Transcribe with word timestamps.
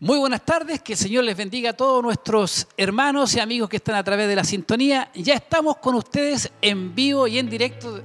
Muy 0.00 0.18
buenas 0.18 0.44
tardes, 0.44 0.82
que 0.82 0.94
el 0.94 0.98
Señor 0.98 1.22
les 1.22 1.36
bendiga 1.36 1.70
a 1.70 1.72
todos 1.72 2.02
nuestros 2.02 2.66
hermanos 2.76 3.32
y 3.36 3.38
amigos 3.38 3.68
que 3.68 3.76
están 3.76 3.94
a 3.94 4.02
través 4.02 4.26
de 4.26 4.34
la 4.34 4.42
sintonía. 4.42 5.08
Ya 5.14 5.34
estamos 5.34 5.76
con 5.76 5.94
ustedes 5.94 6.50
en 6.60 6.96
vivo 6.96 7.28
y 7.28 7.38
en 7.38 7.48
directo 7.48 8.00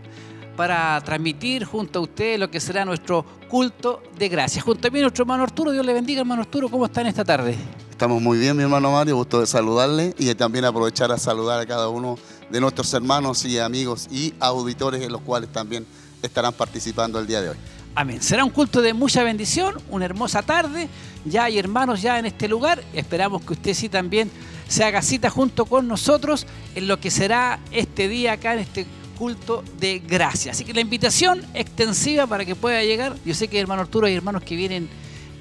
para 0.56 1.02
transmitir 1.02 1.66
junto 1.66 1.98
a 1.98 2.02
ustedes 2.04 2.40
lo 2.40 2.52
que 2.52 2.60
será 2.60 2.86
nuestro 2.86 3.26
culto 3.50 4.04
de 4.16 4.30
gracias. 4.30 4.64
Junto 4.64 4.88
a 4.88 4.92
mí 4.92 5.02
nuestro 5.02 5.24
hermano 5.24 5.42
Arturo, 5.42 5.72
Dios 5.72 5.84
le 5.84 5.94
bendiga 5.94 6.20
hermano 6.20 6.44
Arturo, 6.44 6.70
¿cómo 6.70 6.86
están 6.86 7.08
esta 7.08 7.26
tarde? 7.26 7.58
Estamos 7.90 8.22
muy 8.22 8.38
bien, 8.38 8.56
mi 8.56 8.62
hermano 8.62 8.92
Mario, 8.92 9.16
gusto 9.16 9.40
de 9.40 9.48
saludarle 9.48 10.14
y 10.20 10.32
también 10.36 10.66
aprovechar 10.66 11.12
a 11.12 11.18
saludar 11.18 11.60
a 11.60 11.66
cada 11.66 11.90
uno 11.90 12.20
de 12.52 12.62
nuestros 12.62 12.94
hermanos 12.94 13.44
y 13.46 13.58
amigos 13.58 14.08
y 14.12 14.36
auditores 14.40 15.02
en 15.02 15.12
los 15.12 15.22
cuales 15.22 15.52
también 15.52 15.88
estarán 16.22 16.54
participando 16.54 17.20
el 17.20 17.26
día 17.26 17.42
de 17.42 17.50
hoy. 17.50 17.58
Amén. 18.00 18.22
Será 18.22 18.46
un 18.46 18.50
culto 18.50 18.82
de 18.82 18.94
mucha 18.94 19.24
bendición, 19.26 19.76
una 19.90 20.06
hermosa 20.06 20.42
tarde. 20.42 20.88
Ya 21.26 21.44
hay 21.44 21.60
hermanos 21.60 22.02
ya 22.02 22.18
en 22.18 22.28
este 22.28 22.48
lugar. 22.48 22.82
Esperamos 22.94 23.42
que 23.42 23.52
usted 23.52 23.74
sí 23.74 23.90
también 23.90 24.32
se 24.70 24.86
haga 24.86 25.02
cita 25.02 25.30
junto 25.30 25.66
con 25.66 25.86
nosotros 25.86 26.48
en 26.76 26.88
lo 26.88 27.02
que 27.02 27.12
será 27.12 27.60
este 27.72 28.08
día 28.08 28.32
acá 28.32 28.54
en 28.54 28.60
este 28.60 28.86
culto 29.18 29.66
de 29.82 30.00
gracia. 30.00 30.54
Así 30.54 30.64
que 30.64 30.74
la 30.74 30.80
invitación 30.80 31.44
extensiva 31.54 32.26
para 32.26 32.46
que 32.46 32.56
pueda 32.56 32.82
llegar. 32.86 33.18
Yo 33.26 33.34
sé 33.34 33.50
que 33.50 33.60
hermano 33.60 33.82
Arturo 33.82 34.08
hay 34.08 34.14
hermanos 34.14 34.44
que 34.44 34.56
vienen 34.56 34.88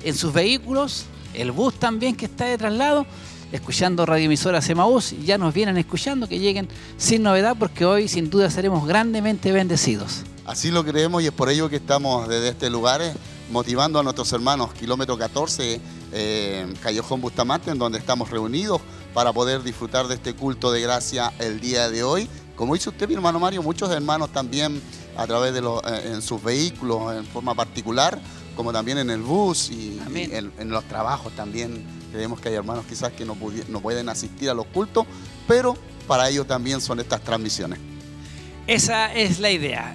en 0.02 0.14
sus 0.16 0.32
vehículos, 0.32 1.06
el 1.34 1.52
bus 1.52 1.74
también 1.78 2.16
que 2.16 2.24
está 2.24 2.46
de 2.46 2.58
traslado, 2.58 3.06
escuchando 3.52 4.04
radioemisoras 4.04 4.68
Emaús. 4.68 5.14
Ya 5.24 5.38
nos 5.38 5.54
vienen 5.54 5.78
escuchando, 5.78 6.26
que 6.26 6.40
lleguen 6.40 6.66
sin 6.96 7.22
novedad 7.22 7.54
porque 7.56 7.84
hoy 7.84 8.08
sin 8.08 8.30
duda 8.30 8.50
seremos 8.50 8.84
grandemente 8.84 9.52
bendecidos. 9.52 10.24
Así 10.48 10.70
lo 10.70 10.82
creemos 10.82 11.22
y 11.22 11.26
es 11.26 11.32
por 11.32 11.50
ello 11.50 11.68
que 11.68 11.76
estamos 11.76 12.26
desde 12.26 12.48
este 12.48 12.70
lugar 12.70 13.02
eh, 13.02 13.12
motivando 13.50 13.98
a 13.98 14.02
nuestros 14.02 14.32
hermanos, 14.32 14.72
kilómetro 14.72 15.18
14, 15.18 15.78
eh, 16.14 16.74
Callejón 16.82 17.20
Bustamante, 17.20 17.70
en 17.70 17.78
donde 17.78 17.98
estamos 17.98 18.30
reunidos 18.30 18.80
para 19.12 19.30
poder 19.30 19.62
disfrutar 19.62 20.08
de 20.08 20.14
este 20.14 20.32
culto 20.32 20.72
de 20.72 20.80
gracia 20.80 21.34
el 21.38 21.60
día 21.60 21.90
de 21.90 22.02
hoy. 22.02 22.30
Como 22.56 22.72
dice 22.72 22.88
usted, 22.88 23.06
mi 23.06 23.14
hermano 23.14 23.38
Mario, 23.38 23.62
muchos 23.62 23.90
hermanos 23.90 24.32
también 24.32 24.80
a 25.18 25.26
través 25.26 25.52
de 25.52 25.60
los, 25.60 25.82
eh, 25.84 26.12
en 26.14 26.22
sus 26.22 26.42
vehículos 26.42 27.14
en 27.14 27.26
forma 27.26 27.54
particular, 27.54 28.18
como 28.56 28.72
también 28.72 28.96
en 28.96 29.10
el 29.10 29.20
bus 29.20 29.68
y, 29.68 30.00
y 30.14 30.30
en, 30.32 30.50
en, 30.58 30.70
los 30.70 30.82
trabajos 30.84 31.36
también. 31.36 31.84
Creemos 32.10 32.40
que 32.40 32.48
hay 32.48 32.54
hermanos 32.54 32.86
quizás 32.88 33.12
que 33.12 33.26
no, 33.26 33.36
no 33.68 33.80
pueden 33.82 34.08
asistir 34.08 34.48
a 34.48 34.54
los 34.54 34.64
cultos, 34.68 35.04
pero 35.46 35.76
para 36.06 36.30
ello 36.30 36.46
también 36.46 36.80
son 36.80 37.00
estas 37.00 37.20
transmisiones. 37.20 37.78
Esa 38.66 39.12
es 39.12 39.40
la 39.40 39.50
idea. 39.50 39.94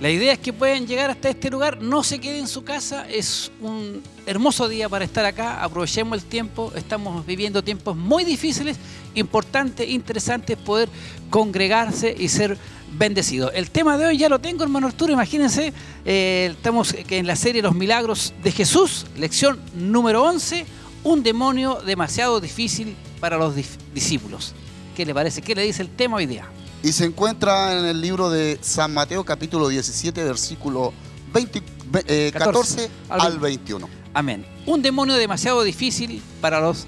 La 0.00 0.08
idea 0.08 0.32
es 0.32 0.38
que 0.38 0.54
puedan 0.54 0.86
llegar 0.86 1.10
hasta 1.10 1.28
este 1.28 1.50
lugar, 1.50 1.82
no 1.82 2.02
se 2.02 2.18
queden 2.18 2.38
en 2.38 2.48
su 2.48 2.64
casa, 2.64 3.06
es 3.06 3.52
un 3.60 4.02
hermoso 4.24 4.66
día 4.66 4.88
para 4.88 5.04
estar 5.04 5.26
acá, 5.26 5.62
aprovechemos 5.62 6.16
el 6.16 6.24
tiempo, 6.24 6.72
estamos 6.74 7.26
viviendo 7.26 7.62
tiempos 7.62 7.94
muy 7.94 8.24
difíciles, 8.24 8.78
importante, 9.14 9.86
interesante 9.86 10.56
poder 10.56 10.88
congregarse 11.28 12.16
y 12.18 12.28
ser 12.28 12.56
bendecidos. 12.96 13.52
El 13.54 13.70
tema 13.70 13.98
de 13.98 14.06
hoy 14.06 14.16
ya 14.16 14.30
lo 14.30 14.38
tengo, 14.38 14.62
hermano 14.62 14.86
Arturo, 14.86 15.12
imagínense, 15.12 15.74
eh, 16.06 16.48
estamos 16.50 16.94
en 16.94 17.26
la 17.26 17.36
serie 17.36 17.60
Los 17.60 17.74
Milagros 17.74 18.32
de 18.42 18.52
Jesús, 18.52 19.04
lección 19.18 19.60
número 19.74 20.22
11, 20.24 20.64
un 21.04 21.22
demonio 21.22 21.74
demasiado 21.84 22.40
difícil 22.40 22.96
para 23.20 23.36
los 23.36 23.54
discípulos. 23.92 24.54
¿Qué 24.96 25.04
le 25.04 25.12
parece? 25.12 25.42
¿Qué 25.42 25.54
le 25.54 25.62
dice 25.62 25.82
el 25.82 25.90
tema 25.90 26.16
hoy 26.16 26.24
día? 26.24 26.48
Y 26.82 26.92
se 26.92 27.04
encuentra 27.04 27.78
en 27.78 27.84
el 27.84 28.00
libro 28.00 28.30
de 28.30 28.58
San 28.62 28.94
Mateo 28.94 29.22
capítulo 29.22 29.68
17, 29.68 30.24
versículo 30.24 30.94
20, 31.32 31.62
eh, 32.06 32.30
14, 32.32 32.88
14 32.88 32.90
al, 33.10 33.20
al 33.20 33.38
21. 33.38 33.88
Amén. 34.14 34.46
Un 34.64 34.80
demonio 34.80 35.14
demasiado 35.16 35.62
difícil 35.62 36.22
para 36.40 36.58
los 36.60 36.86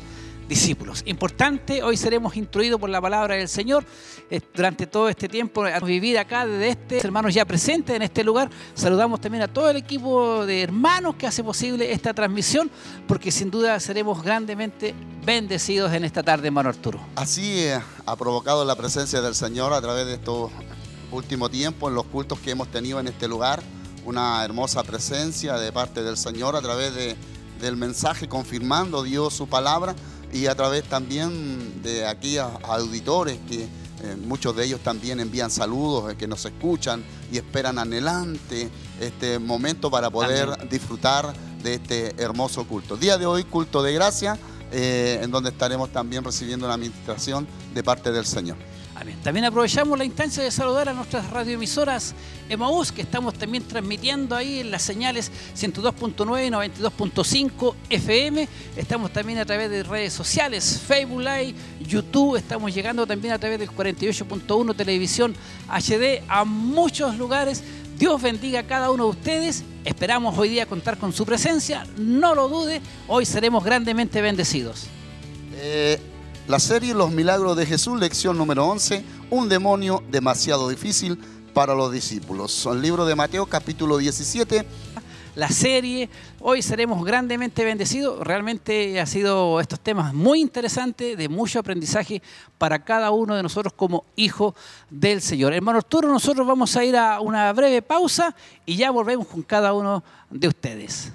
discípulos. 0.48 1.02
Importante, 1.06 1.82
hoy 1.82 1.96
seremos 1.96 2.36
instruidos 2.36 2.80
por 2.80 2.90
la 2.90 3.00
palabra 3.00 3.36
del 3.36 3.48
Señor 3.48 3.84
eh, 4.30 4.40
durante 4.54 4.86
todo 4.86 5.08
este 5.08 5.28
tiempo 5.28 5.64
a 5.64 5.78
vivir 5.80 6.18
acá 6.18 6.46
desde 6.46 6.68
este 6.70 6.98
hermanos 6.98 7.34
ya 7.34 7.44
presentes 7.44 7.94
en 7.94 8.02
este 8.02 8.24
lugar. 8.24 8.50
Saludamos 8.74 9.20
también 9.20 9.42
a 9.42 9.48
todo 9.48 9.70
el 9.70 9.76
equipo 9.76 10.46
de 10.46 10.62
hermanos 10.62 11.16
que 11.16 11.26
hace 11.26 11.44
posible 11.44 11.92
esta 11.92 12.14
transmisión, 12.14 12.70
porque 13.06 13.30
sin 13.30 13.50
duda 13.50 13.78
seremos 13.78 14.22
grandemente 14.22 14.94
bendecidos 15.24 15.92
en 15.92 16.04
esta 16.04 16.22
tarde, 16.22 16.48
hermano 16.48 16.68
Arturo. 16.68 17.00
Así 17.16 17.66
ha 18.06 18.16
provocado 18.16 18.64
la 18.64 18.74
presencia 18.74 19.20
del 19.20 19.34
Señor 19.34 19.72
a 19.72 19.80
través 19.80 20.06
de 20.06 20.14
estos 20.14 20.50
últimos 21.10 21.50
tiempos 21.50 21.90
en 21.90 21.94
los 21.94 22.06
cultos 22.06 22.38
que 22.40 22.50
hemos 22.50 22.68
tenido 22.68 22.98
en 22.98 23.08
este 23.08 23.28
lugar. 23.28 23.62
Una 24.04 24.44
hermosa 24.44 24.82
presencia 24.82 25.54
de 25.54 25.70
parte 25.70 26.02
del 26.02 26.16
Señor 26.16 26.56
a 26.56 26.60
través 26.60 26.94
de, 26.94 27.16
del 27.60 27.76
mensaje 27.76 28.28
confirmando 28.28 29.02
Dios 29.02 29.32
su 29.34 29.48
palabra 29.48 29.94
y 30.32 30.46
a 30.46 30.54
través 30.54 30.84
también 30.84 31.82
de 31.82 32.06
aquí 32.06 32.38
a, 32.38 32.46
auditores 32.64 33.38
que 33.48 33.62
eh, 33.64 34.16
muchos 34.26 34.56
de 34.56 34.64
ellos 34.64 34.80
también 34.80 35.20
envían 35.20 35.50
saludos, 35.50 36.12
eh, 36.12 36.16
que 36.16 36.26
nos 36.26 36.44
escuchan 36.44 37.04
y 37.30 37.36
esperan 37.36 37.78
anhelante 37.78 38.68
este 39.00 39.38
momento 39.38 39.90
para 39.90 40.10
poder 40.10 40.48
Amén. 40.48 40.68
disfrutar 40.68 41.32
de 41.62 41.74
este 41.74 42.14
hermoso 42.20 42.66
culto. 42.66 42.96
Día 42.96 43.18
de 43.18 43.26
hoy, 43.26 43.44
culto 43.44 43.82
de 43.82 43.92
gracia, 43.92 44.36
eh, 44.72 45.20
en 45.22 45.30
donde 45.30 45.50
estaremos 45.50 45.90
también 45.90 46.24
recibiendo 46.24 46.66
una 46.66 46.74
administración 46.74 47.46
de 47.74 47.82
parte 47.82 48.10
del 48.10 48.26
Señor. 48.26 48.56
También 49.22 49.44
aprovechamos 49.46 49.98
la 49.98 50.04
instancia 50.04 50.42
de 50.42 50.50
saludar 50.50 50.88
a 50.88 50.92
nuestras 50.92 51.28
radioemisoras 51.30 52.14
Emaús, 52.48 52.92
que 52.92 53.02
estamos 53.02 53.34
también 53.34 53.64
transmitiendo 53.64 54.36
ahí 54.36 54.60
en 54.60 54.70
las 54.70 54.82
señales 54.82 55.30
102.9, 55.56 56.24
92.5 56.50 57.74
FM. 57.88 58.48
Estamos 58.76 59.12
también 59.12 59.38
a 59.38 59.44
través 59.44 59.70
de 59.70 59.82
redes 59.82 60.12
sociales, 60.12 60.80
Facebook 60.86 61.20
Live, 61.20 61.54
YouTube. 61.80 62.36
Estamos 62.36 62.74
llegando 62.74 63.06
también 63.06 63.34
a 63.34 63.38
través 63.38 63.58
del 63.58 63.70
48.1 63.70 64.76
Televisión 64.76 65.34
HD 65.68 66.22
a 66.28 66.44
muchos 66.44 67.16
lugares. 67.16 67.62
Dios 68.02 68.20
bendiga 68.20 68.58
a 68.58 68.62
cada 68.64 68.90
uno 68.90 69.04
de 69.04 69.10
ustedes. 69.10 69.62
Esperamos 69.84 70.36
hoy 70.36 70.48
día 70.48 70.66
contar 70.66 70.98
con 70.98 71.12
su 71.12 71.24
presencia. 71.24 71.86
No 71.96 72.34
lo 72.34 72.48
dude, 72.48 72.82
hoy 73.06 73.24
seremos 73.24 73.62
grandemente 73.62 74.20
bendecidos. 74.20 74.88
Eh, 75.54 76.00
la 76.48 76.58
serie 76.58 76.94
Los 76.94 77.12
Milagros 77.12 77.56
de 77.56 77.64
Jesús, 77.64 78.00
lección 78.00 78.36
número 78.36 78.66
11, 78.66 79.04
un 79.30 79.48
demonio 79.48 80.02
demasiado 80.10 80.68
difícil 80.68 81.16
para 81.54 81.76
los 81.76 81.92
discípulos. 81.92 82.66
El 82.66 82.82
libro 82.82 83.06
de 83.06 83.14
Mateo 83.14 83.46
capítulo 83.46 83.98
17. 83.98 84.66
La 85.34 85.48
serie, 85.48 86.10
hoy 86.40 86.60
seremos 86.60 87.02
grandemente 87.06 87.64
bendecidos. 87.64 88.20
Realmente 88.20 89.00
ha 89.00 89.06
sido 89.06 89.60
estos 89.60 89.80
temas 89.80 90.12
muy 90.12 90.42
interesantes, 90.42 91.16
de 91.16 91.28
mucho 91.30 91.58
aprendizaje 91.58 92.20
para 92.58 92.84
cada 92.84 93.10
uno 93.10 93.34
de 93.34 93.42
nosotros 93.42 93.72
como 93.72 94.04
hijo 94.14 94.54
del 94.90 95.22
Señor. 95.22 95.54
Hermano 95.54 95.78
Arturo, 95.78 96.08
nosotros 96.08 96.46
vamos 96.46 96.76
a 96.76 96.84
ir 96.84 96.98
a 96.98 97.20
una 97.20 97.50
breve 97.54 97.80
pausa 97.80 98.34
y 98.66 98.76
ya 98.76 98.90
volvemos 98.90 99.26
con 99.26 99.40
cada 99.40 99.72
uno 99.72 100.04
de 100.28 100.48
ustedes. 100.48 101.12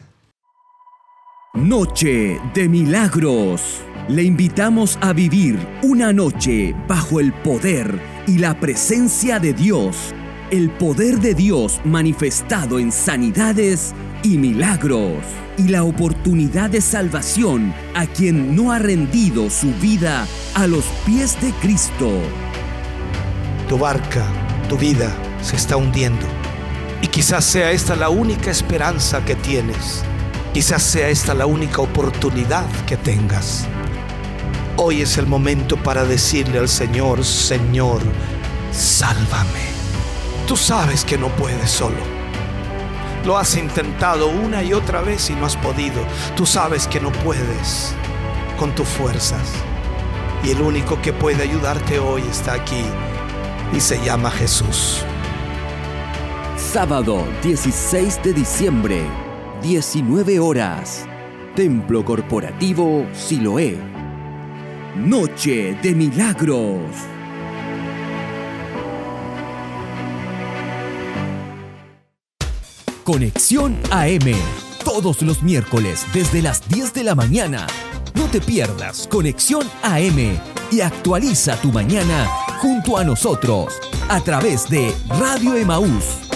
Noche 1.53 2.41
de 2.55 2.67
Milagros. 2.67 3.81
Le 4.09 4.23
invitamos 4.23 4.97
a 5.01 5.13
vivir 5.13 5.59
una 5.83 6.11
noche 6.11 6.73
bajo 6.87 7.19
el 7.19 7.33
poder 7.33 8.01
y 8.25 8.39
la 8.39 8.59
presencia 8.59 9.37
de 9.39 9.53
Dios. 9.53 10.13
El 10.49 10.69
poder 10.69 11.19
de 11.19 11.33
Dios 11.33 11.81
manifestado 11.83 12.79
en 12.79 12.93
sanidades 12.93 13.93
y 14.23 14.37
milagros. 14.37 15.21
Y 15.57 15.63
la 15.67 15.83
oportunidad 15.83 16.69
de 16.69 16.79
salvación 16.79 17.73
a 17.93 18.05
quien 18.05 18.55
no 18.55 18.71
ha 18.71 18.79
rendido 18.79 19.49
su 19.49 19.73
vida 19.81 20.25
a 20.53 20.65
los 20.67 20.85
pies 21.05 21.35
de 21.41 21.51
Cristo. 21.61 22.09
Tu 23.67 23.77
barca, 23.77 24.25
tu 24.69 24.77
vida 24.77 25.13
se 25.41 25.57
está 25.57 25.75
hundiendo. 25.75 26.25
Y 27.01 27.07
quizás 27.07 27.43
sea 27.43 27.71
esta 27.71 27.97
la 27.97 28.07
única 28.07 28.49
esperanza 28.49 29.25
que 29.25 29.35
tienes. 29.35 30.01
Quizás 30.53 30.81
sea 30.81 31.09
esta 31.09 31.33
la 31.33 31.45
única 31.45 31.81
oportunidad 31.81 32.65
que 32.85 32.95
tengas. 32.95 33.67
Hoy 34.77 35.01
es 35.01 35.17
el 35.17 35.27
momento 35.27 35.75
para 35.75 36.05
decirle 36.05 36.57
al 36.57 36.69
Señor, 36.69 37.25
Señor, 37.25 37.99
sálvame. 38.71 39.76
Tú 40.47 40.55
sabes 40.55 41.03
que 41.03 41.17
no 41.17 41.27
puedes 41.27 41.69
solo. 41.69 41.97
Lo 43.25 43.37
has 43.37 43.57
intentado 43.57 44.29
una 44.29 44.63
y 44.63 44.71
otra 44.71 45.01
vez 45.01 45.29
y 45.29 45.33
no 45.33 45.45
has 45.45 45.57
podido. 45.57 46.01
Tú 46.37 46.45
sabes 46.45 46.87
que 46.87 47.01
no 47.01 47.11
puedes 47.11 47.93
con 48.57 48.73
tus 48.73 48.87
fuerzas. 48.87 49.51
Y 50.45 50.51
el 50.51 50.61
único 50.61 51.01
que 51.01 51.11
puede 51.11 51.43
ayudarte 51.43 51.99
hoy 51.99 52.21
está 52.31 52.53
aquí 52.53 52.85
y 53.73 53.81
se 53.81 54.01
llama 54.05 54.31
Jesús. 54.31 55.03
Sábado 56.55 57.27
16 57.43 58.23
de 58.23 58.31
diciembre, 58.31 59.01
19 59.61 60.39
horas. 60.39 61.05
Templo 61.57 62.05
Corporativo 62.05 63.05
Siloé. 63.13 63.77
Noche 64.95 65.77
de 65.81 65.93
Milagros. 65.93 67.16
Conexión 73.07 73.79
AM. 73.91 74.35
todos 74.83 75.21
los 75.21 75.41
miércoles 75.41 76.05
desde 76.13 76.41
las 76.41 76.67
10 76.67 76.93
de 76.93 77.05
la 77.05 77.15
mañana. 77.15 77.65
No 78.15 78.25
te 78.25 78.41
pierdas 78.41 79.07
Conexión 79.07 79.65
AM 79.81 80.37
y 80.69 80.81
actualiza 80.81 81.55
tu 81.61 81.71
mañana 81.71 82.27
junto 82.59 82.97
a 82.97 83.05
nosotros 83.05 83.79
a 84.09 84.19
través 84.19 84.67
de 84.69 84.93
Radio 85.07 85.55
Emaús 85.55 86.26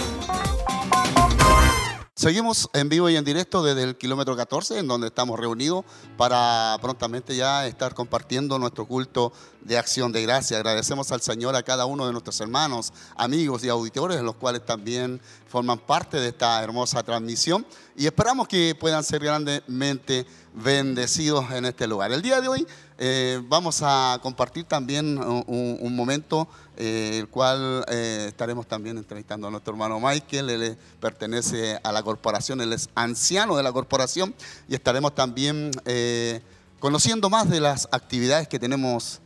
Seguimos 2.22 2.70
en 2.74 2.88
vivo 2.88 3.10
y 3.10 3.16
en 3.16 3.26
directo 3.26 3.64
desde 3.64 3.82
el 3.82 3.98
kilómetro 3.98 4.38
14, 4.38 4.78
en 4.78 4.88
donde 4.88 5.08
estamos 5.08 5.40
reunidos 5.40 5.84
para 6.18 6.78
prontamente 6.80 7.36
ya 7.36 7.66
estar 7.66 7.96
compartiendo 7.96 8.60
nuestro 8.60 8.86
culto 8.86 9.34
de 9.62 9.76
acción 9.76 10.12
de 10.12 10.22
gracia. 10.22 10.58
Agradecemos 10.58 11.12
al 11.12 11.22
Señor 11.22 11.56
a 11.56 11.64
cada 11.64 11.88
uno 11.88 12.06
de 12.06 12.12
nuestros 12.12 12.40
hermanos, 12.40 12.94
amigos 13.16 13.64
y 13.64 13.70
auditores, 13.70 14.22
los 14.22 14.36
cuales 14.36 14.64
también 14.64 15.20
forman 15.48 15.80
parte 15.80 16.20
de 16.20 16.28
esta 16.28 16.62
hermosa 16.64 17.02
transmisión 17.02 17.66
y 17.96 18.06
esperamos 18.06 18.48
que 18.48 18.76
puedan 18.80 19.04
ser 19.04 19.24
grandemente 19.24 20.28
bendecidos 20.54 21.50
en 21.52 21.66
este 21.66 21.88
lugar. 21.88 22.12
El 22.12 22.22
día 22.22 22.40
de 22.40 22.48
hoy 22.48 22.68
eh, 23.04 23.42
vamos 23.48 23.82
a 23.82 24.20
compartir 24.22 24.66
también 24.66 25.18
un, 25.18 25.96
momento 25.96 26.48
eh, 26.84 27.20
el 27.20 27.28
cual 27.28 27.86
eh, 27.90 28.26
estaremos 28.30 28.66
también 28.66 28.98
entrevistando 28.98 29.48
a 29.48 29.52
nuestro 29.52 29.72
hermano 29.74 30.00
Michael. 30.00 30.50
Él 30.50 30.78
pertenece 31.00 31.80
a 31.84 31.92
la 31.92 32.02
corporación, 32.02 32.60
él 32.60 32.74
es 32.74 32.90
anciano 32.96 33.56
de 33.56 33.62
la 33.62 33.72
corporación 33.72 34.34
y 34.68 34.74
estaremos 34.74 35.14
también 35.14 35.70
conociendo 36.80 37.30
más 37.30 37.48
de 37.52 37.60
las 37.60 37.88
actividades 37.92 38.48
que 38.48 38.58
tenemos 38.58 39.22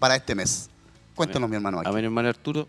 para 0.00 0.16
este 0.16 0.34
mes. 0.34 0.68
Cuéntanos, 1.14 1.48
mi 1.48 1.54
hermano. 1.54 1.76
Michael. 1.76 1.94
Amén, 1.94 2.04
hermano 2.06 2.28
Arturo. 2.30 2.66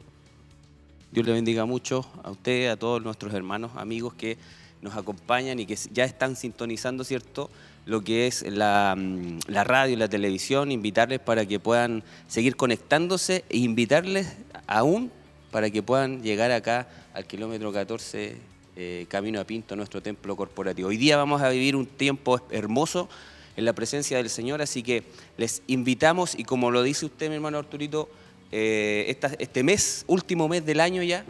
Dios 1.12 1.26
le 1.26 1.34
bendiga 1.34 1.66
mucho 1.66 2.06
a 2.22 2.30
usted, 2.30 2.70
a 2.70 2.78
todos 2.78 3.02
nuestros 3.02 3.34
hermanos, 3.34 3.72
amigos 3.78 4.14
que 4.14 4.38
nos 4.80 4.96
acompañan 4.96 5.60
y 5.60 5.66
que 5.66 5.76
ya 5.92 6.06
están 6.06 6.36
sintonizando, 6.36 7.04
¿cierto? 7.04 7.50
Lo 7.90 8.02
que 8.02 8.28
es 8.28 8.46
la, 8.48 8.96
mm, 8.96 9.40
la 9.48 9.64
radio 9.64 9.94
y 9.94 9.96
la 9.96 10.08
televisión, 10.08 10.72
invitarles 10.72 11.20
para 11.20 11.48
que 11.48 11.60
puedan 11.60 12.04
seguir 12.28 12.56
conectándose 12.56 13.44
e 13.50 13.58
invitarles 13.58 14.38
aún 14.68 15.12
para 15.50 15.72
que 15.72 15.82
puedan 15.82 16.22
llegar 16.22 16.52
acá 16.52 16.88
al 17.16 17.26
kilómetro 17.26 17.74
14, 17.74 18.38
eh, 18.76 19.06
Camino 19.10 19.40
a 19.40 19.44
Pinto, 19.44 19.76
nuestro 19.76 20.04
templo 20.04 20.36
corporativo. 20.36 20.90
Hoy 20.90 20.98
día 20.98 21.18
vamos 21.18 21.42
a 21.42 21.50
vivir 21.50 21.76
un 21.76 21.88
tiempo 21.88 22.40
hermoso 22.52 23.10
en 23.58 23.66
la 23.66 23.74
presencia 23.74 24.18
del 24.18 24.30
Señor, 24.30 24.62
así 24.62 24.84
que 24.84 25.04
les 25.38 25.64
invitamos 25.66 26.38
y 26.38 26.44
como 26.44 26.70
lo 26.70 26.84
dice 26.84 27.08
usted, 27.08 27.28
mi 27.30 27.36
hermano 27.36 27.58
Arturito, 27.58 28.08
eh, 28.52 29.18
este 29.40 29.64
mes, 29.64 30.06
último 30.06 30.48
mes 30.48 30.64
del 30.64 30.80
año 30.80 31.02
ya, 31.02 31.26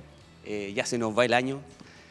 eh, 0.45 0.73
ya 0.75 0.85
se 0.85 0.97
nos 0.97 1.17
va 1.17 1.23
el 1.23 1.33
año, 1.33 1.61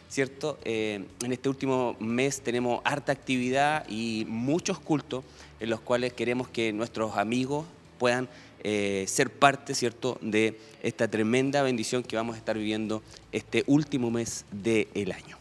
¿cierto? 0.08 0.58
Eh, 0.64 1.04
en 1.22 1.32
este 1.32 1.48
último 1.48 1.96
mes 2.00 2.40
tenemos 2.40 2.80
harta 2.84 3.12
actividad 3.12 3.86
y 3.88 4.24
muchos 4.28 4.78
cultos 4.78 5.24
en 5.60 5.70
los 5.70 5.80
cuales 5.80 6.12
queremos 6.12 6.48
que 6.48 6.72
nuestros 6.72 7.16
amigos 7.16 7.66
puedan 7.98 8.28
eh, 8.64 9.04
ser 9.06 9.30
parte, 9.30 9.74
¿cierto?, 9.74 10.18
de 10.20 10.58
esta 10.82 11.08
tremenda 11.08 11.62
bendición 11.62 12.02
que 12.02 12.16
vamos 12.16 12.34
a 12.34 12.38
estar 12.38 12.56
viviendo 12.56 13.02
este 13.32 13.64
último 13.66 14.10
mes 14.10 14.44
del 14.50 15.12
año. 15.12 15.36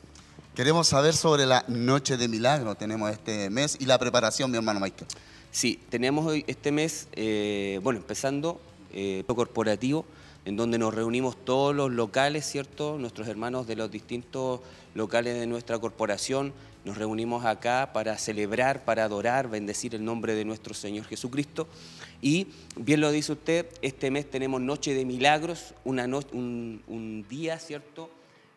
Queremos 0.56 0.88
saber 0.88 1.16
sobre 1.16 1.46
la 1.46 1.64
Noche 1.68 2.18
de 2.18 2.28
Milagro, 2.28 2.75
tenemos 2.75 3.12
este 3.12 3.50
mes 3.50 3.78
y 3.80 3.86
la 3.86 3.98
preparación, 4.00 4.50
mi 4.52 4.58
hermano 4.58 4.80
Michael. 4.80 5.08
Sí, 5.52 5.80
tenemos 5.90 6.25
hoy 6.25 6.44
este 6.48 6.72
mes, 6.72 7.08
eh, 7.14 7.80
bueno, 7.84 8.00
empezando 8.00 8.60
lo 9.28 9.36
corporativo, 9.36 10.06
en 10.48 10.56
donde 10.56 10.78
nos 10.78 10.94
reunimos 10.94 11.36
todos 11.44 11.76
los 11.76 11.92
locales, 11.92 12.46
¿cierto? 12.46 12.98
Nuestros 12.98 13.28
hermanos 13.28 13.68
de 13.68 13.76
los 13.76 13.92
distintos 13.92 14.62
locales 14.96 15.38
de 15.38 15.46
nuestra 15.46 15.78
corporación, 15.78 16.54
nos 16.86 16.98
reunimos 16.98 17.44
acá 17.44 17.92
para 17.92 18.18
celebrar, 18.18 18.86
para 18.86 19.04
adorar, 19.04 19.50
bendecir 19.50 19.94
el 19.94 20.06
nombre 20.06 20.36
de 20.36 20.46
nuestro 20.46 20.74
Señor 20.74 21.04
Jesucristo. 21.04 21.68
Y 22.22 22.48
bien 22.78 23.02
lo 23.02 23.12
dice 23.12 23.34
usted, 23.34 23.66
este 23.82 24.10
mes 24.10 24.32
tenemos 24.32 24.62
Noche 24.62 24.94
de 24.94 25.04
Milagros, 25.04 25.74
una 25.84 26.06
un, 26.06 27.26
día, 27.30 27.60
¿cierto? 27.60 28.10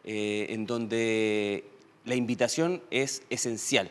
Eh, 0.05 0.47
en 0.51 0.67
donde 0.67 1.65
la 2.05 2.15
invitación 2.15 2.83
es 2.93 3.23
esencial 3.31 3.91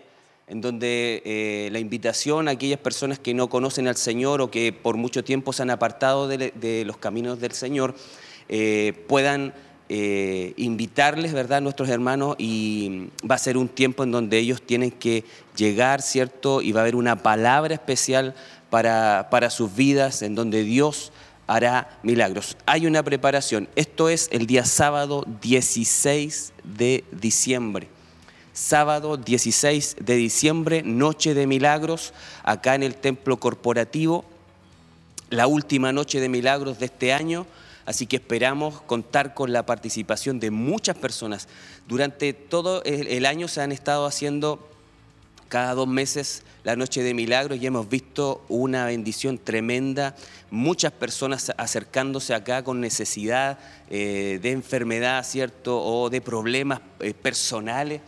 en 0.49 0.61
donde 0.61 1.21
eh, 1.25 1.69
la 1.71 1.79
invitación 1.79 2.47
a 2.47 2.51
aquellas 2.51 2.79
personas 2.79 3.19
que 3.19 3.35
no 3.35 3.49
conocen 3.49 3.87
al 3.87 3.95
Señor 3.95 4.41
o 4.41 4.49
que 4.49 4.73
por 4.73 4.97
mucho 4.97 5.23
tiempo 5.23 5.53
se 5.53 5.61
han 5.61 5.69
apartado 5.69 6.27
de, 6.27 6.83
los 6.85 6.97
caminos 6.97 7.39
del 7.39 7.51
Señor, 7.51 7.95
eh, 8.49 9.05
puedan 9.07 9.53
eh, 9.89 10.53
invitarles, 10.57 11.33
¿verdad?, 11.33 11.61
nuestros 11.61 11.87
hermanos 11.89 12.35
y 12.39 13.09
va 13.29 13.35
a 13.35 13.39
ser 13.39 13.57
un 13.57 13.69
tiempo 13.69 14.03
en 14.03 14.11
donde 14.11 14.39
ellos 14.39 14.61
tienen 14.63 14.89
que 14.89 15.23
llegar, 15.55 16.01
¿cierto? 16.01 16.63
Y 16.63 16.71
va 16.71 16.81
a 16.81 16.83
haber 16.83 16.95
una 16.95 17.21
palabra 17.21 17.75
especial 17.75 18.33
para 18.71 19.49
sus 19.51 19.75
vidas, 19.75 20.23
en 20.23 20.33
donde 20.33 20.63
Dios 20.63 21.11
hará 21.45 21.99
milagros. 22.01 22.57
Hay 22.65 22.87
una 22.87 23.03
preparación. 23.03 23.67
Esto 23.75 24.09
es 24.09 24.29
el 24.31 24.47
día 24.47 24.65
sábado 24.65 25.25
16 25.41 26.53
de 26.63 27.03
diciembre 27.11 27.87
sábado 28.59 29.15
16 29.15 29.95
de 30.01 30.15
diciembre, 30.17 30.83
Noche 30.83 31.33
de 31.33 31.47
Milagros, 31.47 32.13
acá 32.43 32.75
en 32.75 32.83
el 32.83 32.95
Templo 32.95 33.37
Corporativo, 33.37 34.25
la 35.29 35.47
última 35.47 35.93
noche 35.93 36.19
de 36.19 36.27
milagros 36.27 36.77
de 36.77 36.87
este 36.87 37.13
año, 37.13 37.47
así 37.85 38.05
que 38.05 38.17
esperamos 38.17 38.81
contar 38.81 39.33
con 39.33 39.53
la 39.53 39.65
participación 39.65 40.41
de 40.41 40.51
muchas 40.51 40.97
personas. 40.97 41.47
Durante 41.87 42.33
todo 42.33 42.83
el 42.83 43.25
año 43.25 43.47
se 43.47 43.61
han 43.61 43.71
estado 43.71 44.05
haciendo 44.05 44.67
cada 45.47 45.73
dos 45.73 45.87
meses 45.87 46.43
la 46.63 46.75
noche 46.75 47.01
de 47.01 47.13
milagros 47.13 47.59
y 47.59 47.65
hemos 47.65 47.87
visto 47.87 48.43
una 48.49 48.85
bendición 48.85 49.37
tremenda, 49.37 50.15
muchas 50.51 50.91
personas 50.91 51.53
acercándose 51.57 52.33
acá 52.33 52.63
con 52.65 52.81
necesidad 52.81 53.57
eh, 53.89 54.37
de 54.41 54.51
enfermedad, 54.51 55.23
¿cierto? 55.23 55.81
O 55.81 56.09
de 56.09 56.19
problemas 56.19 56.81
eh, 56.99 57.13
personales 57.13 58.01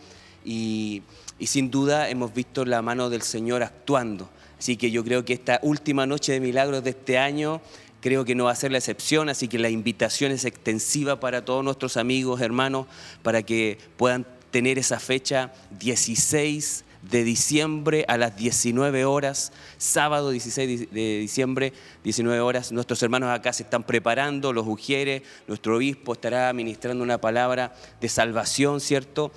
y, 0.44 1.02
sin 1.40 1.70
duda 1.70 2.08
hemos 2.08 2.32
visto 2.32 2.64
la 2.64 2.82
mano 2.82 3.10
del 3.10 3.22
Señor 3.22 3.62
actuando. 3.62 4.28
Así 4.58 4.76
que 4.76 4.90
yo 4.90 5.04
creo 5.04 5.24
que 5.24 5.32
esta 5.32 5.58
última 5.62 6.06
noche 6.06 6.32
de 6.32 6.40
milagros 6.40 6.84
de 6.84 6.90
este 6.90 7.18
año 7.18 7.60
creo 8.00 8.24
que 8.24 8.34
no 8.34 8.44
va 8.44 8.52
a 8.52 8.56
ser 8.56 8.72
la 8.72 8.78
excepción, 8.78 9.28
así 9.28 9.48
que 9.48 9.58
la 9.58 9.70
invitación 9.70 10.32
es 10.32 10.44
extensiva 10.44 11.18
para 11.20 11.44
todos 11.44 11.64
nuestros 11.64 11.96
amigos, 11.96 12.40
hermanos, 12.40 12.86
para 13.22 13.42
que 13.42 13.78
puedan 13.96 14.26
tener 14.50 14.78
esa 14.78 15.00
fecha 15.00 15.52
16 15.80 16.84
de 17.02 17.24
diciembre 17.24 18.04
a 18.06 18.16
las 18.16 18.36
19 18.36 19.04
horas, 19.04 19.52
sábado 19.76 20.30
16 20.30 20.90
de 20.90 21.18
diciembre, 21.18 21.72
19 22.04 22.40
horas. 22.40 22.70
Nuestros 22.70 23.02
hermanos 23.02 23.30
acá 23.30 23.52
se 23.52 23.64
están 23.64 23.82
preparando, 23.82 24.52
los 24.52 24.66
ujieres, 24.66 25.22
nuestro 25.48 25.76
obispo 25.76 26.12
estará 26.12 26.52
ministrando 26.52 27.02
una 27.02 27.18
palabra 27.18 27.74
de 28.00 28.08
salvación, 28.08 28.80
¿cierto? 28.80 29.32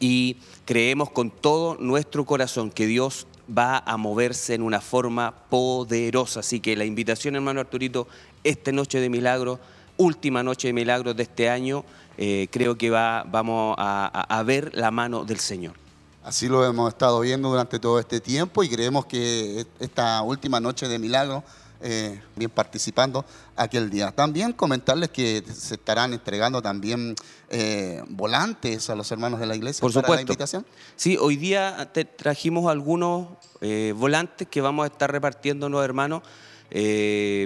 Y 0.00 0.36
creemos 0.64 1.10
con 1.10 1.30
todo 1.30 1.76
nuestro 1.78 2.24
corazón 2.24 2.70
que 2.70 2.86
Dios 2.86 3.26
va 3.46 3.78
a 3.78 3.96
moverse 3.96 4.54
en 4.54 4.62
una 4.62 4.80
forma 4.80 5.34
poderosa. 5.50 6.40
Así 6.40 6.60
que 6.60 6.76
la 6.76 6.84
invitación, 6.84 7.34
hermano 7.36 7.60
Arturito, 7.60 8.08
esta 8.42 8.72
noche 8.72 9.00
de 9.00 9.10
milagros, 9.10 9.58
última 9.96 10.42
noche 10.42 10.68
de 10.68 10.72
milagros 10.72 11.16
de 11.16 11.24
este 11.24 11.48
año, 11.48 11.84
eh, 12.16 12.48
creo 12.50 12.76
que 12.76 12.90
va, 12.90 13.24
vamos 13.24 13.74
a, 13.78 14.42
ver 14.46 14.70
la 14.74 14.90
mano 14.90 15.24
del 15.24 15.38
Señor. 15.38 15.74
Así 16.22 16.48
lo 16.48 16.64
hemos 16.64 16.88
estado 16.88 17.20
viendo 17.20 17.50
durante 17.50 17.78
todo 17.78 17.98
este 17.98 18.20
tiempo 18.20 18.62
y 18.62 18.68
creemos 18.68 19.04
que 19.06 19.66
esta 19.78 20.22
última 20.22 20.58
noche 20.58 20.88
de 20.88 20.98
milagros 20.98 21.42
eh, 21.86 22.18
bien 22.34 22.50
participando 22.50 23.26
aquel 23.56 23.90
día. 23.90 24.10
También 24.10 24.54
comentarles 24.54 25.10
que 25.10 25.44
se 25.52 25.74
estarán 25.74 26.14
entregando 26.14 26.62
también 26.62 27.14
eh, 27.50 28.02
volantes 28.08 28.88
a 28.88 28.94
los 28.94 29.12
hermanos 29.12 29.38
de 29.38 29.44
la 29.44 29.54
iglesia 29.54 29.82
Por 29.82 29.92
supuesto. 29.92 30.14
la 30.14 30.20
invitación. 30.22 30.64
Sí, 30.96 31.18
hoy 31.20 31.36
día 31.36 31.90
te 31.92 32.06
trajimos 32.06 32.72
algunos 32.72 33.28
eh, 33.60 33.92
volantes 33.94 34.48
que 34.48 34.62
vamos 34.62 34.84
a 34.84 34.86
estar 34.86 35.12
repartiendo 35.12 35.66
a 35.66 35.68
los 35.68 35.84
hermanos 35.84 36.22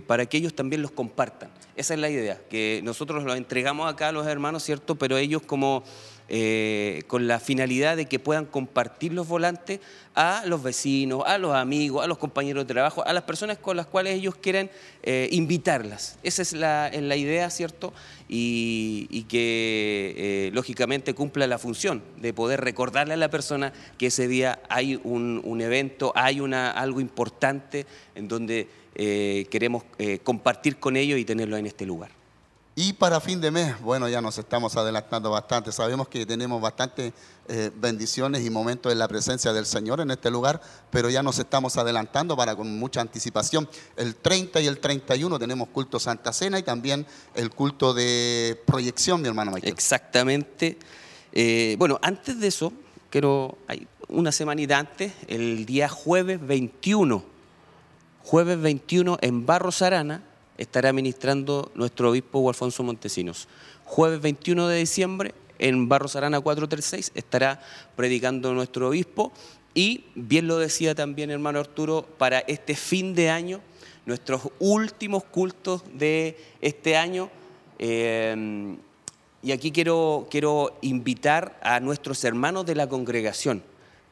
para 0.06 0.24
que 0.24 0.38
ellos 0.38 0.54
también 0.54 0.82
los 0.82 0.92
compartan. 0.92 1.50
Esa 1.74 1.94
es 1.94 2.00
la 2.00 2.08
idea, 2.08 2.40
que 2.48 2.80
nosotros 2.84 3.24
los 3.24 3.36
entregamos 3.36 3.92
acá 3.92 4.08
a 4.08 4.12
los 4.12 4.26
hermanos, 4.26 4.62
¿cierto? 4.62 4.94
Pero 4.94 5.18
ellos 5.18 5.42
como 5.42 5.82
eh, 6.30 7.04
con 7.06 7.26
la 7.26 7.40
finalidad 7.40 7.96
de 7.96 8.04
que 8.04 8.18
puedan 8.18 8.44
compartir 8.44 9.14
los 9.14 9.26
volantes 9.26 9.80
a 10.14 10.42
los 10.44 10.62
vecinos, 10.62 11.22
a 11.24 11.38
los 11.38 11.54
amigos, 11.54 12.04
a 12.04 12.06
los 12.06 12.18
compañeros 12.18 12.66
de 12.66 12.74
trabajo, 12.74 13.02
a 13.06 13.14
las 13.14 13.22
personas 13.22 13.56
con 13.56 13.78
las 13.78 13.86
cuales 13.86 14.14
ellos 14.14 14.34
quieren 14.34 14.70
eh, 15.02 15.30
invitarlas. 15.32 16.18
Esa 16.22 16.42
es 16.42 16.52
la, 16.52 17.16
idea, 17.16 17.48
¿cierto? 17.48 17.94
Y, 18.28 19.24
que 19.28 20.14
eh, 20.16 20.50
lógicamente 20.52 21.14
cumpla 21.14 21.46
la 21.46 21.58
función 21.58 22.02
de 22.18 22.34
poder 22.34 22.60
recordarle 22.60 23.14
a 23.14 23.18
la 23.18 23.30
persona 23.30 23.72
que 23.96 24.08
ese 24.08 24.28
día 24.28 24.60
hay 24.68 25.00
un, 25.02 25.60
evento, 25.62 26.12
hay 26.14 26.40
una, 26.40 26.70
algo 26.70 27.00
importante 27.00 27.86
en 28.14 28.28
donde 28.28 28.68
queremos 28.94 29.84
compartir 30.24 30.78
con 30.78 30.96
ellos 30.96 31.18
y 31.18 31.24
tenerlo 31.24 31.56
en 31.56 31.66
este 31.66 31.86
lugar. 31.86 32.17
Y 32.80 32.92
para 32.92 33.20
fin 33.20 33.40
de 33.40 33.50
mes, 33.50 33.80
bueno, 33.80 34.08
ya 34.08 34.20
nos 34.20 34.38
estamos 34.38 34.76
adelantando 34.76 35.32
bastante. 35.32 35.72
Sabemos 35.72 36.06
que 36.06 36.24
tenemos 36.24 36.62
bastantes 36.62 37.12
eh, 37.48 37.72
bendiciones 37.74 38.46
y 38.46 38.50
momentos 38.50 38.92
en 38.92 39.00
la 39.00 39.08
presencia 39.08 39.52
del 39.52 39.66
Señor 39.66 39.98
en 39.98 40.12
este 40.12 40.30
lugar, 40.30 40.60
pero 40.88 41.10
ya 41.10 41.20
nos 41.20 41.40
estamos 41.40 41.76
adelantando 41.76 42.36
para 42.36 42.54
con 42.54 42.78
mucha 42.78 43.00
anticipación. 43.00 43.68
El 43.96 44.14
30 44.14 44.60
y 44.60 44.68
el 44.68 44.78
31 44.78 45.40
tenemos 45.40 45.70
culto 45.70 45.98
Santa 45.98 46.32
Cena 46.32 46.56
y 46.56 46.62
también 46.62 47.04
el 47.34 47.50
culto 47.50 47.94
de 47.94 48.62
proyección, 48.64 49.22
mi 49.22 49.26
hermano 49.26 49.50
Michael. 49.50 49.72
Exactamente. 49.72 50.78
Eh, 51.32 51.74
bueno, 51.80 51.98
antes 52.00 52.38
de 52.38 52.46
eso, 52.46 52.72
quiero, 53.10 53.58
hay 53.66 53.88
una 54.06 54.30
semanita 54.30 54.78
antes, 54.78 55.14
el 55.26 55.66
día 55.66 55.88
jueves 55.88 56.46
21, 56.46 57.24
jueves 58.22 58.60
21 58.60 59.18
en 59.20 59.46
Barros 59.46 59.82
Arana, 59.82 60.27
estará 60.58 60.92
ministrando 60.92 61.70
nuestro 61.74 62.10
obispo 62.10 62.46
Alfonso 62.48 62.82
Montesinos. 62.82 63.48
Jueves 63.84 64.20
21 64.20 64.68
de 64.68 64.78
diciembre, 64.78 65.34
en 65.58 65.88
Barros 65.88 66.16
Arana 66.16 66.40
436, 66.40 67.12
estará 67.14 67.62
predicando 67.96 68.52
nuestro 68.52 68.88
obispo. 68.88 69.32
Y 69.72 70.04
bien 70.14 70.46
lo 70.48 70.58
decía 70.58 70.94
también 70.94 71.30
hermano 71.30 71.60
Arturo, 71.60 72.02
para 72.18 72.40
este 72.40 72.74
fin 72.74 73.14
de 73.14 73.30
año, 73.30 73.60
nuestros 74.04 74.42
últimos 74.58 75.24
cultos 75.24 75.82
de 75.94 76.36
este 76.60 76.96
año. 76.96 77.30
Eh, 77.78 78.76
y 79.42 79.52
aquí 79.52 79.70
quiero, 79.70 80.26
quiero 80.30 80.76
invitar 80.82 81.58
a 81.62 81.78
nuestros 81.80 82.24
hermanos 82.24 82.66
de 82.66 82.74
la 82.74 82.88
congregación 82.88 83.62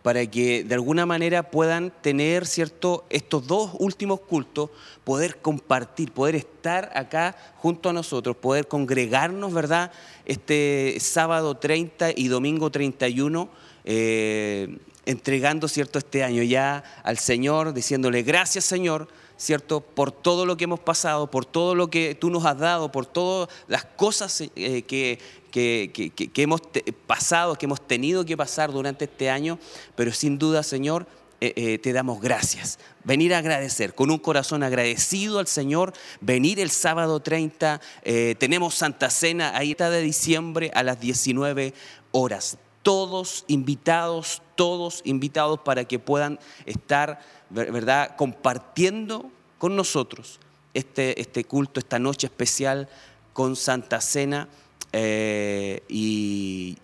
para 0.06 0.24
que 0.24 0.62
de 0.62 0.72
alguna 0.76 1.04
manera 1.04 1.50
puedan 1.50 1.92
tener 2.00 2.46
cierto 2.46 3.04
estos 3.10 3.44
dos 3.48 3.72
últimos 3.80 4.20
cultos, 4.20 4.70
poder 5.02 5.38
compartir, 5.38 6.12
poder 6.12 6.36
estar 6.36 6.92
acá 6.94 7.34
junto 7.56 7.88
a 7.88 7.92
nosotros, 7.92 8.36
poder 8.36 8.68
congregarnos, 8.68 9.52
¿verdad? 9.52 9.90
Este 10.24 10.96
sábado 11.00 11.56
30 11.56 12.10
y 12.14 12.28
domingo 12.28 12.70
31. 12.70 13.48
Eh, 13.84 14.78
entregando, 15.06 15.66
¿cierto?, 15.66 15.98
este 15.98 16.22
año 16.22 16.44
ya 16.44 16.84
al 17.02 17.18
Señor, 17.18 17.74
diciéndole 17.74 18.22
gracias, 18.22 18.64
Señor, 18.64 19.08
¿cierto?, 19.36 19.80
por 19.80 20.12
todo 20.12 20.46
lo 20.46 20.56
que 20.56 20.64
hemos 20.64 20.80
pasado, 20.80 21.30
por 21.30 21.44
todo 21.44 21.74
lo 21.74 21.88
que 21.88 22.14
tú 22.14 22.30
nos 22.30 22.44
has 22.44 22.58
dado, 22.58 22.90
por 22.90 23.06
todas 23.06 23.48
las 23.68 23.84
cosas 23.84 24.42
eh, 24.56 24.82
que, 24.82 25.18
que, 25.50 26.42
hemos 26.42 26.60
pasado, 27.06 27.56
que 27.56 27.66
hemos 27.66 27.80
tenido 27.86 28.24
que 28.24 28.36
pasar 28.36 28.72
durante 28.72 29.06
este 29.06 29.30
año, 29.30 29.58
pero 29.94 30.12
sin 30.12 30.38
duda, 30.38 30.62
Señor, 30.62 31.06
eh, 31.40 31.52
eh, 31.56 31.78
te 31.78 31.92
damos 31.92 32.22
gracias. 32.22 32.78
Venir 33.04 33.34
a 33.34 33.38
agradecer, 33.38 33.94
con 33.94 34.10
un 34.10 34.18
corazón 34.18 34.62
agradecido 34.62 35.38
al 35.38 35.46
Señor, 35.46 35.92
venir 36.20 36.58
el 36.60 36.70
sábado 36.70 37.20
30, 37.20 37.80
eh, 38.04 38.36
tenemos 38.38 38.74
Santa 38.74 39.10
Cena, 39.10 39.54
ahí 39.54 39.72
está 39.72 39.90
de 39.90 40.00
diciembre 40.00 40.70
a 40.74 40.82
las 40.82 40.98
19 40.98 41.74
horas. 42.12 42.56
Todos 42.82 43.44
invitados, 43.48 44.40
todos 44.54 45.02
invitados 45.04 45.60
para 45.62 45.84
que 45.84 45.98
puedan 45.98 46.38
estar, 46.64 47.20
¿verdad?, 47.50 48.16
compartiendo 48.16 49.30
con 49.58 49.76
nosotros 49.76 50.40
este, 50.74 51.20
este 51.20 51.44
culto, 51.44 51.80
esta 51.80 51.98
noche 51.98 52.26
especial 52.26 52.88
con 53.32 53.56
Santa 53.56 54.00
Cena 54.00 54.48
eh, 54.92 55.82
y, 55.88 56.78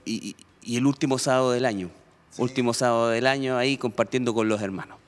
el 0.66 0.86
último 0.86 1.18
sábado 1.18 1.52
del 1.52 1.64
año. 1.64 1.90
Último 2.38 2.72
sábado 2.72 3.08
del 3.08 3.26
año 3.26 3.58
ahí 3.58 3.76
compartiendo 3.76 4.32
con 4.32 4.48
los 4.48 4.60
hermanos. 4.62 4.98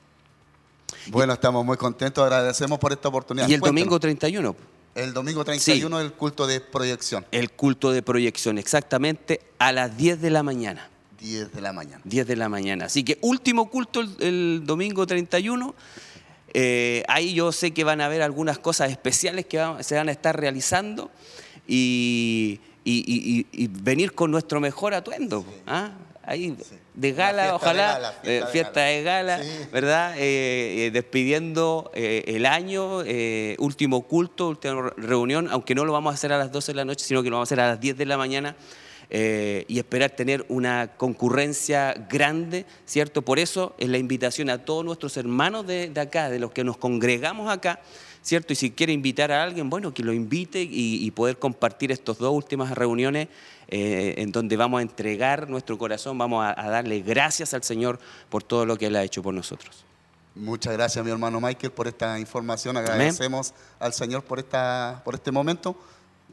Bueno, 1.07 1.33
estamos 1.33 1.65
muy 1.65 1.77
contentos, 1.77 2.23
agradecemos 2.23 2.77
por 2.79 2.91
esta 2.91 3.09
oportunidad. 3.09 3.47
Y 3.47 3.53
el 3.53 3.59
domingo 3.61 3.99
31. 3.99 4.55
El 4.95 5.13
domingo 5.13 5.43
31 5.43 5.99
el 5.99 6.13
culto 6.13 6.47
de 6.47 6.61
proyección. 6.61 7.25
El 7.31 7.51
culto 7.51 7.91
de 7.91 8.01
proyección, 8.01 8.57
exactamente 8.57 9.41
a 9.59 9.71
las 9.71 9.97
10 9.97 10.21
de 10.21 10.29
la 10.29 10.41
mañana. 10.41 10.89
10 11.25 11.53
de 11.53 11.61
la 11.61 11.73
mañana. 11.73 12.01
10 12.03 12.27
de 12.27 12.35
la 12.35 12.49
mañana. 12.49 12.85
Así 12.85 13.03
que 13.03 13.17
último 13.21 13.69
culto 13.69 14.01
el, 14.19 14.61
domingo 14.63 15.07
31. 15.07 15.73
Eh, 16.53 17.03
ahí 17.07 17.33
yo 17.33 17.51
sé 17.51 17.71
que 17.71 17.83
van 17.83 17.99
a 17.99 18.05
haber 18.05 18.21
algunas 18.21 18.59
cosas 18.59 18.91
especiales 18.91 19.45
que 19.45 19.57
se 19.81 19.95
van 19.95 20.07
a 20.07 20.11
estar 20.11 20.39
realizando 20.39 21.11
y 21.67 22.59
y, 22.87 23.67
venir 23.81 24.13
con 24.13 24.29
nuestro 24.29 24.59
mejor 24.59 24.93
atuendo. 24.93 25.43
¿ah? 25.65 25.89
Ahí, 26.21 26.55
de 26.93 27.11
gala, 27.13 27.55
ojalá, 27.55 28.13
fiesta, 28.51 28.81
de 28.81 29.01
gala, 29.01 29.41
¿verdad? 29.71 30.15
Eh, 30.17 30.85
eh, 30.85 30.91
despidiendo 30.91 31.91
el 31.95 32.45
año, 32.45 32.99
último 33.57 34.03
culto, 34.03 34.49
última 34.49 34.93
reunión, 34.97 35.47
aunque 35.51 35.73
no 35.73 35.83
lo 35.83 35.93
vamos 35.93 36.11
a 36.11 36.13
hacer 36.13 36.31
a 36.31 36.37
las 36.37 36.51
12 36.51 36.73
de 36.73 36.75
la 36.75 36.85
noche, 36.85 37.03
sino 37.03 37.23
que 37.23 37.31
lo 37.31 37.37
vamos 37.37 37.47
a 37.47 37.49
hacer 37.49 37.59
a 37.59 37.69
las 37.69 37.79
10 37.79 37.97
de 37.97 38.05
la 38.05 38.17
mañana. 38.17 38.55
Y 39.09 39.77
esperar 39.77 40.11
tener 40.11 40.45
una 40.49 40.95
concurrencia 40.97 41.93
grande, 42.09 42.65
¿cierto? 42.85 43.21
Por 43.21 43.39
eso 43.39 43.75
es 43.77 43.89
la 43.89 43.97
invitación 43.97 44.49
a 44.49 44.65
todos 44.65 44.83
nuestros 44.83 45.15
hermanos 45.17 45.67
de, 45.67 45.89
de 45.89 46.01
acá, 46.01 46.29
de 46.29 46.39
los 46.39 46.51
que 46.51 46.63
nos 46.63 46.77
congregamos 46.77 47.51
acá, 47.51 47.79
¿cierto? 48.25 48.53
Y 48.53 48.55
si 48.55 48.71
quiere 48.71 48.91
invitar 48.91 49.31
a 49.31 49.43
alguien, 49.43 49.69
bueno, 49.69 49.93
que 49.93 50.03
lo 50.03 50.11
invite 50.11 50.67
y, 50.69 51.09
poder 51.11 51.37
compartir 51.37 51.91
estas 51.91 52.17
dos 52.17 52.33
últimas 52.33 52.71
reuniones 52.71 53.27
eh, 53.67 54.15
en 54.17 54.31
donde 54.31 54.57
vamos 54.57 54.79
a 54.79 54.81
entregar 54.81 55.47
nuestro 55.47 55.77
corazón, 55.77 56.17
vamos 56.17 56.43
a, 56.45 56.69
darle 56.69 57.01
gracias 57.01 57.53
al 57.53 57.63
Señor 57.63 57.99
por 58.29 58.43
todo 58.43 58.65
lo 58.65 58.77
que 58.77 58.87
Él 58.87 58.95
ha 58.95 59.03
hecho 59.03 59.21
por 59.21 59.33
nosotros. 59.33 59.85
Muchas 60.33 60.73
gracias, 60.73 61.05
mi 61.05 61.11
hermano 61.11 61.39
Michael, 61.39 61.71
por 61.71 61.87
esta 61.87 62.19
información. 62.19 62.75
Agradecemos 62.75 63.53
al 63.79 63.93
Señor 63.93 64.23
por, 64.23 64.39
esta, 64.39 65.01
por 65.05 65.13
este 65.13 65.31
momento. 65.31 65.77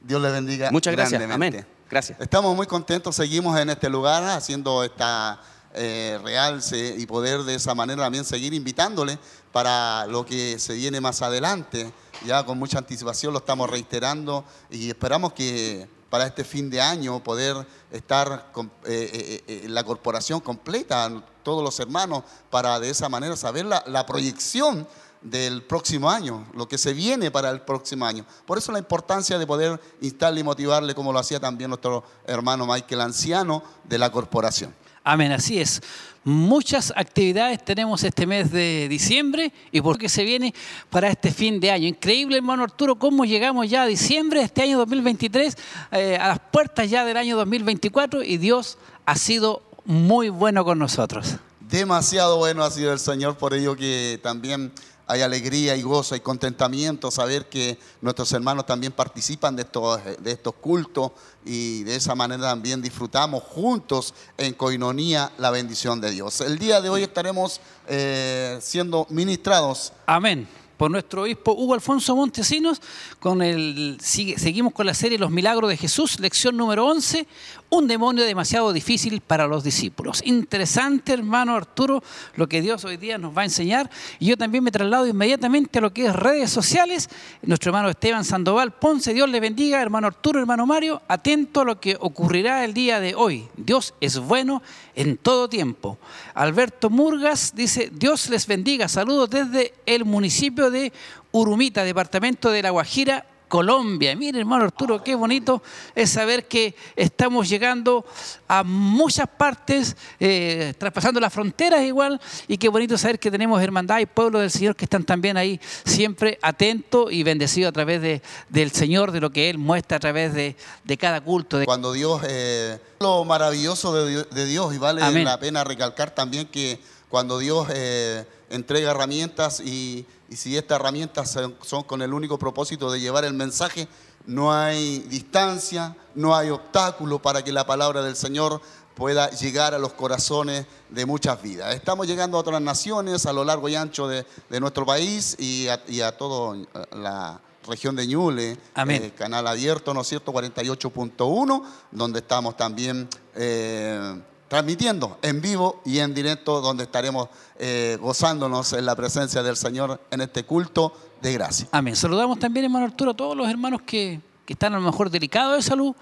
Dios 0.02 0.21
le 0.21 0.31
bendiga. 0.31 0.71
Muchas 0.73 0.97
gracias. 0.97 1.23
Amén. 1.31 1.64
Gracias. 1.92 2.18
Estamos 2.22 2.56
muy 2.56 2.66
contentos, 2.66 3.14
seguimos 3.16 3.61
en 3.61 3.68
este 3.68 3.90
lugar 3.90 4.25
haciendo 4.25 4.82
esta 4.82 5.38
eh, 5.75 6.18
realce 6.25 6.94
y 6.96 7.04
poder 7.04 7.42
de 7.42 7.56
esa 7.56 7.75
manera 7.75 8.04
también 8.04 8.25
seguir 8.25 8.54
invitándole 8.54 9.18
para 9.52 10.06
lo 10.06 10.25
que 10.25 10.58
se 10.58 10.72
viene 10.72 11.02
más 11.02 11.20
adelante. 11.20 11.92
Ya 12.25 12.46
con 12.46 12.58
mucha 12.58 12.78
anticipación 12.78 13.34
lo 13.34 13.40
estamos 13.40 13.68
reiterando 13.68 14.42
y 14.70 14.88
esperamos 14.88 15.34
que 15.34 15.87
para 16.08 16.25
este 16.25 16.44
fin 16.44 16.70
de 16.70 16.80
año 16.80 17.22
poder 17.22 17.56
estar 17.90 18.52
con, 18.52 18.72
eh, 18.87 19.42
eh, 19.46 19.66
la 19.68 19.84
corporación 19.84 20.40
completa, 20.40 21.22
todos 21.42 21.62
los 21.62 21.78
hermanos, 21.78 22.22
para 22.49 22.80
de 22.80 22.88
esa 22.88 23.11
manera 23.11 23.37
saber 23.37 23.66
la, 23.66 23.84
la 23.87 24.06
proyección 24.06 24.88
del 25.23 25.62
próximo 25.62 26.11
año, 26.11 26.47
lo 26.55 26.69
que 26.69 26.79
se 26.79 26.93
viene 26.93 27.31
para 27.31 27.50
el 27.50 27.61
próximo 27.62 28.05
año. 28.05 28.25
Por 28.47 28.59
eso 28.59 28.73
la 28.73 28.79
importancia 28.79 29.38
de 29.38 29.47
poder 29.47 29.81
instarle 30.00 30.41
y 30.41 30.45
motivarle, 30.45 30.95
como 30.95 31.12
lo 31.12 31.19
hacía 31.19 31.38
también 31.38 31.71
nuestro 31.71 32.05
hermano 32.26 32.67
Michael 32.67 33.00
Anciano, 33.00 33.62
de 33.85 33.99
la 33.99 34.11
corporación. 34.11 34.75
Amén, 35.05 35.33
así 35.33 35.61
es. 35.61 35.81
Muchas 36.25 36.93
actividades 36.95 37.64
tenemos 37.64 38.05
este 38.05 38.26
mes 38.26 38.52
de 38.52 38.87
diciembre 38.88 39.52
y 39.73 39.81
por 39.81 39.99
qué 39.99 40.09
se 40.09 40.23
viene 40.23 40.55
para 40.88 41.09
este 41.09 41.33
fin 41.33 41.59
de 41.59 41.73
año. 41.73 41.88
Increíble, 41.88 42.37
hermano 42.37 42.62
Arturo, 42.62 42.95
cómo 42.95 43.25
llegamos 43.25 43.69
ya 43.69 43.83
a 43.83 43.87
diciembre 43.87 44.38
de 44.38 44.47
este 44.47 44.62
año 44.62 44.79
2023, 44.79 45.57
eh, 45.91 46.17
a 46.21 46.29
las 46.29 46.38
puertas 46.38 46.88
ya 46.88 47.05
del 47.05 47.17
año 47.17 47.37
2024 47.37 48.23
y 48.23 48.37
Dios 48.37 48.79
ha 49.05 49.17
sido 49.17 49.62
muy 49.85 50.29
bueno 50.29 50.64
con 50.64 50.79
nosotros. 50.79 51.38
Demasiado 51.59 52.37
bueno 52.37 52.62
ha 52.62 52.71
sido 52.71 52.93
el 52.93 53.00
Señor, 53.00 53.37
por 53.37 53.55
ello 53.55 53.75
que 53.75 54.21
también 54.23 54.73
hay 55.06 55.23
alegría 55.23 55.76
y 55.76 55.82
gozo 55.82 56.16
y 56.16 56.21
contentamiento 56.21 57.11
saber 57.11 57.49
que 57.49 57.78
nuestros 58.00 58.32
hermanos 58.32 58.66
también 58.66 58.92
participan 58.92 59.56
de 59.56 59.62
estos, 59.62 60.00
de 60.18 60.30
estos 60.30 60.54
cultos 60.54 61.12
y 61.44 61.82
de 61.82 61.97
esa 61.97 62.14
manera 62.14 62.42
también 62.42 62.80
disfrutamos 62.80 63.42
juntos 63.42 64.14
en 64.38 64.54
coinonía 64.54 65.32
la 65.38 65.50
bendición 65.50 66.00
de 66.00 66.11
Dios. 66.11 66.40
El 66.40 66.59
día 66.59 66.80
de 66.80 66.88
hoy 66.88 67.02
estaremos 67.02 67.61
eh, 67.88 68.59
siendo 68.61 69.06
ministrados. 69.11 69.92
Amén 70.06 70.49
por 70.82 70.90
nuestro 70.90 71.23
obispo 71.23 71.52
Hugo 71.52 71.75
Alfonso 71.75 72.16
Montesinos. 72.16 72.82
Con 73.21 73.40
el, 73.40 73.99
seguimos 74.00 74.73
con 74.73 74.85
la 74.85 74.94
serie 74.94 75.16
Los 75.16 75.30
Milagros 75.30 75.71
de 75.71 75.76
Jesús, 75.76 76.18
lección 76.18 76.56
número 76.56 76.87
11, 76.87 77.28
un 77.73 77.88
demonio 77.88 78.26
demasiado 78.26 78.71
difícil 78.75 79.23
para 79.23 79.47
los 79.47 79.64
discípulos. 79.64 80.21
Interesante, 80.26 81.14
hermano 81.14 81.57
Arturo, 81.57 82.02
lo 82.37 82.47
que 82.47 82.61
Dios 82.61 82.85
hoy 82.85 82.99
día 82.99 83.17
nos 83.17 83.35
va 83.35 83.41
a 83.41 83.45
enseñar. 83.47 83.88
Y 84.19 84.26
yo 84.26 84.37
también 84.37 84.62
me 84.62 84.71
traslado 84.71 85.07
inmediatamente 85.07 85.79
a 85.79 85.81
lo 85.81 85.91
que 85.91 86.05
es 86.05 86.14
redes 86.14 86.50
sociales. 86.50 87.09
Nuestro 87.41 87.71
hermano 87.71 87.88
Esteban 87.88 88.26
Sandoval 88.26 88.73
Ponce, 88.73 89.14
Dios 89.14 89.31
le 89.31 89.41
bendiga, 89.41 89.81
hermano 89.81 90.07
Arturo, 90.07 90.38
hermano 90.38 90.67
Mario, 90.67 91.00
atento 91.09 91.62
a 91.62 91.64
lo 91.64 91.81
que 91.81 91.97
ocurrirá 91.99 92.62
el 92.62 92.75
día 92.75 93.00
de 93.00 93.14
hoy. 93.14 93.49
Dios 93.57 93.95
es 94.02 94.19
bueno 94.19 94.62
en 94.95 95.17
todo 95.17 95.49
tiempo. 95.49 95.97
Alberto 96.35 96.91
Murgas 96.91 97.55
dice, 97.57 97.91
Dios 97.91 98.29
les 98.29 98.47
bendiga, 98.47 98.87
saludos 98.87 99.31
desde 99.31 99.73
el 99.87 100.05
municipio 100.05 100.71
de 100.71 100.93
Urumita, 101.31 101.85
departamento 101.85 102.50
de 102.50 102.62
La 102.62 102.69
Guajira, 102.69 103.25
Colombia. 103.52 104.16
Mire, 104.16 104.38
hermano 104.38 104.64
Arturo, 104.64 105.04
qué 105.04 105.14
bonito 105.14 105.62
es 105.94 106.09
saber 106.09 106.49
que 106.49 106.75
estamos 106.97 107.50
llegando 107.50 108.02
a 108.49 108.64
muchas 108.64 109.28
partes, 109.28 109.94
eh, 110.18 110.73
traspasando 110.78 111.21
las 111.21 111.30
fronteras 111.30 111.82
igual, 111.82 112.18
y 112.49 112.56
qué 112.56 112.71
bonito 112.71 112.97
saber 112.97 113.18
que 113.18 113.30
tenemos 113.30 113.61
hermandad 113.61 113.99
y 113.99 114.06
pueblo 114.06 114.38
del 114.38 114.50
Señor 114.50 114.75
que 114.75 114.87
están 114.87 115.04
también 115.04 115.37
ahí 115.37 115.61
siempre 115.85 116.38
atentos 116.40 117.12
y 117.12 117.25
bendecidos 117.25 117.68
a 117.68 117.73
través 117.73 118.00
de, 118.00 118.23
del 118.49 118.71
Señor, 118.71 119.12
de 119.12 119.21
lo 119.21 119.28
que 119.28 119.50
Él 119.50 119.59
muestra 119.59 119.99
a 119.99 120.00
través 120.00 120.32
de, 120.32 120.56
de 120.85 120.97
cada 120.97 121.21
culto. 121.21 121.59
De... 121.59 121.66
Cuando 121.66 121.92
Dios, 121.92 122.23
eh, 122.25 122.78
lo 123.00 123.23
maravilloso 123.26 123.92
de, 123.92 124.25
de, 124.25 124.47
Dios, 124.47 124.75
y 124.75 124.78
vale 124.78 125.02
Amén. 125.02 125.26
la 125.26 125.38
pena 125.38 125.62
recalcar 125.62 126.14
también 126.14 126.47
que 126.47 126.80
cuando 127.11 127.38
Dios 127.38 127.68
eh, 127.71 128.25
entrega 128.49 128.92
herramientas 128.92 129.61
y, 129.61 130.06
y, 130.32 130.36
si 130.36 130.56
estas 130.56 130.80
herramientas 130.80 131.38
son, 131.62 131.82
con 131.84 132.02
el 132.02 132.12
único 132.12 132.38
propósito 132.38 132.90
de 132.90 133.00
llevar 133.00 133.24
el 133.24 133.34
mensaje, 133.34 133.88
no 134.26 134.52
hay 134.52 135.00
distancia, 135.00 135.96
no 136.14 136.34
hay 136.34 136.50
obstáculo 136.50 137.20
para 137.20 137.42
que 137.42 137.52
la 137.52 137.66
palabra 137.66 138.02
del 138.02 138.16
Señor 138.16 138.60
pueda 138.94 139.30
llegar 139.30 139.74
a 139.74 139.78
los 139.78 139.92
corazones 139.92 140.66
de 140.90 141.06
muchas 141.06 141.42
vidas. 141.42 141.74
Estamos 141.74 142.06
llegando 142.06 142.36
a 142.36 142.40
otras 142.40 142.60
naciones 142.60 143.26
a 143.26 143.32
lo 143.32 143.44
largo 143.44 143.68
y 143.68 143.74
ancho 143.74 144.06
de, 144.06 144.26
de 144.48 144.60
nuestro 144.60 144.84
país 144.84 145.36
y 145.38 145.68
a, 145.68 145.82
y 145.88 146.00
a 146.00 146.16
toda 146.16 146.56
la 146.92 147.40
región 147.66 147.96
de 147.96 148.06
Ñuble, 148.06 148.58
eh, 148.76 149.12
canal 149.16 149.46
abierto, 149.46 149.94
¿no 149.94 150.00
es 150.00 150.08
cierto? 150.08 150.32
48.1, 150.32 151.62
donde 151.90 152.18
estamos 152.18 152.56
también 152.56 153.08
eh, 153.34 154.20
transmitiendo 154.52 155.16
en 155.23 155.40
vivo 155.40 155.80
y 155.82 156.00
en 156.00 156.12
directo, 156.12 156.61
donde 156.61 156.85
estaremos 156.85 157.30
eh, 157.59 157.97
gozándonos 157.99 158.75
en 158.75 158.85
la 158.85 158.94
presencia 158.94 159.42
del 159.42 159.56
Señor 159.56 159.99
en 160.11 160.21
este 160.21 160.44
culto 160.44 160.92
de 161.23 161.32
gracia. 161.32 161.68
Amén. 161.73 161.97
Saludamos 161.97 162.38
también, 162.38 162.66
hermano 162.66 162.85
Arturo, 162.85 163.12
a 163.12 163.14
todos 163.14 163.35
los 163.35 163.49
hermanos 163.49 163.80
que, 163.80 164.21
que 164.44 164.52
están 164.52 164.75
a 164.75 164.78
lo 164.78 164.85
mejor 164.85 165.09
delicados 165.09 165.56
de 165.56 165.62
salud 165.62 165.94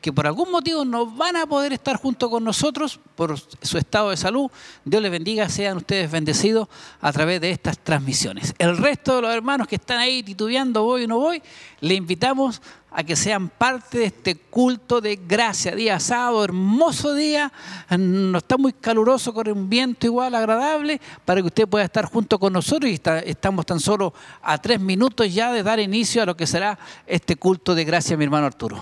que 0.00 0.12
por 0.12 0.26
algún 0.26 0.52
motivo 0.52 0.84
no 0.84 1.06
van 1.06 1.34
a 1.34 1.46
poder 1.46 1.72
estar 1.72 1.96
junto 1.96 2.30
con 2.30 2.44
nosotros 2.44 3.00
por 3.16 3.36
su 3.62 3.76
estado 3.76 4.10
de 4.10 4.16
salud. 4.16 4.48
Dios 4.84 5.02
les 5.02 5.10
bendiga, 5.10 5.48
sean 5.48 5.78
ustedes 5.78 6.08
bendecidos 6.08 6.68
a 7.00 7.12
través 7.12 7.40
de 7.40 7.50
estas 7.50 7.76
transmisiones. 7.78 8.54
El 8.58 8.76
resto 8.76 9.16
de 9.16 9.22
los 9.22 9.34
hermanos 9.34 9.66
que 9.66 9.74
están 9.74 9.98
ahí 9.98 10.22
titubeando, 10.22 10.84
voy 10.84 11.04
o 11.04 11.08
no 11.08 11.18
voy, 11.18 11.42
le 11.80 11.94
invitamos 11.94 12.62
a 12.96 13.04
que 13.04 13.14
sean 13.14 13.50
parte 13.50 13.98
de 13.98 14.04
este 14.06 14.36
culto 14.36 15.02
de 15.02 15.16
gracia, 15.16 15.74
día 15.74 16.00
sábado, 16.00 16.42
hermoso 16.42 17.12
día, 17.12 17.52
no 17.90 18.38
está 18.38 18.56
muy 18.56 18.72
caluroso, 18.72 19.34
con 19.34 19.46
un 19.50 19.68
viento 19.68 20.06
igual 20.06 20.34
agradable, 20.34 20.98
para 21.26 21.42
que 21.42 21.48
usted 21.48 21.68
pueda 21.68 21.84
estar 21.84 22.06
junto 22.06 22.38
con 22.38 22.54
nosotros 22.54 22.90
y 22.90 22.94
está, 22.94 23.18
estamos 23.18 23.66
tan 23.66 23.80
solo 23.80 24.14
a 24.40 24.56
tres 24.56 24.80
minutos 24.80 25.30
ya 25.30 25.52
de 25.52 25.62
dar 25.62 25.78
inicio 25.78 26.22
a 26.22 26.26
lo 26.26 26.34
que 26.38 26.46
será 26.46 26.78
este 27.06 27.36
culto 27.36 27.74
de 27.74 27.84
gracia, 27.84 28.16
mi 28.16 28.24
hermano 28.24 28.46
Arturo. 28.46 28.78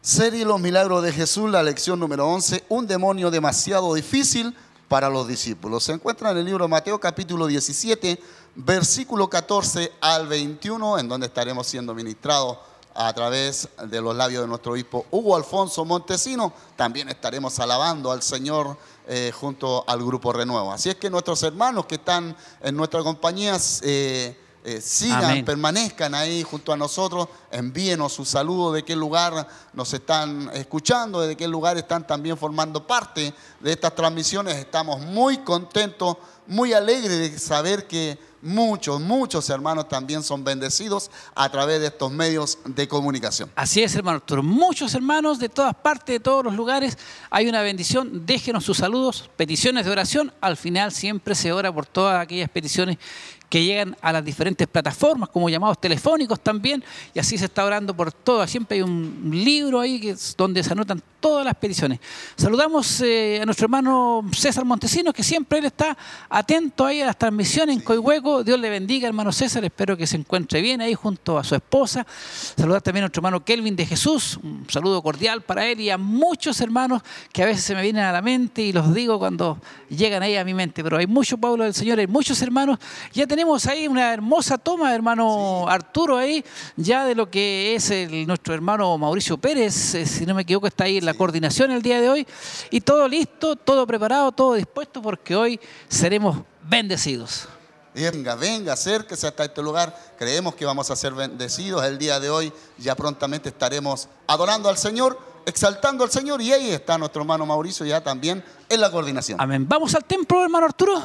Serie 0.00 0.46
Los 0.46 0.58
Milagros 0.58 1.02
de 1.02 1.12
Jesús, 1.12 1.50
la 1.50 1.62
lección 1.62 2.00
número 2.00 2.26
11, 2.26 2.64
un 2.70 2.86
demonio 2.86 3.30
demasiado 3.30 3.92
difícil 3.92 4.54
para 4.88 5.10
los 5.10 5.28
discípulos. 5.28 5.84
Se 5.84 5.92
encuentra 5.92 6.30
en 6.30 6.38
el 6.38 6.46
libro 6.46 6.64
de 6.64 6.70
Mateo 6.70 6.98
capítulo 6.98 7.46
17, 7.46 8.18
versículo 8.54 9.28
14 9.28 9.92
al 10.00 10.28
21, 10.28 10.98
en 10.98 11.08
donde 11.08 11.26
estaremos 11.26 11.66
siendo 11.66 11.94
ministrados 11.94 12.56
a 12.94 13.12
través 13.12 13.68
de 13.88 14.00
los 14.00 14.14
labios 14.14 14.42
de 14.42 14.48
nuestro 14.48 14.72
obispo 14.72 15.06
Hugo 15.10 15.36
Alfonso 15.36 15.84
Montesino. 15.84 16.52
También 16.76 17.08
estaremos 17.08 17.58
alabando 17.58 18.12
al 18.12 18.22
Señor 18.22 18.76
eh, 19.06 19.32
junto 19.34 19.84
al 19.86 20.04
grupo 20.04 20.32
Renuevo. 20.32 20.72
Así 20.72 20.88
es 20.88 20.96
que 20.96 21.10
nuestros 21.10 21.42
hermanos 21.42 21.86
que 21.86 21.96
están 21.96 22.36
en 22.62 22.76
nuestra 22.76 23.02
compañía... 23.02 23.58
Eh, 23.82 24.38
eh, 24.66 24.80
sigan, 24.80 25.24
Amén. 25.24 25.44
permanezcan 25.44 26.14
ahí 26.14 26.42
junto 26.42 26.72
a 26.72 26.76
nosotros, 26.76 27.28
envíenos 27.50 28.14
su 28.14 28.24
saludo 28.24 28.72
de 28.72 28.82
qué 28.82 28.96
lugar 28.96 29.46
nos 29.74 29.92
están 29.92 30.50
escuchando, 30.54 31.20
de 31.20 31.36
qué 31.36 31.46
lugar 31.46 31.76
están 31.76 32.06
también 32.06 32.38
formando 32.38 32.86
parte 32.86 33.34
de 33.60 33.72
estas 33.72 33.94
transmisiones. 33.94 34.56
Estamos 34.56 35.00
muy 35.00 35.36
contentos, 35.38 36.16
muy 36.46 36.72
alegres 36.72 37.10
de 37.10 37.38
saber 37.38 37.86
que 37.86 38.18
muchos, 38.44 39.00
muchos 39.00 39.48
hermanos 39.50 39.88
también 39.88 40.22
son 40.22 40.44
bendecidos 40.44 41.10
a 41.34 41.48
través 41.48 41.80
de 41.80 41.86
estos 41.86 42.12
medios 42.12 42.58
de 42.64 42.86
comunicación. 42.86 43.50
Así 43.56 43.82
es, 43.82 43.94
hermano 43.94 44.16
Arturo. 44.16 44.42
Muchos 44.42 44.94
hermanos 44.94 45.38
de 45.38 45.48
todas 45.48 45.74
partes, 45.74 46.14
de 46.14 46.20
todos 46.20 46.44
los 46.44 46.54
lugares, 46.54 46.96
hay 47.30 47.48
una 47.48 47.62
bendición. 47.62 48.24
Déjenos 48.26 48.64
sus 48.64 48.76
saludos, 48.78 49.30
peticiones 49.36 49.84
de 49.86 49.90
oración. 49.90 50.32
Al 50.40 50.56
final 50.56 50.92
siempre 50.92 51.34
se 51.34 51.52
ora 51.52 51.72
por 51.72 51.86
todas 51.86 52.20
aquellas 52.20 52.50
peticiones 52.50 52.98
que 53.48 53.64
llegan 53.64 53.96
a 54.00 54.12
las 54.12 54.24
diferentes 54.24 54.66
plataformas, 54.66 55.28
como 55.28 55.48
llamados 55.48 55.80
telefónicos 55.80 56.40
también, 56.40 56.82
y 57.12 57.18
así 57.18 57.38
se 57.38 57.44
está 57.44 57.64
orando 57.64 57.94
por 57.94 58.12
todo. 58.12 58.46
Siempre 58.46 58.76
hay 58.76 58.82
un 58.82 59.30
libro 59.32 59.80
ahí 59.80 60.00
que 60.00 60.10
es 60.10 60.34
donde 60.36 60.62
se 60.62 60.72
anotan 60.72 61.02
todas 61.20 61.44
las 61.44 61.54
peticiones. 61.54 62.00
Saludamos 62.36 63.00
eh, 63.00 63.40
a 63.40 63.46
nuestro 63.46 63.64
hermano 63.64 64.22
César 64.36 64.64
Montesinos, 64.64 65.14
que 65.14 65.22
siempre 65.22 65.58
él 65.58 65.64
está 65.66 65.96
atento 66.28 66.84
ahí 66.84 67.00
a 67.00 67.06
las 67.06 67.16
transmisiones 67.16 67.76
en 67.76 67.82
Coihueco. 67.82 68.44
Dios 68.44 68.60
le 68.60 68.68
bendiga, 68.68 69.08
hermano 69.08 69.32
César, 69.32 69.64
espero 69.64 69.96
que 69.96 70.06
se 70.06 70.16
encuentre 70.16 70.60
bien 70.60 70.80
ahí 70.80 70.94
junto 70.94 71.38
a 71.38 71.44
su 71.44 71.54
esposa. 71.54 72.06
Saludar 72.08 72.82
también 72.82 73.04
a 73.04 73.06
nuestro 73.06 73.20
hermano 73.20 73.44
Kelvin 73.44 73.74
de 73.74 73.86
Jesús, 73.86 74.38
un 74.42 74.66
saludo 74.68 75.02
cordial 75.02 75.40
para 75.40 75.66
él 75.66 75.80
y 75.80 75.90
a 75.90 75.96
muchos 75.96 76.60
hermanos 76.60 77.02
que 77.32 77.42
a 77.42 77.46
veces 77.46 77.64
se 77.64 77.74
me 77.74 77.82
vienen 77.82 78.04
a 78.04 78.12
la 78.12 78.20
mente 78.20 78.62
y 78.62 78.72
los 78.72 78.92
digo 78.92 79.18
cuando 79.18 79.58
llegan 79.88 80.22
ahí 80.22 80.36
a 80.36 80.44
mi 80.44 80.52
mente, 80.52 80.82
pero 80.82 80.98
hay 80.98 81.06
mucho 81.06 81.38
pueblo 81.38 81.64
del 81.64 81.74
Señor, 81.74 81.98
hay 82.00 82.06
muchos 82.06 82.42
hermanos. 82.42 82.78
Ya 83.12 83.26
tenemos 83.34 83.66
ahí 83.66 83.88
una 83.88 84.12
hermosa 84.14 84.56
toma, 84.56 84.94
hermano 84.94 85.64
sí. 85.66 85.74
Arturo, 85.74 86.16
ahí, 86.16 86.44
ya 86.76 87.04
de 87.04 87.16
lo 87.16 87.28
que 87.28 87.74
es 87.74 87.90
el, 87.90 88.28
nuestro 88.28 88.54
hermano 88.54 88.96
Mauricio 88.96 89.36
Pérez, 89.38 89.96
eh, 89.96 90.06
si 90.06 90.24
no 90.24 90.36
me 90.36 90.42
equivoco, 90.42 90.68
está 90.68 90.84
ahí 90.84 90.98
en 90.98 91.04
la 91.04 91.10
sí. 91.10 91.18
coordinación 91.18 91.72
el 91.72 91.82
día 91.82 92.00
de 92.00 92.08
hoy. 92.08 92.26
Y 92.70 92.80
todo 92.80 93.08
listo, 93.08 93.56
todo 93.56 93.88
preparado, 93.88 94.30
todo 94.30 94.54
dispuesto, 94.54 95.02
porque 95.02 95.34
hoy 95.34 95.58
seremos 95.88 96.38
bendecidos. 96.62 97.48
Venga, 97.92 98.36
venga, 98.36 98.74
acérquese 98.74 99.26
hasta 99.26 99.46
este 99.46 99.60
lugar. 99.60 99.98
Creemos 100.16 100.54
que 100.54 100.64
vamos 100.64 100.88
a 100.92 100.94
ser 100.94 101.12
bendecidos 101.12 101.84
el 101.84 101.98
día 101.98 102.20
de 102.20 102.30
hoy. 102.30 102.52
Ya 102.78 102.94
prontamente 102.94 103.48
estaremos 103.48 104.06
adorando 104.28 104.68
al 104.68 104.78
Señor, 104.78 105.18
exaltando 105.44 106.04
al 106.04 106.10
Señor. 106.12 106.40
Y 106.40 106.52
ahí 106.52 106.70
está 106.70 106.96
nuestro 106.98 107.22
hermano 107.22 107.44
Mauricio 107.46 107.84
ya 107.84 108.00
también 108.00 108.44
en 108.68 108.80
la 108.80 108.92
coordinación. 108.92 109.40
Amén. 109.40 109.66
Vamos 109.68 109.92
al 109.96 110.04
templo, 110.04 110.40
hermano 110.40 110.66
Arturo. 110.66 111.02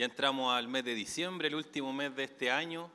Ya 0.00 0.06
entramos 0.06 0.56
al 0.56 0.66
mes 0.66 0.82
de 0.82 0.94
diciembre, 0.94 1.48
el 1.48 1.54
último 1.54 1.92
mes 1.92 2.16
de 2.16 2.24
este 2.24 2.50
año. 2.50 2.88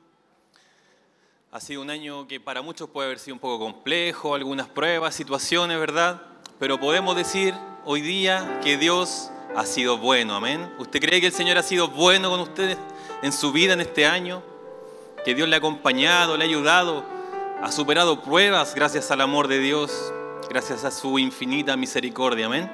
Ha 1.52 1.60
sido 1.60 1.80
un 1.80 1.88
año 1.88 2.26
que 2.26 2.40
para 2.40 2.62
muchos 2.62 2.90
puede 2.90 3.06
haber 3.06 3.20
sido 3.20 3.34
un 3.34 3.38
poco 3.38 3.64
complejo, 3.64 4.34
algunas 4.34 4.66
pruebas, 4.66 5.14
situaciones, 5.14 5.78
¿verdad? 5.78 6.20
Pero 6.58 6.80
podemos 6.80 7.14
decir 7.14 7.54
hoy 7.84 8.00
día 8.00 8.58
que 8.60 8.76
Dios 8.76 9.30
ha 9.54 9.64
sido 9.66 9.98
bueno, 9.98 10.34
amén. 10.34 10.68
¿Usted 10.80 10.98
cree 10.98 11.20
que 11.20 11.28
el 11.28 11.32
Señor 11.32 11.58
ha 11.58 11.62
sido 11.62 11.86
bueno 11.86 12.28
con 12.28 12.40
ustedes 12.40 12.76
en 13.22 13.32
su 13.32 13.52
vida 13.52 13.74
en 13.74 13.82
este 13.82 14.04
año? 14.04 14.42
Que 15.24 15.36
Dios 15.36 15.48
le 15.48 15.54
ha 15.54 15.58
acompañado, 15.58 16.36
le 16.36 16.42
ha 16.42 16.48
ayudado, 16.48 17.04
ha 17.62 17.70
superado 17.70 18.20
pruebas 18.20 18.74
gracias 18.74 19.12
al 19.12 19.20
amor 19.20 19.46
de 19.46 19.60
Dios, 19.60 20.12
gracias 20.50 20.82
a 20.82 20.90
su 20.90 21.20
infinita 21.20 21.76
misericordia, 21.76 22.46
amén. 22.46 22.68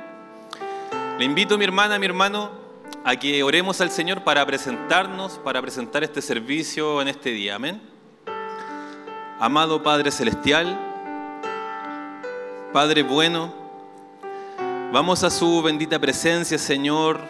Le 1.19 1.27
invito, 1.27 1.59
mi 1.59 1.65
hermana, 1.65 1.99
mi 1.99 2.07
hermano, 2.07 2.62
a 3.05 3.17
que 3.17 3.43
oremos 3.43 3.81
al 3.81 3.91
Señor 3.91 4.23
para 4.23 4.47
presentarnos, 4.47 5.39
para 5.39 5.61
presentar 5.61 6.05
este 6.05 6.23
servicio 6.23 7.03
en 7.03 7.09
este 7.09 7.31
día. 7.31 7.57
Amén. 7.57 7.83
Amado 9.41 9.83
Padre 9.83 10.13
Celestial, 10.13 10.79
Padre 12.73 13.03
bueno, 13.03 13.53
vamos 14.93 15.25
a 15.25 15.31
su 15.31 15.63
bendita 15.63 15.99
presencia, 15.99 16.59
Señor, 16.59 17.21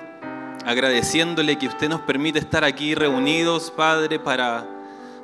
agradeciéndole 0.66 1.56
que 1.56 1.68
usted 1.68 1.88
nos 1.88 2.02
permite 2.02 2.38
estar 2.38 2.64
aquí 2.64 2.94
reunidos, 2.94 3.70
Padre, 3.70 4.18
para, 4.18 4.66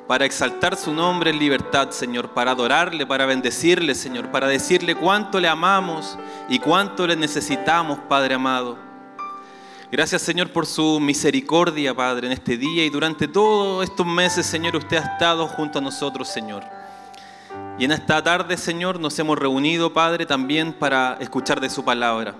para 0.07 0.25
exaltar 0.25 0.75
su 0.75 0.91
nombre 0.91 1.29
en 1.29 1.37
libertad, 1.37 1.91
Señor, 1.91 2.29
para 2.31 2.51
adorarle, 2.51 3.05
para 3.05 3.27
bendecirle, 3.27 3.93
Señor, 3.93 4.31
para 4.31 4.47
decirle 4.47 4.95
cuánto 4.95 5.39
le 5.39 5.47
amamos 5.47 6.17
y 6.49 6.57
cuánto 6.57 7.05
le 7.05 7.15
necesitamos, 7.15 7.99
Padre 8.09 8.33
amado. 8.33 8.88
Gracias 9.91 10.21
Señor 10.21 10.51
por 10.51 10.67
su 10.67 10.99
misericordia, 10.99 11.95
Padre, 11.95 12.27
en 12.27 12.33
este 12.33 12.57
día 12.57 12.85
y 12.85 12.91
durante 12.91 13.27
todos 13.27 13.83
estos 13.83 14.05
meses, 14.05 14.45
Señor, 14.45 14.75
usted 14.75 14.97
ha 14.97 15.13
estado 15.13 15.47
junto 15.47 15.79
a 15.79 15.81
nosotros, 15.81 16.27
Señor. 16.27 16.63
Y 17.79 17.85
en 17.85 17.91
esta 17.91 18.23
tarde, 18.23 18.55
Señor, 18.55 18.99
nos 18.99 19.17
hemos 19.17 19.39
reunido, 19.39 19.91
Padre, 19.91 20.27
también 20.27 20.73
para 20.73 21.17
escuchar 21.19 21.59
de 21.59 21.71
su 21.71 21.83
palabra. 21.83 22.35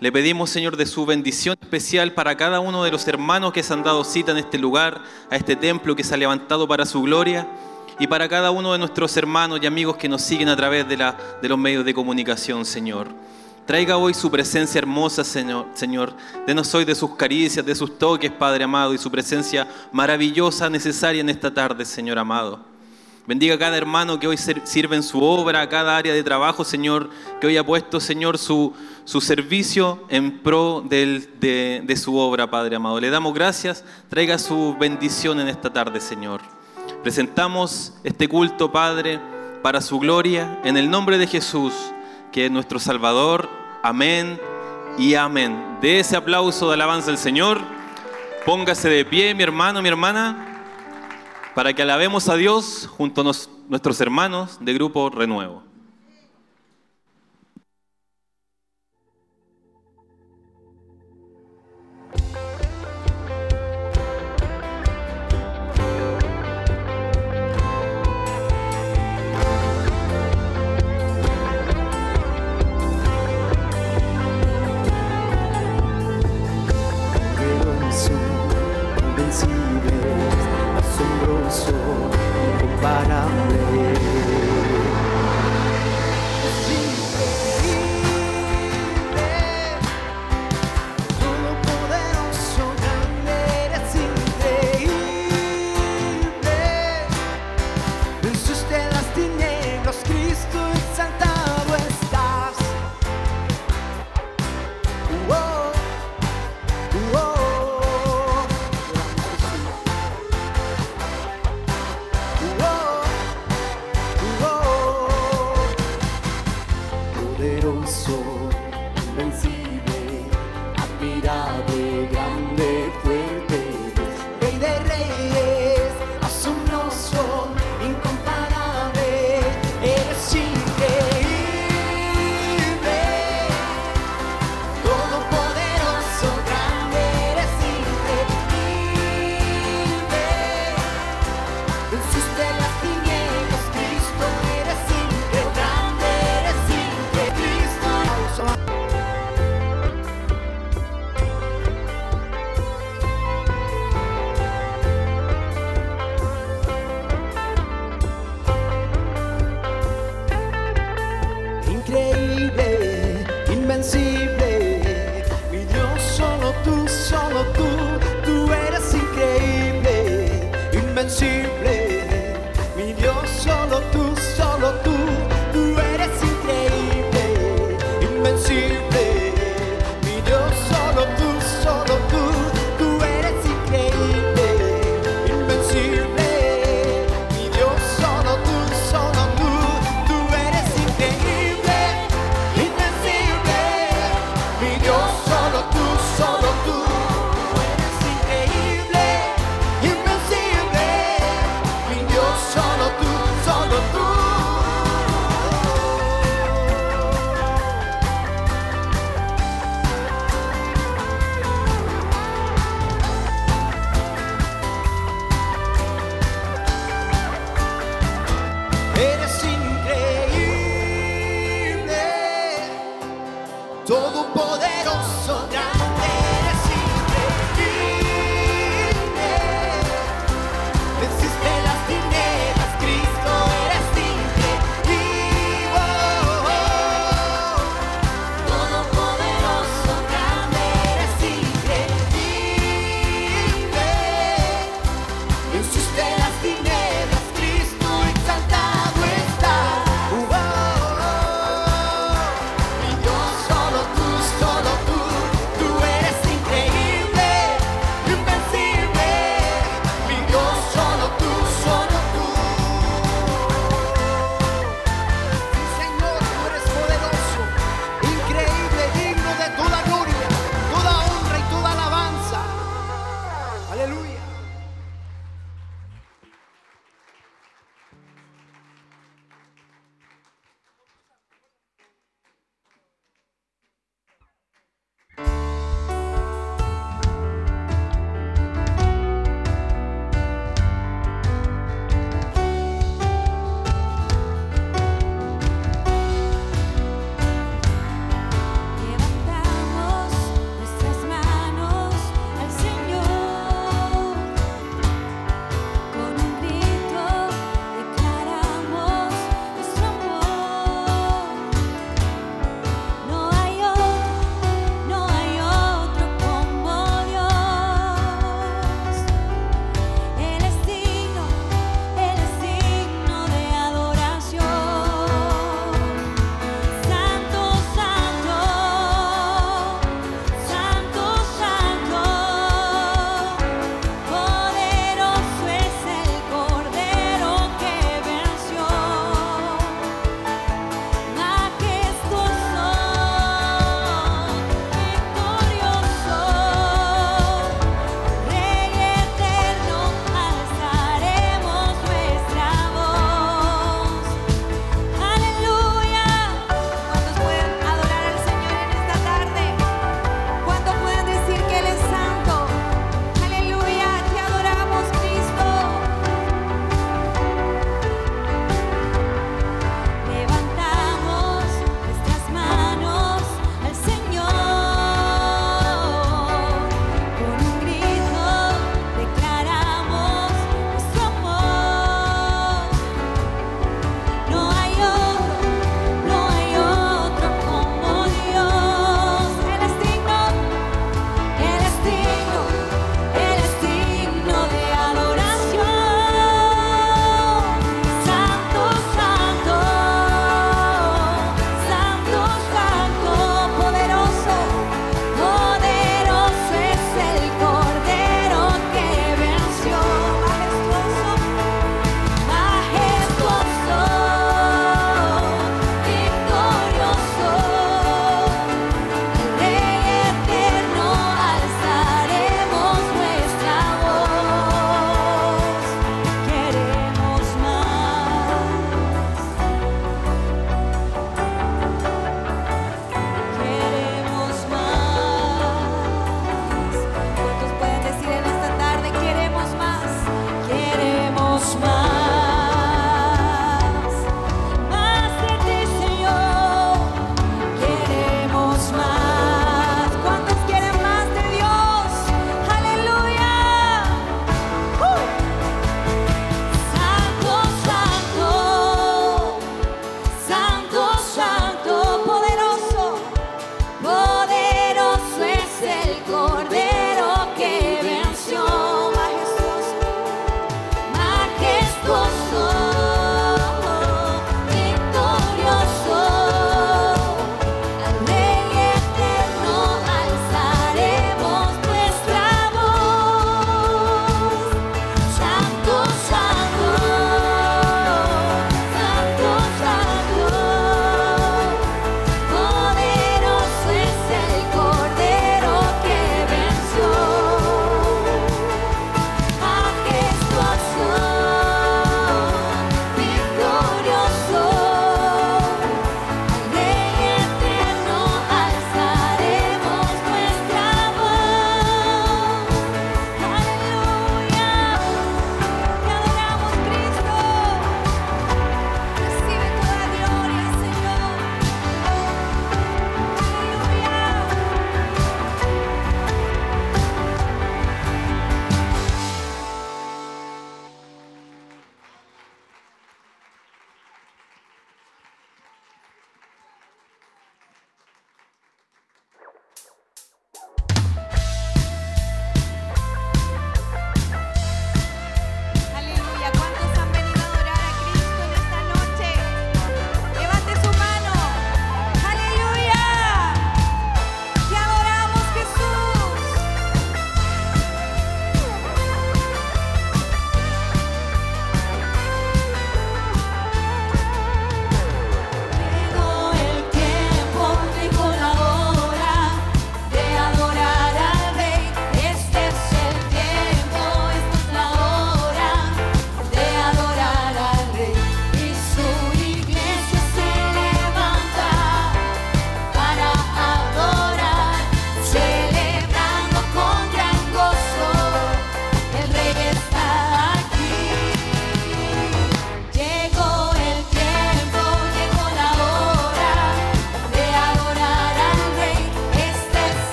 Le 0.00 0.12
pedimos, 0.12 0.50
Señor, 0.50 0.76
de 0.76 0.84
su 0.84 1.06
bendición 1.06 1.56
especial 1.62 2.12
para 2.12 2.36
cada 2.36 2.60
uno 2.60 2.84
de 2.84 2.90
los 2.90 3.08
hermanos 3.08 3.54
que 3.54 3.62
se 3.62 3.72
han 3.72 3.82
dado 3.82 4.04
cita 4.04 4.32
en 4.32 4.38
este 4.38 4.58
lugar, 4.58 5.00
a 5.30 5.36
este 5.36 5.56
templo 5.56 5.96
que 5.96 6.04
se 6.04 6.12
ha 6.12 6.18
levantado 6.18 6.68
para 6.68 6.84
su 6.84 7.00
gloria, 7.00 7.48
y 7.98 8.06
para 8.06 8.28
cada 8.28 8.50
uno 8.50 8.72
de 8.72 8.78
nuestros 8.78 9.16
hermanos 9.16 9.60
y 9.62 9.66
amigos 9.66 9.96
que 9.96 10.10
nos 10.10 10.20
siguen 10.20 10.50
a 10.50 10.56
través 10.56 10.86
de, 10.86 10.98
la, 10.98 11.16
de 11.40 11.48
los 11.48 11.58
medios 11.58 11.86
de 11.86 11.94
comunicación, 11.94 12.66
Señor. 12.66 13.08
Traiga 13.66 13.96
hoy 13.96 14.12
su 14.12 14.30
presencia 14.30 14.78
hermosa, 14.78 15.22
Señor. 15.22 15.66
Señor. 15.74 16.12
Denos 16.46 16.74
hoy 16.74 16.84
de 16.84 16.94
sus 16.94 17.14
caricias, 17.14 17.64
de 17.64 17.74
sus 17.74 17.96
toques, 17.96 18.30
Padre 18.32 18.64
amado, 18.64 18.92
y 18.92 18.98
su 18.98 19.10
presencia 19.10 19.68
maravillosa, 19.92 20.68
necesaria 20.68 21.20
en 21.20 21.28
esta 21.28 21.52
tarde, 21.52 21.84
Señor 21.84 22.18
amado. 22.18 22.72
Bendiga 23.24 23.54
a 23.54 23.58
cada 23.58 23.76
hermano 23.76 24.18
que 24.18 24.26
hoy 24.26 24.36
sirve 24.36 24.96
en 24.96 25.02
su 25.04 25.22
obra, 25.22 25.60
a 25.60 25.68
cada 25.68 25.96
área 25.96 26.12
de 26.12 26.24
trabajo, 26.24 26.64
Señor, 26.64 27.08
que 27.40 27.46
hoy 27.46 27.56
ha 27.56 27.64
puesto, 27.64 28.00
Señor, 28.00 28.36
su, 28.36 28.72
su 29.04 29.20
servicio 29.20 30.02
en 30.08 30.40
pro 30.40 30.84
de, 30.84 31.28
de 31.84 31.96
su 31.96 32.16
obra, 32.16 32.50
Padre 32.50 32.74
amado. 32.74 32.98
Le 32.98 33.10
damos 33.10 33.32
gracias, 33.32 33.84
traiga 34.08 34.38
su 34.38 34.76
bendición 34.78 35.38
en 35.38 35.46
esta 35.46 35.72
tarde, 35.72 36.00
Señor. 36.00 36.40
Presentamos 37.04 37.94
este 38.02 38.26
culto, 38.26 38.72
Padre, 38.72 39.20
para 39.62 39.80
su 39.80 40.00
gloria, 40.00 40.58
en 40.64 40.76
el 40.76 40.90
nombre 40.90 41.16
de 41.16 41.28
Jesús, 41.28 41.72
que 42.32 42.46
es 42.46 42.50
nuestro 42.50 42.78
Salvador. 42.78 43.48
Amén 43.82 44.40
y 44.98 45.14
amén. 45.14 45.78
De 45.80 46.00
ese 46.00 46.16
aplauso 46.16 46.68
de 46.68 46.74
alabanza 46.74 47.10
al 47.10 47.18
Señor, 47.18 47.60
póngase 48.44 48.88
de 48.88 49.04
pie, 49.04 49.34
mi 49.34 49.42
hermano, 49.42 49.82
mi 49.82 49.88
hermana 49.88 50.48
para 51.54 51.74
que 51.74 51.82
alabemos 51.82 52.28
a 52.28 52.36
Dios 52.36 52.88
junto 52.96 53.20
a 53.20 53.24
nuestros 53.68 54.00
hermanos 54.00 54.58
de 54.60 54.74
Grupo 54.74 55.10
Renuevo. 55.10 55.71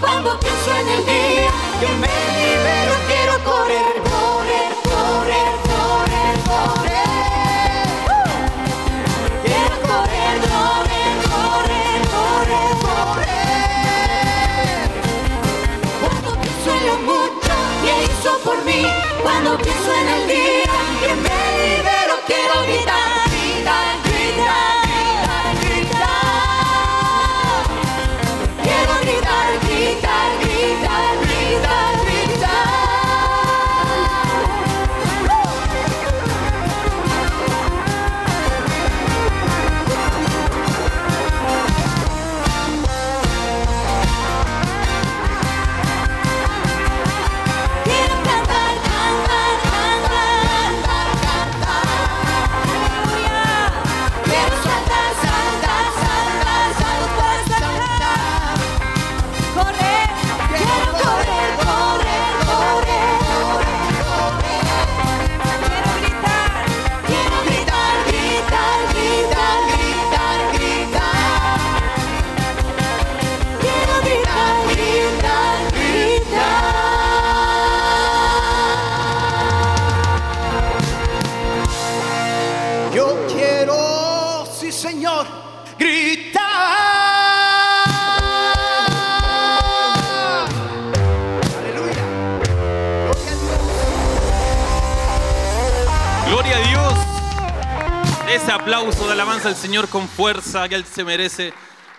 cuando 0.00 0.38
pienso 0.40 0.70
en 0.80 0.88
el 0.88 1.06
día 1.06 1.50
que 1.80 1.86
me 2.02 2.08
libero. 2.42 2.92
Quiero 3.06 3.34
correr, 3.44 3.94
correr, 4.10 4.72
correr, 4.90 5.52
correr, 5.70 6.34
correr. 6.50 7.10
Quiero 9.44 9.74
correr, 9.88 10.34
correr, 10.52 11.14
correr, 11.34 11.98
correr, 12.14 12.72
correr. 12.86 13.28
Cuando 16.00 16.30
pienso 16.40 16.70
en 16.74 17.04
mucho 17.04 17.54
que 17.82 17.92
hizo 18.04 18.30
por 18.44 18.58
mí, 18.64 18.82
cuando 19.22 19.50
pienso 19.58 19.90
en 19.94 20.08
el 20.08 20.22
día. 20.28 20.65
Alabanza 99.16 99.48
al 99.48 99.56
Señor 99.56 99.88
con 99.88 100.08
fuerza, 100.08 100.68
que 100.68 100.74
Él 100.74 100.84
se 100.84 101.02
merece 101.02 101.54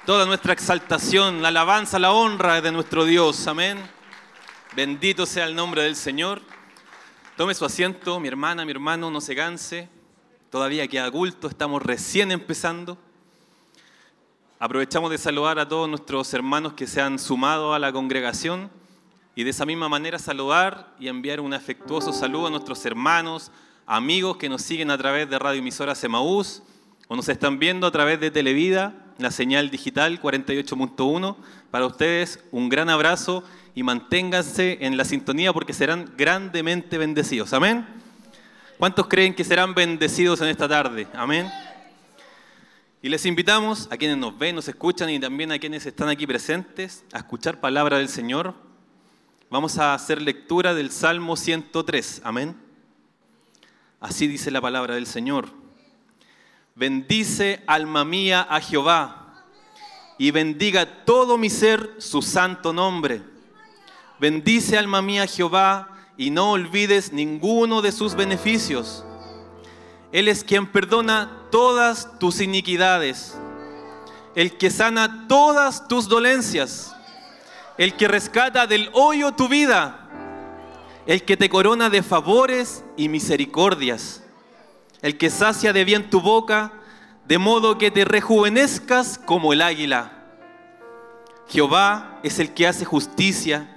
toda 0.05 0.27
nuestra 0.27 0.53
exaltación, 0.53 1.41
la 1.41 1.47
alabanza, 1.47 1.97
la 1.97 2.11
honra 2.11 2.61
de 2.61 2.71
nuestro 2.71 3.05
Dios. 3.05 3.47
Amén. 3.47 3.79
Bendito 4.75 5.25
sea 5.25 5.45
el 5.45 5.55
nombre 5.55 5.81
del 5.81 5.95
Señor. 5.95 6.43
Tome 7.35 7.55
su 7.55 7.65
asiento, 7.65 8.19
mi 8.19 8.27
hermana, 8.27 8.65
mi 8.65 8.71
hermano, 8.71 9.09
no 9.09 9.19
se 9.19 9.35
canse. 9.35 9.89
Todavía 10.51 10.87
queda 10.87 11.09
culto, 11.09 11.47
estamos 11.47 11.81
recién 11.81 12.31
empezando. 12.31 12.99
Aprovechamos 14.59 15.09
de 15.09 15.17
saludar 15.17 15.57
a 15.57 15.67
todos 15.67 15.89
nuestros 15.89 16.31
hermanos 16.35 16.73
que 16.73 16.85
se 16.85 17.01
han 17.01 17.17
sumado 17.17 17.73
a 17.73 17.79
la 17.79 17.91
congregación 17.91 18.69
y 19.33 19.43
de 19.43 19.49
esa 19.49 19.65
misma 19.65 19.89
manera 19.89 20.19
saludar 20.19 20.93
y 20.99 21.07
enviar 21.07 21.39
un 21.39 21.55
afectuoso 21.55 22.13
saludo 22.13 22.45
a 22.45 22.51
nuestros 22.51 22.85
hermanos, 22.85 23.49
amigos 23.87 24.37
que 24.37 24.49
nos 24.49 24.61
siguen 24.61 24.91
a 24.91 24.99
través 24.99 25.27
de 25.27 25.39
Radio 25.39 25.61
Emisora 25.61 25.95
Semaús 25.95 26.61
o 27.07 27.15
nos 27.15 27.29
están 27.29 27.59
viendo 27.59 27.87
a 27.87 27.91
través 27.91 28.19
de 28.19 28.31
Televida, 28.31 28.93
la 29.17 29.31
señal 29.31 29.69
digital 29.69 30.21
48.1. 30.21 31.35
Para 31.71 31.85
ustedes 31.85 32.43
un 32.51 32.69
gran 32.69 32.89
abrazo 32.89 33.43
y 33.75 33.83
manténganse 33.83 34.77
en 34.81 34.97
la 34.97 35.05
sintonía 35.05 35.53
porque 35.53 35.73
serán 35.73 36.11
grandemente 36.17 36.97
bendecidos. 36.97 37.53
Amén. 37.53 37.85
¿Cuántos 38.77 39.07
creen 39.07 39.33
que 39.33 39.43
serán 39.43 39.73
bendecidos 39.73 40.41
en 40.41 40.49
esta 40.49 40.67
tarde? 40.67 41.07
Amén. 41.13 41.51
Y 43.01 43.09
les 43.09 43.25
invitamos 43.25 43.87
a 43.91 43.97
quienes 43.97 44.17
nos 44.17 44.37
ven, 44.37 44.55
nos 44.55 44.67
escuchan 44.67 45.09
y 45.09 45.19
también 45.19 45.51
a 45.51 45.59
quienes 45.59 45.85
están 45.85 46.09
aquí 46.09 46.27
presentes 46.27 47.05
a 47.13 47.19
escuchar 47.19 47.59
palabra 47.59 47.97
del 47.97 48.09
Señor. 48.09 48.53
Vamos 49.49 49.77
a 49.77 49.93
hacer 49.93 50.21
lectura 50.21 50.73
del 50.73 50.91
Salmo 50.91 51.37
103. 51.37 52.21
Amén. 52.23 52.55
Así 53.99 54.27
dice 54.27 54.51
la 54.51 54.61
palabra 54.61 54.95
del 54.95 55.07
Señor. 55.07 55.66
Bendice 56.77 57.63
alma 57.65 58.05
mía 58.05 58.45
a 58.47 58.61
Jehová 58.61 59.33
y 60.19 60.29
bendiga 60.29 61.05
todo 61.05 61.35
mi 61.35 61.49
ser 61.49 61.95
su 61.97 62.21
santo 62.21 62.71
nombre. 62.71 63.23
Bendice 64.19 64.77
alma 64.77 65.01
mía 65.01 65.23
a 65.23 65.27
Jehová 65.27 65.89
y 66.17 66.29
no 66.29 66.51
olvides 66.51 67.11
ninguno 67.11 67.81
de 67.81 67.91
sus 67.91 68.13
beneficios. 68.13 69.03
Él 70.11 70.27
es 70.27 70.43
quien 70.43 70.71
perdona 70.71 71.47
todas 71.49 72.19
tus 72.19 72.41
iniquidades, 72.41 73.35
el 74.35 74.55
que 74.55 74.69
sana 74.69 75.25
todas 75.27 75.87
tus 75.87 76.07
dolencias, 76.07 76.95
el 77.79 77.95
que 77.95 78.07
rescata 78.07 78.67
del 78.67 78.91
hoyo 78.93 79.31
tu 79.31 79.47
vida, 79.47 80.07
el 81.07 81.23
que 81.23 81.37
te 81.37 81.49
corona 81.49 81.89
de 81.89 82.03
favores 82.03 82.85
y 82.95 83.09
misericordias, 83.09 84.21
el 85.01 85.17
que 85.17 85.29
sacia 85.29 85.73
de 85.73 85.85
bien 85.85 86.09
tu 86.09 86.21
boca, 86.21 86.73
de 87.27 87.37
modo 87.37 87.77
que 87.77 87.91
te 87.91 88.05
rejuvenezcas 88.05 89.17
como 89.17 89.53
el 89.53 89.61
águila. 89.61 90.11
Jehová 91.47 92.19
es 92.23 92.39
el 92.39 92.53
que 92.53 92.67
hace 92.67 92.85
justicia 92.85 93.67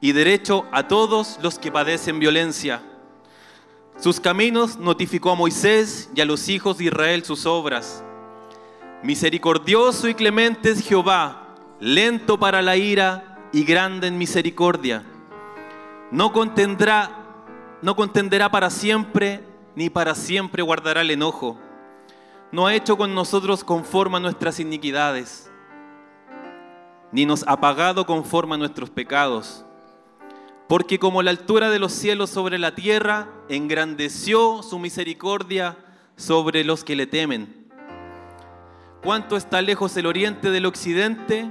y 0.00 0.12
derecho 0.12 0.66
a 0.72 0.88
todos 0.88 1.38
los 1.42 1.58
que 1.58 1.72
padecen 1.72 2.18
violencia. 2.18 2.82
Sus 3.98 4.20
caminos 4.20 4.78
notificó 4.78 5.30
a 5.30 5.36
Moisés 5.36 6.10
y 6.14 6.20
a 6.20 6.24
los 6.24 6.48
hijos 6.48 6.78
de 6.78 6.84
Israel 6.84 7.24
sus 7.24 7.46
obras. 7.46 8.02
Misericordioso 9.02 10.08
y 10.08 10.14
clemente 10.14 10.70
es 10.70 10.86
Jehová, 10.86 11.54
lento 11.80 12.38
para 12.38 12.60
la 12.60 12.76
ira 12.76 13.48
y 13.52 13.64
grande 13.64 14.08
en 14.08 14.18
misericordia. 14.18 15.04
No 16.10 16.32
contendrá, 16.32 17.24
no 17.82 17.96
contenderá 17.96 18.50
para 18.50 18.68
siempre, 18.70 19.44
ni 19.76 19.90
para 19.90 20.14
siempre 20.14 20.62
guardará 20.62 21.02
el 21.02 21.10
enojo. 21.12 21.56
No 22.50 22.66
ha 22.66 22.74
hecho 22.74 22.96
con 22.96 23.14
nosotros 23.14 23.62
conforme 23.62 24.16
a 24.16 24.20
nuestras 24.20 24.58
iniquidades, 24.58 25.50
ni 27.12 27.26
nos 27.26 27.44
ha 27.46 27.60
pagado 27.60 28.06
conforme 28.06 28.54
a 28.54 28.58
nuestros 28.58 28.90
pecados. 28.90 29.64
Porque 30.66 30.98
como 30.98 31.22
la 31.22 31.30
altura 31.30 31.70
de 31.70 31.78
los 31.78 31.92
cielos 31.92 32.30
sobre 32.30 32.58
la 32.58 32.74
tierra, 32.74 33.28
engrandeció 33.48 34.62
su 34.62 34.80
misericordia 34.80 35.76
sobre 36.16 36.64
los 36.64 36.82
que 36.82 36.96
le 36.96 37.06
temen. 37.06 37.68
Cuánto 39.02 39.36
está 39.36 39.62
lejos 39.62 39.96
el 39.96 40.06
oriente 40.06 40.50
del 40.50 40.66
occidente, 40.66 41.48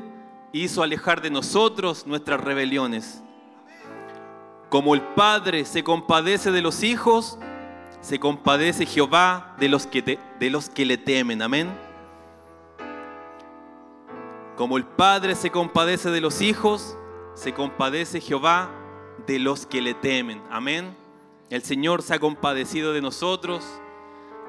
hizo 0.52 0.84
alejar 0.84 1.22
de 1.22 1.30
nosotros 1.30 2.08
nuestras 2.08 2.42
rebeliones. 2.42 3.22
Como 4.70 4.96
el 4.96 5.02
Padre 5.02 5.64
se 5.64 5.84
compadece 5.84 6.52
de 6.52 6.62
los 6.62 6.84
hijos, 6.84 7.38
se 8.06 8.20
compadece 8.20 8.86
Jehová 8.86 9.56
de 9.58 9.68
los 9.68 9.88
que, 9.88 10.20
de 10.40 10.50
los 10.52 10.70
que 10.70 10.86
le 10.86 10.96
temen. 10.96 11.42
Amén. 11.42 11.76
Como 14.56 14.78
el 14.78 14.86
Padre 14.86 15.34
se 15.34 15.50
compadece 15.50 16.12
de 16.12 16.22
los 16.22 16.40
hijos, 16.42 16.96
se 17.34 17.52
compadece 17.56 18.22
Jehová 18.22 18.70
de 19.26 19.40
los 19.40 19.66
que 19.66 19.82
le 19.82 19.96
temen. 19.96 20.40
Amén. 20.52 20.96
El 21.50 21.64
Señor 21.64 22.04
se 22.04 22.14
ha 22.14 22.20
compadecido 22.20 22.94
de 22.94 23.02
nosotros 23.02 23.66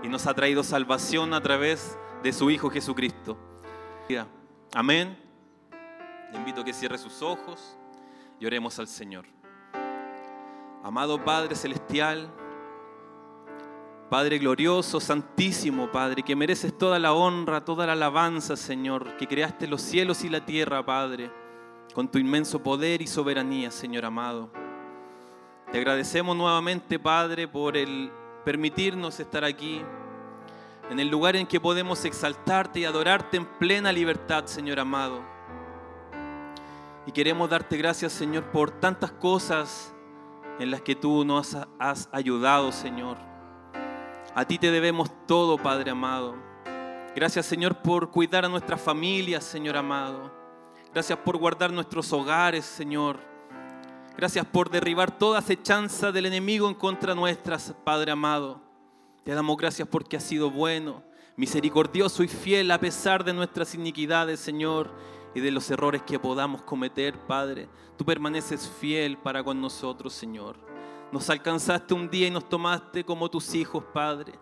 y 0.03 0.09
nos 0.09 0.27
ha 0.27 0.35
traído 0.35 0.63
salvación 0.63 1.33
a 1.33 1.43
través 1.43 1.97
de 2.23 2.35
su 2.35 2.51
Hijo 2.51 2.69
Jesucristo. 2.69 3.39
Amén. 4.75 5.17
Le 6.31 6.39
invito 6.39 6.61
a 6.61 6.65
que 6.65 6.75
cierre 6.75 6.99
sus 6.99 7.23
ojos 7.23 7.79
y 8.39 8.45
oremos 8.45 8.79
al 8.79 8.87
Señor. 8.87 9.25
Amado 10.85 11.25
Padre 11.25 11.57
Celestial, 11.57 12.31
Padre 14.11 14.39
glorioso, 14.39 15.01
santísimo, 15.01 15.91
Padre, 15.91 16.23
que 16.23 16.37
mereces 16.37 16.79
toda 16.79 17.01
la 17.01 17.13
honra, 17.13 17.65
toda 17.65 17.87
la 17.87 17.95
alabanza, 17.95 18.55
Señor, 18.57 19.17
que 19.17 19.27
creaste 19.27 19.67
los 19.67 19.83
cielos 19.83 20.23
y 20.23 20.29
la 20.29 20.47
tierra, 20.47 20.87
Padre, 20.87 21.33
con 21.93 22.09
tu 22.09 22.19
inmenso 22.19 22.63
poder 22.63 23.03
y 23.03 23.09
soberanía, 23.09 23.73
Señor 23.73 24.05
amado. 24.05 24.49
Te 25.73 25.79
agradecemos 25.79 26.37
nuevamente, 26.37 27.01
Padre, 27.01 27.49
por 27.49 27.77
el 27.77 28.13
permitirnos 28.45 29.19
estar 29.19 29.43
aquí, 29.43 29.83
en 30.89 31.01
el 31.01 31.09
lugar 31.09 31.35
en 31.35 31.49
que 31.49 31.61
podemos 31.61 32.05
exaltarte 32.05 32.79
y 32.79 32.85
adorarte 32.85 33.39
en 33.39 33.45
plena 33.59 33.91
libertad, 33.91 34.47
Señor 34.47 34.79
amado. 34.79 35.21
Y 37.07 37.11
queremos 37.11 37.51
darte 37.51 37.77
gracias, 37.77 38.13
Señor, 38.13 38.45
por 38.53 38.71
tantas 38.71 39.11
cosas 39.11 39.93
en 40.61 40.71
las 40.71 40.81
que 40.81 40.95
tú 40.95 41.25
nos 41.25 41.57
has 41.81 42.09
ayudado, 42.13 42.71
Señor. 42.71 43.36
A 44.37 44.45
ti 44.45 44.59
te 44.59 44.71
debemos 44.71 45.11
todo, 45.27 45.57
Padre 45.57 45.93
amado. 45.93 46.37
Gracias, 47.15 47.47
Señor, 47.47 47.77
por 47.77 48.11
cuidar 48.11 48.45
a 48.45 48.51
nuestras 48.51 48.79
familias, 48.79 49.43
Señor 49.43 49.79
amado. 49.79 50.31
Gracias 50.93 51.19
por 51.21 51.39
guardar 51.39 51.73
nuestros 51.73 52.13
hogares, 52.13 52.67
Señor. 52.67 53.19
Gracias 54.15 54.45
por 54.45 54.69
derribar 54.69 55.17
toda 55.17 55.39
acechanza 55.39 56.13
del 56.13 56.27
enemigo 56.27 56.69
en 56.69 56.75
contra 56.75 57.15
nuestras, 57.15 57.75
Padre 57.83 58.13
amado. 58.13 58.61
Te 59.25 59.33
damos 59.33 59.57
gracias 59.57 59.89
porque 59.89 60.19
has 60.19 60.23
sido 60.23 60.51
bueno, 60.51 61.03
misericordioso 61.37 62.23
y 62.23 62.29
fiel 62.29 62.71
a 62.73 62.79
pesar 62.79 63.25
de 63.25 63.33
nuestras 63.33 63.75
iniquidades, 63.75 64.39
Señor, 64.39 64.93
y 65.35 65.41
de 65.41 65.51
los 65.51 65.71
errores 65.71 66.03
que 66.03 66.19
podamos 66.19 66.61
cometer, 66.61 67.19
Padre. 67.21 67.71
Tú 67.97 68.05
permaneces 68.05 68.69
fiel 68.69 69.17
para 69.17 69.43
con 69.43 69.63
nosotros, 69.63 70.13
Señor. 70.13 70.76
Nos 71.13 71.31
alcanzaste 71.31 71.95
un 71.95 72.11
día 72.11 72.27
y 72.27 72.31
nos 72.31 72.49
tomaste 72.49 73.05
como 73.05 73.31
tus 73.31 73.55
hijos, 73.55 73.85
Padre. 73.93 74.33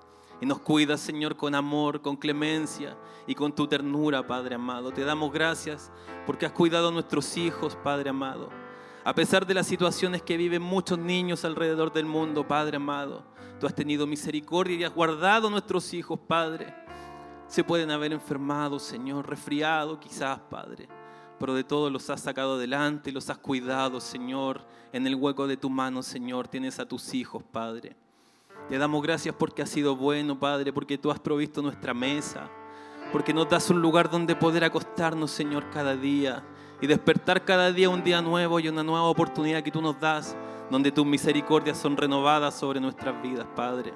Y 0.40 0.46
nos 0.46 0.60
cuidas, 0.60 1.00
Señor, 1.00 1.36
con 1.36 1.54
amor, 1.54 2.00
con 2.00 2.16
clemencia 2.16 2.96
y 3.26 3.34
con 3.34 3.54
tu 3.54 3.66
ternura, 3.66 4.26
Padre 4.26 4.56
amado. 4.56 4.92
Te 4.92 5.04
damos 5.04 5.32
gracias 5.32 5.92
porque 6.26 6.46
has 6.46 6.52
cuidado 6.52 6.88
a 6.88 6.92
nuestros 6.92 7.36
hijos, 7.36 7.76
Padre 7.76 8.10
amado. 8.10 8.50
A 9.04 9.14
pesar 9.14 9.46
de 9.46 9.54
las 9.54 9.66
situaciones 9.66 10.22
que 10.22 10.38
viven 10.38 10.62
muchos 10.62 10.98
niños 10.98 11.44
alrededor 11.44 11.92
del 11.92 12.06
mundo, 12.06 12.48
Padre 12.48 12.78
amado, 12.78 13.22
tú 13.60 13.66
has 13.66 13.74
tenido 13.74 14.06
misericordia 14.06 14.76
y 14.76 14.84
has 14.84 14.94
guardado 14.94 15.48
a 15.48 15.50
nuestros 15.50 15.92
hijos, 15.92 16.18
Padre. 16.26 16.74
Se 17.46 17.62
pueden 17.62 17.90
haber 17.90 18.12
enfermado, 18.14 18.78
Señor, 18.78 19.28
resfriado 19.28 20.00
quizás, 20.00 20.40
Padre, 20.50 20.88
pero 21.45 21.53
de 21.53 21.62
todos 21.62 21.92
los 21.92 22.09
has 22.09 22.22
sacado 22.22 22.55
adelante 22.55 23.12
los 23.12 23.28
has 23.28 23.36
cuidado, 23.36 24.01
Señor. 24.01 24.62
En 24.95 25.07
el 25.07 25.14
hueco 25.14 25.47
de 25.47 25.59
tu 25.59 25.68
mano, 25.68 26.03
Señor, 26.03 26.49
tienes 26.49 26.78
a 26.78 26.88
tus 26.88 27.12
hijos, 27.12 27.42
Padre. 27.42 27.95
Te 28.70 28.78
damos 28.78 29.03
gracias 29.03 29.34
porque 29.38 29.61
has 29.61 29.68
sido 29.68 29.95
bueno, 29.95 30.40
Padre, 30.40 30.72
porque 30.72 30.97
tú 30.97 31.11
has 31.11 31.20
provisto 31.20 31.61
nuestra 31.61 31.92
mesa, 31.92 32.49
porque 33.12 33.34
nos 33.34 33.47
das 33.47 33.68
un 33.68 33.82
lugar 33.82 34.09
donde 34.09 34.34
poder 34.34 34.64
acostarnos, 34.64 35.32
Señor, 35.32 35.68
cada 35.68 35.95
día 35.95 36.42
y 36.80 36.86
despertar 36.86 37.45
cada 37.45 37.70
día 37.70 37.90
un 37.90 38.03
día 38.03 38.22
nuevo 38.22 38.59
y 38.59 38.68
una 38.68 38.82
nueva 38.82 39.05
oportunidad 39.05 39.62
que 39.62 39.70
tú 39.70 39.82
nos 39.82 40.01
das, 40.01 40.34
donde 40.70 40.92
tus 40.92 41.05
misericordias 41.05 41.76
son 41.76 41.99
renovadas 41.99 42.55
sobre 42.55 42.80
nuestras 42.80 43.20
vidas, 43.20 43.47
Padre. 43.55 43.92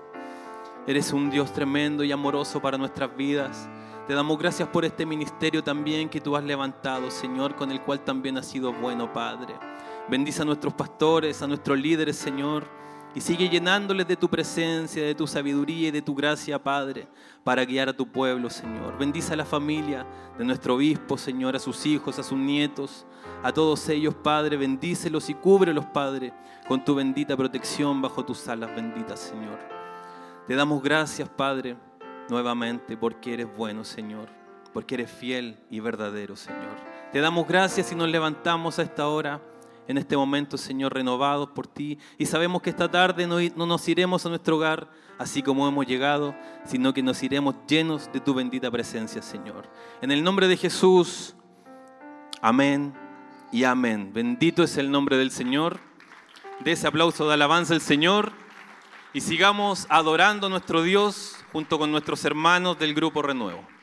Eres 0.86 1.14
un 1.14 1.30
Dios 1.30 1.50
tremendo 1.54 2.04
y 2.04 2.12
amoroso 2.12 2.60
para 2.60 2.76
nuestras 2.76 3.16
vidas. 3.16 3.70
Te 4.08 4.14
damos 4.14 4.38
gracias 4.38 4.66
por 4.70 4.86
este 4.86 5.04
ministerio 5.04 5.62
también 5.62 6.08
que 6.08 6.18
tú 6.18 6.34
has 6.34 6.42
levantado, 6.42 7.10
Señor, 7.10 7.54
con 7.54 7.70
el 7.70 7.82
cual 7.82 8.00
también 8.00 8.38
has 8.38 8.46
sido 8.46 8.72
bueno, 8.72 9.12
Padre. 9.12 9.54
Bendice 10.08 10.40
a 10.40 10.46
nuestros 10.46 10.72
pastores, 10.72 11.42
a 11.42 11.46
nuestros 11.46 11.78
líderes, 11.78 12.16
Señor. 12.16 12.64
Y 13.14 13.20
sigue 13.20 13.50
llenándoles 13.50 14.08
de 14.08 14.16
tu 14.16 14.30
presencia, 14.30 15.04
de 15.04 15.14
tu 15.14 15.26
sabiduría 15.26 15.88
y 15.88 15.90
de 15.90 16.00
tu 16.00 16.14
gracia, 16.14 16.58
Padre, 16.58 17.06
para 17.44 17.66
guiar 17.66 17.90
a 17.90 17.92
tu 17.92 18.10
pueblo, 18.10 18.48
Señor. 18.48 18.96
Bendice 18.96 19.34
a 19.34 19.36
la 19.36 19.44
familia 19.44 20.06
de 20.38 20.44
nuestro 20.46 20.76
obispo, 20.76 21.18
Señor, 21.18 21.54
a 21.54 21.58
sus 21.58 21.84
hijos, 21.84 22.18
a 22.18 22.22
sus 22.22 22.38
nietos, 22.38 23.04
a 23.42 23.52
todos 23.52 23.86
ellos, 23.90 24.14
Padre. 24.14 24.56
Bendícelos 24.56 25.28
y 25.28 25.34
cúbrelos, 25.34 25.84
Padre, 25.84 26.32
con 26.66 26.82
tu 26.82 26.94
bendita 26.94 27.36
protección 27.36 28.00
bajo 28.00 28.24
tus 28.24 28.48
alas 28.48 28.74
benditas, 28.74 29.20
Señor. 29.20 29.58
Te 30.46 30.54
damos 30.54 30.82
gracias, 30.82 31.28
Padre, 31.28 31.76
nuevamente, 32.28 32.96
porque 32.96 33.34
eres 33.34 33.48
bueno, 33.56 33.84
Señor, 33.84 34.28
porque 34.72 34.94
eres 34.96 35.10
fiel 35.10 35.58
y 35.70 35.80
verdadero, 35.80 36.36
Señor. 36.36 36.76
Te 37.12 37.20
damos 37.20 37.46
gracias 37.48 37.90
y 37.92 37.94
nos 37.94 38.08
levantamos 38.08 38.78
a 38.78 38.82
esta 38.82 39.08
hora 39.08 39.40
en 39.86 39.96
este 39.96 40.16
momento, 40.16 40.58
Señor, 40.58 40.92
renovados 40.92 41.50
por 41.50 41.66
ti. 41.66 41.98
Y 42.18 42.26
sabemos 42.26 42.60
que 42.60 42.70
esta 42.70 42.90
tarde 42.90 43.26
no, 43.26 43.36
no 43.56 43.66
nos 43.66 43.88
iremos 43.88 44.24
a 44.24 44.28
nuestro 44.28 44.56
hogar 44.56 44.90
así 45.18 45.42
como 45.42 45.66
hemos 45.66 45.86
llegado, 45.86 46.34
sino 46.64 46.94
que 46.94 47.02
nos 47.02 47.22
iremos 47.22 47.56
llenos 47.66 48.10
de 48.12 48.20
tu 48.20 48.34
bendita 48.34 48.70
presencia, 48.70 49.20
Señor. 49.22 49.68
En 50.00 50.10
el 50.12 50.22
nombre 50.22 50.46
de 50.46 50.56
Jesús, 50.56 51.34
amén 52.40 52.94
y 53.50 53.64
amén. 53.64 54.12
Bendito 54.12 54.62
es 54.62 54.76
el 54.76 54.90
nombre 54.90 55.16
del 55.16 55.30
Señor. 55.30 55.80
De 56.60 56.72
ese 56.72 56.86
aplauso 56.86 57.26
de 57.26 57.34
alabanza 57.34 57.74
al 57.74 57.80
Señor 57.80 58.32
y 59.12 59.20
sigamos 59.20 59.86
adorando 59.88 60.48
a 60.48 60.50
nuestro 60.50 60.82
Dios 60.82 61.37
junto 61.52 61.78
con 61.78 61.90
nuestros 61.90 62.24
hermanos 62.24 62.78
del 62.78 62.94
Grupo 62.94 63.22
Renuevo. 63.22 63.77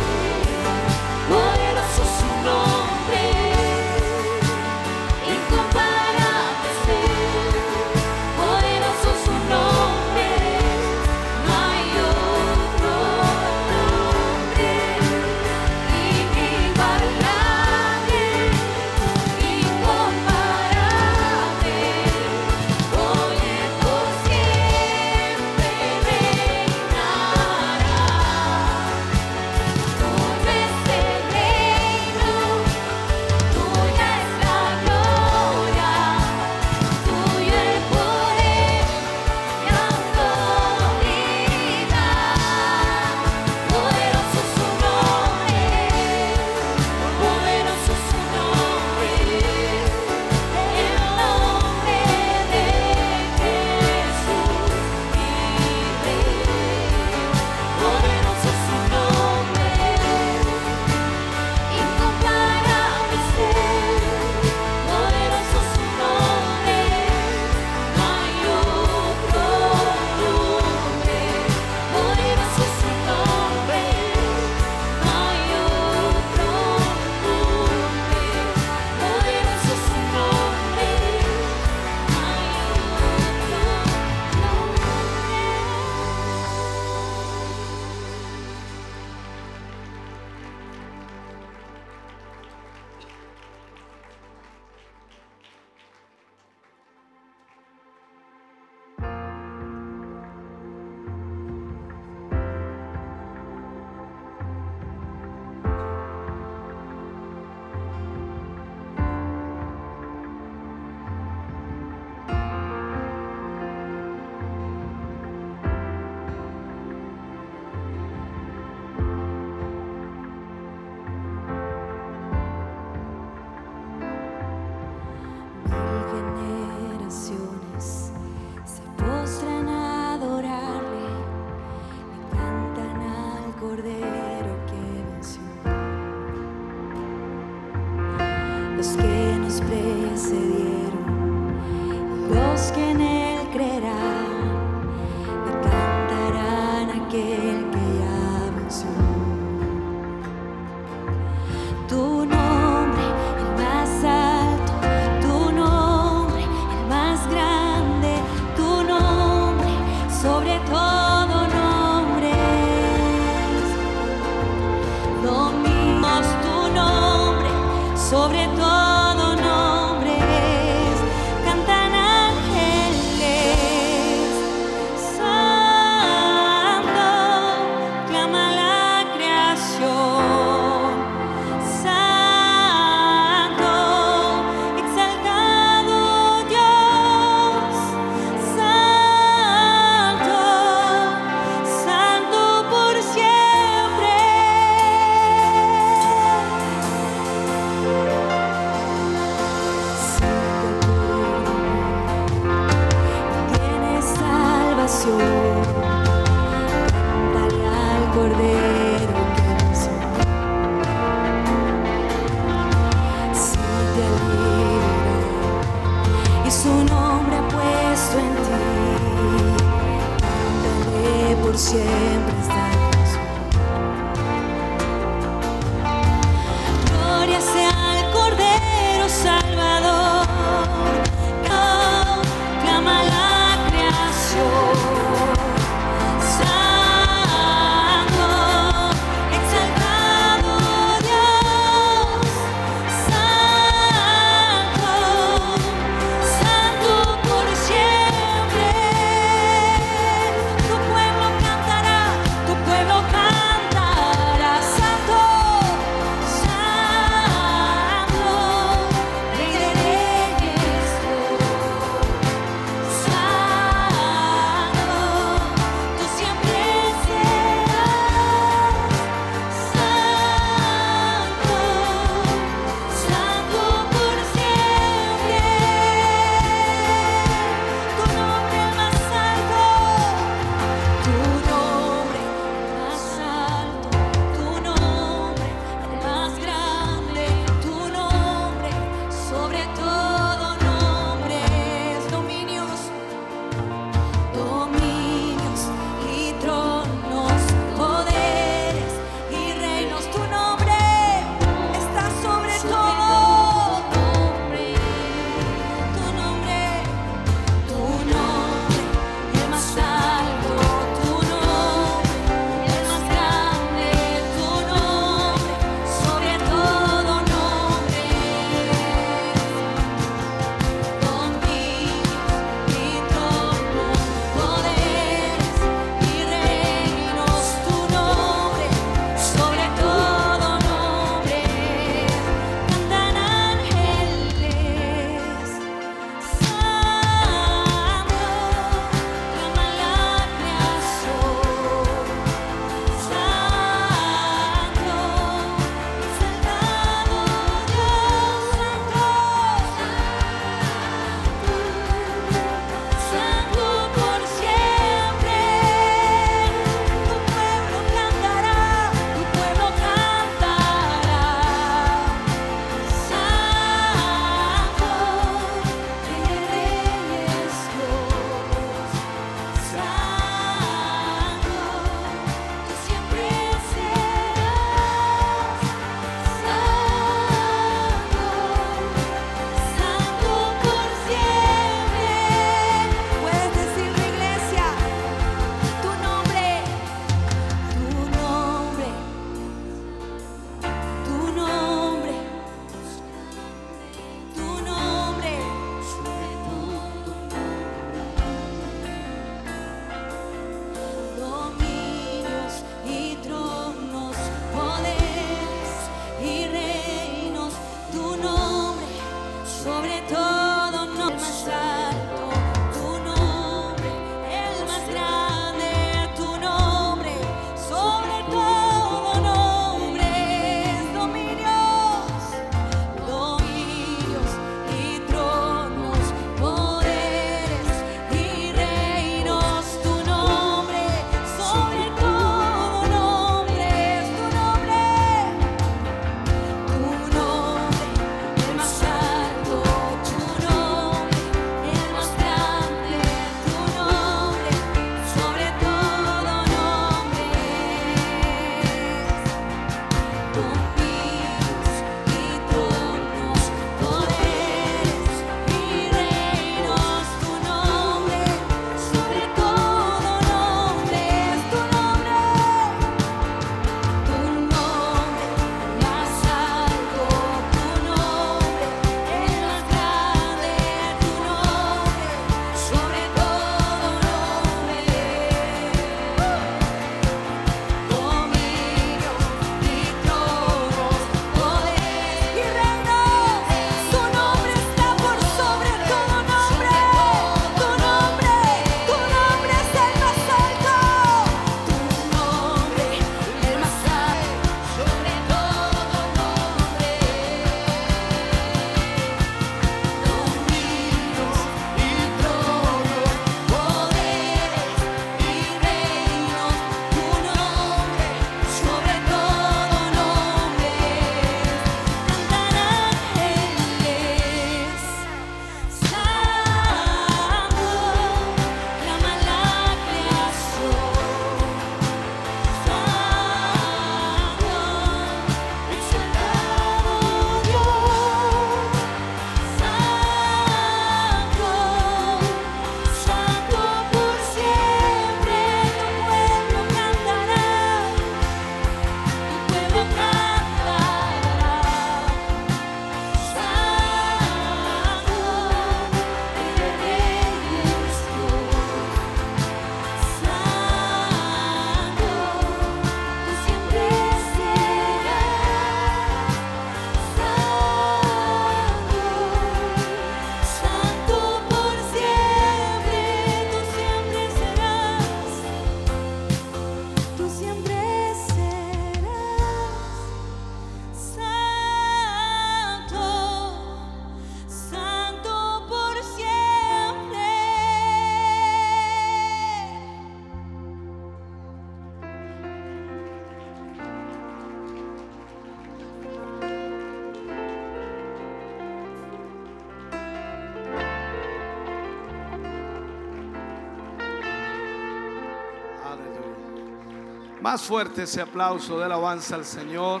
Más 597.42 597.62
fuerte 597.62 598.04
ese 598.04 598.20
aplauso 598.20 598.78
de 598.78 598.84
alabanza 598.84 599.34
al 599.34 599.44
Señor. 599.44 600.00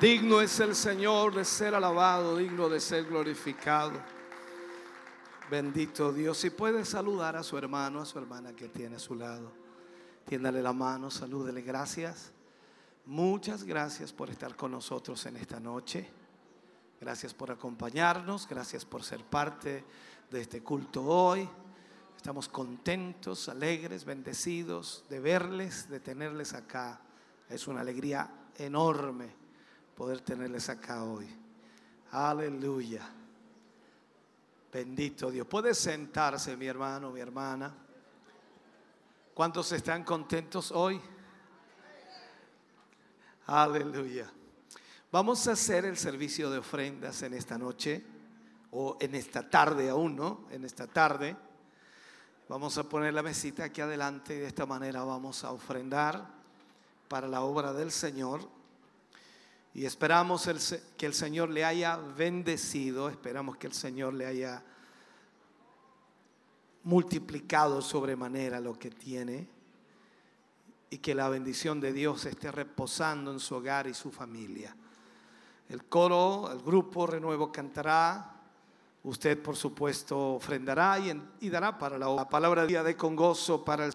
Digno 0.00 0.40
es 0.40 0.58
el 0.58 0.74
Señor 0.74 1.32
de 1.32 1.44
ser 1.44 1.76
alabado, 1.76 2.36
digno 2.36 2.68
de 2.68 2.80
ser 2.80 3.04
glorificado. 3.04 3.92
Bendito 5.48 6.12
Dios. 6.12 6.38
Si 6.38 6.50
puede 6.50 6.84
saludar 6.84 7.36
a 7.36 7.44
su 7.44 7.56
hermano, 7.56 8.00
a 8.00 8.04
su 8.04 8.18
hermana 8.18 8.52
que 8.52 8.68
tiene 8.68 8.96
a 8.96 8.98
su 8.98 9.14
lado. 9.14 9.52
Tiéndale 10.24 10.60
la 10.60 10.72
mano, 10.72 11.08
salúdele. 11.08 11.62
Gracias. 11.62 12.32
Muchas 13.06 13.62
gracias 13.62 14.12
por 14.12 14.30
estar 14.30 14.56
con 14.56 14.72
nosotros 14.72 15.24
en 15.26 15.36
esta 15.36 15.60
noche. 15.60 16.10
Gracias 17.00 17.32
por 17.32 17.52
acompañarnos. 17.52 18.48
Gracias 18.48 18.84
por 18.84 19.04
ser 19.04 19.22
parte 19.22 19.84
de 20.32 20.40
este 20.40 20.64
culto 20.64 21.04
hoy. 21.04 21.48
Estamos 22.18 22.48
contentos, 22.48 23.48
alegres, 23.48 24.04
bendecidos 24.04 25.04
de 25.08 25.20
verles, 25.20 25.88
de 25.88 26.00
tenerles 26.00 26.52
acá. 26.52 27.00
Es 27.48 27.68
una 27.68 27.82
alegría 27.82 28.28
enorme 28.56 29.32
poder 29.96 30.20
tenerles 30.22 30.68
acá 30.68 31.04
hoy. 31.04 31.28
Aleluya. 32.10 33.08
Bendito 34.72 35.30
Dios. 35.30 35.46
Puede 35.46 35.72
sentarse 35.74 36.56
mi 36.56 36.66
hermano, 36.66 37.12
mi 37.12 37.20
hermana. 37.20 37.72
¿Cuántos 39.32 39.70
están 39.70 40.02
contentos 40.02 40.72
hoy? 40.72 41.00
Aleluya. 43.46 44.28
Vamos 45.12 45.46
a 45.46 45.52
hacer 45.52 45.84
el 45.84 45.96
servicio 45.96 46.50
de 46.50 46.58
ofrendas 46.58 47.22
en 47.22 47.34
esta 47.34 47.56
noche 47.56 48.04
o 48.72 48.98
en 49.00 49.14
esta 49.14 49.48
tarde 49.48 49.88
aún, 49.88 50.16
¿no? 50.16 50.48
En 50.50 50.64
esta 50.64 50.88
tarde. 50.88 51.36
Vamos 52.48 52.78
a 52.78 52.84
poner 52.84 53.12
la 53.12 53.22
mesita 53.22 53.64
aquí 53.64 53.82
adelante 53.82 54.34
y 54.34 54.38
de 54.38 54.46
esta 54.46 54.64
manera 54.64 55.04
vamos 55.04 55.44
a 55.44 55.52
ofrendar 55.52 56.26
para 57.06 57.28
la 57.28 57.42
obra 57.42 57.74
del 57.74 57.92
Señor. 57.92 58.40
Y 59.74 59.84
esperamos 59.84 60.48
que 60.96 61.04
el 61.04 61.12
Señor 61.12 61.50
le 61.50 61.66
haya 61.66 61.98
bendecido, 61.98 63.10
esperamos 63.10 63.58
que 63.58 63.66
el 63.66 63.74
Señor 63.74 64.14
le 64.14 64.24
haya 64.24 64.62
multiplicado 66.84 67.82
sobremanera 67.82 68.60
lo 68.60 68.78
que 68.78 68.90
tiene 68.90 69.46
y 70.88 70.98
que 70.98 71.14
la 71.14 71.28
bendición 71.28 71.80
de 71.80 71.92
Dios 71.92 72.24
esté 72.24 72.50
reposando 72.50 73.30
en 73.30 73.40
su 73.40 73.56
hogar 73.56 73.86
y 73.88 73.92
su 73.92 74.10
familia. 74.10 74.74
El 75.68 75.84
coro, 75.84 76.50
el 76.50 76.62
grupo 76.62 77.06
Renuevo 77.06 77.52
cantará, 77.52 78.37
usted 79.08 79.40
por 79.40 79.56
supuesto 79.56 80.34
ofrendará 80.34 80.98
y, 80.98 81.48
dará 81.48 81.78
para 81.78 81.98
la, 81.98 82.08
la 82.08 82.28
palabra 82.28 82.66
día 82.66 82.82
de 82.82 82.94
con 82.94 83.16
gozo 83.16 83.64
para 83.64 83.86
el 83.86 83.92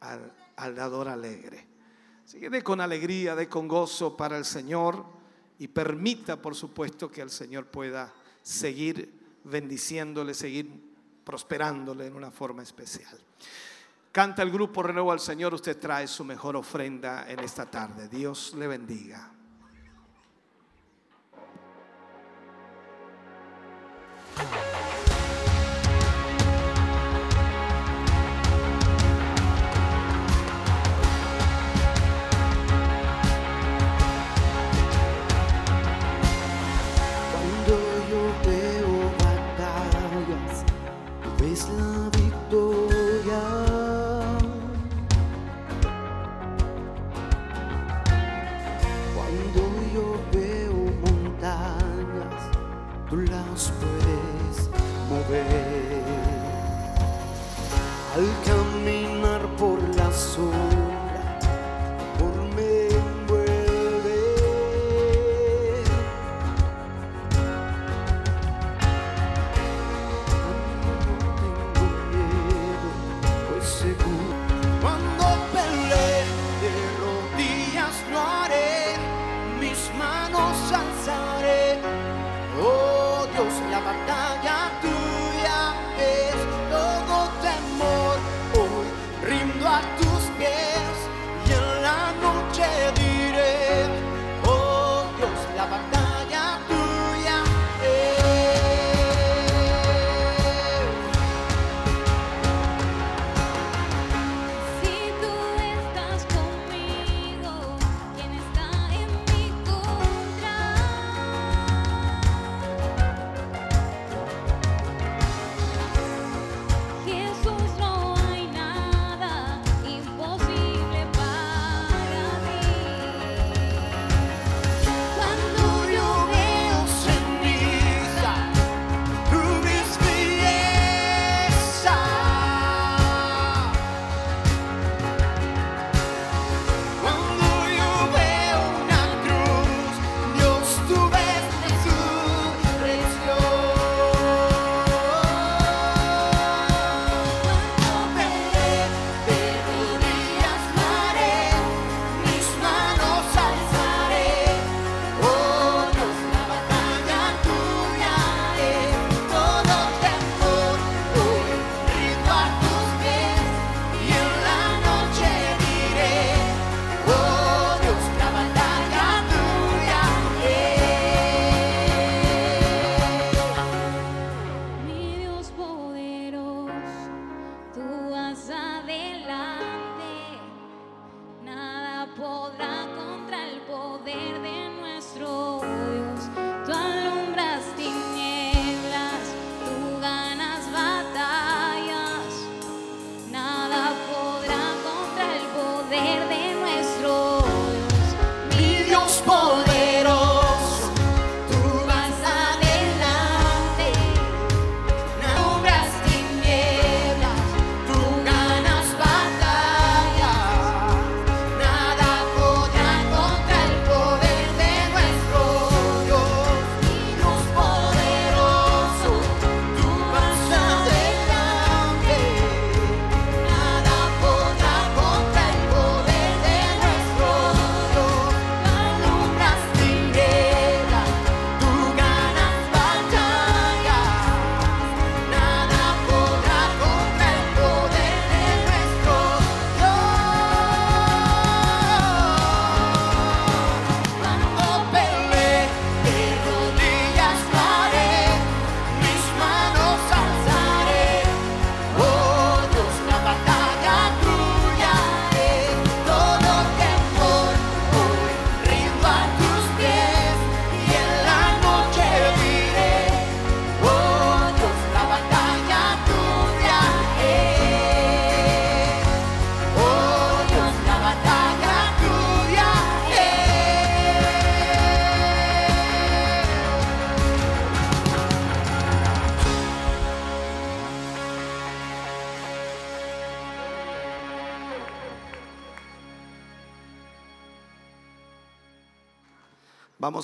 al, 0.00 0.32
al 0.56 0.74
dador 0.74 1.08
alegre. 1.08 1.66
Así 2.24 2.38
que 2.38 2.48
dé 2.48 2.62
con 2.62 2.80
alegría, 2.80 3.34
dé 3.34 3.48
con 3.48 3.66
gozo 3.66 4.16
para 4.16 4.38
el 4.38 4.44
Señor 4.44 5.04
y 5.58 5.68
permita, 5.68 6.40
por 6.40 6.54
supuesto, 6.54 7.10
que 7.10 7.22
el 7.22 7.30
Señor 7.30 7.66
pueda 7.66 8.12
seguir 8.42 9.40
bendiciéndole, 9.44 10.32
seguir 10.32 10.70
prosperándole 11.24 12.06
en 12.06 12.14
una 12.14 12.30
forma 12.30 12.62
especial. 12.62 13.18
Canta 14.12 14.42
el 14.42 14.50
grupo 14.50 14.82
Renuevo 14.82 15.10
al 15.10 15.20
Señor, 15.20 15.54
usted 15.54 15.78
trae 15.78 16.06
su 16.06 16.24
mejor 16.24 16.54
ofrenda 16.54 17.28
en 17.28 17.40
esta 17.40 17.68
tarde. 17.68 18.08
Dios 18.08 18.54
le 18.56 18.68
bendiga. 18.68 19.33
Cuando 24.36 24.63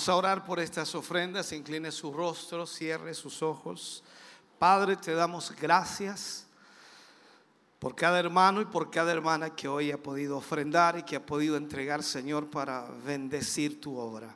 Vamos 0.01 0.09
a 0.09 0.15
orar 0.15 0.43
por 0.43 0.59
estas 0.59 0.95
ofrendas. 0.95 1.51
Incline 1.51 1.91
su 1.91 2.11
rostro, 2.11 2.65
cierre 2.65 3.13
sus 3.13 3.43
ojos. 3.43 4.03
Padre, 4.57 4.95
te 4.95 5.13
damos 5.13 5.53
gracias 5.61 6.47
por 7.77 7.93
cada 7.93 8.19
hermano 8.19 8.61
y 8.61 8.65
por 8.65 8.89
cada 8.89 9.11
hermana 9.11 9.55
que 9.55 9.67
hoy 9.67 9.91
ha 9.91 10.01
podido 10.01 10.37
ofrendar 10.37 10.97
y 10.97 11.03
que 11.03 11.17
ha 11.17 11.23
podido 11.23 11.55
entregar, 11.55 12.01
Señor, 12.01 12.49
para 12.49 12.87
bendecir 13.05 13.79
tu 13.79 13.95
obra. 13.95 14.35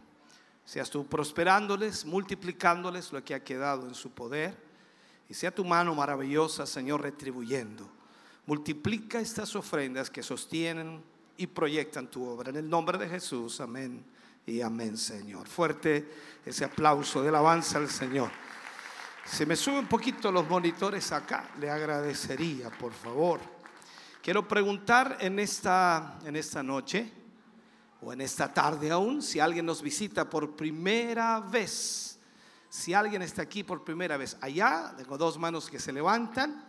Seas 0.65 0.91
tú 0.91 1.07
prosperándoles, 1.07 2.05
multiplicándoles 2.05 3.11
lo 3.11 3.23
que 3.23 3.33
ha 3.33 3.43
quedado 3.43 3.87
en 3.87 3.95
su 3.95 4.11
poder. 4.11 4.55
Y 5.27 5.33
sea 5.33 5.49
tu 5.49 5.65
mano 5.65 5.95
maravillosa, 5.95 6.67
Señor, 6.67 7.01
retribuyendo. 7.01 7.89
Multiplica 8.45 9.19
estas 9.19 9.55
ofrendas 9.55 10.11
que 10.11 10.21
sostienen 10.21 11.01
y 11.37 11.47
proyectan 11.47 12.05
tu 12.05 12.23
obra. 12.23 12.51
En 12.51 12.57
el 12.57 12.69
nombre 12.69 12.99
de 12.99 13.09
Jesús, 13.09 13.59
amén 13.59 14.13
y 14.47 14.61
amén, 14.61 14.97
Señor. 14.97 15.47
Fuerte 15.47 16.39
ese 16.45 16.65
aplauso 16.65 17.21
de 17.21 17.29
alabanza 17.29 17.77
al 17.77 17.89
Señor. 17.89 18.29
Se 19.25 19.45
me 19.45 19.55
suben 19.55 19.79
un 19.79 19.87
poquito 19.87 20.31
los 20.31 20.47
monitores 20.47 21.11
acá, 21.11 21.49
le 21.59 21.69
agradecería, 21.69 22.69
por 22.69 22.93
favor. 22.93 23.39
Quiero 24.21 24.47
preguntar 24.47 25.17
en 25.19 25.39
esta, 25.39 26.19
en 26.25 26.35
esta 26.35 26.61
noche 26.61 27.11
o 28.01 28.13
en 28.13 28.21
esta 28.21 28.53
tarde 28.53 28.91
aún, 28.91 29.23
si 29.23 29.39
alguien 29.39 29.65
nos 29.65 29.81
visita 29.81 30.29
por 30.29 30.55
primera 30.55 31.39
vez, 31.39 32.19
si 32.69 32.93
alguien 32.93 33.23
está 33.23 33.41
aquí 33.41 33.63
por 33.63 33.83
primera 33.83 34.17
vez, 34.17 34.37
allá, 34.41 34.93
tengo 34.95 35.17
dos 35.17 35.39
manos 35.39 35.69
que 35.69 35.79
se 35.79 35.91
levantan, 35.91 36.63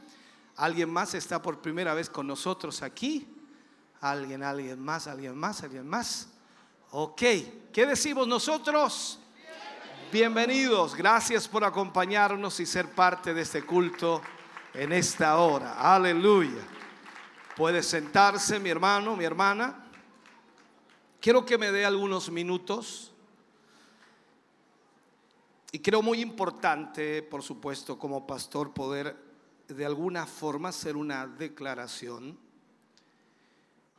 alguien 0.56 0.88
más 0.88 1.14
está 1.14 1.42
por 1.42 1.60
primera 1.60 1.92
vez 1.92 2.08
con 2.08 2.26
nosotros 2.26 2.80
aquí, 2.80 3.28
alguien, 4.00 4.42
alguien 4.42 4.80
más, 4.80 5.06
alguien 5.06 5.36
más, 5.36 5.62
alguien 5.62 5.86
más. 5.86 6.28
Ok, 6.92 7.22
¿qué 7.72 7.84
decimos 7.84 8.28
nosotros? 8.28 9.18
Bienvenidos, 10.12 10.94
gracias 10.94 11.48
por 11.48 11.64
acompañarnos 11.64 12.60
y 12.60 12.66
ser 12.66 12.94
parte 12.94 13.34
de 13.34 13.42
este 13.42 13.66
culto 13.66 14.22
en 14.72 14.92
esta 14.92 15.36
hora. 15.38 15.94
Aleluya. 15.94 16.62
Puede 17.56 17.82
sentarse 17.82 18.60
mi 18.60 18.70
hermano, 18.70 19.16
mi 19.16 19.24
hermana. 19.24 19.84
Quiero 21.20 21.44
que 21.44 21.58
me 21.58 21.72
dé 21.72 21.84
algunos 21.84 22.30
minutos. 22.30 23.12
Y 25.72 25.80
creo 25.80 26.02
muy 26.02 26.20
importante, 26.20 27.22
por 27.24 27.42
supuesto, 27.42 27.98
como 27.98 28.28
pastor, 28.28 28.72
poder 28.72 29.16
de 29.66 29.84
alguna 29.84 30.24
forma 30.24 30.68
hacer 30.68 30.96
una 30.96 31.26
declaración, 31.26 32.38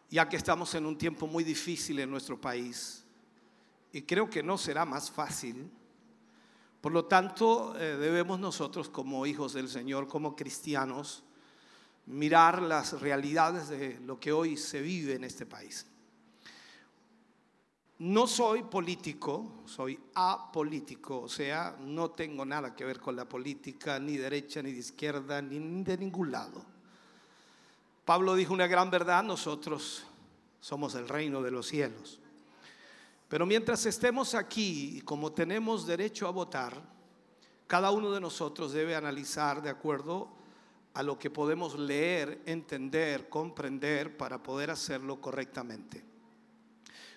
ya 0.09 0.29
que 0.29 0.38
estamos 0.38 0.73
en 0.75 0.85
un 0.85 0.97
tiempo 0.97 1.27
muy 1.27 1.43
difícil 1.43 1.99
en 1.99 2.09
nuestro 2.09 2.39
país. 2.39 3.03
Y 3.91 4.03
creo 4.03 4.29
que 4.29 4.43
no 4.43 4.57
será 4.57 4.85
más 4.85 5.11
fácil. 5.11 5.69
Por 6.81 6.91
lo 6.91 7.05
tanto, 7.05 7.75
eh, 7.77 7.97
debemos 7.97 8.39
nosotros 8.39 8.89
como 8.89 9.25
hijos 9.25 9.53
del 9.53 9.67
Señor, 9.67 10.07
como 10.07 10.35
cristianos, 10.35 11.23
mirar 12.05 12.61
las 12.61 13.01
realidades 13.01 13.67
de 13.69 13.99
lo 14.05 14.19
que 14.19 14.31
hoy 14.31 14.55
se 14.55 14.81
vive 14.81 15.15
en 15.15 15.23
este 15.23 15.45
país. 15.45 15.85
No 17.99 18.27
soy 18.27 18.61
político, 18.63 19.63
soy 19.65 19.99
apolítico, 20.13 21.21
o 21.21 21.29
sea, 21.29 21.75
no 21.79 22.11
tengo 22.11 22.45
nada 22.45 22.75
que 22.75 22.85
ver 22.85 22.99
con 22.99 23.15
la 23.15 23.27
política, 23.27 23.99
ni 23.99 24.17
derecha, 24.17 24.61
ni 24.61 24.71
de 24.71 24.79
izquierda, 24.79 25.41
ni 25.41 25.84
de 25.84 25.97
ningún 25.97 26.31
lado. 26.31 26.76
Pablo 28.07 28.35
dijo 28.35 28.53
una 28.53 28.67
gran 28.67 28.89
verdad, 28.89 29.21
nosotros 29.21 30.05
somos 30.61 30.95
el 30.95 31.09
reino 31.09 31.41
de 31.41 31.51
los 31.51 31.67
cielos. 31.67 32.21
Pero 33.27 33.45
mientras 33.45 33.85
estemos 33.85 34.34
aquí 34.34 35.01
como 35.03 35.34
tenemos 35.34 35.85
derecho 35.85 36.25
a 36.25 36.31
votar, 36.31 36.81
cada 37.67 37.91
uno 37.91 38.09
de 38.13 38.21
nosotros 38.21 38.71
debe 38.71 38.95
analizar 38.95 39.61
de 39.61 39.69
acuerdo 39.69 40.29
a 40.93 41.03
lo 41.03 41.19
que 41.19 41.29
podemos 41.29 41.77
leer, 41.77 42.43
entender, 42.45 43.27
comprender 43.27 44.15
para 44.15 44.41
poder 44.41 44.71
hacerlo 44.71 45.19
correctamente. 45.19 46.01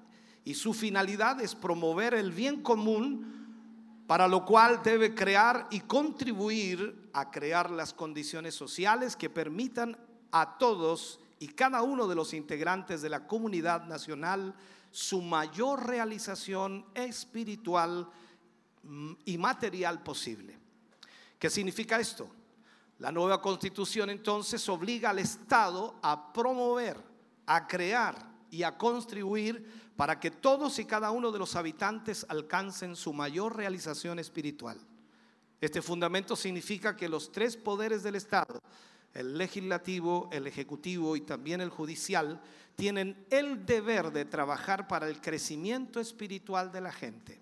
y 0.45 0.53
su 0.53 0.73
finalidad 0.73 1.41
es 1.41 1.55
promover 1.55 2.13
el 2.13 2.31
bien 2.31 2.61
común 2.61 3.43
para 4.07 4.27
lo 4.27 4.45
cual 4.45 4.81
debe 4.83 5.15
crear 5.15 5.67
y 5.71 5.81
contribuir 5.81 7.09
a 7.13 7.31
crear 7.31 7.71
las 7.71 7.93
condiciones 7.93 8.53
sociales 8.53 9.15
que 9.15 9.29
permitan 9.29 9.97
a 10.31 10.57
todos 10.57 11.19
y 11.39 11.47
cada 11.47 11.81
uno 11.81 12.07
de 12.07 12.15
los 12.15 12.33
integrantes 12.33 13.01
de 13.01 13.09
la 13.09 13.27
comunidad 13.27 13.85
nacional 13.85 14.55
su 14.91 15.21
mayor 15.21 15.87
realización 15.87 16.85
espiritual 16.93 18.07
mm, 18.83 19.13
y 19.25 19.37
material 19.37 20.03
posible. 20.03 20.57
¿Qué 21.39 21.49
significa 21.49 21.99
esto? 21.99 22.29
La 22.99 23.11
nueva 23.11 23.41
constitución 23.41 24.09
entonces 24.09 24.67
obliga 24.69 25.09
al 25.09 25.19
Estado 25.19 25.95
a 26.01 26.31
promover, 26.31 26.97
a 27.45 27.67
crear 27.67 28.15
y 28.51 28.63
a 28.63 28.77
contribuir 28.77 29.82
para 29.95 30.19
que 30.19 30.31
todos 30.31 30.79
y 30.79 30.85
cada 30.85 31.11
uno 31.11 31.31
de 31.31 31.39
los 31.39 31.55
habitantes 31.55 32.25
alcancen 32.29 32.95
su 32.95 33.13
mayor 33.13 33.55
realización 33.55 34.19
espiritual. 34.19 34.79
Este 35.61 35.81
fundamento 35.81 36.35
significa 36.35 36.95
que 36.95 37.07
los 37.07 37.31
tres 37.31 37.55
poderes 37.55 38.03
del 38.03 38.15
Estado, 38.15 38.61
el 39.13 39.37
legislativo, 39.37 40.29
el 40.31 40.47
ejecutivo 40.47 41.15
y 41.15 41.21
también 41.21 41.61
el 41.61 41.69
judicial, 41.69 42.41
tienen 42.75 43.25
el 43.29 43.65
deber 43.65 44.11
de 44.11 44.25
trabajar 44.25 44.87
para 44.87 45.07
el 45.07 45.21
crecimiento 45.21 45.99
espiritual 45.99 46.71
de 46.71 46.81
la 46.81 46.91
gente. 46.91 47.39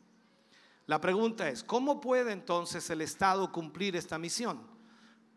La 0.88 1.00
pregunta 1.00 1.48
es, 1.50 1.64
¿cómo 1.64 2.02
puede 2.02 2.34
entonces 2.34 2.90
el 2.90 3.02
Estado 3.02 3.52
cumplir 3.52 3.96
esta 3.96 4.20
misión? 4.20 4.62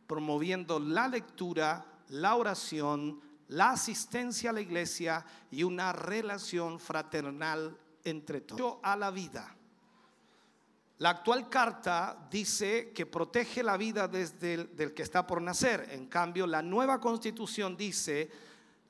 Promoviendo 0.07 0.81
la 0.81 1.07
lectura, 1.07 1.87
la 2.09 2.35
oración, 2.35 3.21
la 3.49 3.71
asistencia 3.71 4.51
a 4.51 4.53
la 4.53 4.61
iglesia 4.61 5.25
y 5.51 5.63
una 5.63 5.93
relación 5.93 6.79
fraternal 6.79 7.79
entre 8.05 8.41
todos. 8.41 8.79
A 8.83 8.97
la 8.97 9.11
vida. 9.11 9.57
La 10.99 11.11
actual 11.11 11.49
carta 11.49 12.29
dice 12.31 12.93
que 12.95 13.05
protege 13.05 13.63
la 13.63 13.77
vida 13.77 14.07
desde 14.07 14.55
el 14.55 14.77
del 14.77 14.95
que 14.95 15.03
está 15.03 15.27
por 15.27 15.43
nacer. 15.43 15.89
En 15.91 16.07
cambio, 16.07 16.47
la 16.47 16.63
nueva 16.63 17.01
constitución 17.01 17.77
dice, 17.77 18.31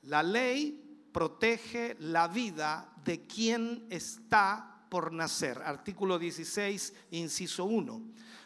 la 0.03 0.21
ley 0.21 1.09
protege 1.11 1.95
la 1.99 2.27
vida 2.27 2.93
de 3.03 3.25
quien 3.25 3.87
está 3.89 4.85
por 4.89 5.11
nacer. 5.11 5.61
Artículo 5.63 6.19
16, 6.19 6.93
inciso 7.11 7.65
1. 7.65 8.01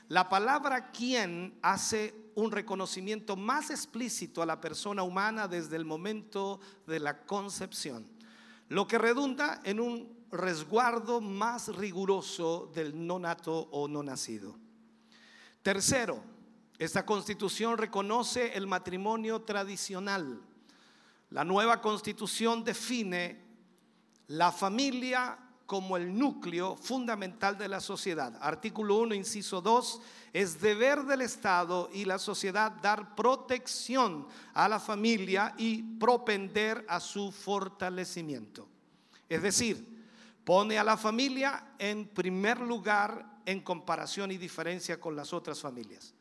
La 0.07 0.30
palabra 0.30 0.90
quien 0.90 1.60
hace 1.61 2.28
un 2.40 2.52
reconocimiento 2.52 3.36
más 3.36 3.70
explícito 3.70 4.41
a 4.41 4.45
la 4.45 4.61
persona 4.61 5.03
humana 5.03 5.48
desde 5.48 5.76
el 5.76 5.86
momento 5.86 6.60
de 6.88 6.99
la 6.99 7.26
concepción, 7.26 8.07
lo 8.70 8.88
que 8.88 8.98
redunda 8.98 9.61
en 9.64 9.80
un 9.80 10.20
resguardo 10.32 11.22
más 11.22 11.76
riguroso 11.76 12.72
del 12.74 13.06
no 13.06 13.20
nato 13.20 13.68
o 13.72 13.88
no 13.88 14.03
nacido. 14.03 14.56
Tercero, 15.61 16.24
esta 16.78 17.06
constitución 17.06 17.78
reconoce 17.78 18.53
el 18.56 18.68
matrimonio 18.68 19.41
tradicional. 19.41 20.41
La 21.32 21.44
nueva 21.44 21.82
constitución 21.82 22.64
define 22.64 23.44
la 24.28 24.52
familia 24.52 25.38
como 25.70 25.98
el 25.98 26.18
núcleo 26.18 26.76
fundamental 26.76 27.56
de 27.56 27.68
la 27.68 27.80
sociedad. 27.80 28.36
Artículo 28.41 28.98
1, 29.02 29.14
inciso 29.14 29.62
2, 29.62 30.02
es 30.34 30.60
deber 30.60 31.04
del 31.04 31.22
Estado 31.22 31.91
y 31.94 32.06
la 32.06 32.18
sociedad 32.18 32.72
dar 32.72 33.14
protección 33.14 34.26
a 34.56 34.68
la 34.68 34.80
familia 34.80 35.54
y 35.60 35.84
propender 36.00 36.84
a 36.90 37.00
su 37.00 37.32
fortalecimiento. 37.32 38.68
Es 39.30 39.44
decir, 39.44 39.88
pone 40.44 40.80
a 40.80 40.84
la 40.84 40.98
familia 40.98 41.76
en 41.78 42.08
primer 42.08 42.60
lugar 42.62 43.41
en 43.46 43.62
comparación 43.62 44.32
y 44.32 44.38
diferencia 44.38 45.00
con 45.00 45.16
las 45.16 45.34
otras 45.34 45.62
familias. 45.62 46.16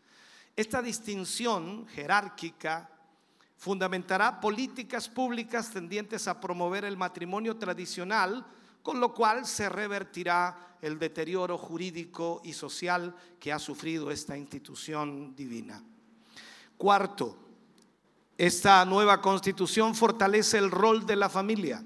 Esta 0.57 0.83
distinción 0.83 1.87
jerárquica 1.87 2.91
fundamentará 3.57 4.43
políticas 4.43 5.09
públicas 5.09 5.71
tendientes 5.71 6.29
a 6.29 6.39
promover 6.39 6.85
el 6.85 6.99
matrimonio 6.99 7.57
tradicional, 7.57 8.45
con 8.89 9.01
lo 9.01 9.13
cual 9.13 9.45
se 9.45 9.69
revertirá 9.69 10.79
el 10.81 10.99
deterioro 10.99 11.59
jurídico 11.59 12.41
y 12.43 12.55
social 12.55 13.15
que 13.39 13.53
ha 13.53 13.59
sufrido 13.59 14.11
esta 14.11 14.35
institución 14.35 15.37
divina. 15.37 15.85
Cuarto, 16.79 17.37
esta 18.39 18.83
nueva 18.87 19.21
constitución 19.21 19.95
fortalece 19.95 20.57
el 20.57 20.71
rol 20.71 21.05
de 21.05 21.17
la 21.17 21.29
familia. 21.29 21.85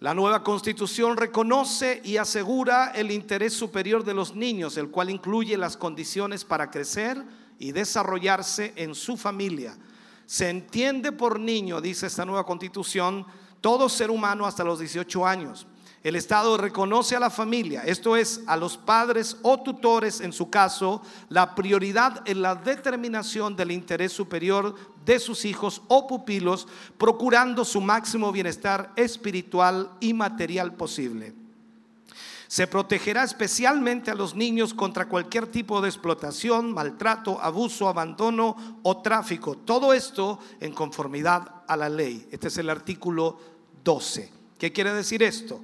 La 0.00 0.14
nueva 0.14 0.42
constitución 0.42 1.18
reconoce 1.18 2.00
y 2.02 2.16
asegura 2.16 2.92
el 2.94 3.10
interés 3.10 3.52
superior 3.52 4.04
de 4.04 4.14
los 4.14 4.34
niños, 4.34 4.78
el 4.78 4.88
cual 4.90 5.10
incluye 5.10 5.58
las 5.58 5.76
condiciones 5.76 6.46
para 6.46 6.70
crecer 6.70 7.22
y 7.58 7.72
desarrollarse 7.72 8.72
en 8.76 8.94
su 8.94 9.18
familia. 9.18 9.76
Se 10.24 10.48
entiende 10.48 11.12
por 11.12 11.38
niño, 11.38 11.82
dice 11.82 12.06
esta 12.06 12.24
nueva 12.24 12.46
constitución, 12.46 13.26
todo 13.60 13.90
ser 13.90 14.10
humano 14.10 14.46
hasta 14.46 14.64
los 14.64 14.78
18 14.78 15.26
años. 15.26 15.66
El 16.04 16.16
Estado 16.16 16.58
reconoce 16.58 17.16
a 17.16 17.18
la 17.18 17.30
familia, 17.30 17.82
esto 17.86 18.14
es, 18.14 18.42
a 18.46 18.58
los 18.58 18.76
padres 18.76 19.38
o 19.40 19.62
tutores, 19.62 20.20
en 20.20 20.34
su 20.34 20.50
caso, 20.50 21.00
la 21.30 21.54
prioridad 21.54 22.20
en 22.28 22.42
la 22.42 22.54
determinación 22.54 23.56
del 23.56 23.70
interés 23.70 24.12
superior 24.12 24.74
de 25.06 25.18
sus 25.18 25.46
hijos 25.46 25.80
o 25.88 26.06
pupilos, 26.06 26.68
procurando 26.98 27.64
su 27.64 27.80
máximo 27.80 28.30
bienestar 28.32 28.92
espiritual 28.96 29.92
y 29.98 30.12
material 30.12 30.74
posible. 30.74 31.32
Se 32.48 32.66
protegerá 32.66 33.24
especialmente 33.24 34.10
a 34.10 34.14
los 34.14 34.34
niños 34.34 34.74
contra 34.74 35.08
cualquier 35.08 35.46
tipo 35.46 35.80
de 35.80 35.88
explotación, 35.88 36.74
maltrato, 36.74 37.40
abuso, 37.40 37.88
abandono 37.88 38.78
o 38.82 38.98
tráfico. 38.98 39.56
Todo 39.56 39.94
esto 39.94 40.38
en 40.60 40.74
conformidad 40.74 41.62
a 41.66 41.78
la 41.78 41.88
ley. 41.88 42.28
Este 42.30 42.48
es 42.48 42.58
el 42.58 42.68
artículo 42.68 43.38
12. 43.82 44.30
¿Qué 44.58 44.70
quiere 44.70 44.92
decir 44.92 45.22
esto? 45.22 45.62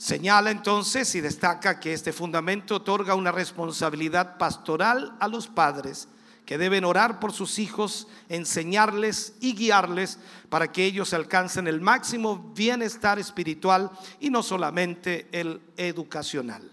Señala 0.00 0.50
entonces 0.50 1.14
y 1.14 1.20
destaca 1.20 1.78
que 1.78 1.92
este 1.92 2.14
fundamento 2.14 2.76
otorga 2.76 3.14
una 3.14 3.32
responsabilidad 3.32 4.38
pastoral 4.38 5.14
a 5.20 5.28
los 5.28 5.46
padres 5.46 6.08
que 6.46 6.56
deben 6.56 6.86
orar 6.86 7.20
por 7.20 7.34
sus 7.34 7.58
hijos, 7.58 8.08
enseñarles 8.30 9.34
y 9.42 9.54
guiarles 9.54 10.18
para 10.48 10.72
que 10.72 10.86
ellos 10.86 11.12
alcancen 11.12 11.66
el 11.66 11.82
máximo 11.82 12.50
bienestar 12.56 13.18
espiritual 13.18 13.90
y 14.18 14.30
no 14.30 14.42
solamente 14.42 15.28
el 15.32 15.60
educacional. 15.76 16.70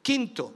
Quinto, 0.00 0.54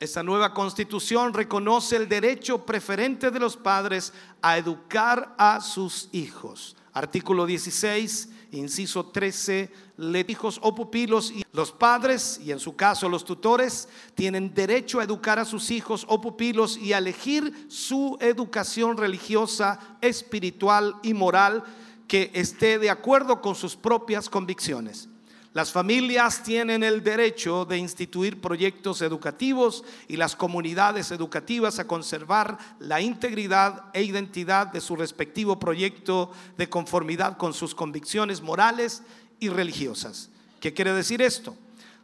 esta 0.00 0.22
nueva 0.22 0.52
constitución 0.52 1.32
reconoce 1.32 1.96
el 1.96 2.06
derecho 2.06 2.66
preferente 2.66 3.30
de 3.30 3.40
los 3.40 3.56
padres 3.56 4.12
a 4.42 4.58
educar 4.58 5.34
a 5.38 5.62
sus 5.62 6.10
hijos. 6.12 6.76
Artículo 6.92 7.46
16, 7.46 8.28
inciso 8.52 9.06
13 9.06 9.70
le 9.70 9.83
hijos 10.28 10.58
o 10.62 10.74
pupilos 10.74 11.30
y 11.30 11.44
los 11.52 11.72
padres 11.72 12.40
y 12.42 12.50
en 12.50 12.58
su 12.58 12.74
caso 12.74 13.08
los 13.08 13.24
tutores 13.24 13.88
tienen 14.14 14.54
derecho 14.54 15.00
a 15.00 15.04
educar 15.04 15.38
a 15.38 15.44
sus 15.44 15.70
hijos 15.70 16.04
o 16.08 16.20
pupilos 16.20 16.76
y 16.76 16.92
a 16.92 16.98
elegir 16.98 17.66
su 17.68 18.16
educación 18.20 18.96
religiosa, 18.96 19.78
espiritual 20.00 20.96
y 21.02 21.14
moral 21.14 21.62
que 22.08 22.30
esté 22.34 22.78
de 22.78 22.90
acuerdo 22.90 23.40
con 23.40 23.54
sus 23.54 23.76
propias 23.76 24.28
convicciones. 24.28 25.08
Las 25.54 25.70
familias 25.70 26.42
tienen 26.42 26.82
el 26.82 27.04
derecho 27.04 27.64
de 27.64 27.78
instituir 27.78 28.40
proyectos 28.40 29.00
educativos 29.02 29.84
y 30.08 30.16
las 30.16 30.34
comunidades 30.34 31.12
educativas 31.12 31.78
a 31.78 31.86
conservar 31.86 32.58
la 32.80 33.00
integridad 33.00 33.84
e 33.92 34.02
identidad 34.02 34.66
de 34.66 34.80
su 34.80 34.96
respectivo 34.96 35.60
proyecto 35.60 36.32
de 36.58 36.68
conformidad 36.68 37.36
con 37.36 37.54
sus 37.54 37.72
convicciones 37.72 38.42
morales 38.42 39.04
y 39.40 39.48
religiosas. 39.48 40.30
¿Qué 40.60 40.72
quiere 40.72 40.92
decir 40.92 41.22
esto? 41.22 41.56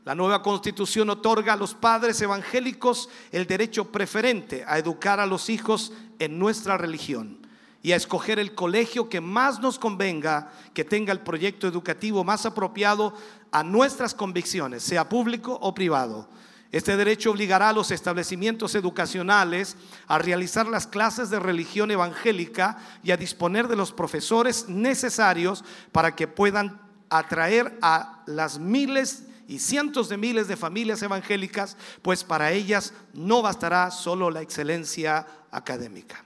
La 0.05 0.15
nueva 0.15 0.43
constitución 0.43 1.11
otorga 1.11 1.53
a 1.53 1.57
los 1.57 1.75
padres 1.75 2.21
evangélicos 2.23 3.09
el 3.33 3.47
derecho 3.47 3.93
preferente 3.93 4.65
a 4.67 4.79
educar 4.79 5.21
a 5.21 5.27
los 5.27 5.51
hijos 5.51 5.93
en 6.19 6.39
nuestra 6.39 6.79
religión 6.79 7.47
y 7.83 7.93
a 7.93 7.97
escoger 7.97 8.39
el 8.39 8.55
colegio 8.55 9.09
que 9.09 9.21
más 9.21 9.61
nos 9.61 9.79
convenga, 9.79 10.53
que 10.75 10.85
tenga 10.85 11.13
el 11.13 11.21
proyecto 11.21 11.67
educativo 11.67 12.25
más 12.25 12.47
apropiado 12.47 13.15
a 13.53 13.63
nuestras 13.63 14.15
convicciones, 14.15 14.83
sea 14.83 15.09
público 15.09 15.59
o 15.61 15.75
privado. 15.75 16.29
Este 16.73 16.97
derecho 16.97 17.33
obligará 17.33 17.71
a 17.71 17.73
los 17.73 17.91
establecimientos 17.91 18.75
educacionales 18.77 19.77
a 20.07 20.19
realizar 20.19 20.69
las 20.69 20.87
clases 20.87 21.29
de 21.29 21.41
religión 21.41 21.91
evangélica 21.91 22.79
y 23.03 23.11
a 23.11 23.17
disponer 23.17 23.67
de 23.67 23.77
los 23.77 23.93
profesores 23.93 24.69
necesarios 24.69 25.65
para 25.91 26.15
que 26.15 26.29
puedan 26.29 26.90
atraer 27.11 27.77
a 27.83 28.23
las 28.27 28.59
miles 28.59 29.25
y 29.49 29.59
cientos 29.59 30.09
de 30.09 30.17
miles 30.17 30.47
de 30.47 30.57
familias 30.57 31.03
evangélicas, 31.03 31.77
pues 32.03 32.23
para 32.23 32.53
ellas 32.53 32.93
no 33.13 33.43
bastará 33.43 33.91
solo 33.91 34.31
la 34.31 34.43
excelencia 34.43 35.27
académica. 35.51 36.25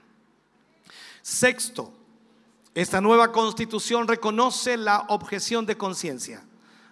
Sexto, 1.23 1.91
esta 2.75 3.01
nueva 3.01 3.31
constitución 3.31 4.07
reconoce 4.07 4.77
la 4.77 5.05
objeción 5.09 5.65
de 5.65 5.75
conciencia. 5.75 6.43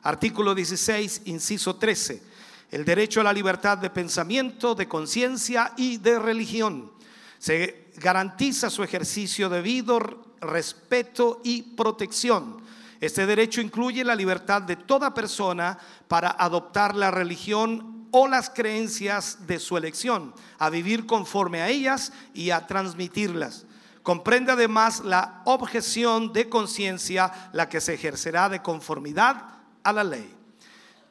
Artículo 0.02 0.56
16, 0.56 1.22
inciso 1.26 1.76
13. 1.76 2.24
El 2.72 2.84
derecho 2.84 3.22
a 3.22 3.26
la 3.26 3.32
libertad 3.32 3.78
de 3.78 3.91
pensamiento, 3.91 4.74
de 4.74 4.88
conciencia 4.88 5.74
y 5.78 5.98
de 5.98 6.18
religión. 6.18 6.91
Se 7.38 7.91
garantiza 7.98 8.72
su 8.72 8.84
ejercicio 8.84 9.49
debido, 9.49 9.99
respeto 10.41 11.41
y 11.44 11.61
protección 11.61 12.62
este 13.06 13.26
derecho 13.26 13.60
incluye 13.60 14.04
la 14.06 14.16
libertad 14.16 14.62
de 14.62 14.78
toda 14.78 15.14
persona 15.14 15.78
para 16.08 16.30
adoptar 16.30 16.96
la 16.96 17.12
religión 17.12 18.08
o 18.12 18.30
las 18.30 18.50
creencias 18.50 19.46
de 19.46 19.60
su 19.60 19.76
elección, 19.76 20.34
a 20.58 20.70
vivir 20.70 21.06
conforme 21.06 21.62
a 21.62 21.68
ellas 21.68 22.14
y 22.34 22.52
a 22.52 22.66
transmitirlas. 22.66 23.66
Comprende 24.04 24.54
además 24.54 25.02
la 25.04 25.42
objeción 25.44 26.32
de 26.32 26.48
conciencia, 26.48 27.50
la 27.52 27.68
que 27.68 27.82
se 27.82 27.96
ejercerá 27.96 28.48
de 28.48 28.62
conformidad 28.62 29.48
a 29.84 29.92
la 29.92 30.06
ley. 30.06 30.34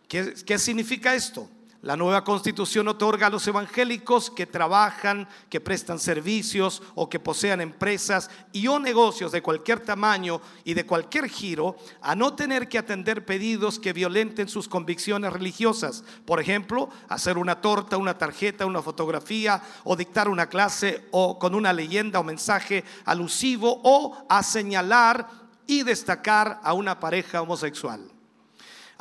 ¿Qué, 0.08 0.32
¿Qué, 0.46 0.58
significa 0.58 1.14
esto? 1.14 1.46
La 1.82 1.96
nueva 1.96 2.22
constitución 2.22 2.86
otorga 2.86 3.26
a 3.26 3.30
los 3.30 3.44
evangélicos 3.48 4.30
que 4.30 4.46
trabajan, 4.46 5.28
que 5.50 5.60
prestan 5.60 5.98
servicios 5.98 6.80
o 6.94 7.08
que 7.08 7.18
posean 7.18 7.60
empresas 7.60 8.30
y 8.52 8.68
o 8.68 8.78
negocios 8.78 9.32
de 9.32 9.42
cualquier 9.42 9.80
tamaño 9.80 10.40
y 10.62 10.74
de 10.74 10.86
cualquier 10.86 11.28
giro 11.28 11.74
a 12.00 12.14
no 12.14 12.34
tener 12.34 12.68
que 12.68 12.78
atender 12.78 13.26
pedidos 13.26 13.80
que 13.80 13.92
violenten 13.92 14.48
sus 14.48 14.68
convicciones 14.68 15.32
religiosas. 15.32 16.04
Por 16.24 16.40
ejemplo, 16.40 16.88
hacer 17.08 17.36
una 17.36 17.60
torta, 17.60 17.96
una 17.96 18.16
tarjeta, 18.16 18.64
una 18.64 18.80
fotografía 18.80 19.60
o 19.82 19.96
dictar 19.96 20.28
una 20.28 20.48
clase 20.48 21.08
o 21.10 21.36
con 21.36 21.52
una 21.52 21.72
leyenda 21.72 22.20
o 22.20 22.24
mensaje 22.24 22.84
alusivo 23.06 23.80
o 23.82 24.24
a 24.28 24.44
señalar 24.44 25.26
y 25.66 25.82
destacar 25.82 26.60
a 26.62 26.74
una 26.74 27.00
pareja 27.00 27.42
homosexual. 27.42 28.11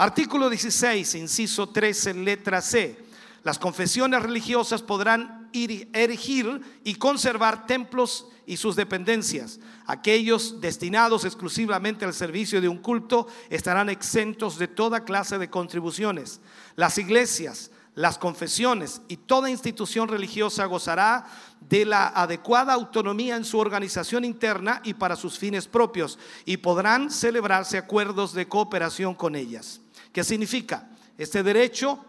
Artículo 0.02 0.50
16, 0.50 1.14
inciso 1.14 1.70
13, 1.70 2.16
letra 2.16 2.60
C. 2.60 2.98
Las 3.44 3.60
confesiones 3.60 4.24
religiosas 4.24 4.82
podrán 4.82 5.48
iri- 5.54 5.88
erigir 5.94 6.60
y 6.84 6.96
conservar 6.96 7.68
templos 7.68 8.26
y 8.48 8.58
sus 8.58 8.76
dependencias. 8.76 9.60
Aquellos 9.86 10.60
destinados 10.60 11.24
exclusivamente 11.24 12.04
al 12.04 12.16
servicio 12.16 12.60
de 12.60 12.68
un 12.68 12.80
culto 12.80 13.28
estarán 13.52 13.92
exentos 13.92 14.58
de 14.58 14.68
toda 14.68 15.06
clase 15.06 15.38
de 15.38 15.52
contribuciones. 15.52 16.42
Las 16.76 16.98
iglesias, 16.98 17.70
las 17.94 18.18
confesiones 18.18 19.04
y 19.08 19.18
toda 19.18 19.52
institución 19.52 20.08
religiosa 20.08 20.66
gozará 20.66 21.28
de 21.70 21.86
la 21.86 22.08
adecuada 22.08 22.74
autonomía 22.74 23.36
en 23.36 23.46
su 23.46 23.60
organización 23.60 24.26
interna 24.26 24.82
y 24.84 24.96
para 24.96 25.16
sus 25.16 25.38
fines 25.38 25.68
propios 25.68 26.18
y 26.44 26.58
podrán 26.58 27.12
celebrarse 27.12 27.78
acuerdos 27.78 28.34
de 28.34 28.48
cooperación 28.48 29.14
con 29.14 29.36
ellas. 29.36 29.80
¿Qué 30.12 30.24
significa? 30.24 30.90
Este 31.18 31.44
derecho 31.44 32.04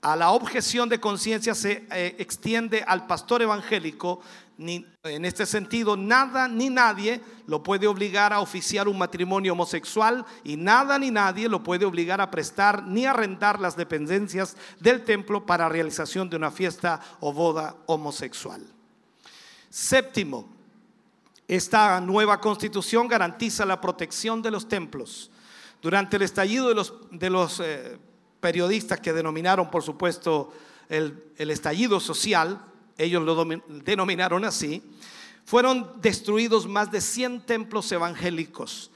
a 0.00 0.16
la 0.16 0.30
objeción 0.30 0.88
de 0.88 1.00
conciencia 1.00 1.54
se 1.54 1.86
eh, 1.90 2.16
extiende 2.18 2.84
al 2.86 3.06
pastor 3.06 3.42
evangélico. 3.42 4.20
Ni, 4.58 4.84
en 5.04 5.24
este 5.24 5.46
sentido, 5.46 5.96
nada 5.96 6.48
ni 6.48 6.68
nadie 6.68 7.20
lo 7.46 7.62
puede 7.62 7.86
obligar 7.86 8.32
a 8.32 8.40
oficiar 8.40 8.88
un 8.88 8.98
matrimonio 8.98 9.52
homosexual 9.52 10.26
y 10.42 10.56
nada 10.56 10.98
ni 10.98 11.12
nadie 11.12 11.48
lo 11.48 11.62
puede 11.62 11.84
obligar 11.84 12.20
a 12.20 12.30
prestar 12.30 12.82
ni 12.82 13.06
arrendar 13.06 13.60
las 13.60 13.76
dependencias 13.76 14.56
del 14.80 15.04
templo 15.04 15.46
para 15.46 15.68
realización 15.68 16.28
de 16.28 16.36
una 16.36 16.50
fiesta 16.50 17.00
o 17.20 17.32
boda 17.32 17.76
homosexual. 17.86 18.66
Séptimo, 19.70 20.48
esta 21.46 22.00
nueva 22.00 22.40
constitución 22.40 23.06
garantiza 23.06 23.64
la 23.64 23.80
protección 23.80 24.42
de 24.42 24.50
los 24.50 24.66
templos. 24.66 25.30
Durante 25.80 26.16
el 26.16 26.22
estallido 26.22 26.68
de 26.68 27.30
los, 27.30 27.60
eh, 27.60 27.98
periodistas 28.40 29.00
que 29.00 29.12
denominaron, 29.12 29.70
por 29.70 29.82
supuesto, 29.82 30.52
el, 30.88 31.32
el 31.36 31.50
estallido 31.50 32.00
social, 32.00 32.60
ellos 32.96 33.22
lo 33.22 33.44
denominaron 33.84 34.44
así, 34.44 34.82
fueron 35.44 36.00
destruidos 36.00 36.66
más 36.66 36.90
de 36.90 37.00
100 37.00 37.46
templos 37.46 37.90
evangélicos. 37.90 38.90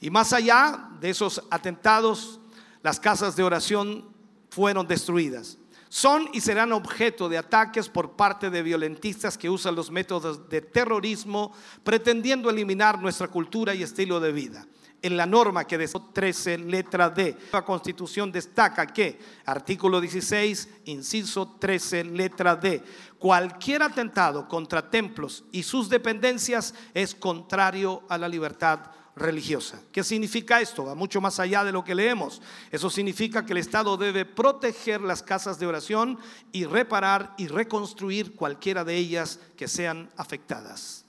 Y 0.00 0.10
más 0.10 0.32
allá 0.32 0.88
de 1.00 1.10
esos 1.10 1.42
atentados, 1.50 2.40
las 2.82 3.00
casas 3.00 3.36
de 3.36 3.42
oración 3.42 4.08
fueron 4.50 4.86
destruidas. 4.86 5.58
Son 5.88 6.28
y 6.32 6.40
serán 6.40 6.72
objeto 6.72 7.28
de 7.28 7.38
ataques 7.38 7.88
por 7.88 8.12
parte 8.12 8.50
de 8.50 8.62
violentistas 8.62 9.38
que 9.38 9.48
usan 9.48 9.74
los 9.74 9.90
métodos 9.90 10.48
de 10.48 10.60
terrorismo 10.60 11.52
pretendiendo 11.82 12.50
eliminar 12.50 13.00
nuestra 13.00 13.28
cultura 13.28 13.74
y 13.74 13.82
estilo 13.82 14.20
de 14.20 14.32
vida. 14.32 14.66
En 15.00 15.16
la 15.16 15.26
norma 15.26 15.64
que 15.64 15.78
de 15.78 15.88
13, 15.88 16.58
letra 16.58 17.08
D, 17.08 17.36
la 17.52 17.64
Constitución 17.64 18.32
destaca 18.32 18.86
que, 18.86 19.18
artículo 19.46 20.00
16, 20.00 20.68
inciso 20.86 21.56
13, 21.60 22.04
letra 22.04 22.56
D, 22.56 22.82
cualquier 23.18 23.82
atentado 23.84 24.48
contra 24.48 24.90
templos 24.90 25.44
y 25.52 25.62
sus 25.62 25.88
dependencias 25.88 26.74
es 26.94 27.14
contrario 27.14 28.02
a 28.08 28.18
la 28.18 28.28
libertad 28.28 28.90
religiosa. 29.18 29.80
¿Qué 29.92 30.02
significa 30.02 30.60
esto? 30.60 30.84
Va 30.84 30.94
mucho 30.94 31.20
más 31.20 31.38
allá 31.38 31.64
de 31.64 31.72
lo 31.72 31.84
que 31.84 31.94
leemos. 31.94 32.40
Eso 32.70 32.88
significa 32.88 33.44
que 33.44 33.52
el 33.52 33.58
Estado 33.58 33.96
debe 33.96 34.24
proteger 34.24 35.00
las 35.00 35.22
casas 35.22 35.58
de 35.58 35.66
oración 35.66 36.18
y 36.52 36.64
reparar 36.64 37.34
y 37.36 37.48
reconstruir 37.48 38.34
cualquiera 38.34 38.84
de 38.84 38.96
ellas 38.96 39.40
que 39.56 39.68
sean 39.68 40.10
afectadas. 40.16 41.04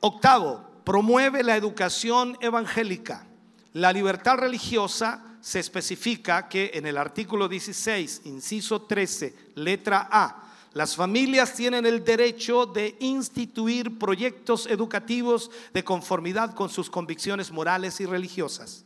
Octavo, 0.00 0.75
promueve 0.86 1.42
la 1.42 1.56
educación 1.56 2.38
evangélica. 2.40 3.26
La 3.72 3.92
libertad 3.92 4.38
religiosa 4.38 5.20
se 5.40 5.58
especifica 5.58 6.48
que 6.48 6.70
en 6.74 6.86
el 6.86 6.96
artículo 6.96 7.48
16, 7.48 8.22
inciso 8.26 8.82
13, 8.82 9.34
letra 9.56 10.08
A, 10.08 10.44
las 10.74 10.94
familias 10.94 11.54
tienen 11.54 11.86
el 11.86 12.04
derecho 12.04 12.66
de 12.66 12.96
instituir 13.00 13.98
proyectos 13.98 14.68
educativos 14.68 15.50
de 15.74 15.82
conformidad 15.82 16.54
con 16.54 16.70
sus 16.70 16.88
convicciones 16.88 17.50
morales 17.50 18.00
y 18.00 18.06
religiosas. 18.06 18.84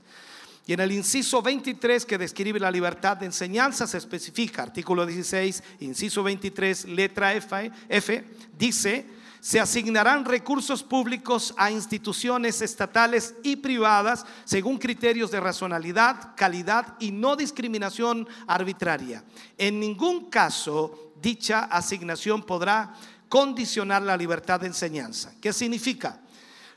Y 0.66 0.72
en 0.72 0.81
el 0.81 0.93
inciso 0.93 1.43
23 1.43 2.06
que 2.06 2.16
describe 2.16 2.59
la 2.59 2.70
libertad 2.70 3.18
de 3.18 3.27
enseñanza 3.27 3.86
se 3.86 3.98
especifica, 3.98 4.62
artículo 4.62 5.05
16, 5.05 5.62
inciso 5.81 6.22
23, 6.22 6.86
letra 6.86 7.35
F, 7.35 7.70
F 7.90 8.24
dice, 8.56 9.20
se 9.41 9.59
asignarán 9.59 10.25
recursos 10.25 10.83
públicos 10.83 11.55
a 11.57 11.71
instituciones 11.71 12.61
estatales 12.61 13.35
y 13.43 13.57
privadas 13.57 14.27
según 14.45 14.79
criterios 14.79 15.31
de 15.31 15.41
racionalidad, 15.41 16.35
calidad 16.37 16.97
y 17.01 17.11
no 17.11 17.37
discriminación 17.37 18.29
arbitraria. 18.47 19.25
En 19.57 19.81
ningún 19.81 20.31
caso 20.31 21.12
dicha 21.21 21.61
asignación 21.61 22.43
podrá 22.43 22.95
condicionar 23.29 24.03
la 24.03 24.17
libertad 24.17 24.61
de 24.61 24.67
enseñanza. 24.67 25.33
¿Qué 25.41 25.53
significa? 25.53 26.21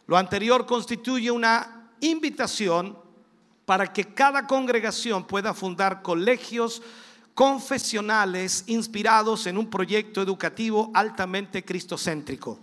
Lo 0.07 0.17
anterior 0.17 0.65
constituye 0.65 1.31
una 1.31 1.89
invitación 1.99 2.97
para 3.65 3.91
que 3.91 4.13
cada 4.13 4.45
congregación 4.45 5.25
pueda 5.25 5.53
fundar 5.53 6.01
colegios 6.01 6.81
confesionales 7.33 8.63
inspirados 8.67 9.47
en 9.47 9.57
un 9.57 9.69
proyecto 9.69 10.21
educativo 10.21 10.91
altamente 10.93 11.63
cristocéntrico. 11.63 12.59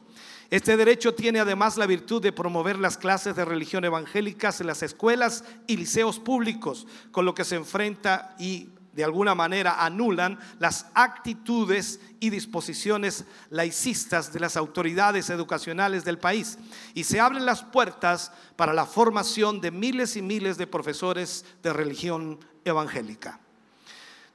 Este 0.50 0.76
derecho 0.76 1.14
tiene 1.14 1.38
además 1.38 1.76
la 1.76 1.86
virtud 1.86 2.20
de 2.20 2.32
promover 2.32 2.78
las 2.78 2.96
clases 2.96 3.36
de 3.36 3.44
religión 3.44 3.84
evangélicas 3.84 4.60
en 4.60 4.66
las 4.66 4.82
escuelas 4.82 5.44
y 5.68 5.76
liceos 5.76 6.18
públicos, 6.18 6.86
con 7.12 7.24
lo 7.24 7.34
que 7.34 7.44
se 7.44 7.54
enfrenta 7.54 8.34
y 8.38 8.70
de 8.92 9.04
alguna 9.04 9.36
manera 9.36 9.84
anulan 9.84 10.40
las 10.58 10.86
actitudes 10.94 12.00
y 12.18 12.30
disposiciones 12.30 13.24
laicistas 13.48 14.32
de 14.32 14.40
las 14.40 14.56
autoridades 14.56 15.30
educacionales 15.30 16.04
del 16.04 16.18
país 16.18 16.58
y 16.94 17.04
se 17.04 17.20
abren 17.20 17.46
las 17.46 17.62
puertas 17.62 18.32
para 18.56 18.74
la 18.74 18.86
formación 18.86 19.60
de 19.60 19.70
miles 19.70 20.16
y 20.16 20.22
miles 20.22 20.58
de 20.58 20.66
profesores 20.66 21.44
de 21.62 21.72
religión 21.72 22.40
evangélica. 22.64 23.38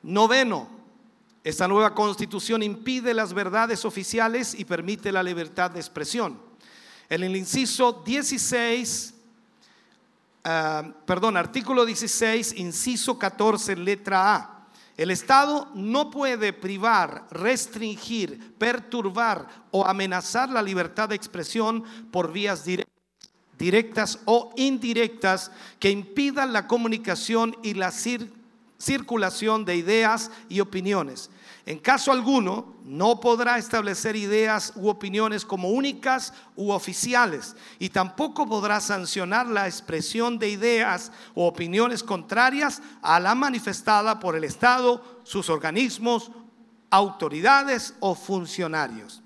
Noveno, 0.05 0.69
esta 1.43 1.67
nueva 1.67 1.95
constitución 1.95 2.61
impide 2.61 3.11
las 3.15 3.33
verdades 3.33 3.85
oficiales 3.85 4.53
y 4.53 4.63
permite 4.63 5.11
la 5.11 5.23
libertad 5.23 5.71
de 5.71 5.79
expresión. 5.79 6.39
En 7.09 7.23
el 7.23 7.35
inciso 7.35 8.03
16, 8.05 9.15
ah, 10.43 10.83
perdón, 11.07 11.37
artículo 11.37 11.85
16, 11.85 12.53
inciso 12.57 13.17
14, 13.17 13.75
letra 13.77 14.35
A. 14.35 14.67
El 14.95 15.09
Estado 15.09 15.71
no 15.73 16.11
puede 16.11 16.53
privar, 16.53 17.27
restringir, 17.31 18.53
perturbar 18.59 19.47
o 19.71 19.85
amenazar 19.85 20.49
la 20.49 20.61
libertad 20.61 21.09
de 21.09 21.15
expresión 21.15 21.83
por 22.11 22.31
vías 22.31 22.63
directas 23.57 24.19
o 24.25 24.53
indirectas 24.55 25.51
que 25.79 25.89
impidan 25.89 26.53
la 26.53 26.67
comunicación 26.67 27.57
y 27.63 27.73
la 27.73 27.89
cir- 27.89 28.31
circulación 28.77 29.65
de 29.65 29.75
ideas 29.75 30.31
y 30.49 30.59
opiniones. 30.59 31.29
En 31.65 31.79
caso 31.79 32.11
alguno, 32.11 32.75
no 32.83 33.19
podrá 33.19 33.57
establecer 33.57 34.15
ideas 34.15 34.73
u 34.75 34.87
opiniones 34.87 35.43
como 35.43 35.69
únicas 35.69 36.31
u 36.55 36.69
oficiales 36.69 37.55
y 37.79 37.89
tampoco 37.89 38.47
podrá 38.47 38.79
sancionar 38.79 39.47
la 39.47 39.65
expresión 39.65 40.37
de 40.37 40.49
ideas 40.49 41.11
o 41.33 41.47
opiniones 41.47 42.03
contrarias 42.03 42.83
a 43.01 43.19
la 43.19 43.33
manifestada 43.33 44.19
por 44.19 44.35
el 44.35 44.43
Estado, 44.43 45.21
sus 45.23 45.49
organismos, 45.49 46.31
autoridades 46.91 47.95
o 47.99 48.13
funcionarios. 48.13 49.23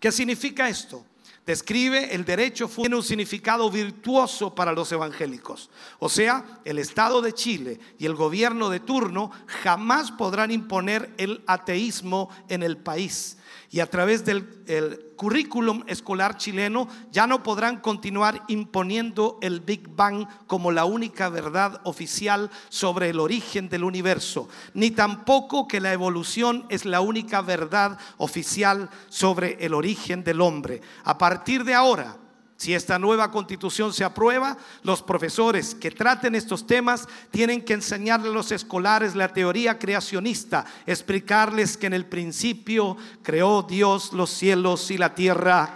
¿Qué 0.00 0.10
significa 0.10 0.68
esto? 0.68 1.04
Describe 1.46 2.12
el 2.12 2.24
derecho, 2.24 2.68
tiene 2.68 2.96
un 2.96 3.04
significado 3.04 3.70
virtuoso 3.70 4.52
para 4.52 4.72
los 4.72 4.90
evangélicos. 4.90 5.70
O 6.00 6.08
sea, 6.08 6.60
el 6.64 6.80
Estado 6.80 7.22
de 7.22 7.32
Chile 7.32 7.78
y 7.98 8.06
el 8.06 8.16
gobierno 8.16 8.68
de 8.68 8.80
turno 8.80 9.30
jamás 9.62 10.10
podrán 10.10 10.50
imponer 10.50 11.14
el 11.18 11.44
ateísmo 11.46 12.30
en 12.48 12.64
el 12.64 12.76
país. 12.76 13.35
Y 13.70 13.80
a 13.80 13.90
través 13.90 14.24
del 14.24 14.46
el 14.66 15.06
currículum 15.16 15.82
escolar 15.86 16.36
chileno 16.36 16.88
ya 17.10 17.26
no 17.26 17.42
podrán 17.42 17.80
continuar 17.80 18.42
imponiendo 18.48 19.38
el 19.40 19.60
Big 19.60 19.88
Bang 19.88 20.26
como 20.46 20.70
la 20.70 20.84
única 20.84 21.28
verdad 21.28 21.80
oficial 21.84 22.50
sobre 22.68 23.08
el 23.10 23.18
origen 23.18 23.68
del 23.68 23.84
universo, 23.84 24.48
ni 24.74 24.90
tampoco 24.90 25.66
que 25.66 25.80
la 25.80 25.92
evolución 25.92 26.66
es 26.68 26.84
la 26.84 27.00
única 27.00 27.40
verdad 27.40 27.98
oficial 28.18 28.90
sobre 29.08 29.64
el 29.64 29.74
origen 29.74 30.22
del 30.22 30.40
hombre. 30.40 30.82
A 31.04 31.16
partir 31.16 31.64
de 31.64 31.74
ahora, 31.74 32.18
si 32.56 32.72
esta 32.72 32.98
nueva 32.98 33.30
constitución 33.30 33.92
se 33.92 34.02
aprueba, 34.02 34.56
los 34.82 35.02
profesores 35.02 35.74
que 35.74 35.90
traten 35.90 36.34
estos 36.34 36.66
temas 36.66 37.06
tienen 37.30 37.62
que 37.62 37.74
enseñarle 37.74 38.28
a 38.28 38.32
los 38.32 38.50
escolares 38.50 39.14
la 39.14 39.28
teoría 39.28 39.78
creacionista, 39.78 40.64
explicarles 40.86 41.76
que 41.76 41.86
en 41.86 41.92
el 41.92 42.06
principio 42.06 42.96
creó 43.22 43.62
Dios 43.62 44.14
los 44.14 44.30
cielos 44.30 44.90
y 44.90 44.96
la 44.96 45.14
tierra 45.14 45.74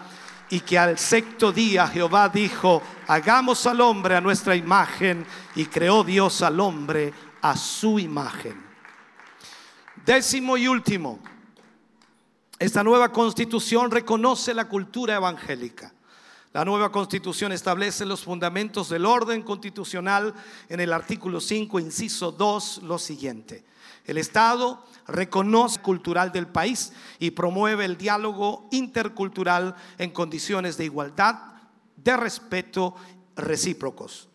y 0.49 0.61
que 0.61 0.79
al 0.79 0.99
sexto 0.99 1.53
día 1.53 1.87
Jehová 1.87 2.29
dijo, 2.31 2.83
hagamos 3.07 3.67
al 3.67 3.81
hombre 3.83 4.17
a 4.17 4.21
nuestra 4.21 4.57
imagen 4.57 5.27
y 5.55 5.67
creó 5.67 6.03
Dios 6.03 6.41
al 6.41 6.59
hombre 6.61 7.13
a 7.43 7.57
su 7.57 7.99
imagen. 7.99 8.61
Décimo 10.05 10.57
y 10.57 10.67
último, 10.67 11.21
Esta 12.59 12.85
nueva 12.85 13.11
constitución 13.11 13.91
reconoce 13.91 14.53
la 14.53 14.69
cultura 14.69 15.15
evangélica. 15.15 15.95
La 16.53 16.65
nueva 16.65 16.91
constitución 16.91 17.53
establece 17.53 18.05
los 18.05 18.25
fundamentos 18.25 18.89
del 18.89 19.07
orden 19.07 19.43
constitucional 19.43 20.35
en 20.69 20.81
el 20.81 20.93
artículo 20.93 21.41
5, 21.41 21.79
inciso 21.79 22.33
2, 22.33 22.83
lo 22.83 22.99
siguiente. 22.99 23.65
El 24.05 24.19
Estado 24.19 24.85
reconoce 25.07 25.81
cultural 25.81 26.33
del 26.33 26.49
país 26.49 26.93
y 27.21 27.31
promueve 27.31 27.85
el 27.85 27.97
diálogo 27.97 28.69
intercultural 28.73 29.77
en 29.99 30.11
condiciones 30.11 30.77
de 30.77 30.87
igualdad, 30.87 31.37
de 31.97 32.17
respeto 32.17 32.97
recíprocos. 33.37 34.30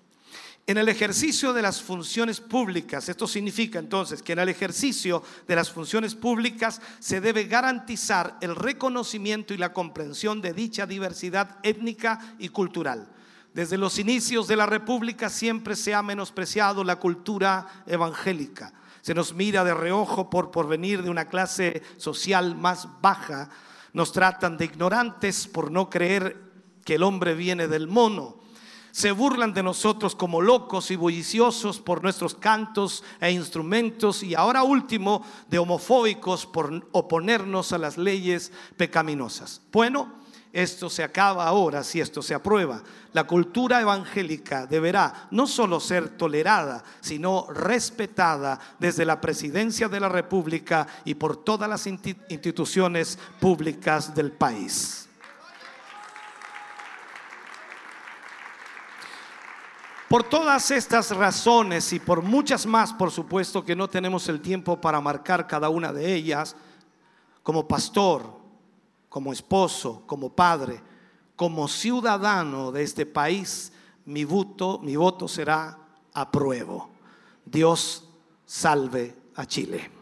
En 0.67 0.79
el 0.79 0.89
ejercicio 0.89 1.53
de 1.53 1.61
las 1.61 1.79
funciones 1.79 2.41
públicas, 2.41 3.07
esto 3.07 3.27
significa 3.27 3.77
entonces 3.77 4.23
que 4.23 4.33
en 4.33 4.39
el 4.39 4.49
ejercicio 4.49 5.21
de 5.47 5.55
las 5.55 5.69
funciones 5.69 6.15
públicas 6.15 6.81
se 6.97 7.21
debe 7.21 7.43
garantizar 7.43 8.37
el 8.41 8.55
reconocimiento 8.55 9.53
y 9.53 9.57
la 9.57 9.73
comprensión 9.73 10.41
de 10.41 10.53
dicha 10.53 10.87
diversidad 10.87 11.59
étnica 11.61 12.35
y 12.39 12.49
cultural. 12.49 13.07
Desde 13.53 13.77
los 13.77 13.99
inicios 13.99 14.47
de 14.47 14.55
la 14.55 14.65
República 14.65 15.29
siempre 15.29 15.75
se 15.75 15.93
ha 15.93 16.01
menospreciado 16.01 16.83
la 16.83 16.95
cultura 16.95 17.83
evangélica. 17.85 18.73
Se 19.03 19.13
nos 19.13 19.35
mira 19.35 19.63
de 19.63 19.75
reojo 19.75 20.31
por, 20.31 20.49
por 20.49 20.67
venir 20.67 21.03
de 21.03 21.11
una 21.11 21.29
clase 21.29 21.83
social 21.97 22.55
más 22.55 22.87
baja. 23.01 23.51
Nos 23.93 24.11
tratan 24.11 24.57
de 24.57 24.65
ignorantes 24.65 25.47
por 25.47 25.69
no 25.69 25.91
creer 25.91 26.41
que 26.83 26.95
el 26.95 27.03
hombre 27.03 27.35
viene 27.35 27.67
del 27.67 27.87
mono 27.87 28.43
se 28.95 29.11
burlan 29.11 29.53
de 29.53 29.61
nosotros 29.61 30.15
como 30.15 30.39
locos 30.39 30.89
y 30.89 30.95
bulliciosos 30.95 31.81
por 31.81 32.01
nuestros 32.01 32.33
cantos 32.33 33.03
e 33.19 33.29
instrumentos 33.29 34.23
y 34.23 34.35
ahora 34.35 34.63
último 34.63 35.21
de 35.49 35.59
homofóbicos 35.59 36.45
por 36.45 36.87
oponernos 36.93 37.73
a 37.73 37.77
las 37.77 37.97
leyes 37.97 38.53
pecaminosas. 38.77 39.61
Bueno, 39.69 40.13
esto 40.53 40.89
se 40.89 41.03
acaba 41.03 41.45
ahora 41.45 41.83
si 41.83 41.99
esto 41.99 42.21
se 42.21 42.35
aprueba. 42.35 42.83
La 43.11 43.27
cultura 43.27 43.81
evangélica 43.81 44.65
deberá 44.65 45.27
no 45.29 45.45
solo 45.45 45.81
ser 45.81 46.07
tolerada, 46.15 46.81
sino 47.01 47.47
respetada 47.49 48.57
desde 48.79 49.03
la 49.03 49.19
presidencia 49.19 49.89
de 49.89 49.99
la 49.99 50.07
República 50.07 50.87
y 51.03 51.15
por 51.15 51.43
todas 51.43 51.69
las 51.69 51.85
insti- 51.85 52.15
instituciones 52.29 53.19
públicas 53.41 54.15
del 54.15 54.31
país. 54.31 55.04
Por 60.09 60.23
todas 60.23 60.69
estas 60.69 61.15
razones 61.15 61.91
y 61.91 61.99
por 61.99 62.21
muchas 62.21 62.65
más, 62.67 62.93
por 62.93 63.09
supuesto 63.09 63.65
que 63.65 63.75
no 63.75 63.89
tenemos 63.89 64.29
el 64.29 64.39
tiempo 64.39 64.79
para 64.79 65.01
marcar 65.01 65.47
cada 65.47 65.69
una 65.69 65.91
de 65.91 66.13
ellas, 66.13 66.55
como 67.41 67.67
pastor, 67.67 68.39
como 69.09 69.33
esposo, 69.33 70.03
como 70.05 70.29
padre, 70.29 70.81
como 71.35 71.67
ciudadano 71.67 72.71
de 72.71 72.83
este 72.83 73.05
país, 73.05 73.71
mi 74.05 74.25
voto, 74.25 74.79
mi 74.83 74.95
voto 74.95 75.27
será 75.27 75.77
apruebo. 76.13 76.89
Dios 77.43 78.07
salve 78.45 79.15
a 79.35 79.45
Chile. 79.45 79.94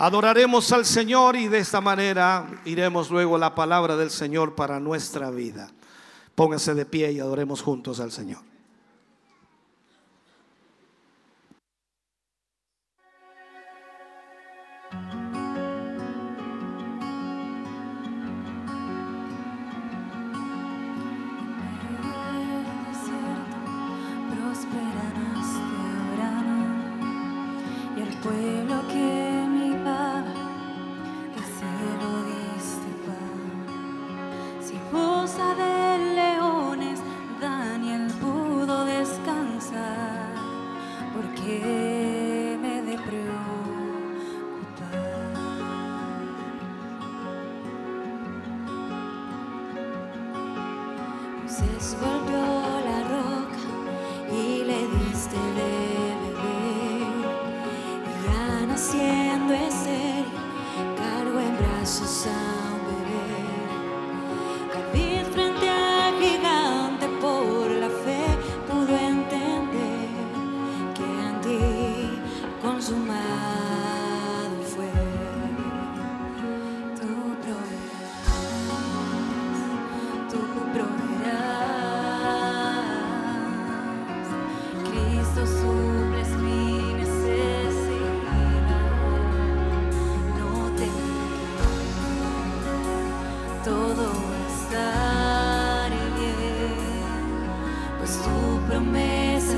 Adoraremos 0.00 0.72
al 0.72 0.86
Señor 0.86 1.36
y 1.36 1.48
de 1.48 1.58
esta 1.58 1.82
manera 1.82 2.46
iremos 2.64 3.10
luego 3.10 3.36
la 3.36 3.54
palabra 3.54 3.96
del 3.96 4.08
Señor 4.08 4.54
para 4.54 4.80
nuestra 4.80 5.30
vida. 5.30 5.70
Póngase 6.34 6.72
de 6.72 6.86
pie 6.86 7.12
y 7.12 7.20
adoremos 7.20 7.60
juntos 7.60 8.00
al 8.00 8.10
Señor. 8.10 8.49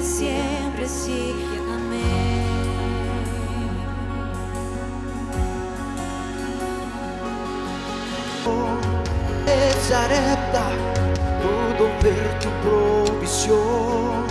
Siempre. 0.03 0.87
Amén. 1.75 2.43
de 9.47 9.73
Zarepta 9.89 10.65
pudo 11.43 11.85
ver 12.03 12.39
tu 12.41 12.49
provisión. 12.63 14.27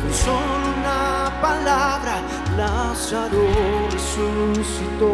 Con 0.00 0.12
solo 0.12 0.64
una 0.78 1.30
palabra, 1.40 2.14
Lázaro 2.56 3.44
resucitó. 3.90 5.12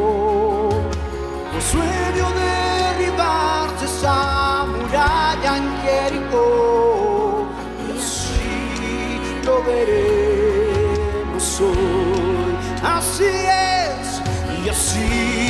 Con 1.50 1.62
sueño 1.72 2.26
derribarse 2.42 3.84
esa 3.84 4.66
muralla 4.66 5.33
veremos 9.66 11.60
hoy. 11.60 12.56
Así 12.82 13.24
es, 13.24 14.22
y 14.64 14.68
así 14.68 15.43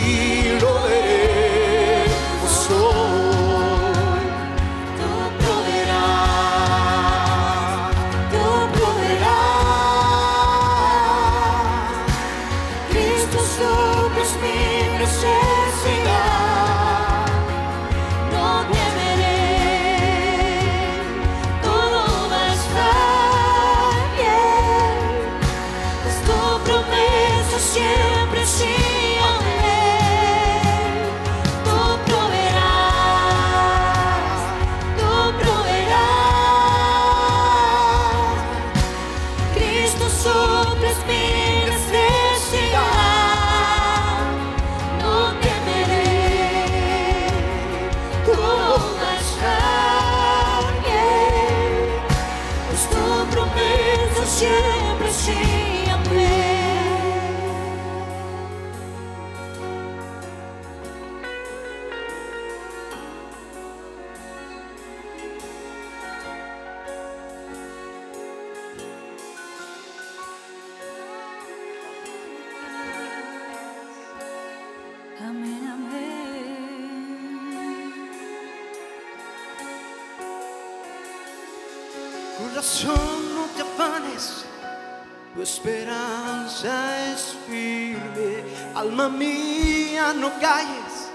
Alma 89.05 89.19
mía, 89.19 90.15
no 90.15 90.31
calles, 90.41 91.11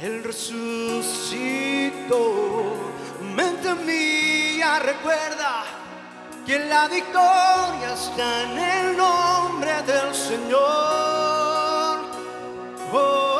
Él 0.00 0.22
resucitó. 0.22 0.62
Mente 3.34 3.74
mía, 3.74 4.78
recuerda 4.78 5.64
que 6.46 6.60
la 6.60 6.86
victoria 6.86 7.94
está 7.94 8.44
en 8.44 8.58
el 8.58 8.96
nombre 8.96 9.82
del 9.82 10.14
Señor. 10.14 10.60
Oh, 12.92 13.31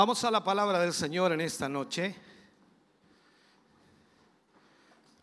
Vamos 0.00 0.24
a 0.24 0.30
la 0.30 0.42
palabra 0.42 0.78
del 0.80 0.94
Señor 0.94 1.30
en 1.30 1.42
esta 1.42 1.68
noche. 1.68 2.16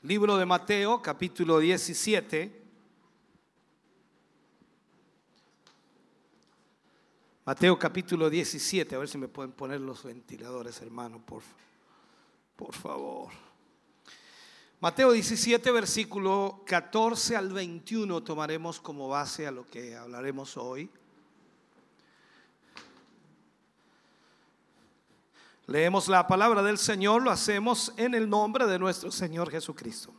Libro 0.03 0.37
de 0.37 0.45
Mateo, 0.45 1.01
capítulo 1.01 1.57
17. 1.57 2.61
Mateo 7.43 7.79
capítulo 7.79 8.29
17, 8.29 8.93
a 8.93 8.99
ver 8.99 9.09
si 9.09 9.17
me 9.17 9.27
pueden 9.27 9.51
poner 9.51 9.81
los 9.81 10.03
ventiladores, 10.03 10.79
hermano, 10.83 11.25
por, 11.25 11.41
por 12.55 12.75
favor. 12.75 13.31
Mateo 14.79 15.11
17, 15.11 15.71
versículo 15.71 16.61
14 16.67 17.35
al 17.35 17.51
21 17.51 18.21
tomaremos 18.21 18.79
como 18.79 19.07
base 19.07 19.47
a 19.47 19.51
lo 19.51 19.65
que 19.65 19.95
hablaremos 19.95 20.55
hoy. 20.55 20.87
Leemos 25.67 26.07
la 26.07 26.25
palabra 26.25 26.63
del 26.63 26.77
Señor, 26.77 27.21
lo 27.21 27.29
hacemos 27.29 27.91
en 27.97 28.15
el 28.15 28.29
nombre 28.29 28.65
de 28.65 28.79
nuestro 28.79 29.11
Señor 29.11 29.51
Jesucristo. 29.51 30.13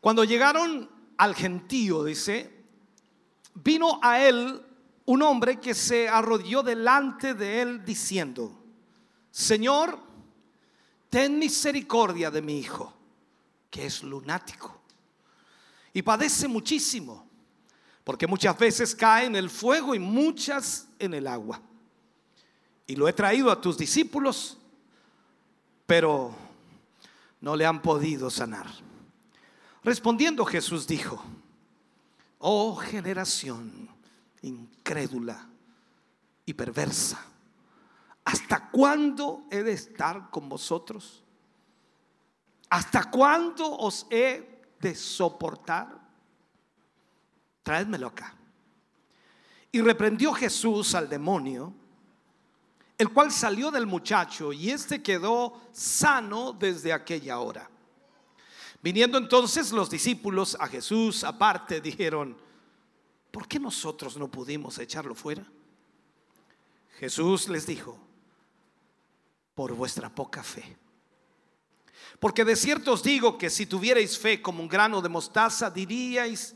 Cuando 0.00 0.24
llegaron 0.24 0.90
al 1.16 1.36
gentío, 1.36 2.02
dice, 2.02 2.64
vino 3.54 4.00
a 4.02 4.20
él 4.20 4.60
un 5.06 5.22
hombre 5.22 5.60
que 5.60 5.72
se 5.72 6.08
arrodilló 6.08 6.64
delante 6.64 7.34
de 7.34 7.62
él 7.62 7.84
diciendo, 7.84 8.60
Señor, 9.30 10.00
ten 11.08 11.38
misericordia 11.38 12.32
de 12.32 12.42
mi 12.42 12.58
hijo, 12.58 12.92
que 13.70 13.86
es 13.86 14.02
lunático, 14.02 14.80
y 15.92 16.02
padece 16.02 16.48
muchísimo, 16.48 17.24
porque 18.02 18.26
muchas 18.26 18.58
veces 18.58 18.96
cae 18.96 19.26
en 19.26 19.36
el 19.36 19.48
fuego 19.48 19.94
y 19.94 20.00
muchas 20.00 20.88
en 20.98 21.14
el 21.14 21.28
agua. 21.28 21.62
Y 22.86 22.96
lo 22.96 23.08
he 23.08 23.12
traído 23.12 23.50
a 23.50 23.60
tus 23.60 23.78
discípulos, 23.78 24.58
pero 25.86 26.34
no 27.40 27.56
le 27.56 27.66
han 27.66 27.80
podido 27.80 28.30
sanar. 28.30 28.66
Respondiendo 29.82 30.44
Jesús 30.44 30.86
dijo, 30.86 31.22
oh 32.38 32.76
generación 32.76 33.88
incrédula 34.42 35.48
y 36.46 36.54
perversa, 36.54 37.24
¿hasta 38.24 38.70
cuándo 38.70 39.44
he 39.50 39.62
de 39.62 39.72
estar 39.72 40.30
con 40.30 40.48
vosotros? 40.48 41.22
¿Hasta 42.70 43.10
cuándo 43.10 43.70
os 43.70 44.06
he 44.10 44.62
de 44.80 44.94
soportar? 44.94 46.00
Traédmelo 47.62 48.08
acá. 48.08 48.34
Y 49.70 49.80
reprendió 49.80 50.32
Jesús 50.32 50.94
al 50.94 51.08
demonio, 51.08 51.72
el 52.96 53.10
cual 53.10 53.32
salió 53.32 53.70
del 53.70 53.86
muchacho 53.86 54.52
y 54.52 54.70
éste 54.70 55.02
quedó 55.02 55.60
sano 55.72 56.52
desde 56.52 56.92
aquella 56.92 57.40
hora. 57.40 57.68
Viniendo 58.82 59.18
entonces 59.18 59.72
los 59.72 59.90
discípulos 59.90 60.56
a 60.60 60.68
Jesús 60.68 61.24
aparte, 61.24 61.80
dijeron, 61.80 62.36
¿por 63.30 63.48
qué 63.48 63.58
nosotros 63.58 64.16
no 64.16 64.30
pudimos 64.30 64.78
echarlo 64.78 65.14
fuera? 65.14 65.44
Jesús 66.98 67.48
les 67.48 67.66
dijo, 67.66 67.98
por 69.54 69.72
vuestra 69.74 70.08
poca 70.08 70.42
fe. 70.42 70.76
Porque 72.20 72.44
de 72.44 72.56
cierto 72.56 72.92
os 72.92 73.02
digo 73.02 73.38
que 73.38 73.50
si 73.50 73.66
tuvierais 73.66 74.18
fe 74.18 74.40
como 74.40 74.62
un 74.62 74.68
grano 74.68 75.00
de 75.00 75.08
mostaza, 75.08 75.70
diríais 75.70 76.54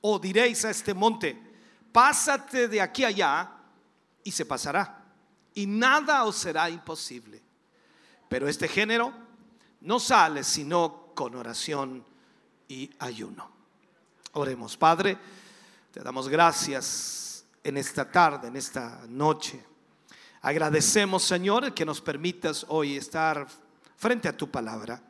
o 0.00 0.18
diréis 0.18 0.64
a 0.64 0.70
este 0.70 0.92
monte, 0.92 1.40
pásate 1.92 2.68
de 2.68 2.80
aquí 2.80 3.04
allá 3.04 3.50
y 4.22 4.30
se 4.30 4.44
pasará. 4.44 4.99
Y 5.54 5.66
nada 5.66 6.24
os 6.24 6.36
será 6.36 6.70
imposible. 6.70 7.42
Pero 8.28 8.48
este 8.48 8.68
género 8.68 9.12
no 9.80 9.98
sale 9.98 10.44
sino 10.44 11.12
con 11.14 11.34
oración 11.34 12.04
y 12.68 12.90
ayuno. 12.98 13.50
Oremos, 14.32 14.76
Padre, 14.76 15.18
te 15.90 16.00
damos 16.00 16.28
gracias 16.28 17.44
en 17.64 17.76
esta 17.76 18.10
tarde, 18.10 18.48
en 18.48 18.56
esta 18.56 19.02
noche. 19.08 19.62
Agradecemos, 20.42 21.24
Señor, 21.24 21.74
que 21.74 21.84
nos 21.84 22.00
permitas 22.00 22.64
hoy 22.68 22.96
estar 22.96 23.46
frente 23.96 24.28
a 24.28 24.36
tu 24.36 24.50
palabra. 24.50 25.02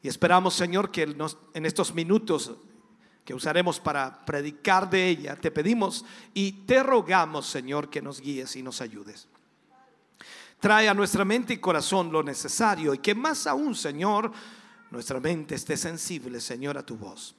Y 0.00 0.08
esperamos, 0.08 0.54
Señor, 0.54 0.90
que 0.90 1.02
en 1.02 1.66
estos 1.66 1.92
minutos 1.92 2.52
que 3.24 3.34
usaremos 3.34 3.80
para 3.80 4.24
predicar 4.24 4.88
de 4.88 5.08
ella, 5.08 5.36
te 5.36 5.50
pedimos 5.50 6.04
y 6.32 6.52
te 6.64 6.82
rogamos, 6.82 7.46
Señor, 7.46 7.90
que 7.90 8.00
nos 8.00 8.20
guíes 8.20 8.56
y 8.56 8.62
nos 8.62 8.80
ayudes. 8.80 9.28
Trae 10.60 10.88
a 10.88 10.94
nuestra 10.94 11.24
mente 11.24 11.54
y 11.54 11.58
corazón 11.58 12.10
lo 12.10 12.22
necesario 12.22 12.92
y 12.92 12.98
que 12.98 13.14
más 13.14 13.46
aún, 13.46 13.74
Señor, 13.74 14.32
nuestra 14.90 15.20
mente 15.20 15.54
esté 15.54 15.76
sensible, 15.76 16.40
Señor, 16.40 16.76
a 16.76 16.84
tu 16.84 16.96
voz. 16.96 17.36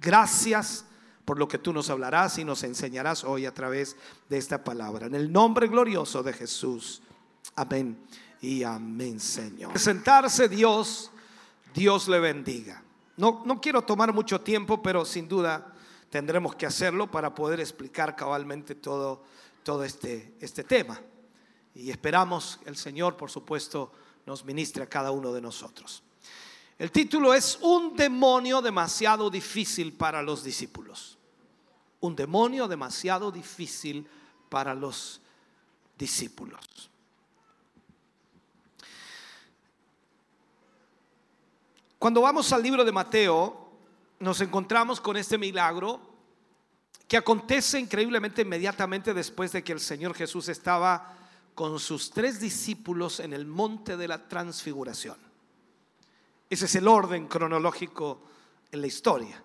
Gracias 0.00 0.86
por 1.24 1.38
lo 1.38 1.46
que 1.46 1.58
tú 1.58 1.72
nos 1.72 1.90
hablarás 1.90 2.38
y 2.38 2.44
nos 2.44 2.62
enseñarás 2.62 3.22
hoy 3.22 3.44
a 3.44 3.52
través 3.52 3.96
de 4.28 4.38
esta 4.38 4.64
palabra. 4.64 5.06
En 5.06 5.14
el 5.14 5.30
nombre 5.30 5.68
glorioso 5.68 6.22
de 6.22 6.32
Jesús. 6.32 7.02
Amén 7.54 7.98
y 8.40 8.62
amén, 8.62 9.20
Señor. 9.20 9.78
Sentarse 9.78 10.48
Dios, 10.48 11.10
Dios 11.74 12.08
le 12.08 12.18
bendiga. 12.18 12.82
No, 13.16 13.42
no 13.44 13.60
quiero 13.60 13.82
tomar 13.82 14.14
mucho 14.14 14.40
tiempo, 14.40 14.82
pero 14.82 15.04
sin 15.04 15.28
duda 15.28 15.74
tendremos 16.08 16.54
que 16.54 16.64
hacerlo 16.64 17.10
para 17.10 17.34
poder 17.34 17.60
explicar 17.60 18.16
cabalmente 18.16 18.74
todo, 18.74 19.22
todo 19.62 19.84
este, 19.84 20.34
este 20.40 20.64
tema. 20.64 20.98
Y 21.74 21.90
esperamos 21.90 22.60
el 22.64 22.76
Señor, 22.76 23.16
por 23.16 23.30
supuesto, 23.30 23.92
nos 24.26 24.44
ministre 24.44 24.82
a 24.82 24.88
cada 24.88 25.10
uno 25.10 25.32
de 25.32 25.40
nosotros. 25.40 26.02
El 26.78 26.90
título 26.90 27.34
es 27.34 27.58
Un 27.60 27.94
demonio 27.94 28.62
demasiado 28.62 29.30
difícil 29.30 29.92
para 29.92 30.22
los 30.22 30.42
discípulos. 30.42 31.18
Un 32.00 32.16
demonio 32.16 32.66
demasiado 32.66 33.30
difícil 33.30 34.06
para 34.48 34.74
los 34.74 35.20
discípulos. 35.98 36.90
Cuando 41.98 42.22
vamos 42.22 42.50
al 42.54 42.62
libro 42.62 42.82
de 42.82 42.92
Mateo, 42.92 43.68
nos 44.20 44.40
encontramos 44.40 45.02
con 45.02 45.18
este 45.18 45.36
milagro 45.36 46.00
que 47.06 47.18
acontece 47.18 47.78
increíblemente 47.78 48.40
inmediatamente 48.40 49.12
después 49.12 49.52
de 49.52 49.62
que 49.62 49.72
el 49.72 49.80
Señor 49.80 50.14
Jesús 50.14 50.48
estaba 50.48 51.19
con 51.60 51.78
sus 51.78 52.08
tres 52.08 52.40
discípulos 52.40 53.20
en 53.20 53.34
el 53.34 53.44
monte 53.44 53.98
de 53.98 54.08
la 54.08 54.26
transfiguración. 54.26 55.18
Ese 56.48 56.64
es 56.64 56.74
el 56.76 56.88
orden 56.88 57.28
cronológico 57.28 58.22
en 58.72 58.80
la 58.80 58.86
historia. 58.86 59.42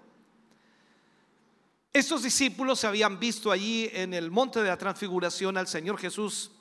Estos 1.91 2.23
discípulos 2.23 2.79
se 2.79 2.87
habían 2.87 3.19
visto 3.19 3.51
allí 3.51 3.89
en 3.91 4.13
el 4.13 4.31
monte 4.31 4.63
de 4.63 4.69
la 4.69 4.77
transfiguración 4.77 5.57
al 5.57 5.67
Señor 5.67 5.97
Jesús 5.97 6.51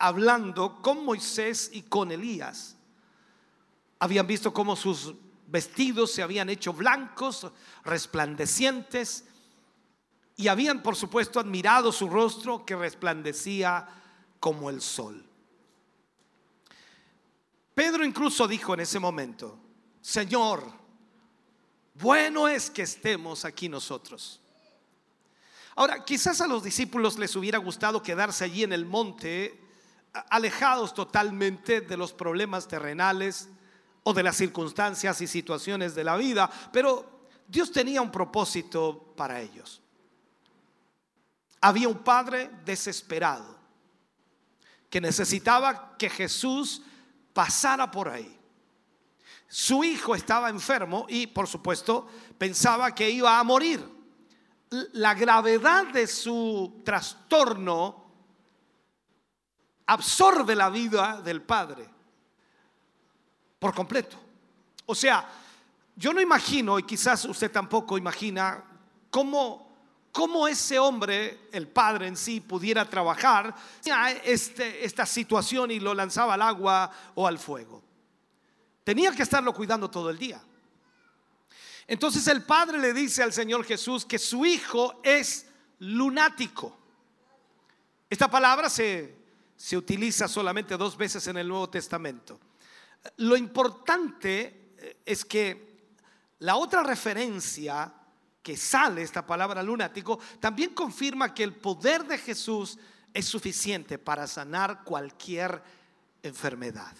hablando 0.00 0.82
con 0.82 1.04
Moisés 1.04 1.70
y 1.72 1.82
con 1.82 2.10
Elías. 2.10 2.74
Habían 4.00 4.26
visto 4.26 4.52
cómo 4.52 4.74
sus 4.74 5.14
vestidos 5.46 6.10
se 6.10 6.24
habían 6.24 6.50
hecho 6.50 6.72
blancos, 6.72 7.46
resplandecientes, 7.84 9.26
y 10.34 10.48
habían, 10.48 10.82
por 10.82 10.96
supuesto, 10.96 11.38
admirado 11.38 11.92
su 11.92 12.08
rostro 12.08 12.66
que 12.66 12.74
resplandecía 12.74 13.97
como 14.40 14.70
el 14.70 14.80
sol. 14.80 15.24
Pedro 17.74 18.04
incluso 18.04 18.48
dijo 18.48 18.74
en 18.74 18.80
ese 18.80 18.98
momento, 18.98 19.58
Señor, 20.00 20.64
bueno 21.94 22.48
es 22.48 22.70
que 22.70 22.82
estemos 22.82 23.44
aquí 23.44 23.68
nosotros. 23.68 24.40
Ahora, 25.76 26.04
quizás 26.04 26.40
a 26.40 26.48
los 26.48 26.64
discípulos 26.64 27.18
les 27.18 27.36
hubiera 27.36 27.58
gustado 27.58 28.02
quedarse 28.02 28.44
allí 28.44 28.64
en 28.64 28.72
el 28.72 28.84
monte, 28.84 29.60
alejados 30.28 30.92
totalmente 30.92 31.80
de 31.80 31.96
los 31.96 32.12
problemas 32.12 32.66
terrenales, 32.66 33.48
o 34.08 34.14
de 34.14 34.22
las 34.22 34.36
circunstancias 34.36 35.20
y 35.20 35.26
situaciones 35.26 35.94
de 35.94 36.02
la 36.02 36.16
vida, 36.16 36.50
pero 36.72 37.28
Dios 37.46 37.70
tenía 37.70 38.00
un 38.00 38.10
propósito 38.10 39.12
para 39.14 39.38
ellos. 39.38 39.82
Había 41.60 41.88
un 41.88 41.98
padre 41.98 42.50
desesperado 42.64 43.57
que 44.90 45.00
necesitaba 45.00 45.96
que 45.96 46.08
Jesús 46.08 46.82
pasara 47.32 47.90
por 47.90 48.08
ahí. 48.08 48.38
Su 49.48 49.84
hijo 49.84 50.14
estaba 50.14 50.50
enfermo 50.50 51.06
y 51.08 51.26
por 51.26 51.46
supuesto 51.46 52.08
pensaba 52.36 52.94
que 52.94 53.08
iba 53.08 53.38
a 53.38 53.44
morir. 53.44 53.82
La 54.92 55.14
gravedad 55.14 55.86
de 55.86 56.06
su 56.06 56.82
trastorno 56.84 58.04
absorbe 59.86 60.54
la 60.54 60.68
vida 60.68 61.22
del 61.22 61.42
padre 61.42 61.88
por 63.58 63.74
completo. 63.74 64.18
O 64.86 64.94
sea, 64.94 65.26
yo 65.96 66.12
no 66.12 66.20
imagino, 66.20 66.78
y 66.78 66.84
quizás 66.84 67.24
usted 67.24 67.50
tampoco 67.50 67.98
imagina, 67.98 68.62
cómo, 69.10 69.67
cómo 70.12 70.48
ese 70.48 70.78
hombre, 70.78 71.48
el 71.52 71.68
padre 71.68 72.06
en 72.06 72.16
sí, 72.16 72.40
pudiera 72.40 72.88
trabajar 72.88 73.54
este, 74.24 74.84
esta 74.84 75.06
situación 75.06 75.70
y 75.70 75.80
lo 75.80 75.94
lanzaba 75.94 76.34
al 76.34 76.42
agua 76.42 76.90
o 77.14 77.26
al 77.26 77.38
fuego. 77.38 77.82
Tenía 78.84 79.12
que 79.12 79.22
estarlo 79.22 79.52
cuidando 79.52 79.90
todo 79.90 80.10
el 80.10 80.18
día. 80.18 80.40
Entonces 81.86 82.26
el 82.28 82.42
padre 82.42 82.78
le 82.78 82.92
dice 82.92 83.22
al 83.22 83.32
Señor 83.32 83.64
Jesús 83.64 84.04
que 84.04 84.18
su 84.18 84.44
hijo 84.44 85.00
es 85.02 85.46
lunático. 85.78 86.76
Esta 88.10 88.30
palabra 88.30 88.68
se, 88.68 89.16
se 89.56 89.76
utiliza 89.76 90.28
solamente 90.28 90.76
dos 90.76 90.96
veces 90.96 91.26
en 91.26 91.38
el 91.38 91.48
Nuevo 91.48 91.68
Testamento. 91.68 92.38
Lo 93.18 93.36
importante 93.36 94.74
eh, 94.78 94.98
es 95.04 95.24
que 95.24 95.68
la 96.40 96.56
otra 96.56 96.82
referencia 96.82 97.92
sale, 98.56 99.02
esta 99.02 99.26
palabra 99.26 99.62
lunático, 99.62 100.18
también 100.40 100.74
confirma 100.74 101.34
que 101.34 101.44
el 101.44 101.54
poder 101.54 102.04
de 102.04 102.18
Jesús 102.18 102.78
es 103.12 103.26
suficiente 103.26 103.98
para 103.98 104.26
sanar 104.26 104.84
cualquier 104.84 105.62
enfermedad. 106.22 106.94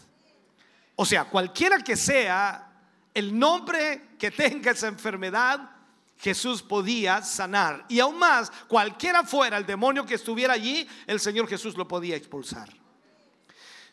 O 0.97 1.05
sea, 1.05 1.25
cualquiera 1.27 1.79
que 1.79 1.97
sea 1.97 2.73
el 3.15 3.39
nombre 3.39 4.11
que 4.19 4.31
tenga 4.31 4.73
esa 4.73 4.89
enfermedad, 4.89 5.71
Jesús 6.19 6.63
podía 6.63 7.23
sanar. 7.23 7.85
Y 7.89 8.01
aún 8.01 8.19
más, 8.19 8.51
cualquiera 8.67 9.23
fuera 9.25 9.57
el 9.57 9.67
demonio 9.67 10.05
que 10.05 10.15
estuviera 10.15 10.55
allí, 10.55 10.89
el 11.07 11.21
Señor 11.21 11.49
Jesús 11.49 11.77
lo 11.77 11.87
podía 11.87 12.17
expulsar. 12.17 12.69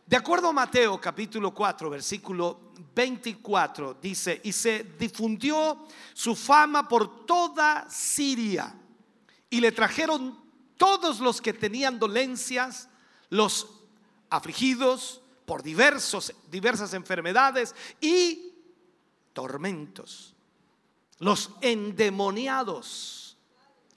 De 0.07 0.15
acuerdo 0.15 0.49
a 0.49 0.53
Mateo 0.53 1.01
capítulo 1.01 1.51
4, 1.51 1.89
versículo 1.89 2.73
24, 2.93 3.95
dice, 3.95 4.39
y 4.43 4.51
se 4.51 4.83
difundió 4.99 5.87
su 6.13 6.35
fama 6.35 6.87
por 6.87 7.25
toda 7.25 7.89
Siria, 7.89 8.75
y 9.49 9.59
le 9.59 9.71
trajeron 9.71 10.39
todos 10.77 11.19
los 11.19 11.41
que 11.41 11.53
tenían 11.53 11.97
dolencias, 11.97 12.87
los 13.31 13.67
afligidos 14.29 15.21
por 15.47 15.63
diversos, 15.63 16.35
diversas 16.51 16.93
enfermedades 16.93 17.73
y 17.99 18.53
tormentos, 19.33 20.35
los 21.17 21.49
endemoniados, 21.61 23.37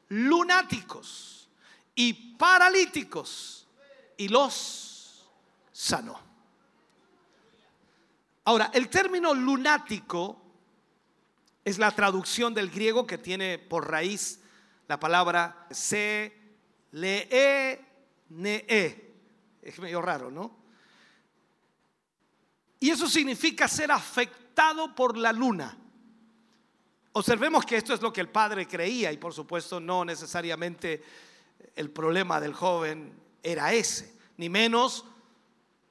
lunáticos 0.08 1.50
y 1.94 2.14
paralíticos, 2.38 3.66
y 4.16 4.28
los 4.28 4.87
sanó. 5.78 6.18
Ahora, 8.46 8.72
el 8.74 8.88
término 8.88 9.32
lunático 9.32 10.42
es 11.64 11.78
la 11.78 11.92
traducción 11.92 12.52
del 12.52 12.68
griego 12.68 13.06
que 13.06 13.16
tiene 13.16 13.60
por 13.60 13.88
raíz 13.88 14.40
la 14.88 14.98
palabra 14.98 15.66
se, 15.70 16.34
le, 16.92 17.28
e, 17.30 17.84
ne, 18.30 18.64
e. 18.66 19.14
Es 19.62 19.78
medio 19.78 20.02
raro, 20.02 20.32
¿no? 20.32 20.56
Y 22.80 22.90
eso 22.90 23.06
significa 23.06 23.68
ser 23.68 23.92
afectado 23.92 24.94
por 24.96 25.16
la 25.16 25.32
luna. 25.32 25.78
Observemos 27.12 27.64
que 27.64 27.76
esto 27.76 27.94
es 27.94 28.02
lo 28.02 28.12
que 28.12 28.22
el 28.22 28.30
padre 28.30 28.66
creía 28.66 29.12
y 29.12 29.18
por 29.18 29.32
supuesto 29.32 29.78
no 29.78 30.04
necesariamente 30.04 31.04
el 31.76 31.90
problema 31.90 32.40
del 32.40 32.54
joven 32.54 33.12
era 33.42 33.72
ese, 33.72 34.16
ni 34.38 34.48
menos 34.48 35.04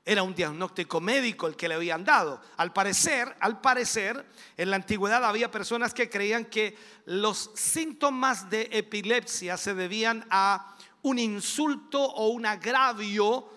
era 0.08 0.24
un 0.24 0.34
diagnóstico 0.34 1.02
médico 1.02 1.48
el 1.48 1.58
que 1.58 1.68
le 1.68 1.74
habían 1.74 2.06
dado. 2.06 2.42
Al 2.56 2.72
parecer, 2.72 3.36
al 3.42 3.60
parecer, 3.60 4.26
en 4.56 4.70
la 4.70 4.78
antigüedad 4.78 5.26
había 5.26 5.52
personas 5.52 5.94
que 5.94 6.10
creían 6.10 6.46
que 6.46 6.78
los 7.08 7.52
síntomas 7.56 8.50
de 8.50 8.70
epilepsia 8.72 9.58
se 9.58 9.74
debían 9.74 10.26
a 10.30 10.78
un 11.02 11.20
insulto 11.20 12.02
o 12.02 12.30
un 12.30 12.46
agravio 12.46 13.50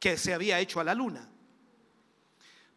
que 0.00 0.16
se 0.16 0.32
había 0.32 0.58
hecho 0.60 0.80
a 0.80 0.84
la 0.84 0.94
luna. 0.94 1.28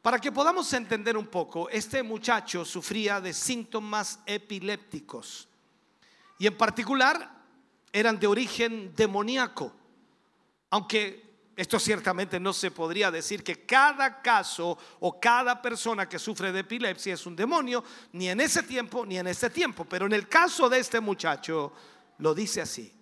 Para 0.01 0.19
que 0.19 0.33
podamos 0.33 0.71
entender 0.73 1.15
un 1.15 1.27
poco, 1.27 1.69
este 1.69 2.03
muchacho 2.03 2.65
sufría 2.65 3.21
de 3.21 3.33
síntomas 3.33 4.19
epilépticos 4.25 5.47
y 6.37 6.47
en 6.47 6.57
particular 6.57 7.31
eran 7.93 8.19
de 8.19 8.27
origen 8.27 8.93
demoníaco, 8.93 9.73
aunque 10.69 11.26
esto 11.57 11.79
ciertamente 11.79 12.39
no 12.39 12.53
se 12.53 12.69
podría 12.69 13.09
decir 13.09 13.43
que 13.43 13.65
cada 13.65 14.21
caso 14.21 14.77
o 14.99 15.19
cada 15.19 15.59
persona 15.59 16.07
que 16.07 16.19
sufre 16.19 16.51
de 16.51 16.59
epilepsia 16.59 17.15
es 17.15 17.25
un 17.25 17.35
demonio, 17.35 17.83
ni 18.11 18.29
en 18.29 18.39
ese 18.41 18.61
tiempo 18.61 19.03
ni 19.03 19.17
en 19.17 19.25
este 19.25 19.49
tiempo. 19.49 19.83
Pero 19.83 20.05
en 20.05 20.13
el 20.13 20.29
caso 20.29 20.69
de 20.69 20.77
este 20.77 20.99
muchacho 20.99 21.73
lo 22.19 22.35
dice 22.35 22.61
así. 22.61 22.93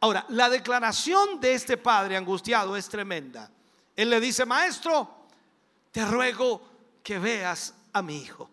Ahora, 0.00 0.26
la 0.28 0.50
declaración 0.50 1.40
de 1.40 1.54
este 1.54 1.78
padre 1.78 2.18
angustiado 2.18 2.76
es 2.76 2.86
tremenda. 2.86 3.50
Él 3.96 4.10
le 4.10 4.20
dice, 4.20 4.44
maestro, 4.44 5.24
te 5.90 6.04
ruego 6.04 6.60
que 7.02 7.18
veas 7.18 7.74
a 7.94 8.02
mi 8.02 8.18
hijo. 8.18 8.50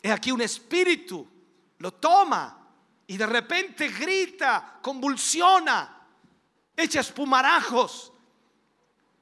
Es 0.00 0.12
aquí 0.12 0.30
un 0.30 0.42
espíritu, 0.42 1.28
lo 1.78 1.92
toma 1.94 2.68
y 3.04 3.16
de 3.16 3.26
repente 3.26 3.88
grita, 3.88 4.78
convulsiona 4.80 6.01
echa 6.76 7.00
espumarajos. 7.00 8.12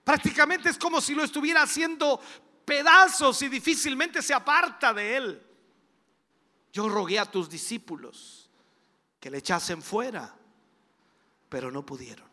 Prácticamente 0.05 0.71
es 0.71 0.79
como 0.79 1.01
si 1.01 1.15
lo 1.15 1.25
estuviera 1.25 1.63
haciendo 1.63 2.21
pedazos 2.65 3.43
y 3.43 3.49
difícilmente 3.49 4.23
se 4.23 4.35
aparta 4.35 4.93
de 4.93 5.17
él. 5.17 5.47
Yo 6.73 6.89
rogué 6.89 7.19
a 7.19 7.31
tus 7.31 7.49
discípulos 7.49 8.51
que 9.19 9.31
le 9.31 9.39
echasen 9.39 9.83
fuera, 9.83 10.35
pero 11.49 11.71
no 11.71 11.85
pudieron. 11.85 12.29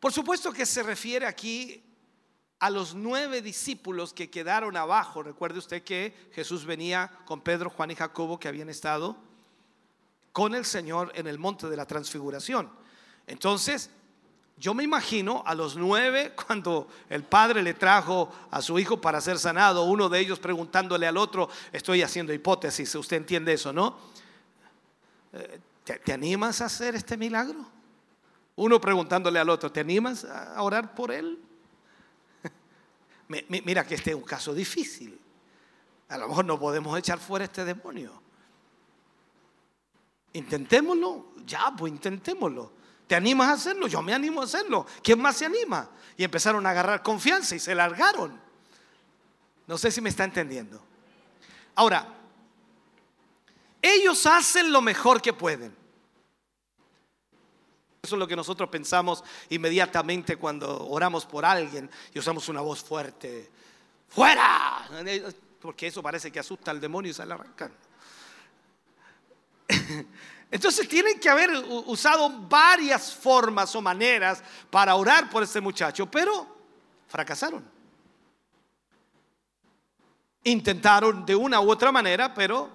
Por 0.00 0.12
supuesto 0.12 0.52
que 0.52 0.66
se 0.66 0.82
refiere 0.82 1.26
aquí 1.26 1.82
a 2.60 2.70
los 2.70 2.94
nueve 2.94 3.42
discípulos 3.42 4.12
que 4.12 4.30
quedaron 4.30 4.76
abajo. 4.76 5.22
Recuerde 5.22 5.58
usted 5.58 5.82
que 5.82 6.30
Jesús 6.32 6.64
venía 6.64 7.10
con 7.26 7.40
Pedro, 7.40 7.70
Juan 7.70 7.90
y 7.90 7.94
Jacobo 7.94 8.38
que 8.38 8.48
habían 8.48 8.68
estado 8.68 9.16
con 10.32 10.54
el 10.54 10.64
Señor 10.64 11.12
en 11.14 11.26
el 11.26 11.38
monte 11.38 11.68
de 11.68 11.76
la 11.76 11.86
transfiguración. 11.86 12.83
Entonces, 13.26 13.90
yo 14.56 14.72
me 14.72 14.84
imagino 14.84 15.42
a 15.46 15.54
los 15.54 15.76
nueve 15.76 16.32
cuando 16.46 16.88
el 17.08 17.24
padre 17.24 17.62
le 17.62 17.74
trajo 17.74 18.32
a 18.50 18.62
su 18.62 18.78
hijo 18.78 19.00
para 19.00 19.20
ser 19.20 19.38
sanado, 19.38 19.84
uno 19.84 20.08
de 20.08 20.20
ellos 20.20 20.38
preguntándole 20.38 21.06
al 21.06 21.16
otro, 21.16 21.48
estoy 21.72 22.02
haciendo 22.02 22.32
hipótesis, 22.32 22.94
usted 22.94 23.16
entiende 23.16 23.52
eso, 23.52 23.72
¿no? 23.72 23.96
Eh, 25.32 25.60
¿Te, 25.84 26.12
animas 26.12 26.60
a 26.60 26.66
hacer 26.66 26.94
este 26.94 27.16
milagro? 27.16 27.66
Uno 28.56 28.80
preguntándole 28.80 29.40
al 29.40 29.50
otro, 29.50 29.72
¿te 29.72 29.80
animas 29.80 30.24
a 30.24 30.62
orar 30.62 30.94
por 30.94 31.10
él? 31.10 31.38
Mira 33.48 33.84
que 33.84 33.96
este 33.96 34.10
es 34.10 34.16
un 34.16 34.22
caso 34.22 34.54
difícil. 34.54 35.20
A 36.08 36.16
lo 36.16 36.28
mejor 36.28 36.44
no 36.44 36.58
podemos 36.58 36.96
echar 36.96 37.18
fuera 37.18 37.44
este 37.44 37.64
demonio. 37.64 38.12
Intentémoslo, 40.32 41.32
ya, 41.44 41.72
pues 41.76 41.92
intentémoslo. 41.92 42.83
¿Te 43.06 43.14
animas 43.14 43.48
a 43.48 43.52
hacerlo? 43.52 43.86
Yo 43.86 44.02
me 44.02 44.14
animo 44.14 44.40
a 44.40 44.44
hacerlo. 44.44 44.86
¿Quién 45.02 45.20
más 45.20 45.36
se 45.36 45.46
anima? 45.46 45.88
Y 46.16 46.24
empezaron 46.24 46.64
a 46.66 46.70
agarrar 46.70 47.02
confianza 47.02 47.54
y 47.54 47.58
se 47.58 47.74
largaron. 47.74 48.40
No 49.66 49.78
sé 49.78 49.90
si 49.90 50.00
me 50.00 50.10
está 50.10 50.24
entendiendo. 50.24 50.80
Ahora, 51.74 52.06
ellos 53.82 54.24
hacen 54.26 54.72
lo 54.72 54.80
mejor 54.80 55.20
que 55.20 55.32
pueden. 55.32 55.74
Eso 58.02 58.16
es 58.16 58.18
lo 58.18 58.28
que 58.28 58.36
nosotros 58.36 58.68
pensamos 58.68 59.24
inmediatamente 59.48 60.36
cuando 60.36 60.88
oramos 60.88 61.24
por 61.24 61.44
alguien 61.44 61.90
y 62.12 62.18
usamos 62.18 62.48
una 62.48 62.60
voz 62.60 62.82
fuerte. 62.82 63.50
¡Fuera! 64.08 64.88
Porque 65.60 65.86
eso 65.86 66.02
parece 66.02 66.30
que 66.30 66.38
asusta 66.38 66.70
al 66.70 66.80
demonio 66.80 67.10
y 67.10 67.14
se 67.14 67.24
le 67.24 67.32
arrancan. 67.32 67.72
Entonces 70.54 70.88
tienen 70.88 71.18
que 71.18 71.28
haber 71.28 71.50
usado 71.68 72.30
varias 72.48 73.12
formas 73.12 73.74
o 73.74 73.82
maneras 73.82 74.40
para 74.70 74.94
orar 74.94 75.28
por 75.28 75.42
este 75.42 75.60
muchacho, 75.60 76.08
pero 76.08 76.46
fracasaron. 77.08 77.68
Intentaron 80.44 81.26
de 81.26 81.34
una 81.34 81.60
u 81.60 81.68
otra 81.68 81.90
manera, 81.90 82.32
pero 82.32 82.70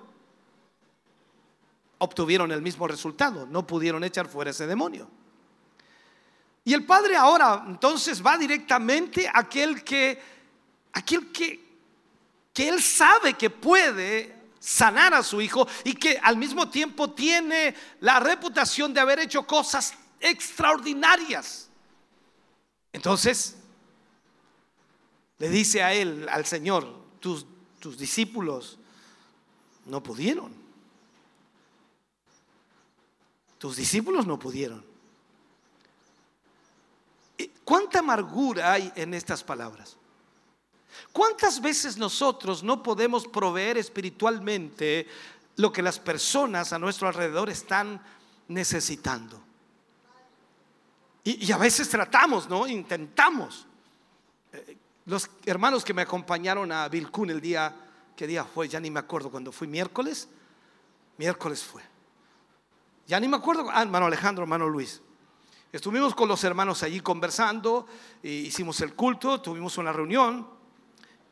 obtuvieron 1.99 2.51
el 2.51 2.61
mismo 2.61 2.85
resultado. 2.85 3.45
No 3.45 3.65
pudieron 3.65 4.03
echar 4.03 4.27
fuera 4.27 4.51
ese 4.51 4.67
demonio. 4.67 5.09
Y 6.65 6.73
el 6.73 6.85
padre 6.85 7.15
ahora 7.15 7.63
entonces 7.65 8.21
va 8.21 8.37
directamente 8.37 9.25
a 9.25 9.39
aquel 9.39 9.85
que, 9.85 10.21
aquel 10.91 11.31
que, 11.31 11.65
que 12.53 12.67
él 12.67 12.81
sabe 12.81 13.35
que 13.35 13.49
puede 13.49 14.38
sanar 14.59 15.13
a 15.13 15.23
su 15.23 15.41
hijo 15.41 15.67
y 15.83 15.93
que 15.93 16.19
al 16.21 16.37
mismo 16.37 16.69
tiempo 16.69 17.11
tiene 17.11 17.75
la 18.01 18.19
reputación 18.19 18.93
de 18.93 18.99
haber 18.99 19.19
hecho 19.19 19.45
cosas 19.45 19.93
extraordinarias. 20.19 21.69
Entonces, 22.91 23.55
le 25.37 25.49
dice 25.49 25.83
a 25.83 25.93
él, 25.93 26.27
al 26.29 26.45
Señor, 26.45 26.93
tus, 27.19 27.45
tus 27.79 27.97
discípulos 27.97 28.77
no 29.85 30.03
pudieron. 30.03 30.53
Tus 33.57 33.75
discípulos 33.75 34.25
no 34.25 34.39
pudieron. 34.39 34.85
¿Cuánta 37.63 37.99
amargura 37.99 38.73
hay 38.73 38.91
en 38.95 39.13
estas 39.13 39.43
palabras? 39.43 39.98
¿Cuántas 41.11 41.61
veces 41.61 41.97
nosotros 41.97 42.63
no 42.63 42.83
podemos 42.83 43.27
proveer 43.27 43.77
espiritualmente 43.77 45.07
lo 45.55 45.71
que 45.71 45.81
las 45.81 45.99
personas 45.99 46.73
a 46.73 46.79
nuestro 46.79 47.07
alrededor 47.07 47.49
están 47.49 48.01
necesitando? 48.47 49.41
Y, 51.23 51.51
a 51.51 51.57
veces 51.57 51.89
tratamos, 51.89 52.49
¿no? 52.49 52.65
Intentamos. 52.67 53.67
Eh, 54.51 54.77
los 55.05 55.29
hermanos 55.45 55.83
que 55.83 55.93
me 55.93 56.01
acompañaron 56.01 56.71
a 56.71 56.87
Vilcún 56.87 57.29
el 57.29 57.41
día, 57.41 57.75
¿qué 58.15 58.25
día 58.25 58.43
fue? 58.43 58.67
Ya 58.67 58.79
ni 58.79 58.89
me 58.89 58.99
acuerdo, 58.99 59.29
cuando 59.29 59.51
fui 59.51 59.67
miércoles. 59.67 60.27
Miércoles 61.17 61.63
fue. 61.63 61.83
Ya 63.05 63.19
ni 63.19 63.27
me 63.27 63.37
acuerdo, 63.37 63.67
ah, 63.71 63.81
hermano 63.81 64.05
Alejandro, 64.05 64.43
hermano 64.43 64.69
Luis. 64.69 65.01
Estuvimos 65.71 66.15
con 66.15 66.27
los 66.27 66.43
hermanos 66.43 66.81
allí 66.81 66.99
conversando, 66.99 67.85
hicimos 68.23 68.81
el 68.81 68.95
culto, 68.95 69.39
tuvimos 69.39 69.77
una 69.77 69.93
reunión. 69.93 70.47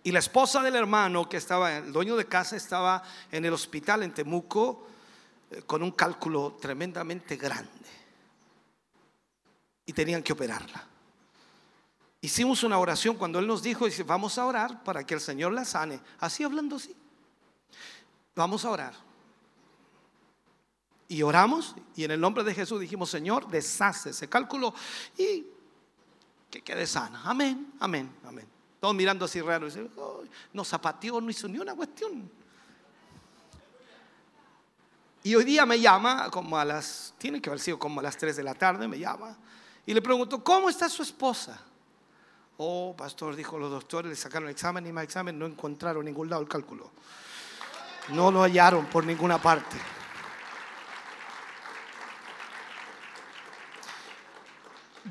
Y 0.03 0.11
la 0.11 0.19
esposa 0.19 0.61
del 0.61 0.75
hermano 0.75 1.27
que 1.27 1.37
estaba, 1.37 1.77
el 1.77 1.91
dueño 1.91 2.15
de 2.15 2.25
casa, 2.25 2.55
estaba 2.55 3.03
en 3.31 3.45
el 3.45 3.53
hospital 3.53 4.03
en 4.03 4.13
Temuco 4.13 4.87
eh, 5.51 5.61
con 5.63 5.83
un 5.83 5.91
cálculo 5.91 6.57
tremendamente 6.61 7.35
grande. 7.35 7.71
Y 9.85 9.93
tenían 9.93 10.23
que 10.23 10.33
operarla. 10.33 10.85
Hicimos 12.21 12.63
una 12.63 12.79
oración 12.79 13.15
cuando 13.15 13.39
él 13.39 13.47
nos 13.47 13.61
dijo, 13.61 13.85
dice, 13.85 14.03
vamos 14.03 14.37
a 14.37 14.45
orar 14.45 14.83
para 14.83 15.05
que 15.05 15.13
el 15.13 15.21
Señor 15.21 15.53
la 15.53 15.65
sane. 15.65 15.99
Así 16.19 16.43
hablando 16.43 16.77
así. 16.77 16.95
Vamos 18.35 18.65
a 18.65 18.71
orar. 18.71 18.93
Y 21.09 21.21
oramos 21.21 21.75
y 21.95 22.03
en 22.03 22.11
el 22.11 22.19
nombre 22.19 22.43
de 22.43 22.53
Jesús 22.53 22.81
dijimos, 22.81 23.09
Señor, 23.09 23.47
deshace 23.47 24.09
ese 24.09 24.27
cálculo 24.27 24.73
y 25.17 25.45
que 26.49 26.61
quede 26.61 26.85
sana. 26.85 27.21
Amén, 27.23 27.73
amén, 27.79 28.13
amén. 28.25 28.56
Mirando 28.93 29.25
así 29.25 29.41
raro. 29.41 29.67
no 30.53 30.63
zapateó, 30.63 31.21
no 31.21 31.29
hizo 31.29 31.47
ni 31.47 31.59
una 31.59 31.75
cuestión. 31.75 32.29
Y 35.23 35.35
hoy 35.35 35.43
día 35.43 35.65
me 35.65 35.79
llama, 35.79 36.29
como 36.31 36.57
a 36.57 36.63
las, 36.63 37.13
tiene 37.17 37.41
que 37.41 37.49
haber 37.49 37.59
sido 37.59 37.77
como 37.77 37.99
a 37.99 38.03
las 38.03 38.15
3 38.15 38.35
de 38.37 38.43
la 38.43 38.53
tarde, 38.53 38.87
me 38.87 38.97
llama. 38.97 39.35
Y 39.85 39.93
le 39.93 40.01
pregunto, 40.01 40.43
¿cómo 40.43 40.69
está 40.69 40.87
su 40.87 41.03
esposa? 41.03 41.59
Oh, 42.57 42.95
pastor, 42.97 43.35
dijo 43.35 43.59
los 43.59 43.69
doctores, 43.69 44.09
le 44.09 44.15
sacaron 44.15 44.47
el 44.47 44.53
examen 44.53 44.85
y 44.87 44.91
más 44.91 45.03
examen, 45.03 45.37
no 45.37 45.45
encontraron 45.45 46.05
ningún 46.05 46.29
lado 46.29 46.41
el 46.41 46.47
cálculo. 46.47 46.91
No 48.09 48.31
lo 48.31 48.41
hallaron 48.41 48.85
por 48.85 49.05
ninguna 49.05 49.41
parte. 49.41 49.75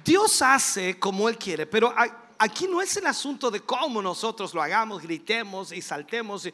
Dios 0.04 0.40
hace 0.42 0.98
como 0.98 1.28
Él 1.28 1.36
quiere, 1.36 1.66
pero 1.66 1.92
hay, 1.96 2.10
aquí 2.38 2.66
no 2.66 2.80
es 2.80 2.96
el 2.96 3.06
asunto 3.06 3.50
de 3.50 3.60
cómo 3.60 4.02
nosotros 4.02 4.54
lo 4.54 4.62
hagamos, 4.62 5.02
gritemos 5.02 5.72
y 5.72 5.82
saltemos. 5.82 6.48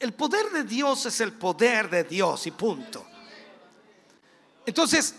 el 0.00 0.12
poder 0.14 0.50
de 0.50 0.64
Dios 0.64 1.06
es 1.06 1.20
el 1.20 1.32
poder 1.32 1.90
de 1.90 2.04
Dios 2.04 2.46
y 2.46 2.50
punto. 2.50 3.06
Entonces, 4.66 5.14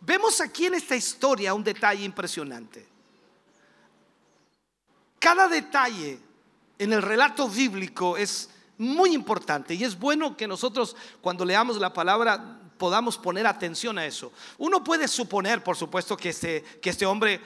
vemos 0.00 0.40
aquí 0.40 0.66
en 0.66 0.74
esta 0.74 0.96
historia 0.96 1.54
un 1.54 1.64
detalle 1.64 2.04
impresionante. 2.04 2.86
Cada 5.18 5.48
detalle 5.48 6.18
en 6.78 6.92
el 6.92 7.02
relato 7.02 7.48
bíblico 7.48 8.16
es 8.16 8.50
muy 8.78 9.12
importante 9.12 9.74
y 9.74 9.84
es 9.84 9.98
bueno 9.98 10.36
que 10.36 10.48
nosotros 10.48 10.96
cuando 11.20 11.44
leamos 11.44 11.76
la 11.78 11.92
palabra 11.92 12.59
podamos 12.80 13.18
poner 13.18 13.46
atención 13.46 13.98
a 13.98 14.06
eso. 14.06 14.32
Uno 14.56 14.82
puede 14.82 15.06
suponer, 15.06 15.62
por 15.62 15.76
supuesto, 15.76 16.16
que 16.16 16.30
este, 16.30 16.64
que 16.80 16.88
este 16.88 17.04
hombre 17.04 17.40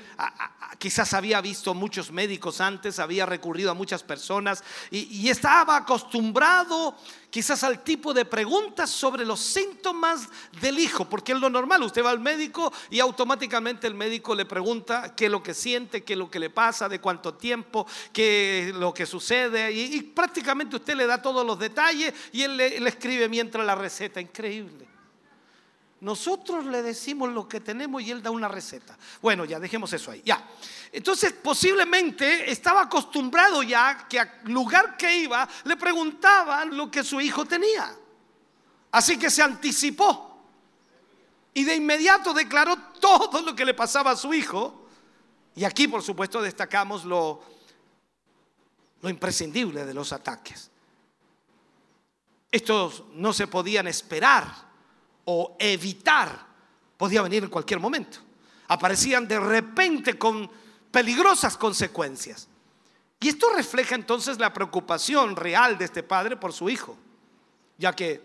quizás 0.78 1.12
había 1.12 1.40
visto 1.40 1.74
muchos 1.74 2.12
médicos 2.12 2.60
antes, 2.60 3.00
había 3.00 3.26
recurrido 3.26 3.72
a 3.72 3.74
muchas 3.74 4.02
personas 4.04 4.62
y, 4.90 5.28
estaba 5.34 5.76
acostumbrado 5.76 6.96
quizás 7.30 7.64
al 7.64 7.82
tipo 7.82 8.14
de 8.14 8.24
preguntas 8.24 8.90
sobre 8.90 9.24
los 9.24 9.40
síntomas 9.40 10.28
del 10.60 10.78
hijo, 10.78 11.08
porque 11.08 11.32
es 11.32 11.40
lo 11.40 11.50
normal, 11.50 11.82
usted 11.82 12.04
va 12.04 12.10
al 12.10 12.20
médico 12.20 12.72
y 12.90 13.00
automáticamente 13.00 13.88
el 13.88 13.94
médico 13.94 14.36
le 14.36 14.44
pregunta 14.44 15.16
qué 15.16 15.24
es 15.24 15.30
lo 15.32 15.42
que 15.42 15.54
siente, 15.54 16.04
qué 16.04 16.12
es 16.12 16.18
lo 16.18 16.30
que 16.30 16.38
le 16.38 16.50
pasa, 16.50 16.88
de 16.88 17.00
cuánto 17.00 17.34
tiempo, 17.34 17.86
qué 18.12 18.68
es 18.68 18.74
lo 18.74 18.94
que 18.94 19.06
sucede, 19.06 19.72
y, 19.72 19.96
y 19.96 20.02
prácticamente 20.02 20.76
usted 20.76 20.94
le 20.94 21.06
da 21.06 21.20
todos 21.20 21.44
los 21.44 21.58
detalles 21.58 22.14
y 22.30 22.42
él 22.42 22.56
le 22.56 22.88
escribe 22.88 23.28
mientras 23.28 23.66
la 23.66 23.74
receta, 23.74 24.20
increíble. 24.20 24.93
Nosotros 26.04 26.66
le 26.66 26.82
decimos 26.82 27.30
lo 27.30 27.48
que 27.48 27.60
tenemos 27.60 28.02
y 28.02 28.10
él 28.10 28.22
da 28.22 28.30
una 28.30 28.46
receta. 28.46 28.94
Bueno, 29.22 29.46
ya 29.46 29.58
dejemos 29.58 29.90
eso 29.94 30.10
ahí. 30.10 30.20
Ya. 30.22 30.46
Entonces, 30.92 31.32
posiblemente 31.32 32.50
estaba 32.50 32.82
acostumbrado 32.82 33.62
ya 33.62 34.06
que 34.06 34.20
al 34.20 34.30
lugar 34.44 34.98
que 34.98 35.16
iba 35.16 35.48
le 35.64 35.78
preguntaban 35.78 36.76
lo 36.76 36.90
que 36.90 37.02
su 37.02 37.22
hijo 37.22 37.46
tenía. 37.46 37.96
Así 38.90 39.18
que 39.18 39.30
se 39.30 39.42
anticipó 39.42 40.44
y 41.54 41.64
de 41.64 41.74
inmediato 41.74 42.34
declaró 42.34 42.76
todo 43.00 43.40
lo 43.40 43.56
que 43.56 43.64
le 43.64 43.72
pasaba 43.72 44.10
a 44.10 44.16
su 44.16 44.34
hijo. 44.34 44.86
Y 45.56 45.64
aquí, 45.64 45.88
por 45.88 46.02
supuesto, 46.02 46.42
destacamos 46.42 47.06
lo, 47.06 47.42
lo 49.00 49.08
imprescindible 49.08 49.86
de 49.86 49.94
los 49.94 50.12
ataques. 50.12 50.70
Estos 52.52 53.04
no 53.14 53.32
se 53.32 53.46
podían 53.46 53.86
esperar 53.88 54.73
o 55.24 55.56
evitar 55.58 56.46
podía 56.96 57.22
venir 57.22 57.44
en 57.44 57.50
cualquier 57.50 57.80
momento. 57.80 58.18
Aparecían 58.68 59.26
de 59.28 59.40
repente 59.40 60.18
con 60.18 60.50
peligrosas 60.90 61.56
consecuencias. 61.56 62.48
Y 63.20 63.28
esto 63.28 63.48
refleja 63.54 63.94
entonces 63.94 64.38
la 64.38 64.52
preocupación 64.52 65.36
real 65.36 65.78
de 65.78 65.86
este 65.86 66.02
padre 66.02 66.36
por 66.36 66.52
su 66.52 66.68
hijo, 66.68 66.96
ya 67.78 67.92
que 67.92 68.22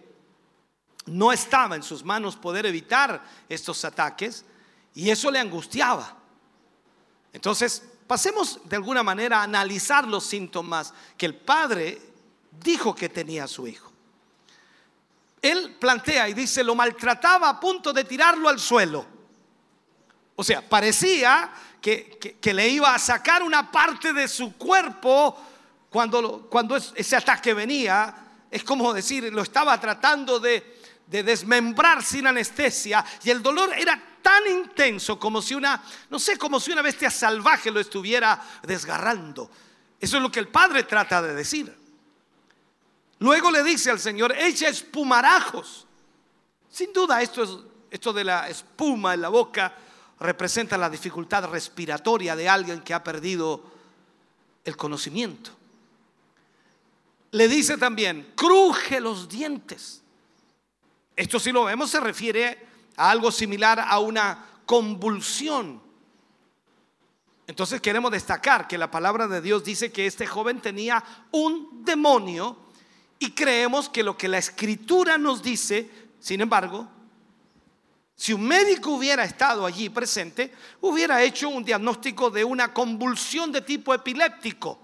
no 1.05 1.31
estaba 1.31 1.75
en 1.75 1.83
sus 1.83 2.03
manos 2.03 2.35
poder 2.35 2.65
evitar 2.65 3.23
estos 3.47 3.83
ataques 3.85 4.45
y 4.93 5.09
eso 5.09 5.31
le 5.31 5.39
angustiaba. 5.39 6.17
Entonces, 7.31 7.83
pasemos 8.07 8.59
de 8.65 8.75
alguna 8.75 9.03
manera 9.03 9.39
a 9.39 9.43
analizar 9.43 10.07
los 10.07 10.25
síntomas 10.25 10.93
que 11.17 11.25
el 11.25 11.35
padre 11.35 12.01
dijo 12.63 12.93
que 12.93 13.09
tenía 13.09 13.47
su 13.47 13.67
hijo 13.67 13.88
él 15.41 15.77
plantea 15.79 16.29
y 16.29 16.33
dice, 16.33 16.63
lo 16.63 16.75
maltrataba 16.75 17.49
a 17.49 17.59
punto 17.59 17.93
de 17.93 18.03
tirarlo 18.03 18.49
al 18.49 18.59
suelo. 18.59 19.05
O 20.35 20.43
sea, 20.43 20.67
parecía 20.67 21.51
que, 21.81 22.37
le 22.53 22.69
iba 22.69 22.93
a 22.93 22.99
sacar 22.99 23.43
una 23.43 23.71
parte 23.71 24.13
de 24.13 24.27
su 24.27 24.55
cuerpo 24.57 25.37
cuando, 25.89 26.47
cuando 26.49 26.75
ese 26.75 27.15
ataque 27.15 27.53
venía. 27.53 28.15
Es 28.51 28.63
como 28.63 28.93
decir, 28.93 29.31
lo 29.31 29.41
estaba 29.41 29.79
tratando 29.79 30.39
de, 30.39 30.79
de 31.07 31.23
desmembrar 31.23 32.03
sin 32.03 32.27
anestesia 32.27 33.03
y 33.23 33.29
el 33.29 33.41
dolor 33.41 33.73
era 33.77 34.01
tan 34.21 34.47
intenso 34.47 35.19
como 35.19 35.41
si 35.41 35.55
una, 35.55 35.81
no 36.09 36.19
sé, 36.19 36.37
como 36.37 36.59
si 36.59 36.71
una 36.71 36.81
bestia 36.81 37.09
salvaje 37.09 37.71
lo 37.71 37.79
estuviera 37.79 38.41
desgarrando. 38.63 39.49
Eso 39.99 40.17
es 40.17 40.23
lo 40.23 40.31
que 40.31 40.39
el 40.39 40.47
padre 40.47 40.83
trata 40.83 41.21
de 41.21 41.33
decir. 41.33 41.78
Luego 43.19 43.51
le 43.51 43.63
dice 43.63 43.91
al 43.91 43.99
Señor, 43.99 44.33
echa 44.37 44.69
espumarajos. 44.69 45.85
Sin 46.69 46.93
duda 46.93 47.21
esto, 47.21 47.43
es, 47.43 47.49
esto 47.91 48.13
de 48.13 48.23
la 48.23 48.49
espuma 48.49 49.13
en 49.13 49.21
la 49.21 49.29
boca 49.29 49.75
representa 50.19 50.77
la 50.77 50.89
dificultad 50.89 51.45
respiratoria 51.49 52.35
de 52.35 52.47
alguien 52.47 52.81
que 52.81 52.93
ha 52.93 53.03
perdido 53.03 53.63
el 54.63 54.77
conocimiento. 54.77 55.51
Le 57.31 57.47
dice 57.47 57.77
también, 57.77 58.33
cruje 58.35 58.99
los 58.99 59.27
dientes. 59.29 60.01
Esto 61.15 61.39
si 61.39 61.51
lo 61.51 61.65
vemos 61.65 61.89
se 61.89 61.99
refiere 61.99 62.65
a 62.95 63.11
algo 63.11 63.31
similar 63.31 63.79
a 63.79 63.99
una 63.99 64.45
convulsión. 64.65 65.81
Entonces 67.45 67.81
queremos 67.81 68.11
destacar 68.11 68.67
que 68.67 68.77
la 68.77 68.91
palabra 68.91 69.27
de 69.27 69.41
Dios 69.41 69.63
dice 69.63 69.91
que 69.91 70.05
este 70.05 70.27
joven 70.27 70.61
tenía 70.61 71.03
un 71.31 71.83
demonio 71.83 72.68
y 73.19 73.31
creemos 73.31 73.89
que 73.89 74.01
lo 74.01 74.17
que 74.17 74.29
la 74.29 74.37
escritura 74.37 75.17
nos 75.17 75.43
dice, 75.43 75.89
sin 76.21 76.39
embargo, 76.39 76.87
si 78.15 78.33
un 78.33 78.45
médico 78.45 78.91
hubiera 78.91 79.23
estado 79.25 79.65
allí 79.65 79.89
presente, 79.89 80.53
hubiera 80.81 81.21
hecho 81.21 81.49
un 81.49 81.63
diagnóstico 81.63 82.29
de 82.29 82.43
una 82.43 82.73
convulsión 82.73 83.51
de 83.51 83.61
tipo 83.61 83.93
epiléptico. 83.93 84.79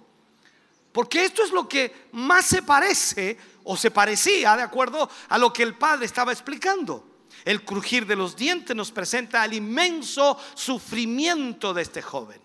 Porque 0.92 1.26
esto 1.26 1.44
es 1.44 1.52
lo 1.52 1.68
que 1.68 2.08
más 2.14 2.46
se 2.46 2.62
parece 2.62 3.38
o 3.66 3.76
se 3.76 3.92
parecía 3.92 4.56
de 4.56 4.64
acuerdo 4.64 5.10
a 5.28 5.38
lo 5.38 5.52
que 5.52 5.64
el 5.64 5.74
padre 5.74 6.06
estaba 6.06 6.32
explicando. 6.32 7.06
El 7.44 7.66
crujir 7.66 8.06
de 8.06 8.16
los 8.16 8.36
dientes 8.36 8.76
nos 8.76 8.92
presenta 8.92 9.44
el 9.44 9.54
inmenso 9.54 10.38
sufrimiento 10.54 11.74
de 11.74 11.82
este 11.82 12.02
joven. 12.02 12.40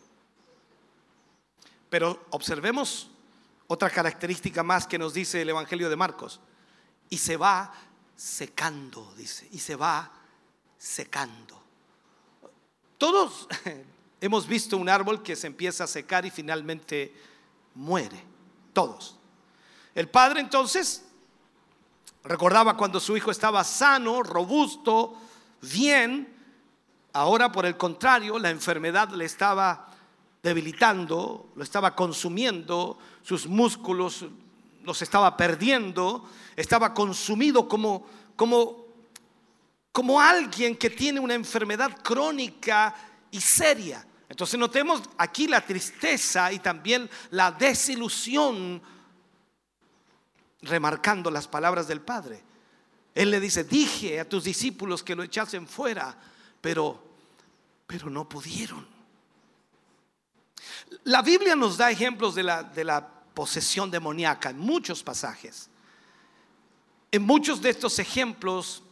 Pero 1.88 2.26
observemos 2.30 3.08
otra 3.72 3.88
característica 3.88 4.64
más 4.64 4.84
que 4.84 4.98
nos 4.98 5.14
dice 5.14 5.42
el 5.42 5.48
Evangelio 5.48 5.88
de 5.88 5.94
Marcos. 5.94 6.40
Y 7.08 7.18
se 7.18 7.36
va 7.36 7.72
secando, 8.16 9.14
dice, 9.16 9.48
y 9.52 9.60
se 9.60 9.76
va 9.76 10.10
secando. 10.76 11.62
Todos 12.98 13.46
hemos 14.20 14.48
visto 14.48 14.76
un 14.76 14.88
árbol 14.88 15.22
que 15.22 15.36
se 15.36 15.46
empieza 15.46 15.84
a 15.84 15.86
secar 15.86 16.26
y 16.26 16.32
finalmente 16.32 17.14
muere. 17.76 18.20
Todos. 18.72 19.16
El 19.94 20.08
padre 20.08 20.40
entonces 20.40 21.04
recordaba 22.24 22.76
cuando 22.76 22.98
su 22.98 23.16
hijo 23.16 23.30
estaba 23.30 23.62
sano, 23.62 24.24
robusto, 24.24 25.14
bien. 25.62 26.36
Ahora, 27.12 27.52
por 27.52 27.66
el 27.66 27.76
contrario, 27.76 28.36
la 28.40 28.50
enfermedad 28.50 29.10
le 29.10 29.26
estaba 29.26 29.89
debilitando, 30.42 31.52
lo 31.54 31.62
estaba 31.62 31.94
consumiendo, 31.94 32.98
sus 33.22 33.46
músculos 33.46 34.26
los 34.82 35.02
estaba 35.02 35.36
perdiendo, 35.36 36.28
estaba 36.56 36.94
consumido 36.94 37.68
como, 37.68 38.06
como, 38.36 38.86
como 39.92 40.20
alguien 40.20 40.76
que 40.76 40.90
tiene 40.90 41.20
una 41.20 41.34
enfermedad 41.34 41.98
crónica 42.02 42.94
y 43.30 43.40
seria. 43.40 44.06
Entonces 44.28 44.58
notemos 44.58 45.02
aquí 45.18 45.48
la 45.48 45.60
tristeza 45.60 46.52
y 46.52 46.60
también 46.60 47.10
la 47.30 47.52
desilusión, 47.52 48.80
remarcando 50.62 51.30
las 51.30 51.48
palabras 51.48 51.88
del 51.88 52.00
Padre. 52.00 52.42
Él 53.14 53.30
le 53.30 53.40
dice, 53.40 53.64
dije 53.64 54.20
a 54.20 54.28
tus 54.28 54.44
discípulos 54.44 55.02
que 55.02 55.16
lo 55.16 55.22
echasen 55.22 55.66
fuera, 55.66 56.16
pero, 56.60 57.02
pero 57.86 58.08
no 58.08 58.28
pudieron. 58.28 58.99
La 61.04 61.22
Biblia 61.22 61.56
nos 61.56 61.76
da 61.76 61.90
ejemplos 61.90 62.34
de 62.34 62.42
la, 62.42 63.08
posesión 63.34 63.90
demoníaca 63.90 64.50
en 64.50 64.58
muchos 64.58 65.02
pasajes. 65.02 65.70
En 67.12 67.22
muchos 67.22 67.62
de 67.62 67.70
estos 67.70 67.98
ejemplos 67.98 68.82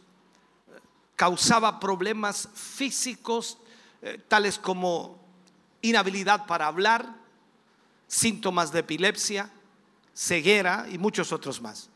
eh, 0.67 0.79
causaba 1.15 1.79
problemas 1.79 2.47
físicos, 2.55 3.57
eh, 4.01 4.17
tales 4.27 4.57
como 4.57 5.19
inhabilidad 5.81 6.47
para 6.47 6.67
hablar, 6.67 7.15
síntomas 8.07 8.71
de 8.71 8.79
epilepsia, 8.79 9.51
ceguera 10.15 10.87
y 10.89 10.97
muchos 10.97 11.31
otros 11.31 11.61
más. 11.61 11.89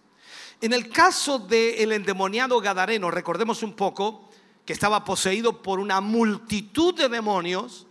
En 0.61 0.73
el 0.73 0.89
caso 0.89 1.39
del 1.39 1.91
endemoniado 1.91 2.59
Gadareno, 2.59 3.09
recordemos 3.09 3.63
un 3.63 3.73
poco 3.73 4.29
que 4.65 4.73
estaba 4.73 5.03
poseído 5.03 5.61
por 5.61 5.79
una 5.79 5.99
multitud 6.01 6.95
de 6.95 7.09
demonios, 7.09 7.87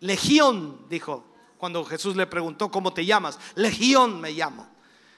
Legión, 0.00 0.86
dijo, 0.88 1.24
cuando 1.56 1.84
Jesús 1.84 2.16
le 2.16 2.26
preguntó, 2.26 2.70
¿cómo 2.70 2.92
te 2.92 3.04
llamas? 3.04 3.38
Legión 3.54 4.20
me 4.20 4.30
llamo. 4.32 4.68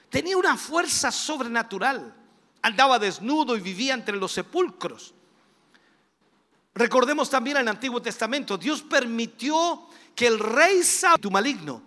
Tenía 0.09 0.37
una 0.37 0.57
fuerza 0.57 1.11
sobrenatural. 1.11 2.15
Andaba 2.61 2.99
desnudo 2.99 3.55
y 3.55 3.61
vivía 3.61 3.93
entre 3.93 4.17
los 4.17 4.31
sepulcros. 4.31 5.13
Recordemos 6.73 7.29
también 7.29 7.57
en 7.57 7.63
el 7.63 7.67
Antiguo 7.69 8.01
Testamento, 8.01 8.57
Dios 8.57 8.81
permitió 8.81 9.87
que 10.15 10.27
el 10.27 10.39
rey 10.39 10.81
tu 11.19 11.29
maligno. 11.29 11.81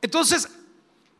Entonces, 0.00 0.48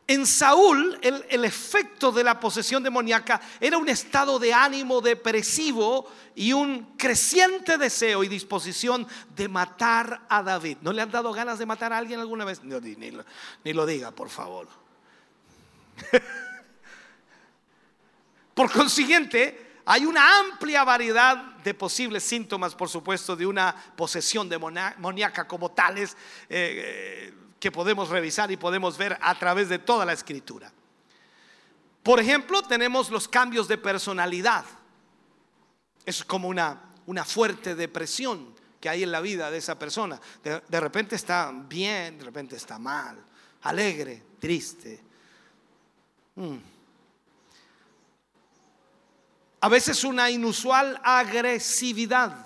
en 0.05 0.25
Saúl, 0.25 0.99
el, 1.01 1.25
el, 1.29 1.45
efecto 1.45 2.11
de 2.11 2.25
la 2.25 2.37
posesión 2.39 2.83
demoníaca 2.83 3.39
era 3.59 3.77
un 3.77 3.87
estado 3.87 4.37
de 4.37 4.53
ánimo 4.53 4.99
depresivo 4.99 6.11
y 6.35 6.51
un 6.51 6.97
creciente 6.97 7.77
deseo 7.77 8.23
y 8.23 8.27
disposición 8.27 9.07
de 9.33 9.47
matar 9.47 10.25
a 10.27 10.43
David. 10.43 10.77
¿No 10.81 10.91
le 10.91 11.01
han 11.01 11.11
dado 11.11 11.31
ganas 11.31 11.57
de 11.57 11.65
matar 11.65 11.93
a 11.93 11.97
alguien 11.97 12.19
alguna 12.19 12.43
vez? 12.43 12.61
No, 12.63 12.81
ni, 12.81 12.95
ni, 12.97 13.17
ni 13.63 13.73
lo 13.73 13.85
diga, 13.85 14.11
por 14.11 14.29
favor. 14.29 14.67
por 18.53 18.71
consiguiente, 18.71 19.79
hay 19.85 20.05
una 20.05 20.39
amplia 20.39 20.83
variedad 20.83 21.37
de 21.63 21.73
posibles 21.73 22.23
síntomas, 22.23 22.75
por 22.75 22.89
supuesto, 22.89 23.35
de 23.35 23.45
una 23.45 23.73
posesión 23.95 24.49
demoníaca 24.49 25.47
como 25.47 25.71
tales. 25.71 26.17
Eh, 26.49 27.33
que 27.63 27.71
podemos 27.71 28.09
revisar 28.09 28.51
y 28.51 28.57
podemos 28.57 28.97
ver 28.97 29.17
a 29.21 29.39
través 29.39 29.69
de 29.69 29.79
toda 29.79 30.03
la 30.03 30.11
escritura. 30.11 30.69
Por 32.03 32.19
ejemplo, 32.19 32.61
tenemos 32.61 33.09
los 33.09 33.29
cambios 33.29 33.69
de 33.69 33.77
personalidad. 33.77 34.65
Es 36.05 36.25
como 36.25 36.49
una, 36.49 36.81
una 37.05 37.23
fuerte 37.23 37.73
depresión 37.73 38.53
que 38.81 38.89
hay 38.89 39.03
en 39.03 39.13
la 39.13 39.21
vida 39.21 39.49
de 39.49 39.59
esa 39.59 39.79
persona. 39.79 40.19
De, 40.43 40.79
repente 40.81 41.15
está 41.15 41.53
bien, 41.53 42.17
de 42.17 42.25
repente 42.25 42.57
está 42.57 42.77
mal, 42.77 43.23
alegre, 43.61 44.21
triste. 44.41 45.01
Mm. 46.35 46.57
A 49.61 49.69
veces 49.69 50.03
una 50.03 50.29
inusual 50.29 50.99
agresividad, 51.01 52.45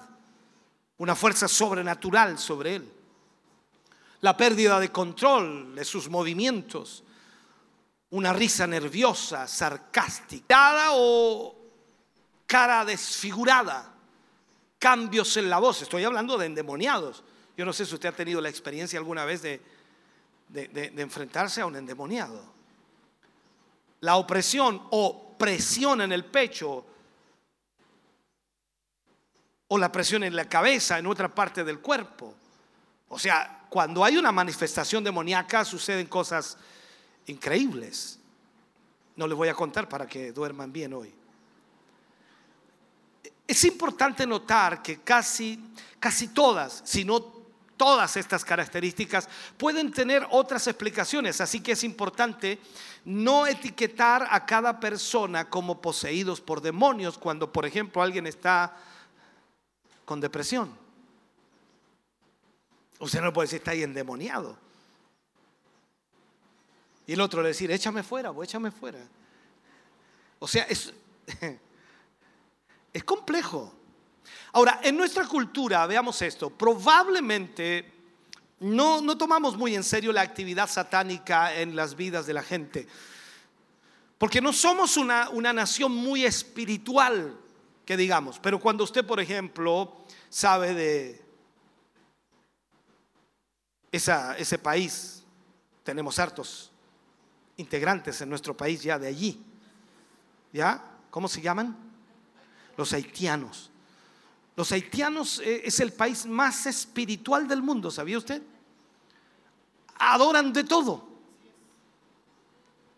una 0.99 1.15
fuerza 1.15 1.48
sobrenatural 1.48 2.38
sobre 2.38 2.76
él 2.76 2.96
la 4.22 4.35
pérdida 4.35 4.80
de 4.80 4.91
control 4.91 5.76
de 5.76 5.85
sus 5.85 6.10
movimientos, 6.10 7.03
una 8.10 8.34
risa 8.34 8.65
nerviosa, 8.65 9.48
sarcástica, 9.48 10.89
o 10.94 11.56
cara 12.45 12.85
desfigurada, 12.85 13.94
cambios 14.80 15.38
en 15.38 15.49
la 15.49 15.60
voz. 15.60 15.81
Estoy 15.81 16.03
hablando 16.03 16.38
de 16.38 16.48
endemoniados. 16.48 17.23
Yo 17.56 17.65
no 17.65 17.73
sé 17.73 17.85
si 17.85 17.94
usted 17.94 18.10
ha 18.10 18.14
tenido 18.14 18.39
la 18.39 18.49
experiencia 18.49 18.98
alguna 18.98 19.26
vez 19.26 19.41
de, 19.41 19.61
de, 20.48 20.68
de, 20.68 21.02
enfrentarse 21.02 21.61
a 21.61 21.65
un 21.65 21.76
endemoniado. 21.76 22.41
La 24.02 24.15
opresión 24.15 24.81
o 24.91 25.35
presión 25.38 26.02
en 26.02 26.11
el 26.11 26.26
pecho 26.26 26.85
o 29.69 29.77
la 29.77 29.91
presión 29.91 30.23
en 30.23 30.35
la 30.35 30.48
cabeza, 30.48 30.98
en 30.98 31.07
otra 31.07 31.34
parte 31.34 31.64
del 31.64 31.80
cuerpo. 31.80 32.35
O 33.09 33.17
sea, 33.17 33.65
cuando 33.69 34.03
hay 34.03 34.17
una 34.17 34.31
manifestación 34.31 35.03
demoníaca 35.03 35.63
suceden 35.63 36.07
cosas 36.07 36.57
increíbles. 37.27 38.19
No 39.15 39.27
les 39.27 39.38
voy 39.38 39.49
a 39.49 39.53
contar 39.53 39.88
para 39.88 40.07
que 40.07 40.31
duerman 40.31 40.71
bien 40.71 40.93
hoy. 40.93 41.13
Es 43.47 43.63
importante 43.63 44.27
notar 44.27 44.81
que 44.81 44.99
casi, 45.01 45.71
casi 45.99 46.29
todas, 46.29 46.81
si 46.85 47.05
no 47.05 47.38
todas 47.77 48.17
estas 48.17 48.43
características, 48.43 49.29
pueden 49.55 49.91
tener 49.91 50.27
otras 50.31 50.67
explicaciones. 50.67 51.39
Así 51.39 51.61
que 51.61 51.73
es 51.73 51.84
importante 51.84 52.59
no 53.05 53.47
etiquetar 53.47 54.27
a 54.29 54.45
cada 54.45 54.79
persona 54.79 55.49
como 55.49 55.79
poseídos 55.79 56.41
por 56.41 56.61
demonios 56.61 57.17
cuando, 57.17 57.53
por 57.53 57.65
ejemplo, 57.65 58.01
alguien 58.01 58.27
está 58.27 58.75
con 60.03 60.19
depresión. 60.19 60.86
Usted 62.99 63.21
no 63.21 63.31
puede 63.31 63.45
decir, 63.47 63.57
está 63.59 63.71
ahí 63.71 63.83
endemoniado. 63.83 64.57
Y 67.05 67.13
el 67.13 67.21
otro 67.21 67.41
le 67.41 67.49
decir, 67.49 67.71
échame 67.71 68.03
fuera, 68.03 68.33
échame 68.43 68.71
fuera. 68.71 68.99
O 70.39 70.47
sea, 70.47 70.63
es, 70.63 70.93
es 72.93 73.03
complejo. 73.03 73.73
Ahora, 74.53 74.81
en 74.83 74.97
nuestra 74.97 75.25
cultura, 75.27 75.85
veamos 75.87 76.21
esto, 76.21 76.49
probablemente 76.49 77.93
no, 78.59 79.01
no 79.01 79.17
tomamos 79.17 79.55
muy 79.55 79.75
en 79.75 79.83
serio 79.83 80.11
la 80.11 80.21
actividad 80.21 80.67
satánica 80.67 81.55
en 81.55 81.75
las 81.75 81.95
vidas 81.95 82.25
de 82.25 82.33
la 82.33 82.43
gente. 82.43 82.87
Porque 84.17 84.41
no 84.41 84.51
somos 84.51 84.97
una, 84.97 85.29
una 85.29 85.53
nación 85.53 85.93
muy 85.93 86.25
espiritual, 86.25 87.37
que 87.85 87.95
digamos. 87.95 88.39
Pero 88.39 88.59
cuando 88.59 88.83
usted, 88.83 89.05
por 89.05 89.19
ejemplo, 89.19 90.03
sabe 90.29 90.73
de 90.73 91.26
esa, 93.91 94.38
ese 94.38 94.57
país, 94.57 95.23
tenemos 95.84 96.19
hartos 96.19 96.72
integrantes 97.57 98.22
en 98.22 98.30
nuestro 98.30 98.55
país 98.55 98.81
ya 98.81 98.97
de 98.99 99.07
allí. 99.07 99.43
¿Ya? 100.53 100.84
¿Cómo 101.09 101.27
se 101.27 101.41
llaman? 101.41 101.76
Los 102.76 102.93
haitianos. 102.93 103.69
Los 104.55 104.72
haitianos 104.72 105.39
eh, 105.39 105.61
es 105.65 105.80
el 105.80 105.93
país 105.93 106.26
más 106.26 106.65
espiritual 106.65 107.47
del 107.47 107.61
mundo, 107.61 107.91
¿sabía 107.91 108.18
usted? 108.18 108.41
Adoran 109.99 110.51
de 110.51 110.64
todo. 110.64 111.07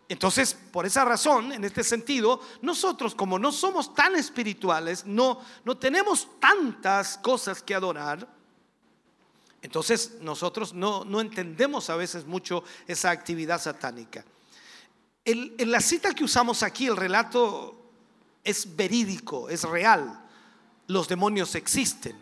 Entonces, 0.08 0.54
por 0.54 0.86
esa 0.86 1.04
razón, 1.04 1.52
en 1.52 1.62
este 1.64 1.84
sentido, 1.84 2.40
nosotros 2.62 3.14
como 3.14 3.38
no 3.38 3.52
somos 3.52 3.94
tan 3.94 4.16
espirituales, 4.16 5.06
no, 5.06 5.40
no 5.64 5.76
tenemos 5.76 6.40
tantas 6.40 7.16
cosas 7.18 7.62
que 7.62 7.74
adorar, 7.74 8.26
entonces 9.62 10.18
nosotros 10.20 10.72
no, 10.72 11.04
no 11.04 11.20
entendemos 11.20 11.90
a 11.90 11.96
veces 11.96 12.26
mucho 12.26 12.64
esa 12.86 13.10
actividad 13.10 13.60
satánica. 13.60 14.24
En 15.24 15.70
la 15.70 15.80
cita 15.80 16.14
que 16.14 16.24
usamos 16.24 16.62
aquí, 16.62 16.86
el 16.86 16.96
relato 16.96 17.76
es 18.42 18.74
verídico, 18.74 19.48
es 19.48 19.64
real. 19.64 20.26
Los 20.86 21.08
demonios 21.08 21.54
existen. 21.54 22.16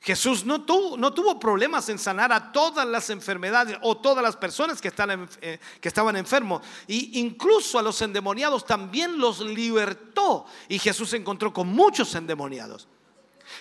Jesús 0.00 0.44
no 0.44 0.62
tuvo, 0.62 0.96
no 0.96 1.12
tuvo, 1.12 1.40
problemas 1.40 1.88
en 1.88 1.98
sanar 1.98 2.32
a 2.32 2.52
todas 2.52 2.86
las 2.86 3.10
enfermedades 3.10 3.78
o 3.82 3.96
todas 3.96 4.22
las 4.22 4.36
personas 4.36 4.80
que, 4.80 4.92
eh, 5.40 5.58
que 5.80 5.88
estaban 5.88 6.16
enfermos. 6.16 6.62
Y 6.86 7.18
incluso 7.18 7.78
a 7.78 7.82
los 7.82 8.00
endemoniados 8.02 8.66
también 8.66 9.18
los 9.18 9.40
libertó. 9.40 10.46
Y 10.68 10.78
Jesús 10.78 11.10
se 11.10 11.16
encontró 11.16 11.52
con 11.52 11.68
muchos 11.68 12.14
endemoniados. 12.14 12.86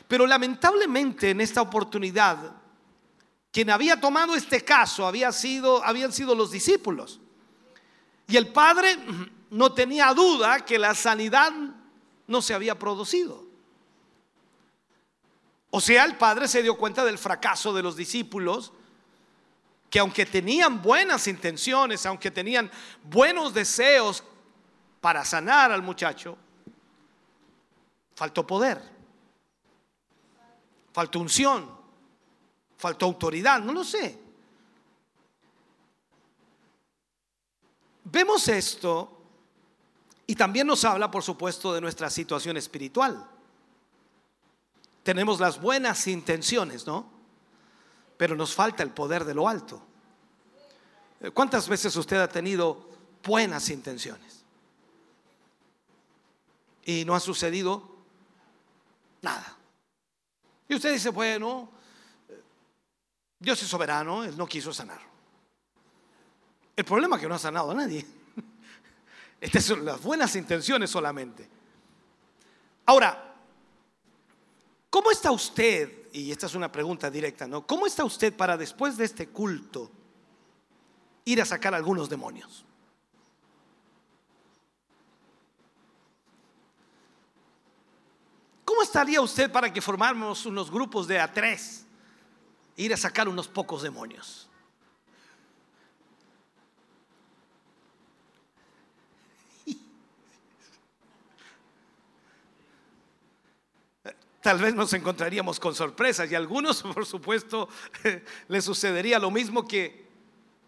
Pero 0.08 0.28
lamentablemente 0.28 1.32
en 1.32 1.42
esta 1.42 1.62
oportunidad, 1.62 2.54
quien 3.52 3.70
había 3.70 4.00
tomado 4.00 4.36
este 4.36 4.64
caso 4.64 5.08
había 5.08 5.32
sido, 5.32 5.84
habían 5.84 6.12
sido 6.12 6.36
los 6.36 6.52
discípulos. 6.52 7.20
Y 8.28 8.38
el 8.38 8.48
Padre 8.50 8.98
no 9.50 9.74
tenía 9.74 10.14
duda 10.14 10.66
que 10.66 10.78
la 10.78 10.94
sanidad 10.94 11.52
no 12.28 12.42
se 12.42 12.54
había 12.54 12.78
producido. 12.78 13.46
O 15.70 15.82
sea, 15.82 16.06
el 16.06 16.18
Padre 16.18 16.48
se 16.48 16.64
dio 16.64 16.78
cuenta 16.78 17.04
del 17.04 17.18
fracaso 17.18 17.74
de 17.74 17.84
los 17.84 17.96
discípulos, 17.96 18.72
que 19.90 20.00
aunque 20.00 20.26
tenían 20.26 20.82
buenas 20.82 21.28
intenciones, 21.28 22.06
aunque 22.06 22.32
tenían 22.32 22.72
buenos 23.04 23.54
deseos 23.54 24.24
para 25.02 25.24
sanar 25.24 25.72
al 25.72 25.82
muchacho, 25.82 26.38
faltó 28.16 28.46
poder 28.48 28.95
faltó 30.96 31.20
unción, 31.20 31.70
faltó 32.78 33.06
autoridad, 33.06 33.60
no 33.60 33.74
lo 33.74 33.84
sé. 33.84 34.18
Vemos 38.06 38.48
esto 38.48 39.22
y 40.26 40.36
también 40.36 40.66
nos 40.66 40.86
habla, 40.86 41.12
por 41.12 41.22
supuesto, 41.22 41.74
de 41.74 41.82
nuestra 41.82 42.10
situación 42.10 42.56
espiritual. 42.56 43.30
Tenemos 45.04 45.42
las 45.42 45.60
buenas 45.60 46.08
intenciones, 46.08 46.88
¿no? 46.88 47.12
Pero 48.16 48.38
nos 48.38 48.56
falta 48.56 48.82
el 48.82 48.92
poder 48.92 49.26
de 49.26 49.34
lo 49.34 49.50
alto. 49.50 49.82
¿Cuántas 51.34 51.68
veces 51.68 51.94
usted 51.98 52.22
ha 52.22 52.30
tenido 52.30 52.90
buenas 53.22 53.70
intenciones? 53.70 54.46
Y 56.86 57.04
no 57.04 57.16
ha 57.16 57.20
sucedido 57.20 57.98
nada. 59.22 59.58
Y 60.68 60.76
usted 60.76 60.94
dice, 60.94 61.10
bueno, 61.10 61.70
Dios 63.40 63.62
es 63.62 63.68
soberano, 63.68 64.24
Él 64.24 64.36
no 64.38 64.48
quiso 64.48 64.74
sanar. 64.74 65.00
El 66.76 66.84
problema 66.84 67.16
es 67.16 67.22
que 67.22 67.30
no 67.30 67.36
ha 67.36 67.40
sanado 67.40 67.72
a 67.72 67.76
nadie. 67.76 68.06
Estas 69.42 69.64
son 69.64 69.86
las 69.86 70.02
buenas 70.02 70.36
intenciones 70.36 70.90
solamente. 70.90 71.48
Ahora, 72.86 73.36
¿cómo 74.90 75.12
está 75.12 75.32
usted? 75.32 76.10
Y 76.12 76.32
esta 76.32 76.46
es 76.46 76.56
una 76.56 76.72
pregunta 76.72 77.10
directa, 77.10 77.48
¿no? 77.48 77.66
¿Cómo 77.66 77.86
está 77.86 78.04
usted 78.04 78.34
para 78.36 78.58
después 78.58 78.98
de 78.98 79.06
este 79.06 79.28
culto 79.28 79.92
ir 81.26 81.42
a 81.42 81.46
sacar 81.46 81.74
algunos 81.74 82.10
demonios? 82.10 82.66
Estaría 88.82 89.22
usted 89.22 89.52
para 89.52 89.72
que 89.72 89.82
formáramos 89.82 90.46
unos 90.46 90.70
grupos 90.72 91.08
de 91.08 91.20
a 91.20 91.32
tres? 91.32 91.86
Ir 92.76 92.94
a 92.94 92.98
sacar 92.98 93.30
unos 93.30 93.48
pocos 93.48 93.82
demonios. 93.84 94.50
Tal 104.42 104.60
vez 104.60 104.76
nos 104.76 104.92
encontraríamos 104.94 105.60
con 105.60 105.74
sorpresas 105.74 106.32
y 106.32 106.36
a 106.36 106.38
algunos, 106.38 106.82
por 106.94 107.06
supuesto, 107.06 107.70
les 108.48 108.66
sucedería 108.66 109.20
lo 109.20 109.32
mismo 109.32 109.68
que 109.68 110.06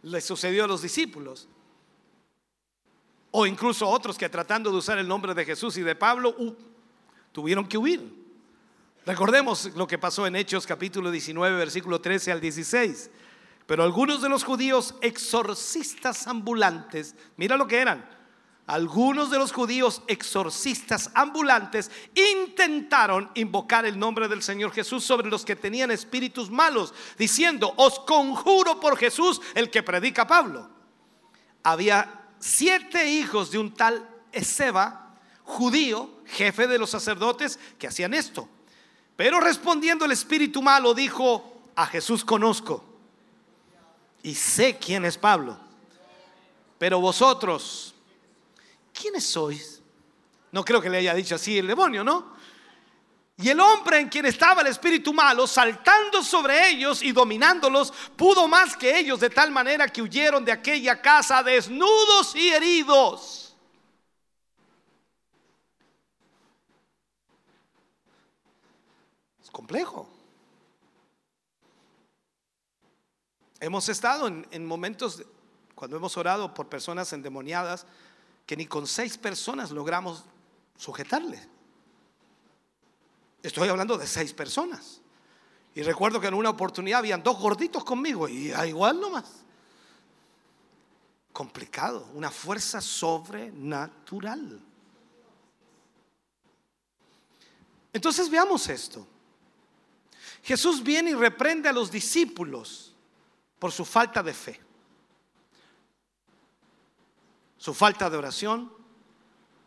les 0.03 0.23
sucedió 0.23 0.63
a 0.65 0.67
los 0.67 0.81
discípulos. 0.81 1.47
O 3.31 3.45
incluso 3.45 3.87
otros 3.87 4.17
que 4.17 4.29
tratando 4.29 4.71
de 4.71 4.77
usar 4.77 4.97
el 4.97 5.07
nombre 5.07 5.33
de 5.33 5.45
Jesús 5.45 5.77
y 5.77 5.81
de 5.81 5.95
Pablo, 5.95 6.35
tuvieron 7.37 7.67
que 7.67 7.77
huir. 7.77 8.01
Recordemos 9.05 9.69
lo 9.75 9.85
que 9.85 9.99
pasó 9.99 10.25
en 10.25 10.35
Hechos 10.35 10.65
capítulo 10.65 11.11
19, 11.11 11.55
versículo 11.55 12.01
13 12.01 12.31
al 12.31 12.41
16. 12.41 13.11
Pero 13.67 13.83
algunos 13.83 14.23
de 14.23 14.29
los 14.29 14.43
judíos 14.43 14.95
exorcistas 15.01 16.25
ambulantes, 16.25 17.13
mira 17.35 17.55
lo 17.55 17.67
que 17.67 17.77
eran, 17.77 18.09
algunos 18.65 19.29
de 19.29 19.37
los 19.37 19.51
judíos 19.51 20.01
exorcistas 20.07 21.11
ambulantes 21.13 21.91
intentaron 22.15 23.29
invocar 23.35 23.85
el 23.85 23.99
nombre 23.99 24.27
del 24.27 24.41
Señor 24.41 24.71
Jesús 24.71 25.03
sobre 25.03 25.29
los 25.29 25.45
que 25.45 25.55
tenían 25.55 25.91
espíritus 25.91 26.49
malos, 26.49 26.91
diciendo, 27.19 27.71
os 27.77 27.99
conjuro 27.99 28.79
por 28.79 28.97
Jesús 28.97 29.43
el 29.53 29.69
que 29.69 29.83
predica 29.83 30.25
Pablo. 30.25 30.71
Había 31.61 32.31
siete 32.39 33.07
hijos 33.07 33.51
de 33.51 33.59
un 33.59 33.75
tal 33.75 34.09
Ezeba, 34.31 35.06
judío, 35.47 36.09
jefe 36.25 36.67
de 36.67 36.77
los 36.77 36.89
sacerdotes, 36.89 37.57
que 37.79 37.87
hacían 37.87 38.13
esto. 38.13 38.47
Pero 39.15 39.39
respondiendo 39.39 40.05
el 40.05 40.11
espíritu 40.11 40.61
malo, 40.61 40.93
dijo, 40.93 41.61
a 41.75 41.87
Jesús 41.87 42.23
conozco 42.23 42.83
y 44.21 44.35
sé 44.35 44.77
quién 44.77 45.05
es 45.05 45.17
Pablo. 45.17 45.57
Pero 46.77 46.99
vosotros, 46.99 47.95
¿quiénes 48.93 49.25
sois? 49.25 49.81
No 50.51 50.63
creo 50.63 50.81
que 50.81 50.89
le 50.89 50.97
haya 50.97 51.13
dicho 51.13 51.35
así 51.35 51.57
el 51.57 51.67
demonio, 51.67 52.03
¿no? 52.03 52.35
Y 53.37 53.49
el 53.49 53.59
hombre 53.59 53.99
en 53.99 54.09
quien 54.09 54.25
estaba 54.25 54.61
el 54.61 54.67
espíritu 54.67 55.13
malo, 55.13 55.47
saltando 55.47 56.23
sobre 56.23 56.69
ellos 56.69 57.01
y 57.03 57.11
dominándolos, 57.11 57.93
pudo 58.15 58.47
más 58.47 58.75
que 58.75 58.97
ellos 58.97 59.19
de 59.19 59.29
tal 59.29 59.51
manera 59.51 59.87
que 59.87 60.01
huyeron 60.01 60.43
de 60.43 60.51
aquella 60.51 61.01
casa 61.01 61.41
desnudos 61.41 62.35
y 62.35 62.49
heridos. 62.49 63.46
Complejo. 69.57 70.07
Hemos 73.59 73.89
estado 73.89 74.27
en, 74.27 74.47
en 74.51 74.63
momentos, 74.63 75.23
cuando 75.73 75.97
hemos 75.97 76.15
orado 76.15 76.53
por 76.53 76.69
personas 76.69 77.11
endemoniadas, 77.11 77.87
que 78.45 78.55
ni 78.55 78.67
con 78.67 78.85
seis 78.85 79.17
personas 79.17 79.71
logramos 79.71 80.25
sujetarle. 80.77 81.43
Estoy 83.41 83.67
hablando 83.69 83.97
de 83.97 84.05
seis 84.05 84.31
personas. 84.31 85.01
Y 85.73 85.81
recuerdo 85.81 86.21
que 86.21 86.27
en 86.27 86.35
una 86.35 86.51
oportunidad 86.51 86.99
habían 86.99 87.23
dos 87.23 87.39
gorditos 87.39 87.83
conmigo 87.83 88.29
y 88.29 88.53
igual 88.67 89.01
nomás. 89.01 89.43
Complicado, 91.33 92.07
una 92.13 92.29
fuerza 92.29 92.79
sobrenatural. 92.79 94.61
Entonces 97.91 98.29
veamos 98.29 98.69
esto. 98.69 99.16
Jesús 100.43 100.83
viene 100.83 101.11
y 101.11 101.15
reprende 101.15 101.69
a 101.69 101.73
los 101.73 101.91
discípulos 101.91 102.93
por 103.59 103.71
su 103.71 103.85
falta 103.85 104.21
de 104.23 104.33
fe, 104.33 104.61
su 107.57 107.73
falta 107.73 108.09
de 108.09 108.17
oración, 108.17 108.71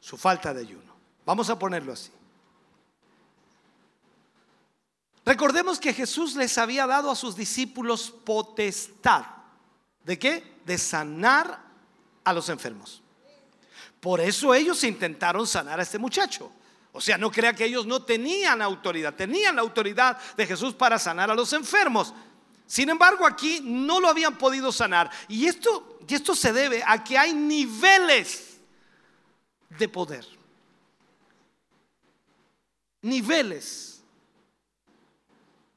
su 0.01 0.17
falta 0.17 0.55
de 0.55 0.61
ayuno. 0.61 0.95
Vamos 1.27 1.51
a 1.51 1.59
ponerlo 1.59 1.93
así. 1.93 2.11
Recordemos 5.25 5.79
que 5.79 5.93
Jesús 5.93 6.35
les 6.35 6.57
había 6.59 6.87
dado 6.87 7.11
a 7.11 7.17
sus 7.17 7.37
discípulos 7.37 8.11
potestad. 8.11 9.25
¿De 10.05 10.19
qué? 10.19 10.61
De 10.65 10.79
sanar 10.79 11.63
a 12.25 12.33
los 12.33 12.49
enfermos. 12.49 13.03
Por 14.01 14.21
eso 14.21 14.55
ellos 14.55 14.83
intentaron 14.83 15.47
sanar 15.47 15.79
a 15.79 15.83
este 15.83 15.99
muchacho. 15.99 16.51
O 16.93 17.01
sea, 17.01 17.17
no 17.17 17.31
crea 17.31 17.53
que 17.53 17.65
ellos 17.65 17.87
no 17.87 18.03
tenían 18.03 18.61
autoridad, 18.61 19.15
tenían 19.15 19.57
la 19.57 19.63
autoridad 19.63 20.19
de 20.37 20.47
Jesús 20.47 20.75
para 20.75 20.99
sanar 20.99 21.31
a 21.31 21.35
los 21.35 21.53
enfermos. 21.53 22.13
Sin 22.67 22.89
embargo, 22.89 23.27
aquí 23.27 23.61
no 23.63 24.01
lo 24.01 24.09
habían 24.09 24.37
podido 24.39 24.73
sanar. 24.73 25.11
Y 25.29 25.47
esto, 25.47 25.99
y 26.07 26.15
esto 26.15 26.35
se 26.35 26.53
debe 26.53 26.83
a 26.87 27.03
que 27.03 27.17
hay 27.17 27.33
niveles 27.33 28.59
de 29.71 29.89
poder. 29.89 30.27
Niveles. 33.03 34.03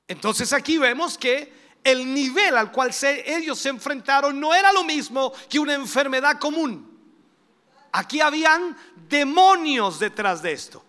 Entonces 0.07 0.51
aquí 0.51 0.77
vemos 0.77 1.17
que 1.17 1.53
el 1.83 2.13
nivel 2.13 2.57
al 2.57 2.71
cual 2.71 2.91
ellos 3.25 3.59
se 3.59 3.69
enfrentaron 3.69 4.39
no 4.39 4.53
era 4.53 4.71
lo 4.71 4.83
mismo 4.83 5.33
que 5.49 5.59
una 5.59 5.73
enfermedad 5.73 6.39
común. 6.39 6.89
Aquí 7.91 8.21
habían 8.21 8.75
demonios 9.07 9.99
detrás 9.99 10.41
de 10.41 10.51
esto. 10.51 10.82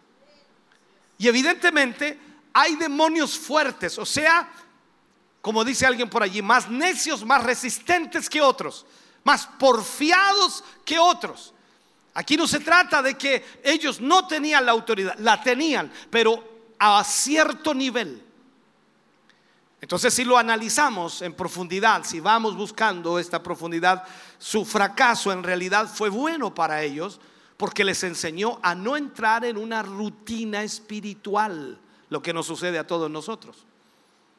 Y 1.18 1.28
evidentemente 1.28 2.18
hay 2.52 2.76
demonios 2.76 3.38
fuertes, 3.38 3.98
o 3.98 4.06
sea, 4.06 4.48
como 5.40 5.64
dice 5.64 5.86
alguien 5.86 6.08
por 6.08 6.22
allí, 6.22 6.40
más 6.40 6.70
necios, 6.70 7.24
más 7.24 7.42
resistentes 7.42 8.30
que 8.30 8.40
otros, 8.40 8.86
más 9.24 9.46
porfiados 9.58 10.64
que 10.84 10.98
otros. 10.98 11.52
Aquí 12.14 12.36
no 12.36 12.46
se 12.46 12.60
trata 12.60 13.02
de 13.02 13.14
que 13.14 13.44
ellos 13.62 14.00
no 14.00 14.26
tenían 14.26 14.64
la 14.64 14.72
autoridad, 14.72 15.16
la 15.18 15.42
tenían, 15.42 15.92
pero 16.10 16.72
a 16.78 17.02
cierto 17.04 17.74
nivel. 17.74 18.22
Entonces, 19.80 20.14
si 20.14 20.24
lo 20.24 20.38
analizamos 20.38 21.20
en 21.20 21.34
profundidad, 21.34 22.04
si 22.04 22.20
vamos 22.20 22.56
buscando 22.56 23.18
esta 23.18 23.42
profundidad, 23.42 24.04
su 24.38 24.64
fracaso 24.64 25.30
en 25.30 25.42
realidad 25.42 25.90
fue 25.92 26.08
bueno 26.08 26.54
para 26.54 26.82
ellos 26.82 27.20
porque 27.56 27.84
les 27.84 28.02
enseñó 28.02 28.58
a 28.62 28.74
no 28.74 28.96
entrar 28.96 29.44
en 29.44 29.56
una 29.56 29.82
rutina 29.82 30.62
espiritual, 30.62 31.78
lo 32.10 32.22
que 32.22 32.32
nos 32.32 32.46
sucede 32.46 32.78
a 32.78 32.86
todos 32.86 33.10
nosotros. 33.10 33.64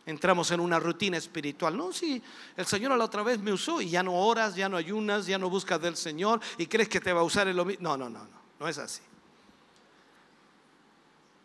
Entramos 0.05 0.51
en 0.51 0.59
una 0.59 0.79
rutina 0.79 1.17
espiritual. 1.17 1.75
No, 1.75 1.91
si 1.91 2.21
el 2.55 2.65
Señor 2.65 2.91
a 2.91 2.97
la 2.97 3.05
otra 3.05 3.23
vez 3.23 3.39
me 3.39 3.51
usó 3.51 3.81
y 3.81 3.89
ya 3.89 4.03
no 4.03 4.13
oras, 4.13 4.55
ya 4.55 4.69
no 4.69 4.77
ayunas, 4.77 5.25
ya 5.25 5.37
no 5.37 5.49
buscas 5.49 5.81
del 5.81 5.97
Señor 5.97 6.39
y 6.57 6.67
crees 6.67 6.89
que 6.89 6.99
te 6.99 7.11
va 7.11 7.21
a 7.21 7.23
usar 7.23 7.47
en 7.47 7.55
lo 7.55 7.65
mismo. 7.65 7.83
No, 7.83 7.97
no, 7.97 8.09
no, 8.09 8.19
no, 8.19 8.41
no 8.59 8.67
es 8.67 8.77
así. 8.77 9.01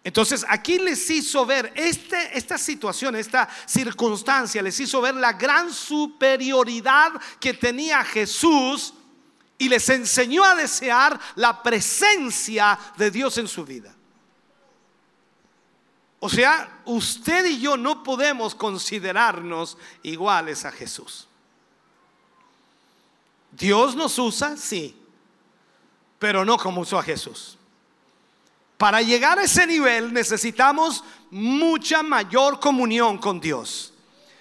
Entonces 0.03 0.45
aquí 0.49 0.79
les 0.79 1.11
hizo 1.11 1.45
ver 1.45 1.73
este, 1.75 2.37
esta 2.37 2.57
situación, 2.57 3.17
esta 3.17 3.49
circunstancia, 3.67 4.63
les 4.63 4.79
hizo 4.81 5.01
ver 5.01 5.15
la 5.15 5.35
gran 5.35 5.73
superioridad 5.73 7.13
que 7.39 7.55
tenía 7.55 8.03
Jesús 8.05 8.95
y 9.61 9.69
les 9.69 9.87
enseñó 9.91 10.43
a 10.43 10.55
desear 10.55 11.21
la 11.35 11.63
presencia 11.63 12.79
de 12.97 13.11
Dios 13.11 13.37
en 13.37 13.47
su 13.47 13.63
vida. 13.63 13.95
O 16.19 16.31
sea, 16.31 16.81
usted 16.87 17.45
y 17.45 17.61
yo 17.61 17.77
no 17.77 18.03
podemos 18.03 18.55
considerarnos 18.55 19.77
iguales 20.03 20.65
a 20.65 20.73
Jesús. 20.73 21.29
Dios 23.53 23.95
nos 23.95 24.19
usa, 24.19 24.57
sí, 24.57 24.97
pero 26.19 26.43
no 26.43 26.57
como 26.57 26.81
usó 26.81 26.99
a 26.99 27.03
Jesús. 27.03 27.59
Para 28.79 29.03
llegar 29.03 29.39
a 29.39 29.45
ese 29.45 29.67
nivel 29.67 30.11
necesitamos 30.11 31.05
mucha 31.31 32.03
mayor 32.03 32.61
comunión 32.61 33.19
con 33.19 33.39
Dios. 33.39 33.93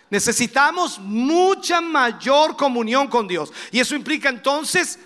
Necesitamos 0.10 0.98
mucha 0.98 1.82
mayor 1.82 2.56
comunión 2.56 3.10
con 3.10 3.28
Dios. 3.28 3.52
Y 3.70 3.82
eso 3.82 3.96
implica 3.96 4.30
entonces 4.30 4.98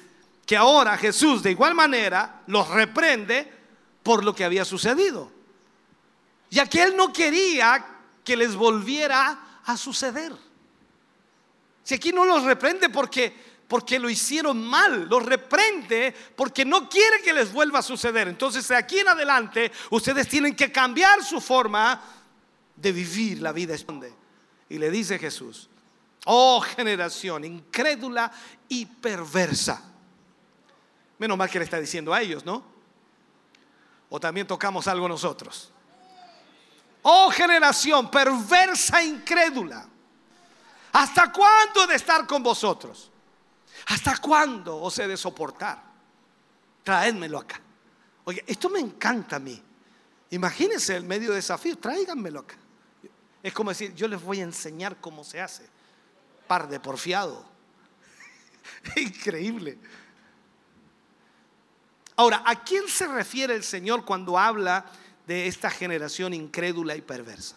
que 0.45 0.57
ahora 0.57 0.97
Jesús 0.97 1.41
de 1.41 1.51
igual 1.51 1.73
manera 1.73 2.43
los 2.47 2.67
reprende 2.69 3.51
por 4.01 4.23
lo 4.23 4.35
que 4.35 4.43
había 4.43 4.65
sucedido. 4.65 5.31
Ya 6.49 6.67
que 6.67 6.83
él 6.83 6.95
no 6.95 7.11
quería 7.11 7.85
que 8.23 8.35
les 8.35 8.55
volviera 8.55 9.59
a 9.65 9.77
suceder. 9.77 10.33
Si 11.83 11.95
aquí 11.95 12.11
no 12.11 12.25
los 12.25 12.43
reprende 12.43 12.89
porque 12.89 13.53
porque 13.73 13.97
lo 13.97 14.07
hicieron 14.07 14.63
mal, 14.63 15.07
los 15.09 15.25
reprende 15.25 16.13
porque 16.35 16.63
no 16.63 16.87
quiere 16.87 17.23
que 17.23 17.33
les 17.33 17.51
vuelva 17.51 17.79
a 17.79 17.81
suceder. 17.81 18.27
Entonces, 18.27 18.67
de 18.67 18.75
aquí 18.75 18.99
en 18.99 19.07
adelante, 19.07 19.71
ustedes 19.89 20.27
tienen 20.27 20.55
que 20.55 20.71
cambiar 20.71 21.23
su 21.23 21.41
forma 21.41 21.99
de 22.75 22.91
vivir 22.91 23.41
la 23.41 23.51
vida. 23.51 23.75
Y 24.69 24.77
le 24.77 24.91
dice 24.91 25.17
Jesús, 25.17 25.69
oh 26.25 26.61
generación 26.61 27.45
incrédula 27.45 28.31
y 28.69 28.85
perversa. 28.85 29.92
Menos 31.23 31.37
mal 31.37 31.49
que 31.49 31.57
le 31.57 31.63
está 31.63 31.79
diciendo 31.79 32.13
a 32.13 32.21
ellos, 32.21 32.43
¿no? 32.43 32.61
O 34.09 34.19
también 34.19 34.45
tocamos 34.45 34.89
algo 34.89 35.07
nosotros. 35.07 35.71
Oh 37.01 37.31
generación 37.31 38.11
perversa 38.11 39.01
e 39.01 39.05
incrédula. 39.05 39.87
¿Hasta 40.91 41.31
cuándo 41.31 41.85
he 41.85 41.87
de 41.87 41.95
estar 41.95 42.27
con 42.27 42.43
vosotros? 42.43 43.09
¿Hasta 43.85 44.17
cuándo 44.17 44.81
os 44.81 44.99
he 44.99 45.07
de 45.07 45.15
soportar? 45.15 45.81
Traédmelo 46.83 47.39
acá. 47.39 47.61
Oye, 48.25 48.43
esto 48.45 48.69
me 48.69 48.81
encanta 48.81 49.37
a 49.37 49.39
mí. 49.39 49.63
Imagínense 50.31 50.93
el 50.93 51.05
medio 51.05 51.31
desafío, 51.31 51.77
tráiganmelo 51.77 52.41
acá. 52.41 52.57
Es 53.41 53.53
como 53.53 53.69
decir, 53.69 53.95
yo 53.95 54.09
les 54.09 54.21
voy 54.21 54.41
a 54.41 54.43
enseñar 54.43 54.97
cómo 54.99 55.23
se 55.23 55.39
hace. 55.39 55.69
Par 56.47 56.67
de 56.67 56.81
porfiado. 56.81 57.45
Increíble. 58.97 59.79
Ahora, 62.15 62.43
¿a 62.45 62.63
quién 62.63 62.87
se 62.87 63.07
refiere 63.07 63.55
el 63.55 63.63
Señor 63.63 64.05
cuando 64.05 64.37
habla 64.37 64.85
de 65.25 65.47
esta 65.47 65.69
generación 65.69 66.33
incrédula 66.33 66.95
y 66.95 67.01
perversa? 67.01 67.55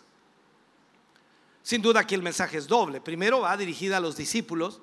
Sin 1.63 1.83
duda 1.83 2.01
aquí 2.01 2.15
el 2.15 2.23
mensaje 2.23 2.59
es 2.59 2.67
doble. 2.67 3.01
Primero 3.01 3.41
va 3.41 3.57
dirigida 3.57 3.97
a 3.97 4.01
los 4.01 4.17
discípulos, 4.17 4.81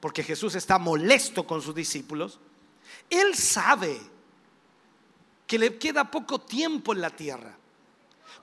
porque 0.00 0.24
Jesús 0.24 0.54
está 0.54 0.78
molesto 0.78 1.46
con 1.46 1.62
sus 1.62 1.74
discípulos. 1.74 2.40
Él 3.08 3.34
sabe 3.34 4.00
que 5.46 5.58
le 5.58 5.78
queda 5.78 6.10
poco 6.10 6.40
tiempo 6.40 6.92
en 6.92 7.00
la 7.00 7.10
tierra. 7.10 7.56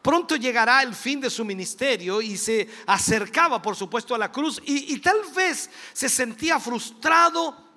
Pronto 0.01 0.35
llegará 0.35 0.81
el 0.83 0.95
fin 0.95 1.19
de 1.19 1.29
su 1.29 1.43
ministerio 1.43 2.21
y 2.21 2.37
se 2.37 2.69
acercaba, 2.87 3.61
por 3.61 3.75
supuesto, 3.75 4.15
a 4.15 4.17
la 4.17 4.31
cruz 4.31 4.61
y, 4.65 4.93
y 4.93 4.99
tal 4.99 5.19
vez 5.35 5.69
se 5.93 6.09
sentía 6.09 6.59
frustrado 6.59 7.70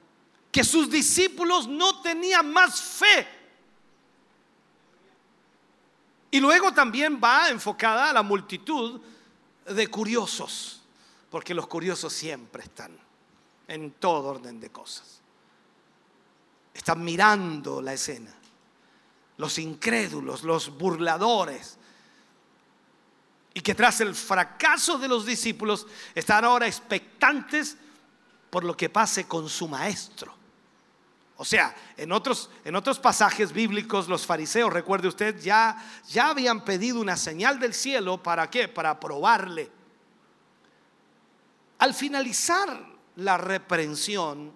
que 0.55 0.62
sus 0.62 0.89
discípulos 0.89 1.66
no 1.66 2.01
tenían 2.01 2.52
más 2.52 2.81
fe. 2.81 3.26
Y 6.31 6.39
luego 6.39 6.72
también 6.72 7.20
va 7.22 7.48
enfocada 7.48 8.10
a 8.10 8.12
la 8.12 8.22
multitud 8.22 9.01
de 9.66 9.89
curiosos, 9.89 10.81
porque 11.28 11.55
los 11.55 11.66
curiosos 11.66 12.12
siempre 12.12 12.62
están 12.62 12.97
en 13.66 13.90
todo 13.94 14.28
orden 14.28 14.60
de 14.60 14.70
cosas. 14.70 15.20
Están 16.72 17.02
mirando 17.02 17.82
la 17.82 17.94
escena. 17.94 18.32
Los 19.39 19.59
incrédulos, 19.59 20.44
los 20.44 20.78
burladores. 20.78 21.78
Y 23.55 23.60
que 23.60 23.74
tras 23.74 24.01
el 24.02 24.14
fracaso 24.14 24.98
de 24.98 25.09
los 25.09 25.26
discípulos 25.26 25.89
están 26.14 26.44
ahora 26.44 26.68
expectantes 26.68 27.76
por 28.51 28.62
lo 28.62 28.76
que 28.76 28.89
pase 28.89 29.26
con 29.26 29.48
su 29.48 29.66
maestro. 29.66 30.34
O 31.36 31.44
sea, 31.44 31.74
en 31.97 32.12
otros, 32.12 32.48
en 32.65 32.77
otros 32.77 32.98
pasajes 33.01 33.52
bíblicos 33.52 34.09
los 34.09 34.24
fariseos, 34.24 34.73
recuerde 34.73 35.09
usted, 35.09 35.40
ya, 35.40 35.77
ya 36.09 36.28
habían 36.28 36.65
pedido 36.65 37.01
una 37.01 37.16
señal 37.16 37.59
del 37.59 37.74
cielo 37.74 38.23
para 38.23 38.48
qué? 38.48 38.69
Para 38.69 39.01
probarle. 39.01 39.70
Al 41.78 41.93
finalizar 41.93 42.86
la 43.16 43.36
reprensión, 43.36 44.52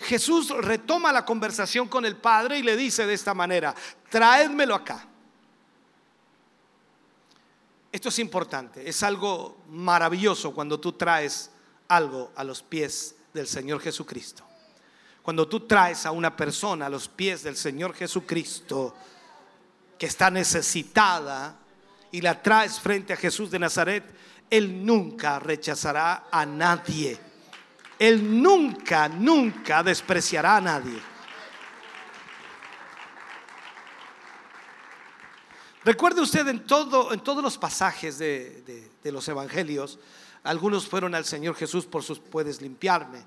Jesús 0.00 0.50
retoma 0.50 1.10
la 1.10 1.24
conversación 1.24 1.88
con 1.88 2.04
el 2.04 2.16
Padre 2.16 2.58
y 2.58 2.62
le 2.62 2.76
dice 2.76 3.06
de 3.06 3.14
esta 3.14 3.32
manera, 3.32 3.74
traédmelo 4.10 4.74
acá. 4.74 5.08
Esto 7.90 8.08
es 8.10 8.18
importante, 8.18 8.86
es 8.86 9.02
algo 9.02 9.58
maravilloso 9.68 10.52
cuando 10.52 10.78
tú 10.78 10.92
traes 10.92 11.50
algo 11.88 12.32
a 12.36 12.44
los 12.44 12.62
pies 12.62 13.14
del 13.32 13.46
Señor 13.46 13.80
Jesucristo. 13.80 14.43
Cuando 15.24 15.48
tú 15.48 15.60
traes 15.60 16.04
a 16.04 16.10
una 16.10 16.36
persona 16.36 16.84
a 16.84 16.90
los 16.90 17.08
pies 17.08 17.42
del 17.42 17.56
Señor 17.56 17.94
Jesucristo 17.94 18.94
que 19.98 20.04
está 20.04 20.30
necesitada 20.30 21.56
y 22.12 22.20
la 22.20 22.42
traes 22.42 22.78
frente 22.78 23.14
a 23.14 23.16
Jesús 23.16 23.50
de 23.50 23.58
Nazaret, 23.58 24.04
Él 24.50 24.84
nunca 24.84 25.38
rechazará 25.38 26.26
a 26.30 26.44
nadie. 26.44 27.18
Él 27.98 28.42
nunca, 28.42 29.08
nunca 29.08 29.82
despreciará 29.82 30.58
a 30.58 30.60
nadie. 30.60 31.00
Recuerde 35.86 36.20
usted 36.20 36.46
en, 36.48 36.66
todo, 36.66 37.14
en 37.14 37.20
todos 37.20 37.42
los 37.42 37.56
pasajes 37.56 38.18
de, 38.18 38.62
de, 38.66 38.90
de, 39.02 39.10
los 39.10 39.26
evangelios, 39.26 39.98
algunos 40.42 40.86
fueron 40.86 41.14
al 41.14 41.24
Señor 41.24 41.54
Jesús 41.54 41.86
por 41.86 42.02
sus 42.02 42.18
puedes 42.18 42.60
limpiarme, 42.60 43.24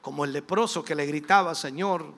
como 0.00 0.24
el 0.24 0.32
leproso 0.32 0.84
que 0.84 0.94
le 0.94 1.06
gritaba, 1.06 1.54
Señor, 1.54 2.12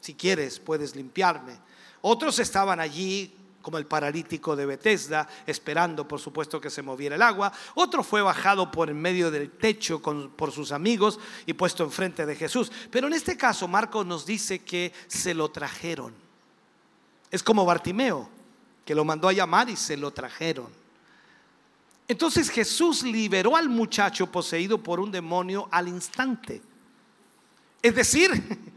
si 0.00 0.14
quieres 0.14 0.58
puedes 0.58 0.96
limpiarme. 0.96 1.58
Otros 2.00 2.38
estaban 2.38 2.80
allí 2.80 3.34
como 3.62 3.78
el 3.78 3.86
paralítico 3.86 4.56
de 4.56 4.66
Bethesda, 4.66 5.28
esperando 5.46 6.06
por 6.06 6.20
supuesto 6.20 6.60
que 6.60 6.68
se 6.68 6.82
moviera 6.82 7.14
el 7.14 7.22
agua. 7.22 7.52
Otro 7.74 8.02
fue 8.02 8.20
bajado 8.20 8.70
por 8.70 8.90
en 8.90 9.00
medio 9.00 9.30
del 9.30 9.50
techo 9.50 10.02
por 10.02 10.50
sus 10.50 10.72
amigos 10.72 11.20
y 11.46 11.52
puesto 11.52 11.84
enfrente 11.84 12.26
de 12.26 12.34
Jesús. 12.36 12.70
Pero 12.90 13.06
en 13.06 13.12
este 13.14 13.36
caso 13.36 13.68
Marcos 13.68 14.04
nos 14.04 14.26
dice 14.26 14.58
que 14.58 14.92
se 15.06 15.32
lo 15.32 15.50
trajeron. 15.50 16.12
Es 17.30 17.42
como 17.42 17.64
Bartimeo, 17.64 18.28
que 18.84 18.94
lo 18.94 19.04
mandó 19.04 19.28
a 19.28 19.32
llamar 19.32 19.70
y 19.70 19.76
se 19.76 19.96
lo 19.96 20.10
trajeron. 20.10 20.81
Entonces 22.08 22.50
Jesús 22.50 23.02
liberó 23.02 23.56
al 23.56 23.68
muchacho 23.68 24.30
poseído 24.30 24.82
por 24.82 25.00
un 25.00 25.10
demonio 25.10 25.68
al 25.70 25.88
instante. 25.88 26.62
Es 27.80 27.94
decir, 27.94 28.30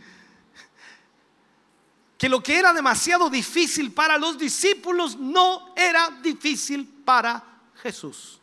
que 2.18 2.30
lo 2.30 2.42
que 2.42 2.58
era 2.58 2.74
demasiado 2.74 3.30
difícil 3.30 3.92
para 3.92 4.18
los 4.18 4.38
discípulos 4.38 5.18
no 5.18 5.74
era 5.76 6.10
difícil 6.22 6.88
para 7.04 7.44
Jesús. 7.82 8.40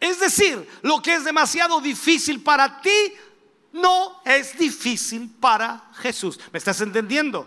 Es 0.00 0.18
decir, 0.18 0.68
lo 0.82 1.00
que 1.00 1.14
es 1.14 1.24
demasiado 1.24 1.80
difícil 1.80 2.42
para 2.42 2.80
ti 2.80 3.12
no 3.72 4.20
es 4.24 4.58
difícil 4.58 5.30
para 5.40 5.90
Jesús. 5.94 6.38
¿Me 6.52 6.58
estás 6.58 6.80
entendiendo? 6.80 7.46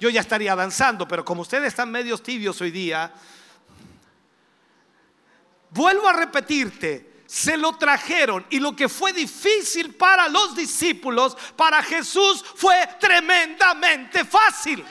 Yo 0.00 0.10
ya 0.10 0.20
estaría 0.20 0.56
danzando, 0.56 1.06
pero 1.06 1.24
como 1.24 1.42
ustedes 1.42 1.68
están 1.68 1.90
medios 1.90 2.22
tibios 2.22 2.60
hoy 2.60 2.70
día, 2.70 3.12
vuelvo 5.74 6.08
a 6.08 6.12
repetirte, 6.12 7.24
se 7.26 7.56
lo 7.56 7.76
trajeron 7.76 8.46
y 8.48 8.60
lo 8.60 8.76
que 8.76 8.88
fue 8.88 9.12
difícil 9.12 9.94
para 9.94 10.28
los 10.28 10.54
discípulos, 10.54 11.36
para 11.56 11.82
Jesús 11.82 12.44
fue 12.54 12.76
tremendamente 13.00 14.24
fácil. 14.24 14.84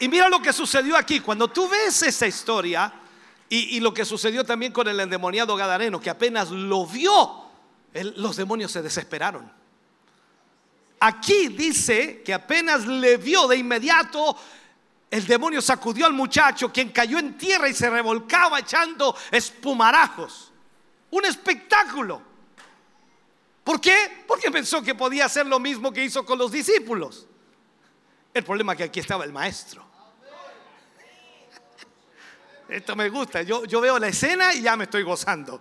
Y 0.00 0.08
mira 0.08 0.28
lo 0.28 0.40
que 0.40 0.52
sucedió 0.52 0.96
aquí. 0.96 1.18
Cuando 1.18 1.48
tú 1.48 1.68
ves 1.68 2.02
esa 2.02 2.28
historia 2.28 2.92
y, 3.48 3.80
lo 3.80 3.92
que 3.92 4.04
sucedió 4.04 4.44
también 4.44 4.72
con 4.72 4.86
el 4.86 5.00
endemoniado 5.00 5.56
Gadareno, 5.56 6.00
que 6.00 6.10
apenas 6.10 6.50
lo 6.50 6.86
vio, 6.86 7.46
los 8.14 8.36
demonios 8.36 8.70
se 8.70 8.80
desesperaron. 8.80 9.50
Aquí 11.00 11.48
dice 11.48 12.22
que 12.24 12.34
apenas 12.34 12.86
le 12.86 13.16
vio 13.16 13.46
de 13.46 13.56
inmediato, 13.56 14.36
el 15.10 15.26
demonio 15.26 15.62
sacudió 15.62 16.06
al 16.06 16.12
muchacho, 16.12 16.72
quien 16.72 16.90
cayó 16.90 17.18
en 17.18 17.38
tierra 17.38 17.68
y 17.68 17.74
se 17.74 17.88
revolcaba 17.88 18.60
echando 18.60 19.16
espumarajos. 19.30 20.52
Un 21.10 21.24
espectáculo. 21.24 22.20
¿Por 23.64 23.80
qué? 23.80 24.24
Porque 24.26 24.50
pensó 24.50 24.82
que 24.82 24.94
podía 24.94 25.24
hacer 25.24 25.46
lo 25.46 25.58
mismo 25.58 25.92
que 25.92 26.04
hizo 26.04 26.24
con 26.24 26.38
los 26.38 26.52
discípulos. 26.52 27.26
El 28.34 28.44
problema 28.44 28.72
es 28.72 28.78
que 28.78 28.84
aquí 28.84 29.00
estaba 29.00 29.24
el 29.24 29.32
maestro. 29.32 29.86
Esto 32.68 32.94
me 32.94 33.08
gusta. 33.08 33.42
Yo, 33.42 33.64
yo 33.64 33.80
veo 33.80 33.98
la 33.98 34.08
escena 34.08 34.52
y 34.52 34.60
ya 34.60 34.76
me 34.76 34.84
estoy 34.84 35.02
gozando. 35.02 35.60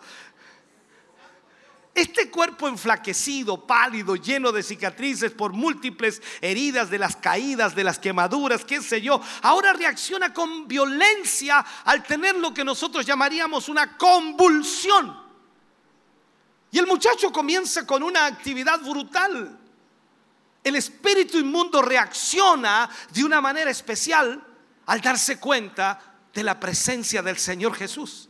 Este 1.98 2.30
cuerpo 2.30 2.68
enflaquecido, 2.68 3.66
pálido, 3.66 4.16
lleno 4.16 4.52
de 4.52 4.62
cicatrices 4.62 5.32
por 5.32 5.52
múltiples 5.52 6.22
heridas 6.42 6.92
de 6.92 7.00
las 7.00 7.16
caídas, 7.16 7.74
de 7.74 7.84
las 7.84 7.98
quemaduras, 7.98 8.64
qué 8.64 8.84
sé 8.84 9.02
yo, 9.02 9.20
ahora 9.42 9.74
reacciona 9.74 10.32
con 10.32 10.68
violencia 10.68 11.66
al 11.86 12.04
tener 12.04 12.36
lo 12.36 12.54
que 12.54 12.64
nosotros 12.64 13.04
llamaríamos 13.04 13.68
una 13.68 13.98
convulsión. 13.98 15.20
Y 16.70 16.78
el 16.78 16.86
muchacho 16.86 17.32
comienza 17.32 17.88
con 17.88 18.04
una 18.04 18.28
actividad 18.28 18.80
brutal. 18.82 19.58
El 20.64 20.76
espíritu 20.76 21.40
inmundo 21.40 21.82
reacciona 21.82 22.88
de 23.12 23.24
una 23.24 23.42
manera 23.42 23.72
especial 23.72 24.40
al 24.86 25.02
darse 25.02 25.40
cuenta 25.40 26.00
de 26.32 26.44
la 26.44 26.60
presencia 26.60 27.24
del 27.24 27.40
Señor 27.40 27.74
Jesús. 27.74 28.30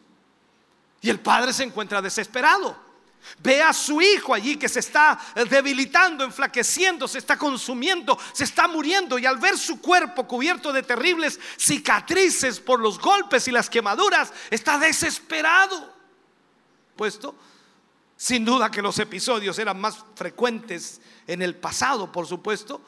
Y 1.02 1.10
el 1.10 1.20
padre 1.20 1.52
se 1.52 1.64
encuentra 1.64 2.02
desesperado. 2.02 2.87
Ve 3.40 3.62
a 3.62 3.74
su 3.74 4.02
hijo 4.02 4.34
allí 4.34 4.58
que 4.58 4.70
se 4.70 4.80
está 4.80 5.20
debilitando, 5.50 6.24
enflaqueciendo, 6.24 7.08
se 7.08 7.20
está 7.20 7.38
consumiendo, 7.38 8.18
se 8.34 8.44
está 8.44 8.68
muriendo 8.68 9.20
y 9.20 9.26
al 9.26 9.38
ver 9.38 9.58
su 9.58 9.80
cuerpo 9.82 10.28
cubierto 10.28 10.74
de 10.74 10.84
terribles 10.84 11.40
cicatrices 11.58 12.60
por 12.60 12.80
los 12.80 13.00
golpes 13.00 13.48
y 13.48 13.52
las 13.52 13.70
quemaduras, 13.70 14.34
está 14.50 14.78
desesperado. 14.80 15.94
Puesto, 16.96 17.36
sin 18.16 18.44
duda 18.44 18.72
que 18.72 18.82
los 18.82 18.98
episodios 19.00 19.60
eran 19.60 19.80
más 19.80 20.04
frecuentes 20.16 21.00
en 21.28 21.42
el 21.42 21.56
pasado, 21.56 22.12
por 22.12 22.26
supuesto. 22.26 22.82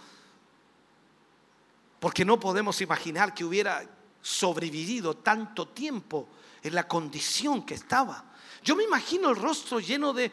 Porque 2.00 2.26
no 2.26 2.40
podemos 2.40 2.82
imaginar 2.82 3.34
que 3.34 3.44
hubiera 3.44 3.84
sobrevivido 4.22 5.18
tanto 5.18 5.68
tiempo 5.68 6.28
en 6.64 6.76
la 6.76 6.88
condición 6.88 7.66
que 7.66 7.74
estaba. 7.74 8.24
Yo 8.64 8.76
me 8.76 8.84
imagino 8.84 9.30
el 9.30 9.36
rostro 9.36 9.80
lleno 9.80 10.14
de, 10.14 10.32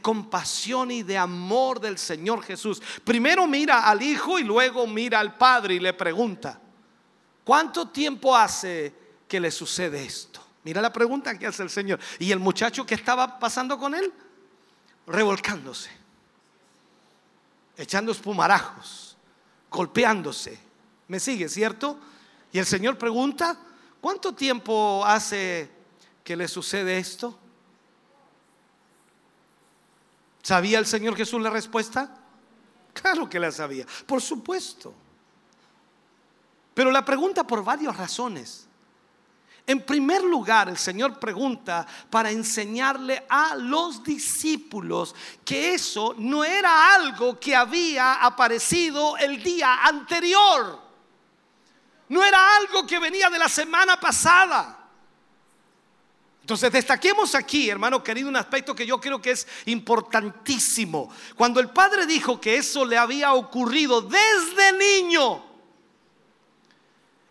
compasión 0.00 0.90
y 0.90 1.02
de 1.02 1.18
amor 1.18 1.80
del 1.80 1.98
Señor 1.98 2.42
Jesús. 2.42 2.80
Primero 3.04 3.46
mira 3.46 3.88
al 3.88 4.02
Hijo 4.02 4.38
y 4.38 4.44
luego 4.44 4.86
mira 4.86 5.20
al 5.20 5.36
Padre 5.36 5.74
y 5.74 5.80
le 5.80 5.92
pregunta, 5.92 6.60
¿cuánto 7.44 7.88
tiempo 7.88 8.36
hace 8.36 8.92
que 9.28 9.40
le 9.40 9.50
sucede 9.50 10.04
esto? 10.04 10.40
Mira 10.62 10.80
la 10.80 10.92
pregunta 10.92 11.38
que 11.38 11.46
hace 11.46 11.62
el 11.62 11.70
Señor. 11.70 12.00
Y 12.18 12.32
el 12.32 12.38
muchacho 12.38 12.86
que 12.86 12.94
estaba 12.94 13.38
pasando 13.38 13.78
con 13.78 13.94
él, 13.94 14.12
revolcándose, 15.06 15.90
echando 17.76 18.12
espumarajos, 18.12 19.16
golpeándose. 19.70 20.58
¿Me 21.08 21.20
sigue, 21.20 21.48
cierto? 21.48 21.98
Y 22.52 22.58
el 22.58 22.66
Señor 22.66 22.96
pregunta, 22.96 23.58
¿cuánto 24.00 24.32
tiempo 24.32 25.04
hace 25.04 25.70
que 26.22 26.36
le 26.36 26.48
sucede 26.48 26.96
esto? 26.96 27.38
¿Sabía 30.44 30.78
el 30.78 30.84
Señor 30.84 31.16
Jesús 31.16 31.40
la 31.40 31.48
respuesta? 31.48 32.06
Claro 32.92 33.30
que 33.30 33.40
la 33.40 33.50
sabía, 33.50 33.86
por 34.04 34.20
supuesto. 34.20 34.94
Pero 36.74 36.90
la 36.90 37.02
pregunta 37.02 37.46
por 37.46 37.64
varias 37.64 37.96
razones. 37.96 38.68
En 39.66 39.80
primer 39.86 40.22
lugar, 40.22 40.68
el 40.68 40.76
Señor 40.76 41.18
pregunta 41.18 41.86
para 42.10 42.30
enseñarle 42.30 43.24
a 43.26 43.54
los 43.56 44.04
discípulos 44.04 45.14
que 45.46 45.72
eso 45.72 46.14
no 46.18 46.44
era 46.44 46.94
algo 46.94 47.40
que 47.40 47.56
había 47.56 48.22
aparecido 48.22 49.16
el 49.16 49.42
día 49.42 49.86
anterior. 49.86 50.78
No 52.10 52.22
era 52.22 52.56
algo 52.58 52.86
que 52.86 52.98
venía 52.98 53.30
de 53.30 53.38
la 53.38 53.48
semana 53.48 53.98
pasada. 53.98 54.83
Entonces 56.44 56.70
destaquemos 56.70 57.34
aquí, 57.34 57.70
hermano 57.70 58.04
querido, 58.04 58.28
un 58.28 58.36
aspecto 58.36 58.74
que 58.74 58.84
yo 58.84 59.00
creo 59.00 59.18
que 59.18 59.30
es 59.30 59.48
importantísimo. 59.64 61.10
Cuando 61.36 61.58
el 61.58 61.70
Padre 61.70 62.04
dijo 62.04 62.38
que 62.38 62.58
eso 62.58 62.84
le 62.84 62.98
había 62.98 63.32
ocurrido 63.32 64.02
desde 64.02 64.72
niño, 64.78 65.42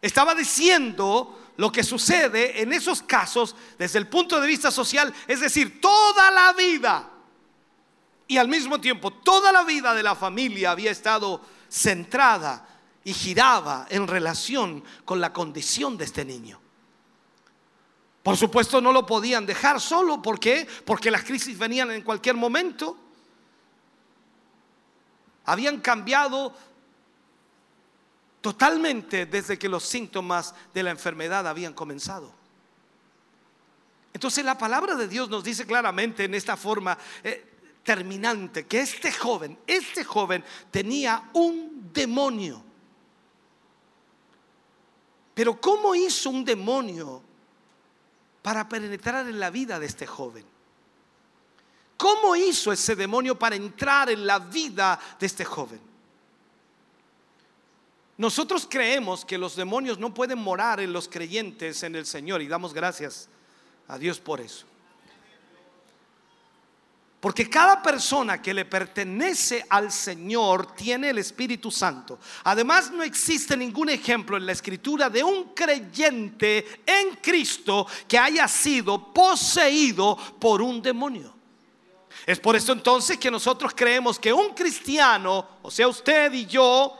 estaba 0.02 0.34
diciendo 0.34 1.52
lo 1.58 1.72
que 1.72 1.84
sucede 1.84 2.60
en 2.64 2.74
esos 2.74 3.04
casos 3.04 3.56
desde 3.78 4.00
el 4.00 4.08
punto 4.08 4.42
de 4.42 4.48
vista 4.48 4.72
social, 4.72 5.14
es 5.28 5.42
decir, 5.42 5.80
toda 5.80 6.32
la 6.32 6.54
vida. 6.54 7.08
Y 8.28 8.38
al 8.38 8.48
mismo 8.48 8.82
tiempo, 8.82 9.14
toda 9.14 9.52
la 9.52 9.64
vida 9.64 9.94
de 9.94 10.02
la 10.02 10.16
familia 10.16 10.72
había 10.72 10.90
estado 10.90 11.40
centrada 11.70 12.68
y 13.04 13.14
giraba 13.14 13.86
en 13.92 14.08
relación 14.08 14.84
con 15.06 15.22
la 15.22 15.32
condición 15.32 16.00
de 16.00 16.06
este 16.06 16.26
niño. 16.26 16.63
Por 18.24 18.38
supuesto 18.38 18.80
no 18.80 18.94
lo 18.94 19.06
podían 19.06 19.46
dejar 19.46 19.82
solo, 19.82 20.22
¿por 20.22 20.40
qué? 20.40 20.66
Porque 20.86 21.12
las 21.12 21.24
crisis 21.24 21.58
venían 21.58 21.92
en 21.92 22.02
cualquier 22.04 22.36
momento. 22.36 22.98
Habían 25.44 25.82
cambiado 25.82 26.56
totalmente 28.40 29.26
desde 29.26 29.60
que 29.60 29.68
los 29.68 29.84
síntomas 29.84 30.56
de 30.74 30.84
la 30.84 30.92
enfermedad 30.92 31.46
habían 31.46 31.74
comenzado. 31.74 32.32
Entonces 34.14 34.46
la 34.46 34.58
palabra 34.58 34.96
de 34.96 35.10
Dios 35.10 35.30
nos 35.30 35.44
dice 35.44 35.66
claramente 35.66 36.24
en 36.24 36.34
esta 36.34 36.56
forma 36.56 36.98
eh, 37.26 37.46
terminante 37.84 38.66
que 38.66 38.80
este 38.80 39.12
joven, 39.12 39.60
este 39.68 40.06
joven 40.06 40.46
tenía 40.72 41.30
un 41.34 41.90
demonio. 41.92 42.64
Pero 45.34 45.60
¿cómo 45.60 45.94
hizo 45.94 46.30
un 46.30 46.46
demonio 46.46 47.33
para 48.44 48.70
penetrar 48.70 49.28
en 49.28 49.40
la 49.40 49.50
vida 49.50 49.80
de 49.80 49.88
este 49.88 50.06
joven? 50.06 50.46
¿Cómo 51.98 52.36
hizo 52.36 52.72
ese 52.72 52.96
demonio 52.96 53.40
para 53.40 53.56
entrar 53.56 54.12
en 54.12 54.28
la 54.28 54.38
vida 54.38 55.00
de 55.20 55.26
este 55.26 55.46
joven? 55.46 55.80
Nosotros 58.18 58.68
creemos 58.70 59.26
que 59.26 59.38
los 59.38 59.56
demonios 59.56 59.98
no 59.98 60.14
pueden 60.14 60.38
morar 60.38 60.80
en 60.80 60.94
los 60.94 61.08
creyentes 61.08 61.82
en 61.82 61.96
el 61.96 62.06
Señor 62.06 62.42
y 62.42 62.48
damos 62.48 62.74
gracias 62.74 63.28
a 63.88 63.98
Dios 63.98 64.20
por 64.20 64.40
eso. 64.40 64.66
Porque 67.24 67.50
cada 67.50 67.82
persona 67.82 68.42
que 68.42 68.54
le 68.54 68.66
pertenece 68.66 69.66
al 69.70 69.94
Señor 69.94 70.76
tiene 70.76 71.12
el 71.12 71.20
Espíritu 71.20 71.72
Santo. 71.72 72.20
Además, 72.44 72.92
no 72.92 73.02
existe 73.02 73.56
ningún 73.56 73.88
ejemplo 73.88 74.36
en 74.36 74.46
la 74.46 74.52
escritura 74.52 75.10
de 75.10 75.24
un 75.24 75.54
creyente 75.54 76.82
en 76.86 77.16
Cristo 77.22 77.88
que 78.10 78.18
haya 78.18 78.46
sido 78.46 79.14
poseído 79.14 80.18
por 80.38 80.62
un 80.62 80.82
demonio. 80.82 81.34
Es 82.26 82.42
por 82.42 82.58
eso 82.58 82.74
entonces 82.74 83.18
que 83.18 83.32
nosotros 83.32 83.72
creemos 83.74 84.20
que 84.20 84.34
un 84.34 84.50
cristiano, 84.54 85.48
o 85.62 85.72
sea 85.72 85.88
usted 85.88 86.34
y 86.34 86.46
yo, 86.46 86.94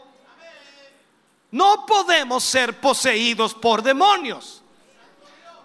no 1.52 1.86
podemos 1.86 2.46
ser 2.46 2.80
poseídos 2.80 3.54
por 3.54 3.84
demonios. 3.84 4.63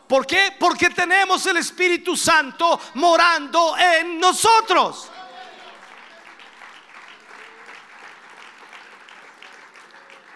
¿Por 0.09 0.27
qué? 0.27 0.57
Porque 0.59 0.89
tenemos 0.89 1.45
el 1.47 1.59
Espíritu 1.59 2.17
Santo 2.17 2.81
morando 2.95 3.77
en 3.77 4.19
nosotros. 4.19 5.11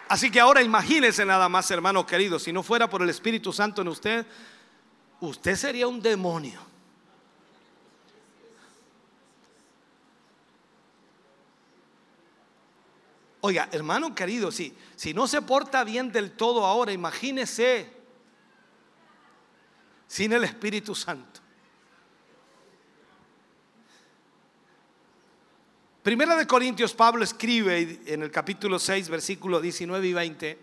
Así 0.08 0.30
que 0.30 0.40
ahora 0.40 0.62
imagínese 0.62 1.24
nada 1.24 1.48
más, 1.48 1.70
hermano 1.70 2.04
querido, 2.04 2.38
si 2.38 2.52
no 2.52 2.62
fuera 2.62 2.90
por 2.90 3.00
el 3.00 3.08
Espíritu 3.08 3.50
Santo 3.50 3.80
en 3.80 3.88
usted, 3.88 4.26
usted 5.20 5.56
sería 5.56 5.88
un 5.88 6.02
demonio. 6.02 6.60
Oiga, 13.40 13.70
hermano 13.72 14.14
querido, 14.14 14.52
si, 14.52 14.76
si 14.96 15.14
no 15.14 15.26
se 15.26 15.40
porta 15.40 15.82
bien 15.82 16.12
del 16.12 16.32
todo 16.32 16.66
ahora, 16.66 16.92
imagínese 16.92 18.01
sin 20.12 20.30
el 20.34 20.44
Espíritu 20.44 20.94
Santo. 20.94 21.40
Primera 26.02 26.36
de 26.36 26.46
Corintios, 26.46 26.92
Pablo 26.92 27.24
escribe 27.24 28.02
en 28.04 28.22
el 28.22 28.30
capítulo 28.30 28.78
6, 28.78 29.08
versículo 29.08 29.58
19 29.58 30.06
y 30.06 30.12
20, 30.12 30.58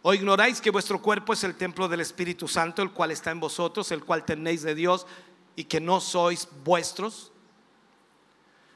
o 0.00 0.14
ignoráis 0.14 0.62
que 0.62 0.70
vuestro 0.70 1.02
cuerpo 1.02 1.34
es 1.34 1.44
el 1.44 1.54
templo 1.56 1.86
del 1.86 2.00
Espíritu 2.00 2.48
Santo, 2.48 2.80
el 2.80 2.92
cual 2.92 3.10
está 3.10 3.30
en 3.30 3.40
vosotros, 3.40 3.92
el 3.92 4.06
cual 4.06 4.24
tenéis 4.24 4.62
de 4.62 4.74
Dios 4.74 5.06
y 5.54 5.64
que 5.64 5.78
no 5.78 6.00
sois 6.00 6.48
vuestros, 6.64 7.30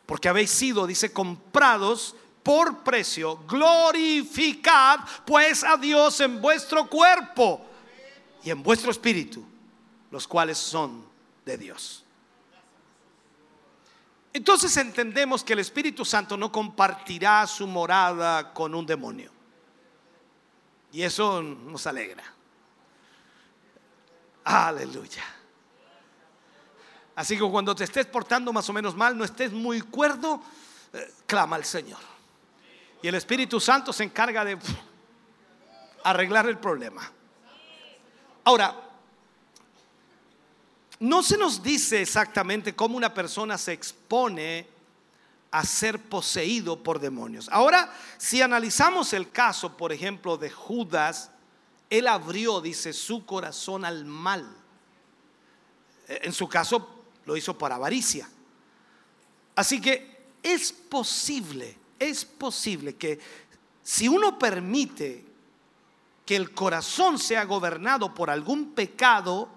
porque 0.04 0.28
habéis 0.28 0.50
sido, 0.50 0.86
dice, 0.86 1.10
comprados 1.10 2.14
por 2.42 2.84
precio, 2.84 3.38
glorificad 3.48 5.00
pues 5.24 5.64
a 5.64 5.78
Dios 5.78 6.20
en 6.20 6.42
vuestro 6.42 6.86
cuerpo 6.86 7.64
y 8.44 8.50
en 8.50 8.62
vuestro 8.62 8.90
espíritu 8.90 9.55
los 10.10 10.26
cuales 10.26 10.58
son 10.58 11.04
de 11.44 11.58
Dios. 11.58 12.04
Entonces 14.32 14.76
entendemos 14.76 15.42
que 15.42 15.54
el 15.54 15.60
Espíritu 15.60 16.04
Santo 16.04 16.36
no 16.36 16.52
compartirá 16.52 17.46
su 17.46 17.66
morada 17.66 18.52
con 18.52 18.74
un 18.74 18.84
demonio. 18.84 19.30
Y 20.92 21.02
eso 21.02 21.42
nos 21.42 21.86
alegra. 21.86 22.22
Aleluya. 24.44 25.24
Así 27.14 27.36
que 27.38 27.50
cuando 27.50 27.74
te 27.74 27.84
estés 27.84 28.04
portando 28.06 28.52
más 28.52 28.68
o 28.68 28.74
menos 28.74 28.94
mal, 28.94 29.16
no 29.16 29.24
estés 29.24 29.52
muy 29.52 29.80
cuerdo, 29.80 30.42
eh, 30.92 31.14
clama 31.26 31.56
al 31.56 31.64
Señor. 31.64 31.98
Y 33.02 33.08
el 33.08 33.14
Espíritu 33.14 33.58
Santo 33.58 33.92
se 33.92 34.04
encarga 34.04 34.44
de 34.44 34.58
arreglar 36.04 36.46
el 36.46 36.58
problema. 36.58 37.10
Ahora, 38.44 38.85
no 41.00 41.22
se 41.22 41.36
nos 41.36 41.62
dice 41.62 42.00
exactamente 42.00 42.74
cómo 42.74 42.96
una 42.96 43.12
persona 43.12 43.58
se 43.58 43.72
expone 43.72 44.66
a 45.50 45.64
ser 45.64 46.00
poseído 46.00 46.82
por 46.82 46.98
demonios. 46.98 47.48
Ahora, 47.50 47.92
si 48.18 48.42
analizamos 48.42 49.12
el 49.12 49.30
caso, 49.30 49.76
por 49.76 49.92
ejemplo, 49.92 50.36
de 50.36 50.50
Judas, 50.50 51.30
él 51.90 52.08
abrió, 52.08 52.60
dice, 52.60 52.92
su 52.92 53.24
corazón 53.24 53.84
al 53.84 54.04
mal. 54.04 54.46
En 56.08 56.32
su 56.32 56.48
caso, 56.48 56.88
lo 57.24 57.36
hizo 57.36 57.56
por 57.56 57.72
avaricia. 57.72 58.28
Así 59.54 59.80
que 59.80 60.24
es 60.42 60.72
posible, 60.72 61.76
es 61.98 62.24
posible 62.24 62.96
que 62.96 63.18
si 63.82 64.08
uno 64.08 64.38
permite 64.38 65.24
que 66.24 66.36
el 66.36 66.52
corazón 66.52 67.18
sea 67.18 67.44
gobernado 67.44 68.12
por 68.14 68.30
algún 68.30 68.72
pecado, 68.72 69.48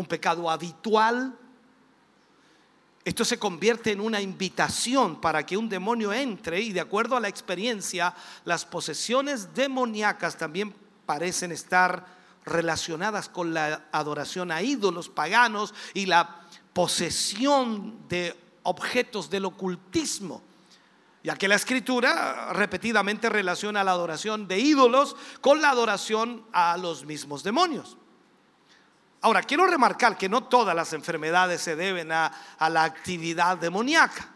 un 0.00 0.06
pecado 0.06 0.50
habitual, 0.50 1.36
Esto 3.02 3.24
se 3.24 3.38
convierte 3.38 3.92
en 3.92 4.00
una 4.00 4.20
invitación 4.20 5.22
para 5.22 5.46
que 5.46 5.56
un 5.56 5.70
demonio 5.70 6.12
entre 6.12 6.60
y 6.60 6.72
de 6.72 6.80
acuerdo 6.80 7.16
a 7.16 7.20
la 7.20 7.28
experiencia, 7.28 8.14
las 8.44 8.66
posesiones 8.66 9.54
demoníacas 9.54 10.36
también 10.36 10.74
parecen 11.06 11.50
estar 11.50 12.04
relacionadas 12.44 13.30
con 13.30 13.54
la 13.54 13.86
adoración 13.90 14.52
a 14.52 14.60
ídolos 14.60 15.08
paganos 15.08 15.72
y 15.94 16.06
la 16.06 16.42
posesión 16.74 18.06
de 18.08 18.36
objetos 18.64 19.30
del 19.30 19.46
ocultismo. 19.46 20.42
Ya 21.22 21.36
que 21.36 21.48
la 21.48 21.54
escritura 21.54 22.52
repetidamente 22.52 23.30
relaciona 23.30 23.82
la 23.82 23.92
adoración 23.92 24.46
de 24.46 24.58
ídolos 24.58 25.16
con 25.40 25.62
la 25.62 25.70
adoración 25.70 26.44
a 26.52 26.76
los 26.76 27.06
mismos 27.06 27.42
demonios. 27.42 27.96
Ahora, 29.22 29.42
quiero 29.42 29.66
remarcar 29.66 30.16
que 30.16 30.28
no 30.28 30.44
todas 30.44 30.74
las 30.74 30.92
enfermedades 30.92 31.60
se 31.60 31.76
deben 31.76 32.10
a, 32.10 32.32
la 32.58 32.84
actividad 32.84 33.58
demoníaca. 33.58 34.28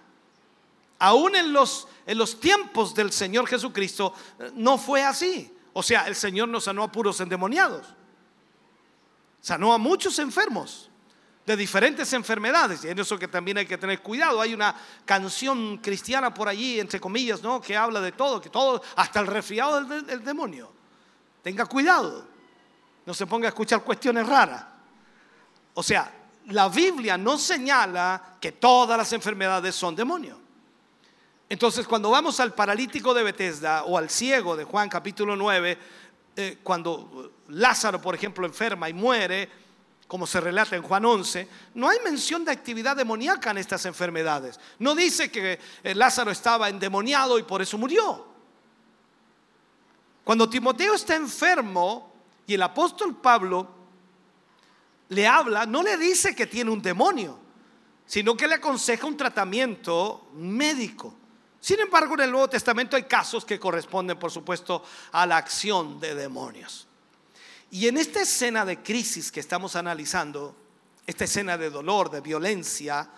Aún 0.98 1.35
en 1.36 1.52
los, 1.52 1.89
en 2.06 2.19
los 2.19 2.39
tiempos 2.39 2.94
del 2.94 3.11
Señor 3.11 3.47
Jesucristo 3.47 4.15
eh, 4.39 4.52
no 4.55 4.77
fue 4.77 5.02
así. 5.02 5.52
O 5.73 5.82
sea, 5.82 6.06
el 6.06 6.15
Señor 6.15 6.48
no 6.48 6.61
sanó 6.61 6.82
a 6.82 6.93
puros 6.93 7.19
endemoniados. 7.20 7.86
Sanó 9.40 9.73
a 9.73 9.78
muchos 9.78 10.19
enfermos 10.19 10.90
de 11.47 11.56
diferentes 11.56 12.12
enfermedades. 12.12 12.85
Y 12.85 12.89
en 12.89 12.98
eso 12.98 13.19
que 13.19 13.28
también 13.28 13.59
hay 13.59 13.66
que 13.66 13.78
tener 13.78 14.01
cuidado. 14.01 14.40
Hay 14.40 14.55
una 14.55 14.74
canción 15.05 15.78
cristiana 15.78 16.32
por 16.32 16.48
allí, 16.48 16.78
entre 16.78 17.01
comillas, 17.01 17.43
¿no? 17.43 17.61
que 17.61 17.77
habla 17.77 18.01
de 18.01 18.12
todo, 18.12 18.40
que 18.40 18.51
todo, 18.51 18.82
hasta 18.97 19.20
el 19.20 19.27
resfriado 19.27 19.82
del 19.85 20.23
demonio. 20.23 20.70
Tenga 21.43 21.65
cuidado. 21.66 22.27
No 23.06 23.12
se 23.12 23.27
ponga 23.27 23.48
a 23.48 23.51
escuchar 23.51 23.82
cuestiones 23.82 24.27
raras. 24.27 24.73
O 25.74 25.82
sea, 25.82 26.12
la 26.46 26.68
Biblia 26.68 27.18
no 27.18 27.38
señala 27.38 28.36
que 28.40 28.52
todas 28.52 28.96
las 28.96 29.12
enfermedades 29.12 29.74
son 29.74 29.96
demonios. 29.96 30.38
Entonces, 31.48 31.86
cuando 31.86 32.10
vamos 32.10 32.40
al 32.40 32.55
paralítico 32.55 33.12
de 33.12 33.22
Bethesda 33.22 33.84
o 33.84 33.98
al 33.98 34.09
ciego 34.09 34.56
de 34.56 34.64
Juan 34.64 34.88
capítulo 34.88 35.36
9, 35.36 35.78
eh, 36.36 36.59
cuando 36.62 37.32
Lázaro, 37.48 38.01
por 38.01 38.14
ejemplo, 38.14 38.46
enferma 38.46 38.88
y 38.88 38.92
muere, 38.92 39.48
como 40.06 40.26
se 40.26 40.40
relata 40.40 40.76
en 40.76 40.82
Juan 40.82 41.05
11, 41.05 41.48
no 41.74 41.88
hay 41.88 41.98
mención 42.05 42.44
de 42.44 42.52
actividad 42.52 42.96
demoníaca 42.96 43.51
en 43.51 43.59
estas 43.59 43.84
enfermedades. 43.86 44.59
No 44.78 44.94
dice 44.94 45.30
que 45.30 45.59
eh, 45.82 45.94
Lázaro 45.94 46.30
estaba 46.30 46.68
endemoniado 46.68 47.38
y 47.38 47.42
por 47.42 47.62
eso 47.62 47.78
murió. 47.78 48.26
Cuando 50.24 50.48
Timoteo 50.48 50.94
está 50.94 51.14
enfermo 51.16 52.12
y 52.46 52.55
el 52.55 52.62
apóstol 52.62 53.16
Pablo 53.16 53.73
le 55.15 55.27
habla, 55.27 55.65
no 55.66 55.82
le 55.82 55.97
dice 55.97 56.35
que 56.35 56.47
tiene 56.47 56.70
un 56.70 56.82
demonio, 56.82 57.39
sino 58.07 58.36
que 58.36 58.49
le 58.49 58.55
aconseja 58.55 59.07
un 59.07 59.16
tratamiento 59.16 60.28
médico. 60.35 61.15
Sin 61.61 61.81
embargo, 61.81 62.15
en 62.15 62.20
el 62.20 62.31
Nuevo 62.31 62.51
Testamento 62.51 62.97
hay 62.97 63.05
casos 63.05 63.45
que 63.45 63.59
corresponden, 63.59 64.19
por 64.19 64.31
supuesto, 64.31 64.85
a 65.12 65.24
la 65.24 65.39
acción 65.39 65.99
de 65.99 66.15
demonios. 66.15 66.86
Y 67.70 67.89
en 67.89 67.97
esta 67.97 68.20
escena 68.20 68.65
de 68.65 68.82
crisis 68.82 69.32
que 69.32 69.41
estamos 69.41 69.74
analizando, 69.74 70.55
esta 71.07 71.24
escena 71.24 71.57
de 71.57 71.70
dolor, 71.70 72.11
de 72.11 72.20
violencia, 72.20 73.09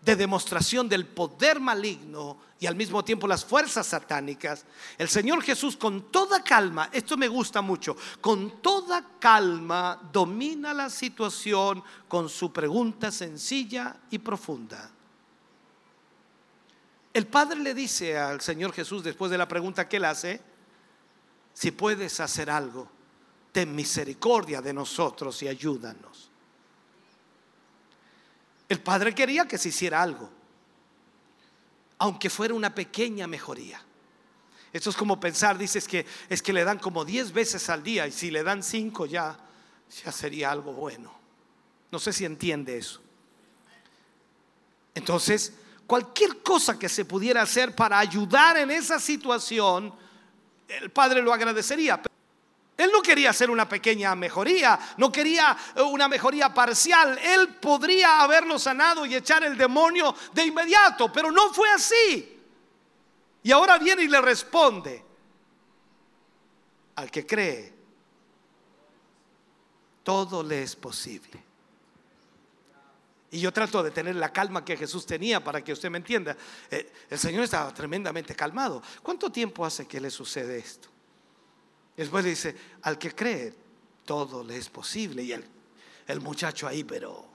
de 0.00 0.16
demostración 0.16 0.88
del 0.88 1.06
poder 1.06 1.60
maligno 1.60 2.38
y 2.60 2.66
al 2.66 2.76
mismo 2.76 3.04
tiempo 3.04 3.26
las 3.28 3.44
fuerzas 3.44 3.86
satánicas, 3.86 4.64
el 4.96 5.08
Señor 5.08 5.42
Jesús 5.42 5.76
con 5.76 6.10
toda 6.10 6.42
calma, 6.42 6.88
esto 6.92 7.16
me 7.16 7.28
gusta 7.28 7.60
mucho, 7.62 7.96
con 8.20 8.62
toda 8.62 9.04
calma 9.18 10.00
domina 10.12 10.72
la 10.72 10.90
situación 10.90 11.82
con 12.06 12.28
su 12.28 12.52
pregunta 12.52 13.10
sencilla 13.12 13.96
y 14.10 14.18
profunda. 14.18 14.90
El 17.12 17.26
Padre 17.26 17.58
le 17.60 17.74
dice 17.74 18.16
al 18.16 18.40
Señor 18.40 18.72
Jesús 18.72 19.02
después 19.02 19.30
de 19.30 19.38
la 19.38 19.48
pregunta 19.48 19.88
que 19.88 19.96
él 19.96 20.04
hace, 20.04 20.40
si 21.52 21.72
puedes 21.72 22.20
hacer 22.20 22.50
algo, 22.50 22.88
ten 23.50 23.74
misericordia 23.74 24.62
de 24.62 24.72
nosotros 24.72 25.42
y 25.42 25.48
ayúdanos. 25.48 26.27
El 28.68 28.80
padre 28.80 29.14
quería 29.14 29.46
que 29.48 29.58
se 29.58 29.70
hiciera 29.70 30.02
algo, 30.02 30.30
aunque 31.98 32.28
fuera 32.28 32.54
una 32.54 32.74
pequeña 32.74 33.26
mejoría. 33.26 33.82
Esto 34.72 34.90
es 34.90 34.96
como 34.96 35.18
pensar, 35.18 35.56
dices 35.56 35.88
que 35.88 36.04
es 36.28 36.42
que 36.42 36.52
le 36.52 36.64
dan 36.64 36.78
como 36.78 37.04
10 37.04 37.32
veces 37.32 37.68
al 37.70 37.82
día 37.82 38.06
y 38.06 38.12
si 38.12 38.30
le 38.30 38.42
dan 38.42 38.62
5 38.62 39.06
ya, 39.06 39.38
ya 40.04 40.12
sería 40.12 40.50
algo 40.50 40.72
bueno. 40.72 41.12
No 41.90 41.98
sé 41.98 42.12
si 42.12 42.26
entiende 42.26 42.76
eso. 42.76 43.00
Entonces, 44.94 45.54
cualquier 45.86 46.42
cosa 46.42 46.78
que 46.78 46.88
se 46.88 47.06
pudiera 47.06 47.40
hacer 47.40 47.74
para 47.74 47.98
ayudar 47.98 48.58
en 48.58 48.70
esa 48.70 49.00
situación, 49.00 49.94
el 50.68 50.90
padre 50.90 51.22
lo 51.22 51.32
agradecería. 51.32 52.02
Él 52.78 52.92
no 52.92 53.02
quería 53.02 53.30
hacer 53.30 53.50
una 53.50 53.68
pequeña 53.68 54.14
mejoría, 54.14 54.78
no 54.98 55.10
quería 55.10 55.58
eh, 55.74 55.82
una 55.82 56.06
mejoría 56.06 56.54
parcial. 56.54 57.18
Él 57.18 57.56
podría 57.56 58.20
haberlo 58.20 58.56
sanado 58.56 59.04
y 59.04 59.16
echar 59.16 59.42
el 59.42 59.58
demonio 59.58 60.14
de 60.32 60.44
inmediato, 60.44 61.12
pero 61.12 61.32
no 61.32 61.52
fue 61.52 61.68
así. 61.70 62.40
Y 63.42 63.50
ahora 63.50 63.78
viene 63.78 64.04
y 64.04 64.06
le 64.08 64.20
responde 64.20 65.04
al 66.94 67.10
que 67.10 67.26
cree, 67.26 67.74
todo 70.04 70.44
le 70.44 70.62
es 70.62 70.76
posible. 70.76 71.44
Y 73.32 73.40
yo 73.40 73.52
trato 73.52 73.82
de 73.82 73.90
tener 73.90 74.14
la 74.14 74.32
calma 74.32 74.64
que 74.64 74.76
Jesús 74.76 75.04
tenía 75.04 75.42
para 75.42 75.62
que 75.64 75.72
usted 75.72 75.90
me 75.90 75.98
entienda. 75.98 76.36
Eh, 76.70 76.92
el 77.10 77.18
Señor 77.18 77.42
estaba 77.42 77.74
tremendamente 77.74 78.36
calmado. 78.36 78.80
¿Cuánto 79.02 79.32
tiempo 79.32 79.66
hace 79.66 79.88
que 79.88 80.00
le 80.00 80.10
sucede 80.10 80.58
esto? 80.58 80.88
Después 81.98 82.24
dice, 82.24 82.54
al 82.82 82.96
que 82.96 83.12
cree, 83.12 83.52
todo 84.04 84.44
le 84.44 84.56
es 84.56 84.68
posible. 84.68 85.24
Y 85.24 85.32
el, 85.32 85.44
el 86.06 86.20
muchacho 86.20 86.68
ahí, 86.68 86.84
pero 86.84 87.26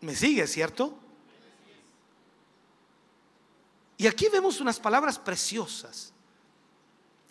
me 0.00 0.14
sigue, 0.14 0.46
¿cierto? 0.46 0.96
Y 3.98 4.06
aquí 4.06 4.28
vemos 4.32 4.60
unas 4.60 4.78
palabras 4.78 5.18
preciosas. 5.18 6.12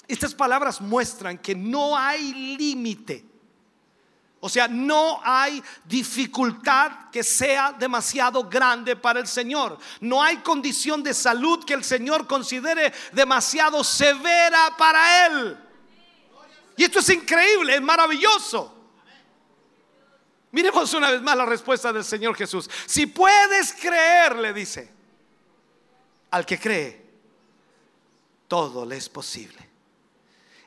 Estas 0.06 0.36
palabras 0.36 0.82
muestran 0.82 1.38
que 1.38 1.56
no 1.56 1.98
hay 1.98 2.58
límite. 2.58 3.26
O 4.42 4.50
sea, 4.50 4.68
no 4.68 5.22
hay 5.24 5.64
dificultad 5.86 7.10
que 7.10 7.24
sea 7.24 7.72
demasiado 7.72 8.44
grande 8.50 8.98
para 8.98 9.22
el 9.22 9.28
Señor. 9.28 9.80
No 10.02 10.22
hay 10.22 10.38
condición 10.38 11.02
de 11.04 11.14
salud 11.14 11.64
que 11.64 11.74
el 11.74 11.86
Señor 11.86 12.28
considere 12.28 12.92
demasiado 13.14 13.82
severa 13.82 14.76
para 14.78 15.28
Él. 15.28 15.69
Y 16.80 16.86
esto 16.86 17.00
es 17.00 17.10
increíble, 17.10 17.76
es 17.76 17.82
maravilloso. 17.82 18.74
Miremos 20.50 20.94
una 20.94 21.12
vez 21.12 21.22
más 21.22 21.36
la 21.36 21.46
respuesta 21.46 21.92
del 21.92 22.06
Señor 22.06 22.38
Jesús. 22.38 22.70
Si 22.86 23.06
puedes 23.06 23.74
creer, 23.74 24.38
le 24.38 24.54
dice, 24.54 24.90
al 26.32 26.46
que 26.46 26.58
cree, 26.58 27.06
todo 28.48 28.86
le 28.86 28.96
es 28.96 29.10
posible. 29.10 29.60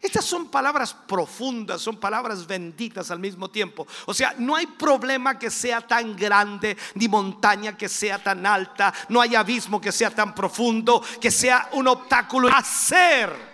Estas 0.03 0.27
son 0.27 0.51
palabras 0.51 0.93
profundas, 0.93 1.81
son 1.81 1.99
palabras 1.99 2.47
benditas 2.47 3.11
al 3.11 3.19
mismo 3.19 3.49
tiempo. 3.49 3.87
O 4.05 4.13
sea, 4.13 4.35
no 4.37 4.55
hay 4.55 4.67
problema 4.67 5.39
que 5.39 5.51
sea 5.51 5.81
tan 5.81 6.15
grande, 6.15 6.77
ni 6.93 7.09
montaña 7.09 7.75
que 7.75 7.89
sea 7.89 8.23
tan 8.23 8.45
alta, 8.45 8.93
no 9.09 9.19
hay 9.19 9.35
abismo 9.35 9.81
que 9.81 9.91
sea 9.91 10.11
tan 10.11 10.35
profundo, 10.35 11.03
que 11.19 11.31
sea 11.31 11.71
un 11.73 11.89
obstáculo. 11.89 12.49
Hacer 12.49 13.52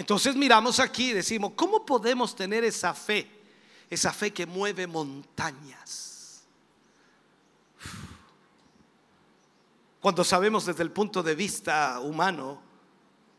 Entonces 0.00 0.34
miramos 0.34 0.80
aquí 0.80 1.10
y 1.10 1.12
decimos, 1.12 1.52
¿cómo 1.54 1.84
podemos 1.84 2.34
tener 2.34 2.64
esa 2.64 2.94
fe? 2.94 3.30
Esa 3.90 4.14
fe 4.14 4.32
que 4.32 4.46
mueve 4.46 4.86
montañas. 4.86 6.42
Cuando 10.00 10.24
sabemos 10.24 10.64
desde 10.64 10.84
el 10.84 10.90
punto 10.90 11.22
de 11.22 11.34
vista 11.34 12.00
humano 12.00 12.62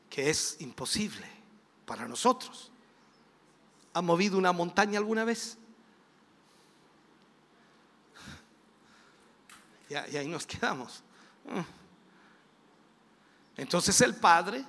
que 0.07 0.29
es 0.29 0.57
imposible 0.59 1.27
para 1.83 2.07
nosotros. 2.07 2.71
¿Ha 3.93 4.03
movido 4.03 4.38
una 4.38 4.51
montaña 4.51 4.99
alguna 4.99 5.23
vez? 5.23 5.57
Y 9.89 9.95
ahí 9.95 10.27
nos 10.27 10.45
quedamos. 10.45 11.01
Entonces 13.57 13.99
el 14.01 14.13
Padre 14.13 14.63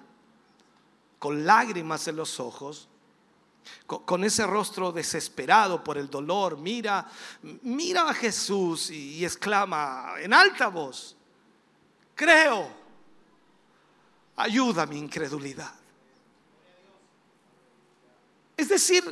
con 1.22 1.46
lágrimas 1.46 2.08
en 2.08 2.16
los 2.16 2.40
ojos, 2.40 2.88
con, 3.86 4.24
ese 4.24 4.44
rostro 4.44 4.90
desesperado 4.90 5.84
por 5.84 5.96
el 5.96 6.10
dolor, 6.10 6.58
mira, 6.58 7.08
mira 7.62 8.08
a 8.08 8.12
Jesús 8.12 8.90
y, 8.90 9.24
exclama 9.24 10.14
en 10.18 10.34
alta 10.34 10.66
voz, 10.66 11.14
creo, 12.16 12.68
ayuda 14.34 14.84
mi 14.84 14.98
incredulidad. 14.98 15.72
Es 18.56 18.68
decir, 18.68 19.04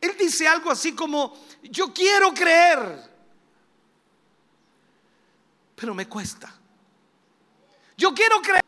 él 0.00 0.16
dice 0.16 0.46
algo 0.46 0.70
así 0.70 0.94
como, 0.94 1.36
yo 1.64 1.92
quiero 1.92 2.32
creer, 2.32 3.10
pero 5.74 5.94
me 5.94 6.08
cuesta. 6.08 6.54
Yo 7.96 8.14
quiero 8.14 8.40
creer, 8.40 8.62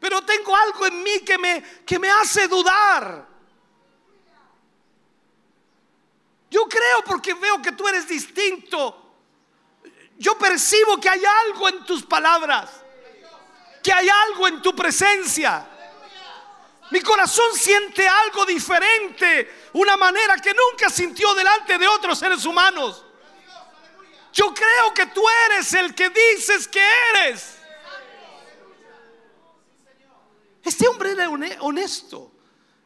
pero 0.00 0.22
tengo 0.22 0.56
algo 0.56 0.86
en 0.86 1.02
mí 1.02 1.20
que 1.20 1.36
me, 1.36 1.62
que 1.84 1.98
me 1.98 2.10
hace 2.10 2.48
dudar. 2.48 3.28
Yo 6.50 6.66
creo 6.68 7.04
porque 7.04 7.34
veo 7.34 7.60
que 7.60 7.72
tú 7.72 7.86
eres 7.86 8.08
distinto. 8.08 8.96
Yo 10.16 10.36
percibo 10.38 10.98
que 10.98 11.08
hay 11.08 11.22
algo 11.24 11.68
en 11.68 11.84
tus 11.84 12.04
palabras, 12.04 12.70
que 13.82 13.92
hay 13.92 14.08
algo 14.08 14.48
en 14.48 14.60
tu 14.62 14.74
presencia. 14.74 15.66
Mi 16.90 17.00
corazón 17.02 17.54
siente 17.54 18.08
algo 18.08 18.44
diferente, 18.44 19.68
una 19.74 19.96
manera 19.96 20.36
que 20.38 20.52
nunca 20.52 20.90
sintió 20.90 21.34
delante 21.34 21.78
de 21.78 21.86
otros 21.86 22.18
seres 22.18 22.44
humanos. 22.44 23.04
Yo 24.32 24.52
creo 24.54 24.94
que 24.94 25.06
tú 25.06 25.22
eres 25.46 25.72
el 25.74 25.94
que 25.94 26.08
dices 26.08 26.66
que 26.66 26.82
eres. 27.14 27.59
Este 30.70 30.86
hombre 30.86 31.10
era 31.10 31.28
honesto. 31.28 32.30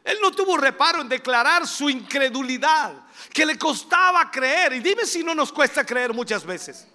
Él 0.02 0.16
no 0.22 0.30
tuvo 0.30 0.56
reparo 0.56 1.02
en 1.02 1.08
declarar 1.08 1.66
su 1.66 1.90
incredulidad, 1.90 2.94
que 3.30 3.44
le 3.44 3.58
costaba 3.58 4.30
creer. 4.30 4.72
Y 4.72 4.80
dime 4.80 5.04
si 5.04 5.22
no 5.22 5.34
nos 5.34 5.52
cuesta 5.52 5.84
creer 5.84 6.14
muchas 6.14 6.46
veces. 6.46 6.86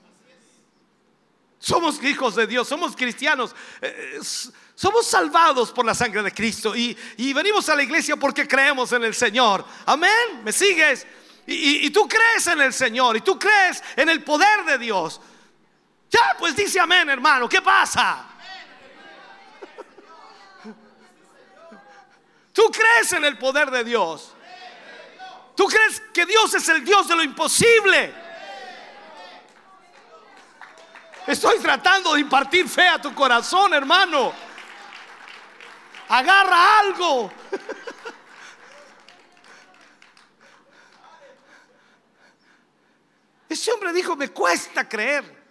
Somos 1.59 2.03
hijos 2.03 2.33
de 2.33 2.47
Dios, 2.47 2.67
somos 2.67 2.95
cristianos, 2.95 3.55
eh, 3.81 4.19
somos 4.73 5.05
salvados 5.05 5.71
por 5.71 5.85
la 5.85 5.93
sangre 5.93 6.23
de 6.23 6.31
Cristo 6.31 6.75
y, 6.75 6.97
venimos 7.33 7.69
a 7.69 7.75
la 7.75 7.83
iglesia 7.83 8.15
porque 8.15 8.47
creemos 8.47 8.91
en 8.91 9.03
el 9.03 9.13
Señor. 9.13 9.63
Amén, 9.85 10.41
¿me 10.43 10.51
sigues? 10.51 11.05
Y, 11.45 11.85
y, 11.85 11.89
tú 11.91 12.07
crees 12.07 12.47
en 12.47 12.61
el 12.61 12.73
Señor 12.73 13.15
y 13.15 13.21
tú 13.21 13.37
crees 13.37 13.83
en 13.95 14.09
el 14.09 14.23
poder 14.23 14.65
de 14.65 14.79
Dios. 14.79 15.21
Ya, 16.09 16.35
pues 16.39 16.55
dice 16.55 16.79
amén, 16.79 17.07
hermano, 17.11 17.47
¿qué 17.47 17.61
pasa? 17.61 18.28
Tú 22.59 22.69
crees 22.71 23.13
en 23.13 23.23
el 23.23 23.37
poder 23.37 23.71
de 23.71 23.85
Dios. 23.85 24.33
Tú 25.55 25.65
crees 25.67 26.01
que 26.13 26.25
Dios 26.25 26.53
es 26.53 26.67
el 26.67 26.83
Dios 26.83 27.07
de 27.07 27.15
lo 27.15 27.23
imposible. 27.23 28.13
Estoy 31.25 31.57
tratando 31.59 32.15
de 32.15 32.19
impartir 32.19 32.67
fe 32.67 32.85
a 32.85 33.01
tu 33.01 33.15
corazón, 33.15 33.73
hermano. 33.73 34.33
Agarra 36.09 36.79
algo. 36.79 37.31
Ese 43.47 43.71
hombre 43.71 43.93
dijo, 43.93 44.17
me 44.17 44.27
cuesta 44.33 44.89
creer. 44.89 45.45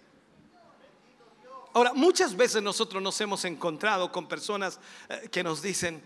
Ahora, 1.73 1.91
muchas 1.93 2.37
veces 2.37 2.61
nosotros 2.61 3.01
nos 3.01 3.19
hemos 3.19 3.43
encontrado 3.45 4.11
con 4.11 4.27
personas 4.27 4.79
eh, 5.09 5.27
que 5.31 5.43
nos 5.43 5.63
dicen, 5.63 6.03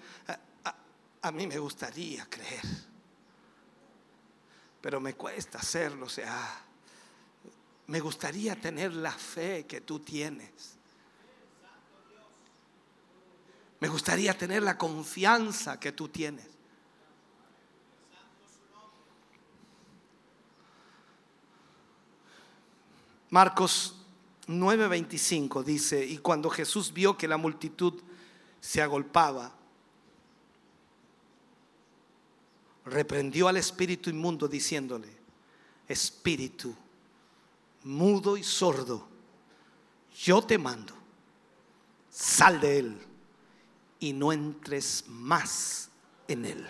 a, 1.23 1.31
mí 1.31 1.47
me 1.47 1.57
gustaría 1.57 2.25
creer, 2.29 2.61
pero 4.81 4.99
me 4.99 5.15
cuesta 5.15 5.57
hacerlo, 5.57 6.05
o 6.05 6.09
sea, 6.09 6.63
me 7.87 7.99
gustaría 7.99 8.59
tener 8.59 8.93
la 8.93 9.11
fe 9.11 9.65
que 9.65 9.81
tú 9.81 9.99
tienes. 9.99 10.75
Me 13.79 13.89
gustaría 13.89 14.37
tener 14.37 14.63
la 14.63 14.77
confianza 14.77 15.79
que 15.79 15.91
tú 15.91 16.07
tienes. 16.07 16.47
Marcos 23.29 23.95
9:25 24.47 25.63
dice, 25.63 26.05
y 26.05 26.19
cuando 26.19 26.49
Jesús 26.49 26.93
vio 26.93 27.17
que 27.17 27.27
la 27.27 27.37
multitud 27.37 28.01
se 28.61 28.81
agolpaba, 28.81 29.55
reprendió 32.85 33.47
al 33.47 33.57
espíritu 33.57 34.09
inmundo 34.09 34.47
diciéndole, 34.47 35.07
espíritu 35.87 36.75
mudo 37.83 38.37
y 38.37 38.43
sordo, 38.43 39.07
yo 40.17 40.41
te 40.41 40.57
mando, 40.57 40.93
sal 42.09 42.59
de 42.59 42.79
él 42.79 42.97
y 43.99 44.13
no 44.13 44.31
entres 44.31 45.05
más 45.07 45.89
en 46.27 46.45
él. 46.45 46.67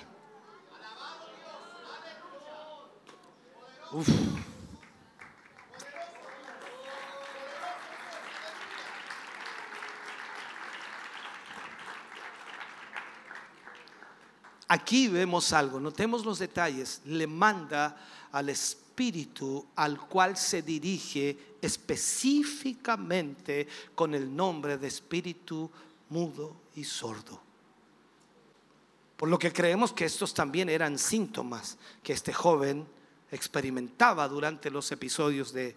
Aquí 14.74 15.08
vemos 15.08 15.54
algo, 15.54 15.80
notemos 15.80 16.26
los 16.26 16.40
detalles, 16.40 17.02
le 17.06 17.28
manda 17.28 17.96
al 18.32 18.50
Espíritu 18.50 19.68
al 19.76 20.00
cual 20.00 20.36
se 20.36 20.64
dirige 20.64 21.38
específicamente 21.62 23.68
con 23.94 24.16
el 24.16 24.36
nombre 24.36 24.80
de 24.80 24.88
espíritu 24.88 25.70
mudo 26.10 26.56
y 26.76 26.84
sordo. 26.84 27.40
Por 29.16 29.30
lo 29.30 29.38
que 29.38 29.54
creemos 29.54 29.94
que 29.94 30.06
estos 30.06 30.34
también 30.34 30.70
eran 30.70 30.98
síntomas 30.98 31.78
que 32.02 32.14
este 32.14 32.34
joven 32.34 32.88
experimentaba 33.30 34.28
durante 34.28 34.72
los 34.72 34.92
episodios 34.92 35.54
de, 35.54 35.76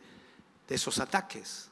esos 0.70 0.98
ataques. 1.00 1.68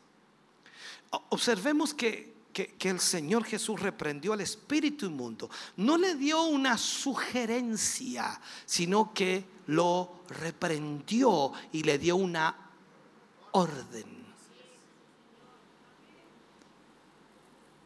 Observemos 1.31 1.95
que, 1.95 2.34
que, 2.55 2.89
el 2.89 3.01
Señor 3.01 3.45
Jesús 3.45 3.81
reprendió 3.81 4.33
al 4.33 4.41
espíritu 4.41 5.07
inmundo. 5.07 5.51
No 5.77 5.99
le 5.99 6.15
dio 6.15 6.45
una 6.45 6.79
sugerencia, 6.79 8.41
sino 8.65 9.13
que 9.13 9.45
lo 9.67 10.21
reprendió 10.29 11.53
y 11.73 11.83
le 11.83 11.99
dio 11.99 12.17
una 12.17 12.57
orden. 13.51 14.25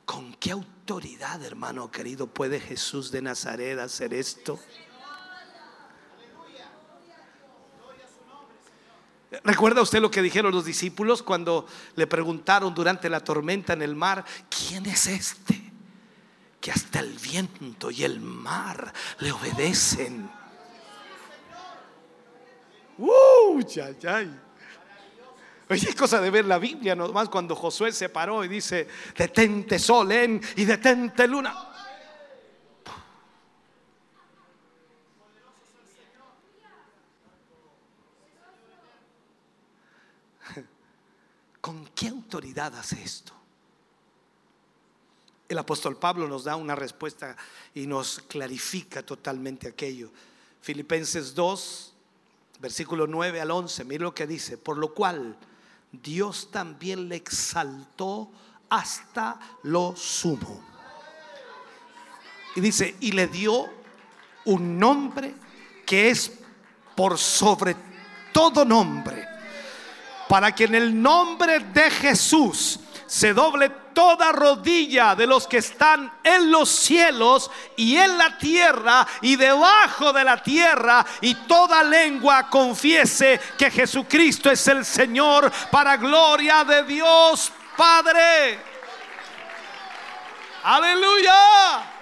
¿Con 0.05 0.35
qué 0.35 0.53
autoridad, 0.53 1.43
hermano 1.43 1.91
querido, 1.91 2.27
puede 2.27 2.61
Jesús 2.61 3.11
de 3.11 3.23
Nazaret 3.23 3.79
hacer 3.79 4.15
esto? 4.15 4.61
¿Recuerda 9.45 9.83
usted 9.83 10.01
lo 10.01 10.11
que 10.11 10.23
dijeron 10.23 10.55
los 10.55 10.65
discípulos 10.65 11.23
cuando 11.23 11.67
le 11.97 12.07
preguntaron 12.07 12.75
durante 12.75 13.11
la 13.11 13.21
tormenta 13.21 13.75
en 13.75 13.83
el 13.83 13.95
mar, 13.95 14.25
¿quién 14.49 14.87
es 14.87 15.07
este? 15.07 15.71
Que 16.61 16.71
hasta 16.71 17.01
el 17.01 17.19
viento 17.19 17.91
y 17.91 18.05
el 18.05 18.21
mar 18.21 18.93
le 19.19 19.33
obedecen. 19.33 20.31
¡Uh! 22.97 23.61
Oye, 25.71 25.89
es 25.89 25.95
cosa 25.95 26.21
de 26.21 26.31
ver 26.31 26.47
la 26.47 26.59
Biblia, 26.59 26.97
nomás 26.97 27.29
cuando 27.29 27.55
Josué 27.55 27.93
se 27.93 28.09
paró 28.09 28.43
y 28.43 28.49
dice, 28.49 28.89
detente 29.15 29.79
sol 29.79 30.11
en 30.11 30.41
y 30.57 30.65
detente 30.65 31.29
luna. 31.29 31.68
¿Con 41.69 41.85
qué 41.95 42.09
autoridad 42.09 42.75
hace 42.77 43.03
esto? 43.03 43.35
El 45.51 45.59
apóstol 45.59 45.99
Pablo 45.99 46.27
nos 46.27 46.45
da 46.45 46.57
una 46.57 46.75
respuesta 46.75 47.37
y 47.75 47.87
nos 47.87 48.21
clarifica 48.21 49.03
totalmente 49.03 49.69
aquello. 49.69 50.11
Filipenses 50.63 51.35
2, 51.35 51.93
versículo 52.61 53.07
9 53.07 53.43
al 53.43 53.51
11, 53.51 53.85
mire 53.85 54.03
lo 54.03 54.15
que 54.15 54.27
dice, 54.27 54.57
por 54.57 54.79
lo 54.79 54.95
cual 54.95 55.37
Dios 55.93 56.51
también 56.51 57.07
le 57.07 57.17
exaltó 57.17 58.31
hasta 58.71 59.39
lo 59.65 59.95
sumo. 59.95 60.65
Y 62.57 62.63
dice, 62.63 62.97
y 63.01 63.13
le 63.13 63.27
dio 63.27 63.69
un 64.47 64.79
nombre 64.79 65.35
que 65.85 66.09
es 66.09 66.33
por 66.97 67.19
sobre 67.19 67.77
todo 68.33 68.65
nombre, 68.65 69.38
para 70.29 70.55
que 70.55 70.65
en 70.65 70.75
el 70.75 71.03
nombre 71.03 71.61
de 71.61 71.91
Jesús 71.91 72.79
se 73.07 73.33
doble 73.33 73.71
toda 73.95 74.31
rodilla 74.33 75.17
de 75.17 75.27
los 75.27 75.49
que 75.49 75.57
están 75.59 76.13
en 76.23 76.53
los 76.53 76.69
cielos 76.69 77.51
y 77.77 77.97
en 77.97 78.17
la 78.19 78.37
tierra 78.37 79.07
y 79.23 79.35
debajo 79.35 80.13
de 80.13 80.23
la 80.23 80.41
tierra 80.43 81.05
y 81.23 81.35
toda 81.35 81.83
lengua 81.83 82.49
confiese 82.49 83.41
que 83.57 83.71
Jesucristo 83.71 84.51
es 84.51 84.69
el 84.69 84.85
Señor 84.85 85.51
para 85.71 85.97
gloria 85.97 86.63
de 86.65 86.85
Dios 86.85 87.51
Padre. 87.77 88.61
Aleluya. 90.63 91.98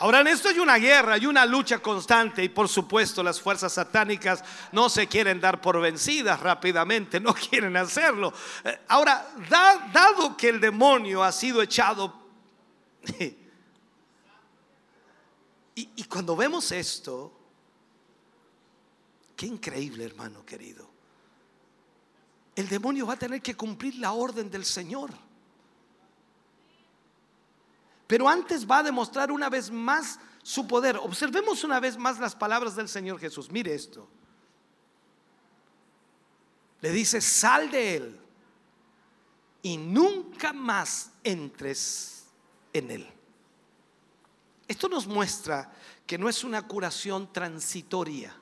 Ahora 0.00 0.20
en 0.20 0.28
esto 0.28 0.48
hay 0.48 0.58
una 0.58 0.76
guerra, 0.76 1.14
hay 1.14 1.26
una 1.26 1.44
lucha 1.44 1.78
constante 1.78 2.42
y 2.42 2.48
por 2.48 2.68
supuesto 2.68 3.22
las 3.22 3.38
fuerzas 3.40 3.74
satánicas 3.74 4.42
no 4.72 4.88
se 4.88 5.06
quieren 5.06 5.40
dar 5.40 5.60
por 5.60 5.78
vencidas 5.80 6.40
rápidamente, 6.40 7.20
no 7.20 7.34
quieren 7.50 7.76
hacerlo. 7.76 8.32
Eh, 8.64 8.80
Ahora, 8.88 9.28
da- 9.48 9.90
dado 9.92 10.36
que 10.36 10.48
el 10.48 10.60
demonio 10.60 11.22
ha 11.22 11.30
sido 11.32 11.62
echado... 11.62 12.18
Y, 15.72 15.88
y 15.96 16.04
cuando 16.04 16.36
vemos 16.36 16.72
esto, 16.72 17.32
qué 19.36 19.46
increíble 19.46 20.04
hermano 20.04 20.44
querido. 20.44 20.90
El 22.54 22.68
demonio 22.68 23.06
va 23.06 23.14
a 23.14 23.18
tener 23.18 23.40
que 23.40 23.54
cumplir 23.56 23.94
la 23.94 24.12
orden 24.12 24.50
del 24.50 24.64
Señor. 24.66 25.10
Pero 28.10 28.28
antes 28.28 28.68
va 28.68 28.78
a 28.78 28.82
demostrar 28.82 29.30
una 29.30 29.48
vez 29.48 29.70
más 29.70 30.18
su 30.42 30.66
poder. 30.66 30.96
Observemos 30.96 31.62
una 31.62 31.78
vez 31.78 31.96
más 31.96 32.18
las 32.18 32.34
palabras 32.34 32.74
del 32.74 32.88
Señor 32.88 33.20
Jesús. 33.20 33.48
Mire 33.52 33.72
esto. 33.72 34.08
Le 36.80 36.90
dice, 36.90 37.20
sal 37.20 37.70
de 37.70 37.94
él 37.94 38.20
y 39.62 39.76
nunca 39.76 40.52
más 40.52 41.12
entres 41.22 42.24
en 42.72 42.90
él. 42.90 43.08
Esto 44.66 44.88
nos 44.88 45.06
muestra 45.06 45.72
que 46.04 46.18
no 46.18 46.28
es 46.28 46.42
una 46.42 46.66
curación 46.66 47.32
transitoria. 47.32 48.34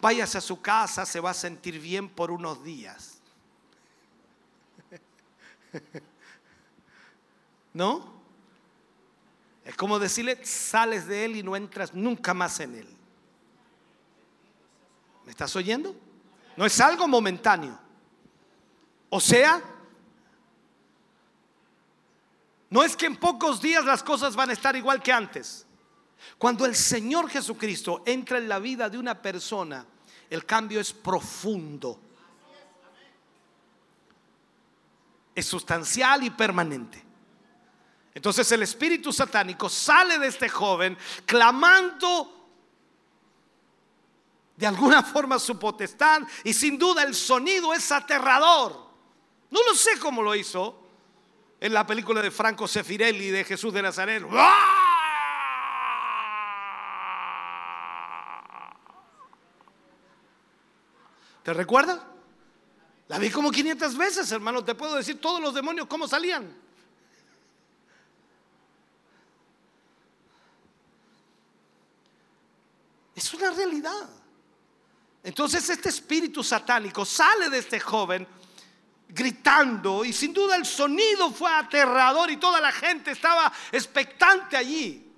Váyase 0.00 0.38
a 0.38 0.40
su 0.40 0.60
casa, 0.60 1.06
se 1.06 1.20
va 1.20 1.30
a 1.30 1.34
sentir 1.34 1.78
bien 1.78 2.08
por 2.08 2.32
unos 2.32 2.64
días. 2.64 3.20
¿No? 7.72 8.12
Es 9.64 9.76
como 9.76 9.98
decirle, 9.98 10.44
sales 10.44 11.06
de 11.06 11.24
él 11.24 11.36
y 11.36 11.42
no 11.42 11.54
entras 11.56 11.94
nunca 11.94 12.34
más 12.34 12.58
en 12.60 12.74
él. 12.74 12.96
¿Me 15.24 15.30
estás 15.30 15.54
oyendo? 15.54 15.94
No 16.56 16.66
es 16.66 16.80
algo 16.80 17.06
momentáneo. 17.06 17.78
O 19.08 19.20
sea, 19.20 19.62
no 22.70 22.82
es 22.82 22.96
que 22.96 23.06
en 23.06 23.16
pocos 23.16 23.60
días 23.60 23.84
las 23.84 24.02
cosas 24.02 24.34
van 24.34 24.50
a 24.50 24.54
estar 24.54 24.74
igual 24.74 25.02
que 25.02 25.12
antes. 25.12 25.66
Cuando 26.38 26.66
el 26.66 26.74
Señor 26.74 27.28
Jesucristo 27.28 28.02
entra 28.06 28.38
en 28.38 28.48
la 28.48 28.58
vida 28.58 28.88
de 28.88 28.98
una 28.98 29.20
persona, 29.20 29.86
el 30.28 30.44
cambio 30.44 30.80
es 30.80 30.92
profundo. 30.92 32.00
Es 35.34 35.46
sustancial 35.46 36.24
y 36.24 36.30
permanente. 36.30 37.11
Entonces 38.14 38.50
el 38.52 38.62
espíritu 38.62 39.12
satánico 39.12 39.68
sale 39.68 40.18
de 40.18 40.26
este 40.26 40.48
joven 40.48 40.96
clamando 41.24 42.42
de 44.56 44.66
alguna 44.66 45.02
forma 45.02 45.38
su 45.38 45.58
potestad 45.58 46.22
y 46.44 46.52
sin 46.52 46.78
duda 46.78 47.02
el 47.02 47.14
sonido 47.14 47.72
es 47.72 47.90
aterrador. 47.90 48.90
No 49.50 49.60
lo 49.64 49.74
sé 49.74 49.98
cómo 49.98 50.22
lo 50.22 50.34
hizo 50.34 50.78
en 51.58 51.72
la 51.72 51.86
película 51.86 52.20
de 52.20 52.30
Franco 52.30 52.68
Sefirelli 52.68 53.30
de 53.30 53.44
Jesús 53.44 53.72
de 53.72 53.82
Nazaret. 53.82 54.24
¿Te 61.42 61.52
recuerdas? 61.52 62.00
La 63.08 63.18
vi 63.18 63.30
como 63.30 63.50
500 63.50 63.96
veces, 63.96 64.30
hermano. 64.32 64.64
Te 64.64 64.74
puedo 64.74 64.94
decir 64.94 65.20
todos 65.20 65.40
los 65.40 65.54
demonios 65.54 65.86
cómo 65.86 66.06
salían. 66.06 66.54
Es 73.14 73.32
una 73.34 73.50
realidad. 73.50 74.08
Entonces 75.22 75.68
este 75.68 75.88
espíritu 75.88 76.42
satánico 76.42 77.04
sale 77.04 77.48
de 77.48 77.58
este 77.58 77.78
joven 77.78 78.26
gritando 79.08 80.04
y 80.04 80.12
sin 80.12 80.32
duda 80.32 80.56
el 80.56 80.64
sonido 80.64 81.30
fue 81.30 81.52
aterrador 81.52 82.30
y 82.30 82.38
toda 82.38 82.60
la 82.60 82.72
gente 82.72 83.12
estaba 83.12 83.52
expectante 83.70 84.56
allí. 84.56 85.08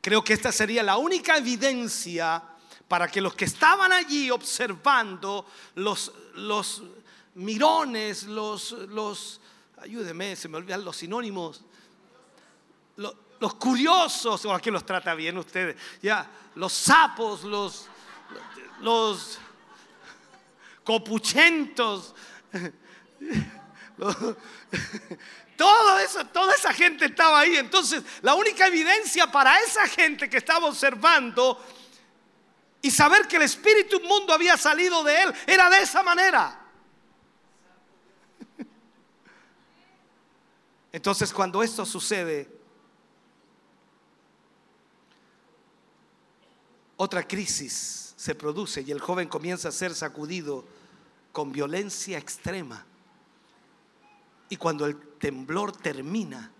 Creo 0.00 0.24
que 0.24 0.32
esta 0.32 0.52
sería 0.52 0.82
la 0.82 0.96
única 0.96 1.36
evidencia 1.36 2.42
para 2.88 3.08
que 3.08 3.20
los 3.20 3.34
que 3.34 3.44
estaban 3.44 3.92
allí 3.92 4.30
observando 4.30 5.46
los, 5.74 6.12
los 6.34 6.82
mirones, 7.34 8.24
los, 8.24 8.72
los, 8.72 9.40
ayúdeme, 9.76 10.34
se 10.36 10.48
me 10.48 10.56
olvidan 10.56 10.84
los 10.84 10.96
sinónimos, 10.96 11.62
los, 12.96 13.14
los 13.40 13.54
curiosos, 13.54 14.44
o 14.44 14.54
aquí 14.54 14.70
los 14.70 14.84
trata 14.84 15.14
bien 15.14 15.36
ustedes, 15.38 15.76
ya, 16.02 16.30
los 16.54 16.72
sapos, 16.72 17.42
los, 17.42 17.88
los 18.80 19.38
copuchentos, 20.84 22.14
todo 25.56 25.98
eso, 26.00 26.24
toda 26.26 26.54
esa 26.54 26.72
gente 26.74 27.06
estaba 27.06 27.40
ahí. 27.40 27.56
Entonces, 27.56 28.02
la 28.20 28.34
única 28.34 28.66
evidencia 28.66 29.26
para 29.32 29.58
esa 29.60 29.86
gente 29.88 30.28
que 30.28 30.36
estaba 30.36 30.66
observando 30.66 31.58
y 32.82 32.90
saber 32.90 33.26
que 33.26 33.36
el 33.36 33.42
espíritu 33.42 33.96
inmundo 33.96 34.34
había 34.34 34.58
salido 34.58 35.02
de 35.02 35.22
él 35.22 35.34
era 35.46 35.70
de 35.70 35.80
esa 35.80 36.02
manera. 36.02 36.58
Entonces, 40.92 41.32
cuando 41.32 41.62
esto 41.62 41.86
sucede, 41.86 42.59
otra 47.02 47.26
crisis 47.26 48.12
se 48.14 48.34
produce 48.34 48.82
y 48.82 48.90
el 48.90 49.00
joven 49.00 49.26
comienza 49.26 49.70
a 49.70 49.72
ser 49.72 49.94
sacudido 49.94 50.66
con 51.32 51.50
violencia 51.50 52.18
extrema. 52.18 52.84
Y 54.50 54.58
cuando 54.58 54.84
el 54.84 55.00
temblor 55.16 55.72
termina, 55.72 56.52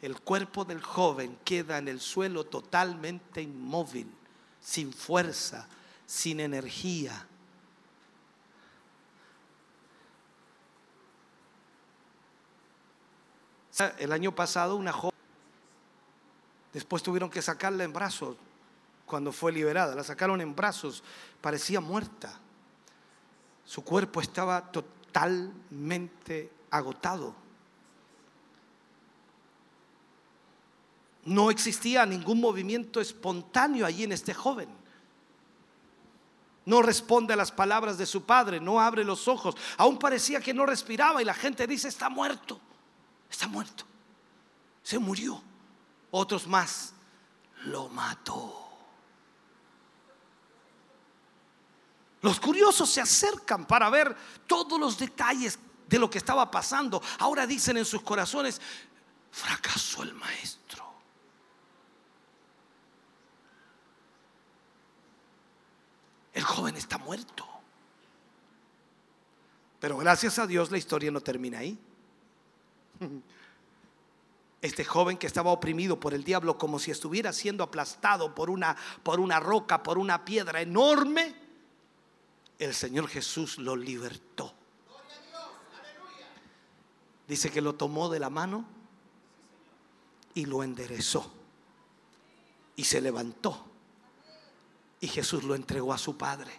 el 0.00 0.18
cuerpo 0.22 0.64
del 0.64 0.82
joven 0.82 1.38
queda 1.44 1.76
en 1.76 1.88
el 1.88 2.00
suelo 2.00 2.44
totalmente 2.44 3.42
inmóvil, 3.42 4.10
sin 4.62 4.94
fuerza, 4.94 5.68
sin 6.06 6.40
energía. 6.40 7.26
El 13.98 14.10
año 14.10 14.34
pasado 14.34 14.76
una 14.76 14.92
joven, 14.94 15.18
después 16.72 17.02
tuvieron 17.02 17.28
que 17.28 17.42
sacarla 17.42 17.84
en 17.84 17.92
brazos 17.92 18.38
cuando 19.12 19.30
fue 19.30 19.52
liberada, 19.52 19.94
la 19.94 20.02
sacaron 20.02 20.40
en 20.40 20.56
brazos, 20.56 21.04
parecía 21.42 21.82
muerta. 21.82 22.40
Su 23.62 23.84
cuerpo 23.84 24.22
estaba 24.22 24.72
totalmente 24.72 26.50
agotado. 26.70 27.34
No 31.26 31.50
existía 31.50 32.06
ningún 32.06 32.40
movimiento 32.40 33.02
espontáneo 33.02 33.84
allí 33.84 34.04
en 34.04 34.12
este 34.12 34.32
joven. 34.32 34.70
No 36.64 36.80
responde 36.80 37.34
a 37.34 37.36
las 37.36 37.52
palabras 37.52 37.98
de 37.98 38.06
su 38.06 38.24
padre, 38.24 38.60
no 38.60 38.80
abre 38.80 39.04
los 39.04 39.28
ojos. 39.28 39.56
Aún 39.76 39.98
parecía 39.98 40.40
que 40.40 40.54
no 40.54 40.64
respiraba 40.64 41.20
y 41.20 41.26
la 41.26 41.34
gente 41.34 41.66
dice, 41.66 41.88
está 41.88 42.08
muerto, 42.08 42.58
está 43.30 43.46
muerto, 43.46 43.84
se 44.82 44.98
murió. 44.98 45.42
Otros 46.10 46.46
más, 46.46 46.94
lo 47.66 47.90
mató. 47.90 48.61
Los 52.22 52.38
curiosos 52.38 52.88
se 52.88 53.00
acercan 53.00 53.66
para 53.66 53.90
ver 53.90 54.16
todos 54.46 54.78
los 54.78 54.96
detalles 54.96 55.58
de 55.88 55.98
lo 55.98 56.08
que 56.08 56.18
estaba 56.18 56.50
pasando. 56.50 57.02
Ahora 57.18 57.46
dicen 57.46 57.76
en 57.76 57.84
sus 57.84 58.00
corazones, 58.02 58.60
fracasó 59.30 60.04
el 60.04 60.14
maestro. 60.14 60.84
El 66.32 66.44
joven 66.44 66.76
está 66.76 66.96
muerto. 66.96 67.46
Pero 69.80 69.98
gracias 69.98 70.38
a 70.38 70.46
Dios 70.46 70.70
la 70.70 70.78
historia 70.78 71.10
no 71.10 71.20
termina 71.20 71.58
ahí. 71.58 71.78
Este 74.62 74.84
joven 74.84 75.18
que 75.18 75.26
estaba 75.26 75.50
oprimido 75.50 75.98
por 75.98 76.14
el 76.14 76.22
diablo 76.22 76.56
como 76.56 76.78
si 76.78 76.92
estuviera 76.92 77.32
siendo 77.32 77.64
aplastado 77.64 78.32
por 78.32 78.48
una, 78.48 78.76
por 79.02 79.18
una 79.18 79.40
roca, 79.40 79.82
por 79.82 79.98
una 79.98 80.24
piedra 80.24 80.60
enorme, 80.60 81.41
el 82.64 82.74
Señor 82.74 83.08
Jesús 83.08 83.58
lo 83.58 83.76
libertó. 83.76 84.54
Dice 87.26 87.50
que 87.50 87.60
lo 87.60 87.74
tomó 87.74 88.08
de 88.08 88.18
la 88.18 88.30
mano 88.30 88.64
y 90.34 90.44
lo 90.44 90.62
enderezó. 90.62 91.32
Y 92.76 92.84
se 92.84 93.00
levantó. 93.00 93.64
Y 95.00 95.08
Jesús 95.08 95.44
lo 95.44 95.54
entregó 95.54 95.92
a 95.92 95.98
su 95.98 96.16
Padre, 96.16 96.52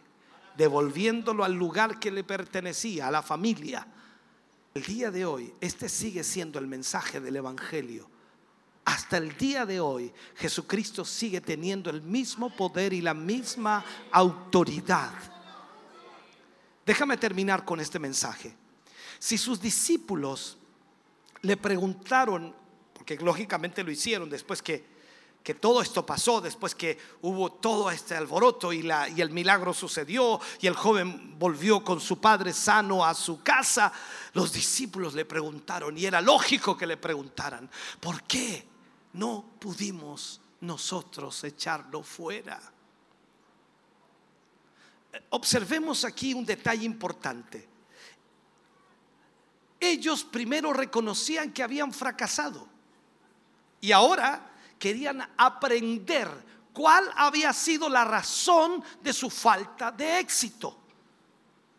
devolviéndolo 0.57 1.43
al 1.43 1.53
lugar 1.53 1.99
que 1.99 2.11
le 2.11 2.23
pertenecía, 2.23 3.07
a 3.07 3.11
la 3.11 3.21
familia. 3.21 3.87
El 4.73 4.83
día 4.83 5.11
de 5.11 5.25
hoy, 5.25 5.53
este 5.61 5.87
sigue 5.87 6.23
siendo 6.23 6.59
el 6.59 6.67
mensaje 6.67 7.19
del 7.19 7.37
Evangelio 7.37 8.09
hasta 8.85 9.17
el 9.17 9.37
día 9.37 9.65
de 9.65 9.79
hoy, 9.79 10.11
Jesucristo 10.35 11.05
sigue 11.05 11.39
teniendo 11.39 11.89
el 11.89 12.01
mismo 12.01 12.53
poder 12.53 12.91
y 12.91 13.01
la 13.01 13.13
misma 13.13 13.83
autoridad. 14.11 15.32
Déjame 16.85 17.17
terminar 17.17 17.63
con 17.63 17.79
este 17.79 17.99
mensaje. 17.99 18.55
Si 19.19 19.37
sus 19.37 19.61
discípulos 19.61 20.57
le 21.41 21.55
preguntaron, 21.55 22.53
porque 22.93 23.15
lógicamente 23.17 23.83
lo 23.83 23.91
hicieron 23.91 24.29
después 24.29 24.61
que, 24.61 24.85
que 25.43 25.53
todo 25.53 25.81
esto 25.81 26.05
pasó, 26.05 26.41
después 26.41 26.75
que 26.75 26.97
hubo 27.21 27.51
todo 27.51 27.89
este 27.89 28.15
alboroto 28.15 28.73
y, 28.73 28.81
la, 28.81 29.07
y 29.07 29.21
el 29.21 29.29
milagro 29.29 29.73
sucedió 29.73 30.39
y 30.59 30.67
el 30.67 30.75
joven 30.75 31.37
volvió 31.39 31.83
con 31.83 32.01
su 32.01 32.19
padre 32.19 32.51
sano 32.51 33.05
a 33.05 33.13
su 33.13 33.41
casa, 33.43 33.91
los 34.33 34.51
discípulos 34.51 35.13
le 35.13 35.25
preguntaron, 35.25 35.97
y 35.97 36.05
era 36.05 36.21
lógico 36.21 36.75
que 36.75 36.87
le 36.87 36.97
preguntaran, 36.97 37.69
¿por 37.99 38.23
qué 38.23 38.67
no 39.13 39.45
pudimos 39.59 40.41
nosotros 40.61 41.43
echarlo 41.43 42.03
fuera? 42.03 42.72
Observemos 45.29 46.05
aquí 46.05 46.33
un 46.33 46.45
detalle 46.45 46.85
importante. 46.85 47.67
Ellos 49.79 50.23
primero 50.23 50.71
reconocían 50.71 51.51
que 51.51 51.61
habían 51.61 51.91
fracasado 51.91 52.67
y 53.81 53.91
ahora 53.91 54.49
querían 54.79 55.27
aprender 55.37 56.29
cuál 56.71 57.09
había 57.15 57.51
sido 57.53 57.89
la 57.89 58.05
razón 58.05 58.83
de 59.01 59.11
su 59.11 59.29
falta 59.29 59.91
de 59.91 60.19
éxito. 60.19 60.77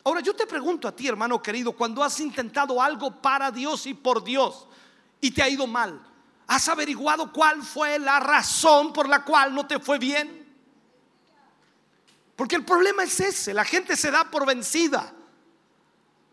Ahora 0.04 0.20
yo 0.20 0.34
te 0.34 0.46
pregunto 0.46 0.86
a 0.86 0.94
ti, 0.94 1.08
hermano 1.08 1.42
querido, 1.42 1.72
cuando 1.72 2.04
has 2.04 2.20
intentado 2.20 2.80
algo 2.80 3.10
para 3.22 3.50
Dios 3.50 3.86
y 3.86 3.94
por 3.94 4.22
Dios 4.22 4.66
y 5.20 5.30
te 5.30 5.42
ha 5.42 5.48
ido 5.48 5.66
mal, 5.66 5.98
¿has 6.46 6.68
averiguado 6.68 7.32
cuál 7.32 7.62
fue 7.62 7.98
la 7.98 8.20
razón 8.20 8.92
por 8.92 9.08
la 9.08 9.24
cual 9.24 9.54
no 9.54 9.66
te 9.66 9.78
fue 9.80 9.98
bien? 9.98 10.43
Porque 12.36 12.56
el 12.56 12.64
problema 12.64 13.04
es 13.04 13.20
ese, 13.20 13.54
la 13.54 13.64
gente 13.64 13.96
se 13.96 14.10
da 14.10 14.30
por 14.30 14.46
vencida. 14.46 15.14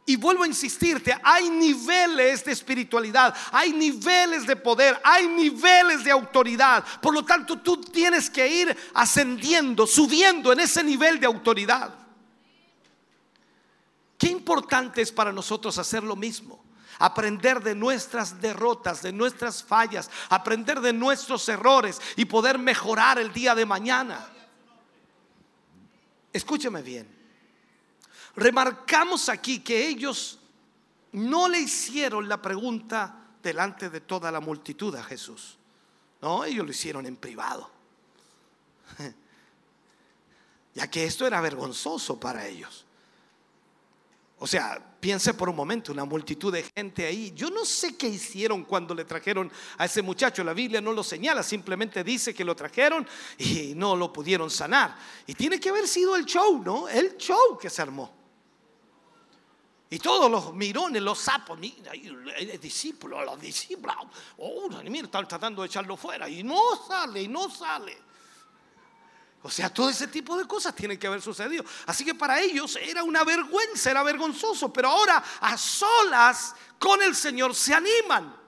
Y 0.04 0.16
vuelvo 0.16 0.44
a 0.44 0.48
insistirte, 0.48 1.16
hay 1.24 1.50
niveles 1.50 2.44
de 2.44 2.52
espiritualidad, 2.52 3.36
hay 3.52 3.72
niveles 3.72 4.48
de 4.48 4.56
poder, 4.56 5.00
hay 5.04 5.28
niveles 5.28 6.04
de 6.04 6.12
autoridad. 6.12 6.84
Por 7.02 7.14
lo 7.14 7.24
tanto, 7.24 7.60
tú 7.60 7.80
tienes 7.80 8.30
que 8.30 8.48
ir 8.48 8.76
ascendiendo, 8.96 9.86
subiendo 9.86 10.52
en 10.52 10.62
ese 10.62 10.84
nivel 10.84 11.20
de 11.20 11.28
autoridad. 11.28 11.94
Qué 14.18 14.28
importante 14.28 15.02
es 15.02 15.12
para 15.12 15.32
nosotros 15.32 15.78
hacer 15.78 16.04
lo 16.04 16.16
mismo. 16.16 16.64
Aprender 16.98 17.62
de 17.62 17.76
nuestras 17.76 18.42
derrotas, 18.42 19.02
de 19.04 19.12
nuestras 19.12 19.64
fallas, 19.64 20.10
aprender 20.30 20.82
de 20.82 20.94
nuestros 20.94 21.48
errores 21.48 22.02
y 22.16 22.26
poder 22.26 22.58
mejorar 22.58 23.18
el 23.20 23.32
día 23.32 23.56
de 23.56 23.66
mañana. 23.66 24.31
Escúcheme 26.34 26.82
bien. 26.82 27.08
Remarcamos 28.36 29.30
aquí 29.30 29.60
que 29.60 29.88
ellos 29.88 30.40
no 31.12 31.48
le 31.48 31.60
hicieron 31.60 32.30
la 32.30 32.42
pregunta 32.42 33.22
delante 33.44 33.90
de 33.90 34.02
toda 34.02 34.32
la 34.32 34.40
multitud 34.40 34.96
a 34.96 35.04
Jesús. 35.04 35.58
No, 36.22 36.46
ellos 36.46 36.66
lo 36.66 36.72
hicieron 36.72 37.06
en 37.06 37.16
privado. 37.16 37.70
Ya 40.74 40.90
que 40.90 41.04
esto 41.04 41.28
era 41.28 41.42
vergonzoso 41.42 42.18
para 42.18 42.48
ellos. 42.48 42.86
O 44.44 44.48
sea, 44.48 44.84
piense 45.00 45.36
por 45.36 45.50
un 45.50 45.56
momento, 45.56 45.92
una 45.92 46.04
multitud 46.04 46.52
de 46.52 46.64
gente 46.64 47.06
ahí. 47.06 47.32
Yo 47.36 47.52
no 47.52 47.64
sé 47.64 47.96
qué 47.96 48.08
hicieron 48.08 48.64
cuando 48.64 48.96
le 48.96 49.06
trajeron 49.06 49.52
a 49.78 49.86
ese 49.86 50.02
muchacho. 50.02 50.44
La 50.44 50.54
Biblia 50.54 50.82
no 50.82 50.94
lo 50.94 51.04
señala, 51.04 51.44
simplemente 51.44 52.04
dice 52.04 52.34
que 52.34 52.44
lo 52.44 52.56
trajeron 52.56 53.08
y 53.38 53.74
no 53.76 53.96
lo 53.96 54.12
pudieron 54.12 54.50
sanar. 54.50 54.98
Y 55.28 55.36
tiene 55.36 55.60
que 55.60 55.70
haber 55.70 55.88
sido 55.88 56.16
el 56.16 56.26
show, 56.26 56.60
¿no? 56.64 56.90
El 56.90 57.18
show 57.18 57.56
que 57.62 57.70
se 57.70 57.84
armó. 57.84 58.12
Y 59.92 60.00
todos 60.00 60.32
los 60.32 60.56
mirones, 60.56 61.04
los 61.04 61.20
sapos, 61.20 61.60
mira, 61.60 61.92
el 61.92 62.60
discípulo, 62.60 63.24
los 63.24 63.40
discípulos, 63.40 63.96
oh, 64.40 64.70
mira, 64.90 65.06
están 65.06 65.28
tratando 65.28 65.62
de 65.62 65.68
echarlo 65.68 65.96
fuera 65.96 66.28
y 66.28 66.42
no 66.42 66.84
sale, 66.88 67.22
y 67.22 67.28
no 67.28 67.48
sale. 67.48 67.96
O 69.44 69.50
sea, 69.50 69.74
todo 69.74 69.90
ese 69.90 70.08
tipo 70.08 70.38
de 70.38 70.46
cosas 70.46 70.76
tienen 70.76 71.00
que 71.00 71.08
haber 71.08 71.22
sucedido. 71.22 71.66
Así 71.88 72.06
que 72.06 72.14
para 72.14 72.40
ellos 72.40 72.78
era 72.80 73.04
una 73.04 73.24
vergüenza, 73.24 73.90
era 73.90 74.04
vergonzoso. 74.04 74.72
Pero 74.72 74.90
ahora 74.90 75.24
a 75.40 75.58
solas 75.58 76.54
con 76.78 77.02
el 77.02 77.16
Señor 77.16 77.56
se 77.56 77.74
animan. 77.74 78.42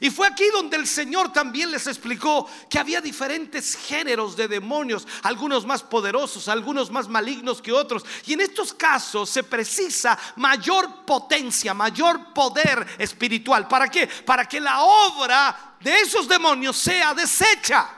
Y 0.00 0.10
fue 0.10 0.26
aquí 0.26 0.44
donde 0.52 0.76
el 0.76 0.86
Señor 0.86 1.32
también 1.32 1.70
les 1.70 1.86
explicó 1.86 2.46
que 2.68 2.78
había 2.78 3.00
diferentes 3.00 3.74
géneros 3.74 4.36
de 4.36 4.46
demonios, 4.46 5.08
algunos 5.22 5.64
más 5.64 5.82
poderosos, 5.82 6.46
algunos 6.48 6.90
más 6.90 7.08
malignos 7.08 7.62
que 7.62 7.72
otros. 7.72 8.04
Y 8.26 8.34
en 8.34 8.42
estos 8.42 8.74
casos 8.74 9.30
se 9.30 9.42
precisa 9.42 10.18
mayor 10.36 11.06
potencia, 11.06 11.72
mayor 11.72 12.34
poder 12.34 12.86
espiritual. 12.98 13.66
¿Para 13.66 13.88
qué? 13.88 14.06
Para 14.06 14.46
que 14.46 14.60
la 14.60 14.82
obra 14.82 15.76
de 15.80 16.00
esos 16.00 16.28
demonios 16.28 16.76
sea 16.76 17.14
deshecha. 17.14 17.97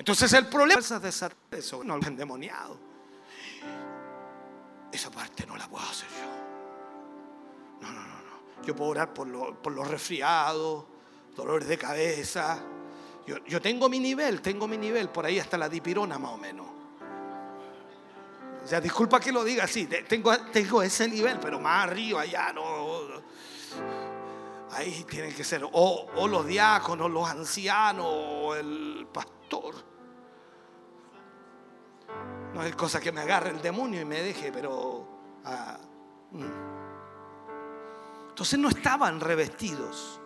Entonces 0.00 0.32
el 0.32 0.46
problema 0.46 0.80
es 0.80 1.20
de 1.20 1.58
eso 1.58 1.84
no 1.84 1.98
lo 1.98 2.06
endemoniado. 2.06 2.78
Esa 4.90 5.10
parte 5.10 5.44
no 5.46 5.58
la 5.58 5.68
puedo 5.68 5.84
hacer 5.84 6.08
yo. 6.08 7.82
No, 7.82 7.92
no, 7.92 8.00
no, 8.00 8.14
no. 8.14 8.64
Yo 8.64 8.74
puedo 8.74 8.92
orar 8.92 9.12
por, 9.12 9.26
los 9.28 9.88
resfriados, 9.88 10.86
dolores 11.36 11.68
de 11.68 11.76
cabeza. 11.76 12.62
Yo, 13.26 13.44
yo, 13.44 13.60
tengo 13.60 13.90
mi 13.90 14.00
nivel, 14.00 14.40
tengo 14.40 14.66
mi 14.66 14.78
nivel, 14.78 15.10
por 15.10 15.26
ahí 15.26 15.38
hasta 15.38 15.58
la 15.58 15.68
dipirona 15.68 16.18
más 16.18 16.30
o 16.30 16.38
menos. 16.38 16.66
O 18.64 18.66
sea, 18.66 18.80
disculpa 18.80 19.20
que 19.20 19.30
lo 19.30 19.44
diga 19.44 19.64
así, 19.64 19.86
tengo, 19.86 20.34
tengo 20.50 20.80
ese 20.82 21.08
nivel, 21.08 21.38
pero 21.38 21.60
más 21.60 21.88
arriba 21.88 22.22
allá 22.22 22.54
no. 22.54 23.22
Ahí 24.70 25.04
tienen 25.04 25.34
que 25.34 25.44
ser 25.44 25.62
o, 25.62 26.06
o 26.16 26.26
los 26.26 26.46
diáconos, 26.46 27.10
los 27.10 27.28
ancianos, 27.28 28.06
o 28.08 28.54
el 28.54 29.06
pastor. 29.12 29.89
No 32.54 32.62
es 32.62 32.74
cosa 32.74 33.00
que 33.00 33.12
me 33.12 33.20
agarre 33.20 33.50
el 33.50 33.62
demonio 33.62 34.00
y 34.00 34.04
me 34.04 34.22
deje, 34.22 34.50
pero... 34.52 35.06
Ah, 35.44 35.78
mm. 36.32 36.80
Entonces 38.30 38.58
no 38.58 38.68
estaban 38.68 39.20
revestidos. 39.20 40.20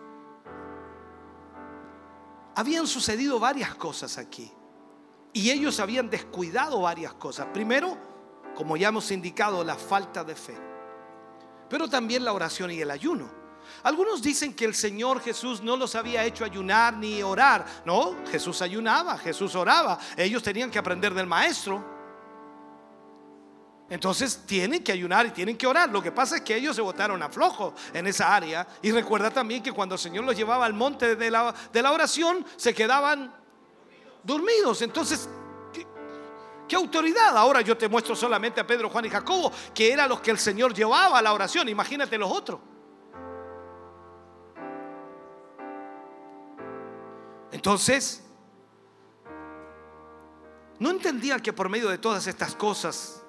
Habían 2.55 2.87
sucedido 2.87 3.39
varias 3.39 3.75
cosas 3.75 4.17
aquí. 4.17 4.51
Y 5.33 5.51
ellos 5.51 5.79
habían 5.81 6.09
descuidado 6.09 6.81
varias 6.81 7.13
cosas. 7.13 7.47
Primero, 7.53 7.97
como 8.55 8.77
ya 8.77 8.87
hemos 8.87 9.11
indicado, 9.11 9.63
la 9.63 9.75
falta 9.75 10.23
de 10.23 10.35
fe. 10.35 10.57
Pero 11.69 11.89
también 11.89 12.23
la 12.23 12.31
oración 12.31 12.71
y 12.71 12.79
el 12.79 12.89
ayuno. 12.89 13.44
Algunos 13.83 14.21
dicen 14.21 14.53
que 14.53 14.65
el 14.65 14.75
Señor 14.75 15.21
Jesús 15.21 15.61
no 15.61 15.77
los 15.77 15.95
había 15.95 16.23
hecho 16.23 16.45
ayunar 16.45 16.97
ni 16.97 17.21
orar. 17.23 17.65
No, 17.85 18.15
Jesús 18.31 18.61
ayunaba, 18.61 19.17
Jesús 19.17 19.55
oraba. 19.55 19.99
Ellos 20.17 20.41
tenían 20.43 20.71
que 20.71 20.79
aprender 20.79 21.13
del 21.13 21.27
Maestro. 21.27 21.95
Entonces 23.89 24.41
tienen 24.47 24.83
que 24.83 24.91
ayunar 24.91 25.27
y 25.27 25.31
tienen 25.31 25.57
que 25.57 25.67
orar. 25.67 25.89
Lo 25.89 26.01
que 26.01 26.11
pasa 26.11 26.37
es 26.37 26.41
que 26.41 26.55
ellos 26.55 26.75
se 26.75 26.81
botaron 26.81 27.21
a 27.21 27.29
flojo 27.29 27.73
en 27.93 28.07
esa 28.07 28.35
área. 28.35 28.67
Y 28.81 28.91
recuerda 28.91 29.29
también 29.29 29.61
que 29.61 29.71
cuando 29.71 29.95
el 29.95 29.99
Señor 29.99 30.23
los 30.23 30.35
llevaba 30.35 30.65
al 30.65 30.73
monte 30.73 31.15
de 31.15 31.29
la, 31.29 31.53
de 31.71 31.81
la 31.81 31.91
oración, 31.91 32.43
se 32.55 32.73
quedaban 32.73 33.31
dormidos. 34.23 34.81
Entonces, 34.81 35.29
¿qué, 35.71 35.85
¿qué, 36.67 36.75
autoridad? 36.75 37.37
Ahora 37.37 37.61
yo 37.61 37.77
te 37.77 37.87
muestro 37.87 38.15
solamente 38.15 38.59
a 38.59 38.65
Pedro, 38.65 38.89
Juan 38.89 39.05
y 39.05 39.09
Jacobo, 39.09 39.51
que 39.73 39.91
eran 39.91 40.09
los 40.09 40.19
que 40.19 40.31
el 40.31 40.39
Señor 40.39 40.73
llevaba 40.73 41.19
a 41.19 41.21
la 41.21 41.33
oración. 41.33 41.69
Imagínate 41.69 42.17
los 42.17 42.31
otros. 42.31 42.59
Entonces, 47.55 48.21
no 50.77 50.89
entendían 50.89 51.39
que 51.39 51.53
por 51.53 51.69
medio 51.69 51.87
de 51.87 51.97
todas 51.97 52.27
estas 52.27 52.53
cosas 52.53 53.23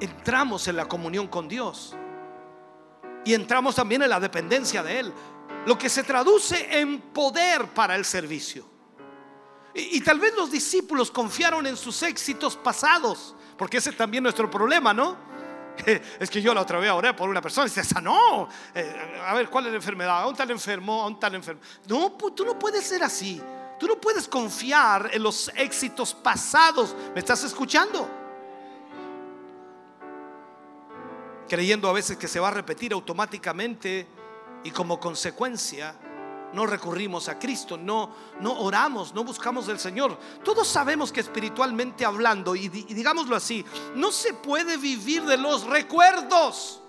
entramos 0.00 0.66
en 0.66 0.74
la 0.74 0.88
comunión 0.88 1.28
con 1.28 1.46
Dios 1.46 1.94
y 3.24 3.32
entramos 3.32 3.76
también 3.76 4.02
en 4.02 4.10
la 4.10 4.18
dependencia 4.18 4.82
de 4.82 4.98
Él, 4.98 5.12
lo 5.66 5.78
que 5.78 5.88
se 5.88 6.02
traduce 6.02 6.80
en 6.80 7.00
poder 7.00 7.68
para 7.68 7.94
el 7.94 8.04
servicio. 8.04 8.66
Y, 9.72 10.00
tal 10.00 10.18
vez 10.18 10.34
los 10.34 10.50
discípulos 10.50 11.12
confiaron 11.12 11.64
en 11.64 11.76
sus 11.76 12.02
éxitos 12.02 12.56
pasados, 12.56 13.36
porque 13.56 13.76
ese 13.76 13.90
es 13.90 13.96
también 13.96 14.24
nuestro 14.24 14.50
problema, 14.50 14.92
¿no? 14.92 15.16
Es 16.18 16.28
que 16.28 16.42
yo 16.42 16.52
la 16.52 16.62
otra 16.62 16.80
vez 16.80 16.90
oré 16.90 17.14
por 17.14 17.30
una 17.30 17.40
persona 17.40 17.68
y 17.68 17.70
se 17.70 17.84
sanó. 17.84 18.48
Eh, 18.74 19.20
a 19.24 19.32
ver, 19.32 19.48
¿cuál 19.48 19.66
es 19.66 19.70
la 19.70 19.76
enfermedad? 19.76 20.22
¿A 20.22 20.26
un 20.26 20.34
tal 20.34 20.50
enfermo? 20.50 21.04
¿A 21.04 21.06
un 21.06 21.20
tal 21.20 21.36
enfermo? 21.36 21.60
No, 21.86 22.10
tú 22.10 22.44
no 22.44 22.58
puedes 22.58 22.84
ser 22.84 23.04
así. 23.04 23.40
Tú 23.80 23.88
no 23.88 23.96
puedes 23.96 24.28
confiar 24.28 25.10
en 25.12 25.22
los 25.22 25.50
éxitos 25.56 26.14
pasados. 26.14 26.94
¿Me 27.14 27.20
estás 27.20 27.42
escuchando? 27.42 28.20
creyendo 31.50 31.88
a 31.88 31.92
veces 31.92 32.16
que 32.16 32.28
se 32.28 32.38
va 32.38 32.46
a 32.46 32.52
repetir 32.52 32.92
automáticamente 32.92 34.06
y 34.62 34.70
como 34.70 35.00
consecuencia 35.00 35.96
no 36.52 36.64
recurrimos 36.64 37.28
a 37.28 37.38
Cristo, 37.38 37.76
no, 37.76 38.10
no 38.40 38.60
oramos, 38.60 39.12
no 39.14 39.24
buscamos 39.24 39.66
del 39.66 39.78
Señor. 39.78 40.16
Todos 40.44 40.68
sabemos 40.68 41.12
que 41.12 41.20
espiritualmente 41.20 42.04
hablando, 42.04 42.54
y, 42.54 42.66
y 42.66 42.94
digámoslo 42.94 43.36
así, 43.36 43.64
no 43.94 44.12
se 44.12 44.32
puede 44.32 44.76
vivir 44.76 45.24
de 45.24 45.36
los 45.36 45.64
recuerdos. 45.64 46.79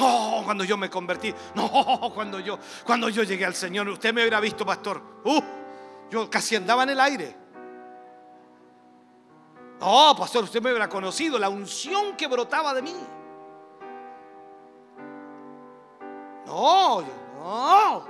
No, 0.00 0.40
cuando 0.46 0.64
yo 0.64 0.78
me 0.78 0.88
convertí, 0.88 1.34
no, 1.54 2.10
cuando 2.14 2.40
yo, 2.40 2.58
cuando 2.84 3.10
yo 3.10 3.22
llegué 3.22 3.44
al 3.44 3.54
Señor, 3.54 3.86
usted 3.88 4.14
me 4.14 4.22
hubiera 4.22 4.40
visto, 4.40 4.64
pastor. 4.64 5.02
Uh, 5.24 5.40
yo 6.08 6.30
casi 6.30 6.56
andaba 6.56 6.84
en 6.84 6.90
el 6.90 7.00
aire. 7.00 7.36
No, 9.78 10.14
pastor, 10.16 10.44
usted 10.44 10.62
me 10.62 10.70
hubiera 10.70 10.88
conocido 10.88 11.38
la 11.38 11.50
unción 11.50 12.16
que 12.16 12.26
brotaba 12.26 12.72
de 12.72 12.82
mí. 12.82 12.96
No, 16.46 17.02
no. 17.38 18.06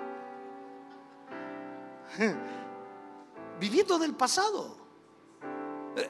Viviendo 3.58 3.98
del 3.98 4.14
pasado. 4.14 4.79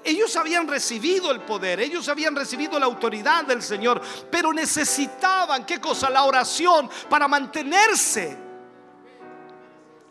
Ellos 0.04 0.36
habían 0.36 0.68
recibido 0.68 1.30
el 1.30 1.40
poder, 1.40 1.80
ellos 1.80 2.08
habían 2.08 2.36
recibido 2.36 2.78
la 2.78 2.86
autoridad 2.86 3.44
del 3.44 3.62
Señor, 3.62 4.00
pero 4.30 4.52
necesitaban, 4.52 5.64
¿qué 5.64 5.80
cosa? 5.80 6.10
La 6.10 6.24
oración 6.24 6.88
para 7.08 7.26
mantenerse. 7.26 8.36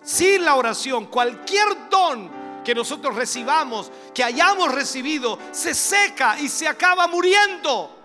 Sin 0.02 0.44
la 0.44 0.56
oración, 0.56 1.06
cualquier 1.06 1.90
don 1.90 2.40
que 2.64 2.74
nosotros 2.74 3.16
recibamos, 3.16 3.92
que 4.14 4.24
hayamos 4.24 4.74
recibido, 4.74 5.38
se 5.52 5.74
seca 5.74 6.40
y 6.40 6.50
se 6.50 6.68
acaba 6.68 7.08
muriendo. 7.08 7.96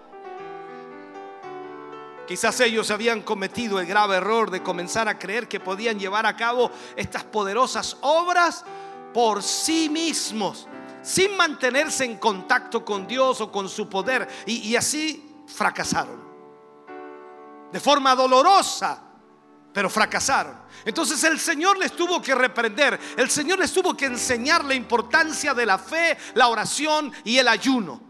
Quizás 2.26 2.60
ellos 2.60 2.91
habían 2.91 3.23
cometido 3.23 3.78
el 3.81 3.86
grave 3.86 4.17
error 4.17 4.51
de 4.51 4.62
comenzar 4.62 5.09
a 5.09 5.18
creer 5.18 5.49
que 5.49 5.60
podían 5.60 5.99
llevar 5.99 6.25
a 6.25 6.36
cabo 6.36 6.70
estas 6.97 7.25
poderosas 7.25 7.97
obras 8.01 8.65
por 9.12 9.43
sí 9.43 9.89
mismos, 9.91 10.67
sin 11.05 11.36
mantenerse 11.36 12.05
en 12.05 12.16
contacto 12.16 12.84
con 12.84 13.07
Dios 13.07 13.41
o 13.41 13.52
con 13.52 13.68
su 13.68 13.89
poder. 13.89 14.26
Y, 14.47 14.74
así 14.74 15.44
fracasaron. 15.47 16.24
De 17.70 17.78
forma 17.78 18.15
dolorosa, 18.15 19.02
pero 19.73 19.91
fracasaron. 19.91 20.57
Entonces 20.84 21.23
el 21.24 21.39
Señor 21.39 21.78
les 21.78 21.92
tuvo 21.92 22.20
que 22.23 22.34
reprender, 22.34 22.99
el 23.16 23.31
Señor 23.31 23.58
les 23.58 23.73
tuvo 23.73 23.97
que 23.97 24.07
enseñar 24.07 24.65
la 24.65 24.74
importancia 24.74 25.55
de 25.55 25.66
la 25.66 25.78
fe, 25.78 26.16
la 26.34 26.49
oración 26.49 27.12
y 27.24 27.39
el 27.39 27.49
ayuno. 27.49 28.00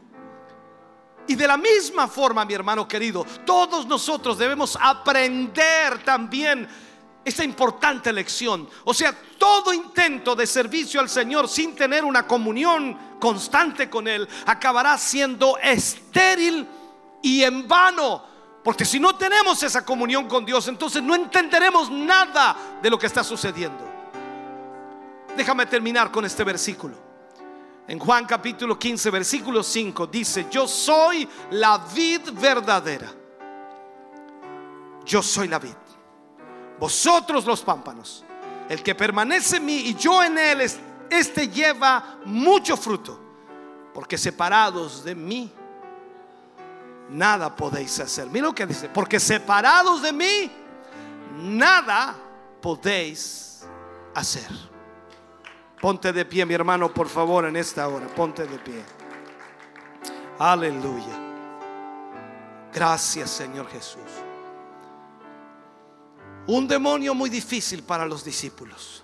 Y 1.27 1.35
de 1.35 1.49
la 1.49 1.57
misma 1.57 2.07
forma, 2.07 2.45
mi 2.45 2.53
hermano 2.53 2.87
querido, 2.87 3.25
todos 3.47 3.87
nosotros 3.87 4.37
debemos 4.37 4.77
aprender 4.81 6.05
también 6.05 6.69
esta 7.25 7.45
importante 7.45 8.13
lección. 8.13 8.69
O 8.85 8.93
sea, 8.93 9.17
todo 9.39 9.73
intento 9.73 10.37
de 10.37 10.47
servicio 10.47 11.01
al 11.01 11.09
Señor 11.09 11.49
sin 11.49 11.75
tener 11.75 12.05
una 12.05 12.27
comunión 12.27 13.17
constante 13.19 13.89
con 13.89 14.07
Él 14.07 14.29
acabará 14.47 14.99
siendo 14.99 15.57
estéril 15.59 16.67
y 17.23 17.43
en 17.43 17.67
vano. 17.67 18.23
Porque 18.63 18.85
si 18.85 18.99
no 18.99 19.15
tenemos 19.17 19.63
esa 19.63 19.85
comunión 19.85 20.27
con 20.27 20.45
Dios, 20.45 20.69
entonces 20.69 21.03
no 21.03 21.15
entenderemos 21.15 21.91
nada 21.91 22.57
de 22.83 22.91
lo 22.91 22.99
que 22.99 23.07
está 23.07 23.23
sucediendo. 23.23 23.85
Déjame 25.37 25.67
terminar 25.67 26.11
con 26.11 26.25
este 26.25 26.45
versículo. 26.45 26.97
En 27.87 27.99
Juan 27.99 28.25
capítulo 28.25 28.79
15, 28.79 29.11
versículo 29.11 29.63
5 29.63 30.07
dice, 30.07 30.47
yo 30.51 30.67
soy 30.67 31.29
la 31.51 31.79
vid 31.95 32.23
verdadera. 32.33 33.13
Yo 35.05 35.23
soy 35.23 35.49
la 35.49 35.59
vid. 35.59 35.75
Vosotros 36.85 37.47
los 37.47 37.63
pámpanos. 37.63 38.23
El 38.69 38.83
que 38.83 38.95
permanece 38.95 39.57
en 39.57 39.65
mí 39.65 39.75
y 39.75 39.95
yo 39.95 40.23
en 40.23 40.37
él, 40.37 40.71
este 41.09 41.49
lleva 41.49 42.19
mucho 42.27 42.77
fruto. 42.77 43.19
Porque 43.95 44.19
separados 44.19 45.03
de 45.03 45.15
mí, 45.15 45.51
nada 47.09 47.57
podéis 47.57 47.99
hacer. 48.01 48.27
Mira 48.27 48.49
lo 48.49 48.55
que 48.55 48.67
dice, 48.67 48.91
porque 48.91 49.19
separados 49.19 50.03
de 50.03 50.13
mí, 50.13 50.53
nada 51.39 52.15
podéis 52.61 53.65
hacer. 54.15 54.51
Ponte 55.81 56.13
de 56.13 56.27
pie, 56.27 56.45
mi 56.45 56.53
hermano, 56.53 56.93
por 56.93 57.09
favor, 57.09 57.47
en 57.47 57.57
esta 57.57 57.89
hora. 57.89 58.07
Ponte 58.09 58.47
de 58.47 58.59
pie. 58.59 58.85
Aleluya. 60.39 61.19
Gracias, 62.75 63.31
Señor 63.31 63.71
Jesús. 63.71 64.24
Un 66.47 66.69
demonio 66.69 67.15
muy 67.15 67.31
difícil 67.31 67.83
para 67.83 68.05
los 68.05 68.23
discípulos. 68.23 69.03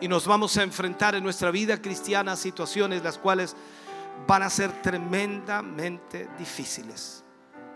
Y 0.00 0.08
nos 0.08 0.26
vamos 0.26 0.56
a 0.58 0.62
enfrentar 0.62 1.14
en 1.14 1.24
nuestra 1.24 1.50
vida 1.50 1.80
cristiana 1.80 2.32
a 2.32 2.36
situaciones 2.36 3.02
las 3.02 3.16
cuales 3.16 3.56
van 4.26 4.42
a 4.42 4.50
ser 4.50 4.82
tremendamente 4.82 6.28
difíciles, 6.38 7.24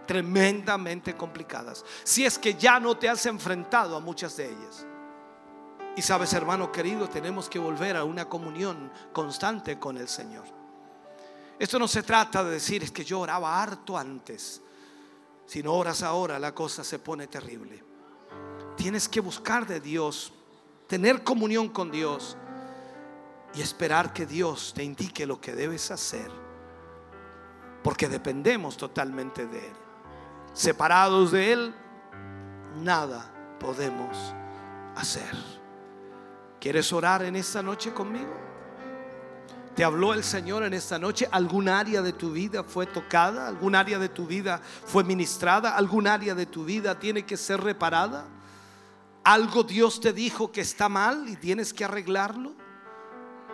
tremendamente 0.07 1.17
complicadas. 1.17 1.83
Si 2.05 2.27
es 2.27 2.39
que 2.39 2.55
ya 2.55 2.79
no 2.79 2.99
te 2.99 3.09
has 3.09 3.25
enfrentado 3.25 3.97
a 3.97 4.01
muchas 4.01 4.37
de 4.37 4.51
ellas. 4.51 4.87
Y 5.97 6.03
sabes, 6.03 6.35
hermano 6.35 6.71
querido, 6.71 7.09
tenemos 7.09 7.49
que 7.49 7.59
volver 7.59 7.97
a 7.97 8.05
una 8.05 8.29
comunión 8.29 8.93
constante 9.15 9.79
con 9.79 9.97
el 9.97 10.09
Señor. 10.09 10.45
Esto 11.59 11.79
no 11.79 11.89
se 11.89 12.03
trata 12.03 12.45
de 12.45 12.51
decir 12.51 12.83
es 12.83 12.91
que 12.91 13.05
yo 13.05 13.21
oraba 13.21 13.63
harto 13.63 13.97
antes. 13.97 14.61
Si 15.47 15.63
no 15.63 15.73
oras 15.73 16.03
ahora, 16.03 16.39
la 16.39 16.55
cosa 16.55 16.85
se 16.85 16.99
pone 16.99 17.29
terrible. 17.29 17.86
Tienes 18.77 19.09
que 19.09 19.21
buscar 19.21 19.67
de 19.67 19.81
Dios, 19.81 20.33
tener 20.87 21.25
comunión 21.25 21.69
con 21.69 21.91
Dios 21.91 22.37
y 23.55 23.63
esperar 23.63 24.13
que 24.13 24.27
Dios 24.27 24.73
te 24.75 24.85
indique 24.85 25.27
lo 25.27 25.41
que 25.41 25.55
debes 25.55 25.91
hacer. 25.91 26.31
Porque 27.83 28.09
dependemos 28.09 28.77
totalmente 28.77 29.47
de 29.47 29.59
Él. 29.59 29.75
Separados 30.53 31.33
de 31.33 31.53
Él, 31.53 31.75
nada 32.83 33.33
podemos 33.59 34.35
hacer. 34.95 35.35
¿Quieres 36.61 36.93
orar 36.93 37.23
en 37.23 37.37
esta 37.37 37.63
noche 37.63 37.93
conmigo? 37.93 38.35
¿Te 39.75 39.85
habló 39.85 40.15
el 40.15 40.25
Señor 40.25 40.63
en 40.63 40.73
esta 40.73 40.99
noche? 40.99 41.29
¿Algún 41.31 41.69
área 41.69 42.01
de 42.01 42.15
tu 42.15 42.33
vida 42.33 42.65
fue 42.65 42.87
tocada? 42.87 43.47
¿Algún 43.47 43.75
área 43.75 43.99
de 43.99 44.09
tu 44.09 44.27
vida 44.27 44.61
fue 44.87 45.05
ministrada? 45.05 45.77
¿Algún 45.77 46.07
área 46.07 46.35
de 46.35 46.47
tu 46.47 46.65
vida 46.65 46.99
tiene 46.99 47.27
que 47.27 47.37
ser 47.37 47.61
reparada? 47.61 48.25
¿Algo 49.27 49.65
Dios 49.65 50.01
te 50.01 50.13
dijo 50.13 50.53
que 50.53 50.61
está 50.61 50.89
mal 50.89 51.29
y 51.29 51.35
tienes 51.35 51.75
que 51.75 51.85
arreglarlo? 51.85 52.55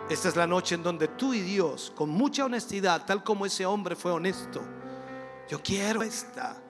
Esta 0.07 0.29
es 0.29 0.35
la 0.35 0.45
noche 0.45 0.75
en 0.75 0.83
donde 0.83 1.07
tú 1.07 1.33
y 1.33 1.41
Dios, 1.41 1.91
con 1.95 2.11
mucha 2.11 2.45
honestidad, 2.45 3.07
tal 3.07 3.23
como 3.23 3.43
ese 3.43 3.65
hombre 3.65 3.95
fue 3.95 4.11
honesto, 4.11 4.61
yo 5.49 5.63
quiero 5.63 6.03
esta. 6.03 6.61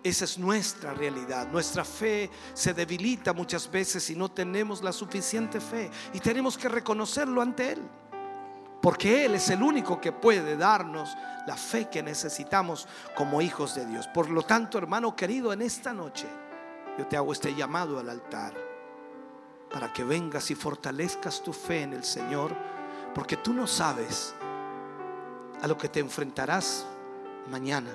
Esa 0.00 0.26
es 0.26 0.38
nuestra 0.38 0.94
realidad. 0.94 1.48
Nuestra 1.50 1.84
fe 1.84 2.30
se 2.52 2.72
debilita 2.72 3.32
muchas 3.32 3.68
veces 3.68 4.04
si 4.04 4.14
no 4.14 4.30
tenemos 4.30 4.80
la 4.80 4.92
suficiente 4.92 5.60
fe. 5.60 5.90
Y 6.12 6.20
tenemos 6.20 6.56
que 6.56 6.68
reconocerlo 6.68 7.42
ante 7.42 7.72
Él. 7.72 7.82
Porque 8.80 9.24
Él 9.24 9.34
es 9.34 9.50
el 9.50 9.60
único 9.60 10.00
que 10.00 10.12
puede 10.12 10.56
darnos 10.56 11.10
la 11.48 11.56
fe 11.56 11.88
que 11.90 12.00
necesitamos 12.00 12.86
como 13.16 13.42
hijos 13.42 13.74
de 13.74 13.86
Dios. 13.86 14.06
Por 14.06 14.30
lo 14.30 14.44
tanto, 14.44 14.78
hermano 14.78 15.16
querido, 15.16 15.52
en 15.52 15.62
esta 15.62 15.92
noche 15.92 16.28
yo 16.98 17.06
te 17.06 17.16
hago 17.16 17.32
este 17.32 17.54
llamado 17.54 17.98
al 17.98 18.08
altar. 18.08 18.54
Para 19.70 19.92
que 19.92 20.04
vengas 20.04 20.50
y 20.50 20.54
fortalezcas 20.54 21.42
tu 21.42 21.52
fe 21.52 21.82
en 21.82 21.94
el 21.94 22.04
Señor. 22.04 22.54
Porque 23.14 23.36
tú 23.36 23.52
no 23.52 23.66
sabes 23.66 24.34
a 25.60 25.66
lo 25.66 25.76
que 25.76 25.88
te 25.88 26.00
enfrentarás 26.00 26.86
mañana. 27.50 27.90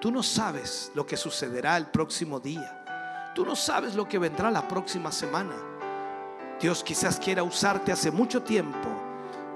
Tú 0.00 0.10
no 0.10 0.22
sabes 0.22 0.92
lo 0.94 1.06
que 1.06 1.16
sucederá 1.16 1.76
el 1.76 1.86
próximo 1.86 2.38
día. 2.38 3.32
Tú 3.34 3.44
no 3.44 3.56
sabes 3.56 3.94
lo 3.94 4.08
que 4.08 4.18
vendrá 4.18 4.50
la 4.50 4.66
próxima 4.66 5.10
semana. 5.10 5.54
Dios 6.60 6.82
quizás 6.82 7.18
quiera 7.18 7.42
usarte 7.42 7.92
hace 7.92 8.10
mucho 8.10 8.42
tiempo, 8.42 8.88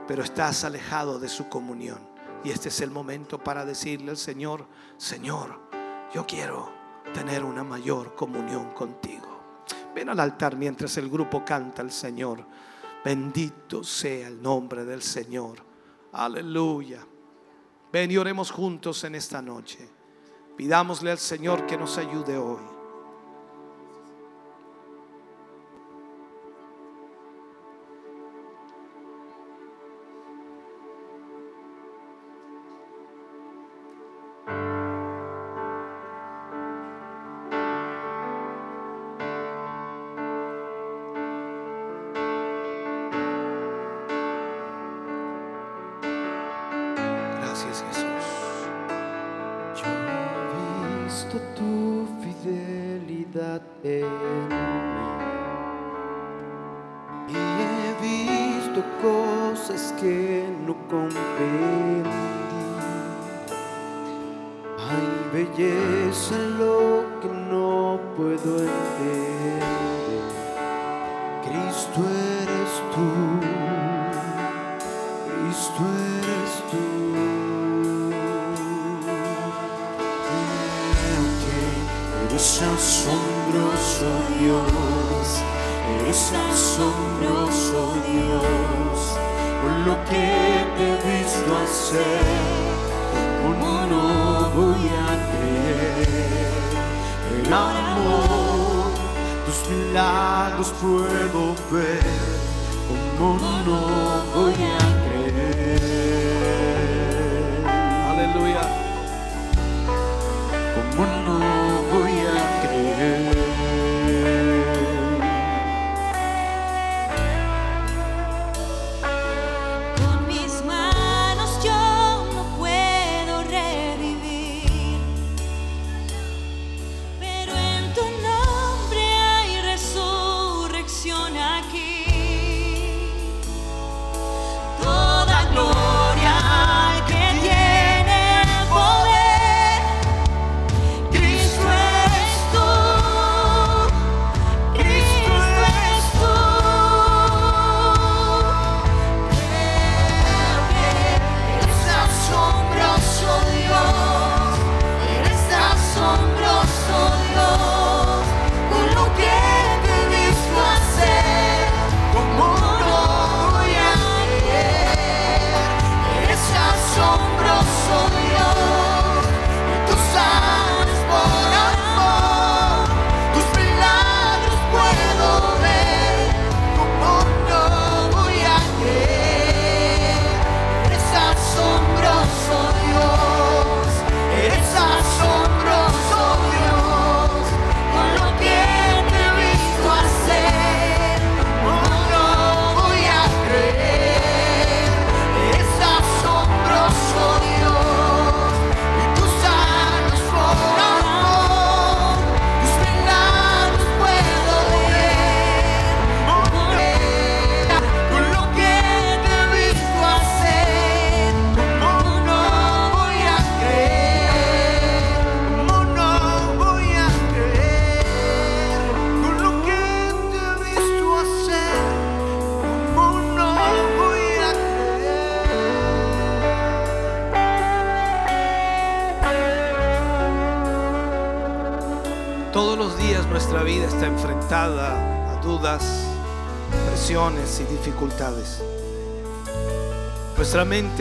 pero 0.07 0.23
estás 0.23 0.65
alejado 0.65 1.19
de 1.19 1.29
su 1.29 1.49
comunión. 1.49 1.99
Y 2.45 2.51
este 2.51 2.69
es 2.69 2.81
el 2.81 2.91
momento 2.91 3.39
para 3.39 3.65
decirle 3.65 4.11
al 4.11 4.17
Señor, 4.17 4.67
Señor, 4.97 5.61
yo 6.13 6.27
quiero 6.27 6.82
tener 7.13 7.45
una 7.45 7.63
mayor 7.63 8.15
comunión 8.15 8.73
contigo. 8.73 9.29
Ven 9.95 10.09
al 10.09 10.21
altar 10.21 10.57
mientras 10.57 10.97
el 10.97 11.11
grupo 11.11 11.45
canta 11.45 11.83
al 11.83 11.93
Señor. 11.93 12.45
Bendito 13.05 13.85
sea 13.85 14.29
el 14.29 14.41
nombre 14.41 14.85
del 14.85 15.03
Señor. 15.03 15.59
Aleluya. 16.13 17.07
Ven 17.93 18.11
y 18.11 18.17
oremos 18.17 18.51
juntos 18.51 19.05
en 19.05 19.15
esta 19.15 19.43
noche. 19.43 19.89
Pidámosle 20.57 21.11
al 21.11 21.19
Señor 21.19 21.67
que 21.67 21.77
nos 21.77 21.99
ayude 21.99 22.39
hoy. 22.39 22.72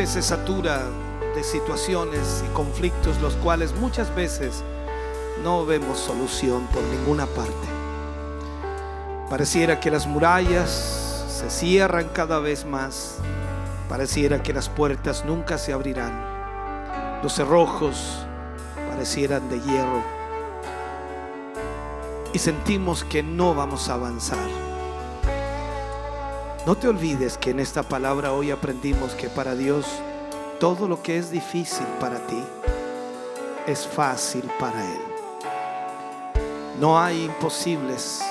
Se 0.05 0.21
satura 0.21 0.81
de 1.35 1.43
situaciones 1.43 2.43
y 2.45 2.53
conflictos 2.53 3.21
los 3.21 3.35
cuales 3.35 3.73
muchas 3.75 4.13
veces 4.15 4.63
no 5.43 5.65
vemos 5.65 5.99
solución 5.99 6.67
por 6.67 6.81
ninguna 6.83 7.25
parte. 7.25 7.67
Pareciera 9.29 9.79
que 9.79 9.91
las 9.91 10.07
murallas 10.07 11.25
se 11.29 11.49
cierran 11.49 12.09
cada 12.09 12.39
vez 12.39 12.65
más. 12.65 13.17
Pareciera 13.87 14.41
que 14.43 14.53
las 14.53 14.69
puertas 14.69 15.25
nunca 15.25 15.57
se 15.57 15.73
abrirán. 15.73 17.21
Los 17.23 17.33
cerrojos 17.33 18.25
parecieran 18.89 19.49
de 19.49 19.59
hierro 19.59 20.03
y 22.33 22.39
sentimos 22.39 23.03
que 23.03 23.23
no 23.23 23.53
vamos 23.53 23.89
a 23.89 23.93
avanzar. 23.93 24.70
No 26.63 26.75
te 26.75 26.87
olvides 26.87 27.39
que 27.39 27.49
en 27.49 27.59
esta 27.59 27.81
palabra 27.81 28.33
hoy 28.33 28.51
aprendimos 28.51 29.15
que 29.15 29.29
para 29.29 29.55
Dios 29.55 29.87
todo 30.59 30.87
lo 30.87 31.01
que 31.01 31.17
es 31.17 31.31
difícil 31.31 31.87
para 31.99 32.19
ti 32.27 32.39
es 33.65 33.87
fácil 33.87 34.43
para 34.59 34.79
Él. 34.79 35.01
No 36.79 36.99
hay 36.99 37.25
imposibles 37.25 38.21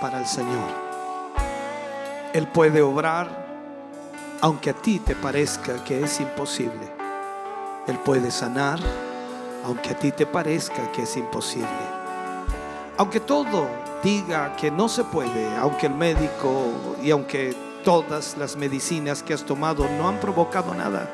para 0.00 0.20
el 0.20 0.26
Señor. 0.26 0.68
Él 2.32 2.46
puede 2.46 2.80
obrar 2.80 3.48
aunque 4.40 4.70
a 4.70 4.74
ti 4.74 5.00
te 5.00 5.16
parezca 5.16 5.82
que 5.82 6.04
es 6.04 6.20
imposible. 6.20 6.92
Él 7.88 7.98
puede 7.98 8.30
sanar 8.30 8.78
aunque 9.64 9.90
a 9.90 9.98
ti 9.98 10.12
te 10.12 10.26
parezca 10.26 10.92
que 10.92 11.02
es 11.02 11.16
imposible. 11.16 11.66
Aunque 12.98 13.18
todo 13.18 13.66
diga 14.04 14.54
que 14.54 14.70
no 14.70 14.88
se 14.88 15.02
puede, 15.02 15.56
aunque 15.56 15.86
el 15.86 15.94
médico 15.94 16.68
y 17.02 17.10
aunque 17.10 17.69
todas 17.84 18.36
las 18.36 18.56
medicinas 18.56 19.22
que 19.22 19.34
has 19.34 19.44
tomado 19.44 19.88
no 19.98 20.08
han 20.08 20.18
provocado 20.20 20.74
nada, 20.74 21.08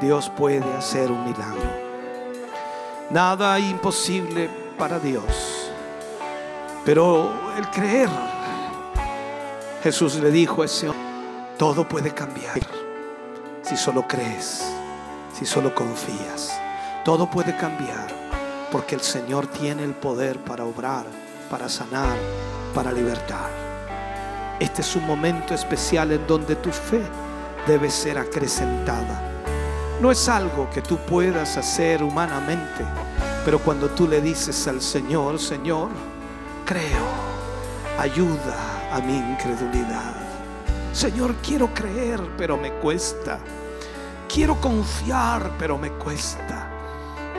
Dios 0.00 0.30
puede 0.36 0.72
hacer 0.74 1.10
un 1.10 1.24
milagro. 1.24 1.86
Nada 3.10 3.58
imposible 3.58 4.50
para 4.78 4.98
Dios. 4.98 5.70
Pero 6.84 7.32
el 7.56 7.68
creer, 7.70 8.08
Jesús 9.82 10.16
le 10.16 10.30
dijo 10.30 10.62
a 10.62 10.66
ese 10.66 10.88
hombre, 10.88 11.06
todo 11.58 11.88
puede 11.88 12.12
cambiar 12.12 12.60
si 13.62 13.76
solo 13.76 14.06
crees, 14.06 14.64
si 15.32 15.44
solo 15.44 15.74
confías. 15.74 16.60
Todo 17.04 17.28
puede 17.28 17.56
cambiar 17.56 18.06
porque 18.70 18.94
el 18.94 19.00
Señor 19.00 19.46
tiene 19.46 19.84
el 19.84 19.94
poder 19.94 20.38
para 20.38 20.64
obrar, 20.64 21.06
para 21.50 21.68
sanar, 21.68 22.16
para 22.74 22.92
libertar. 22.92 23.65
Este 24.58 24.80
es 24.80 24.96
un 24.96 25.06
momento 25.06 25.52
especial 25.52 26.12
en 26.12 26.26
donde 26.26 26.56
tu 26.56 26.70
fe 26.70 27.02
debe 27.66 27.90
ser 27.90 28.16
acrecentada. 28.16 29.20
No 30.00 30.10
es 30.10 30.28
algo 30.30 30.70
que 30.70 30.80
tú 30.80 30.96
puedas 30.96 31.58
hacer 31.58 32.02
humanamente, 32.02 32.84
pero 33.44 33.58
cuando 33.58 33.90
tú 33.90 34.08
le 34.08 34.22
dices 34.22 34.66
al 34.66 34.80
Señor, 34.80 35.38
Señor, 35.38 35.90
creo, 36.64 37.04
ayuda 37.98 38.56
a 38.92 39.00
mi 39.00 39.18
incredulidad. 39.18 40.14
Señor, 40.94 41.34
quiero 41.46 41.74
creer, 41.74 42.20
pero 42.38 42.56
me 42.56 42.72
cuesta. 42.72 43.38
Quiero 44.26 44.58
confiar, 44.58 45.50
pero 45.58 45.76
me 45.76 45.90
cuesta. 45.90 46.70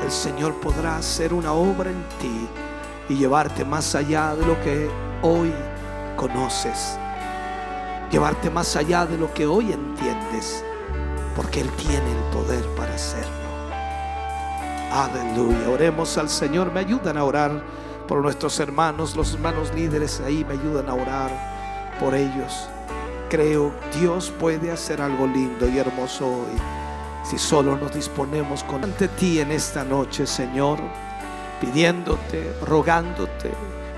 El 0.03 0.11
Señor 0.11 0.53
podrá 0.61 0.97
hacer 0.97 1.33
una 1.33 1.53
obra 1.53 1.89
en 1.89 2.03
ti 2.19 2.47
y 3.09 3.15
llevarte 3.15 3.65
más 3.65 3.95
allá 3.95 4.35
de 4.35 4.45
lo 4.45 4.61
que 4.61 4.87
hoy 5.23 5.51
conoces. 6.15 6.99
Llevarte 8.11 8.49
más 8.49 8.75
allá 8.75 9.05
de 9.05 9.17
lo 9.17 9.33
que 9.33 9.45
hoy 9.45 9.71
entiendes, 9.71 10.63
porque 11.35 11.61
Él 11.61 11.69
tiene 11.71 12.11
el 12.11 12.23
poder 12.31 12.65
para 12.75 12.93
hacerlo. 12.93 13.31
Aleluya. 14.91 15.69
Oremos 15.69 16.17
al 16.17 16.29
Señor. 16.29 16.71
Me 16.71 16.79
ayudan 16.79 17.17
a 17.17 17.23
orar 17.23 17.61
por 18.07 18.21
nuestros 18.21 18.59
hermanos. 18.59 19.15
Los 19.15 19.33
hermanos 19.33 19.73
líderes 19.75 20.21
ahí 20.21 20.45
me 20.47 20.53
ayudan 20.53 20.87
a 20.89 20.93
orar 20.93 21.97
por 21.99 22.15
ellos. 22.15 22.69
Creo 23.29 23.73
Dios 23.99 24.31
puede 24.39 24.71
hacer 24.71 25.01
algo 25.01 25.27
lindo 25.27 25.67
y 25.67 25.77
hermoso 25.77 26.27
hoy. 26.27 26.57
Si 27.23 27.37
solo 27.37 27.75
nos 27.75 27.93
disponemos 27.93 28.63
ante 28.81 29.09
ti 29.09 29.41
en 29.41 29.51
esta 29.51 29.83
noche, 29.83 30.25
Señor, 30.25 30.79
pidiéndote, 31.59 32.53
rogándote 32.65 33.51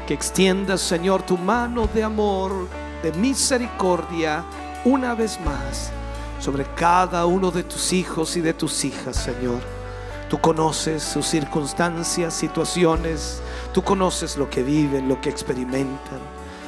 que 0.08 0.16
extiendas, 0.16 0.82
Señor, 0.82 1.22
tu 1.22 1.38
mano 1.38 1.88
de 1.94 2.04
amor, 2.04 2.52
de 3.03 3.11
misericordia, 3.14 4.44
una 4.86 5.14
vez 5.14 5.40
más 5.42 5.92
sobre 6.40 6.66
cada 6.76 7.26
uno 7.26 7.52
de 7.52 7.64
tus 7.64 7.94
hijos 7.94 8.38
y 8.38 8.42
de 8.42 8.53
tus 8.53 8.86
hijas, 8.86 9.16
Señor. 9.18 9.60
Tú 10.30 10.40
conoces 10.40 11.02
sus 11.02 11.26
circunstancias, 11.26 12.36
situaciones. 12.36 13.42
Tú 13.74 13.84
conoces 13.84 14.38
lo 14.38 14.48
que 14.48 14.61
viven, 14.61 15.10
lo 15.10 15.19
que 15.19 15.30
experimentan. 15.30 16.19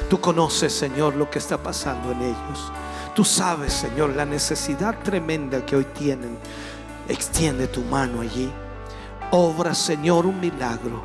Tú 0.10 0.19
conoces, 0.19 0.74
Señor, 0.74 1.16
lo 1.16 1.30
que 1.30 1.38
está 1.40 1.58
pasando 1.58 2.11
en 2.11 2.22
ellos. 2.22 2.72
Tú 3.16 3.24
sabes, 3.24 3.72
Señor, 3.74 4.16
la 4.16 4.26
necesidad 4.26 4.98
tremenda 5.03 5.64
que 5.64 5.76
hoy 5.76 5.85
tienen. 5.85 6.38
Extiende 7.08 7.68
tu 7.68 7.82
mano 7.82 8.22
allí. 8.22 8.51
Obra, 9.30 9.76
Señor, 9.76 10.26
un 10.26 10.40
milagro. 10.40 11.03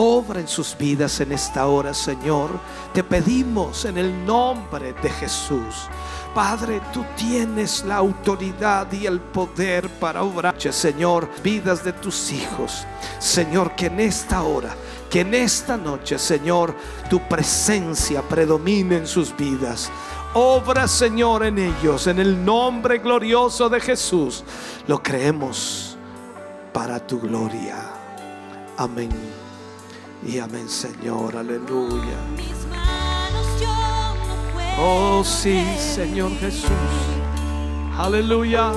Obra 0.00 0.38
en 0.38 0.46
sus 0.46 0.78
vidas 0.78 1.18
en 1.18 1.32
esta 1.32 1.66
hora, 1.66 1.92
Señor. 1.92 2.50
Te 2.94 3.02
pedimos 3.02 3.84
en 3.84 3.98
el 3.98 4.24
nombre 4.24 4.92
de 4.92 5.10
Jesús. 5.10 5.88
Padre, 6.32 6.80
tú 6.92 7.04
tienes 7.16 7.84
la 7.84 7.96
autoridad 7.96 8.92
y 8.92 9.06
el 9.06 9.18
poder 9.18 9.88
para 9.88 10.22
obrar, 10.22 10.54
Señor, 10.72 11.28
vidas 11.42 11.82
de 11.82 11.92
tus 11.92 12.30
hijos. 12.30 12.86
Señor, 13.18 13.74
que 13.74 13.86
en 13.86 13.98
esta 13.98 14.44
hora, 14.44 14.72
que 15.10 15.22
en 15.22 15.34
esta 15.34 15.76
noche, 15.76 16.16
Señor, 16.16 16.76
tu 17.10 17.18
presencia 17.26 18.22
predomine 18.22 18.98
en 18.98 19.06
sus 19.08 19.36
vidas. 19.36 19.90
Obra, 20.32 20.86
Señor, 20.86 21.44
en 21.44 21.58
ellos, 21.58 22.06
en 22.06 22.20
el 22.20 22.44
nombre 22.44 22.98
glorioso 22.98 23.68
de 23.68 23.80
Jesús. 23.80 24.44
Lo 24.86 25.02
creemos 25.02 25.96
para 26.72 27.04
tu 27.04 27.18
gloria. 27.18 27.78
Amén. 28.76 29.37
Y 30.26 30.38
amén, 30.38 30.68
Señor. 30.68 31.36
Aleluya. 31.36 32.18
Oh, 34.80 35.22
sí, 35.24 35.64
Señor 35.78 36.30
Jesús. 36.38 36.70
Aleluya. 37.96 38.72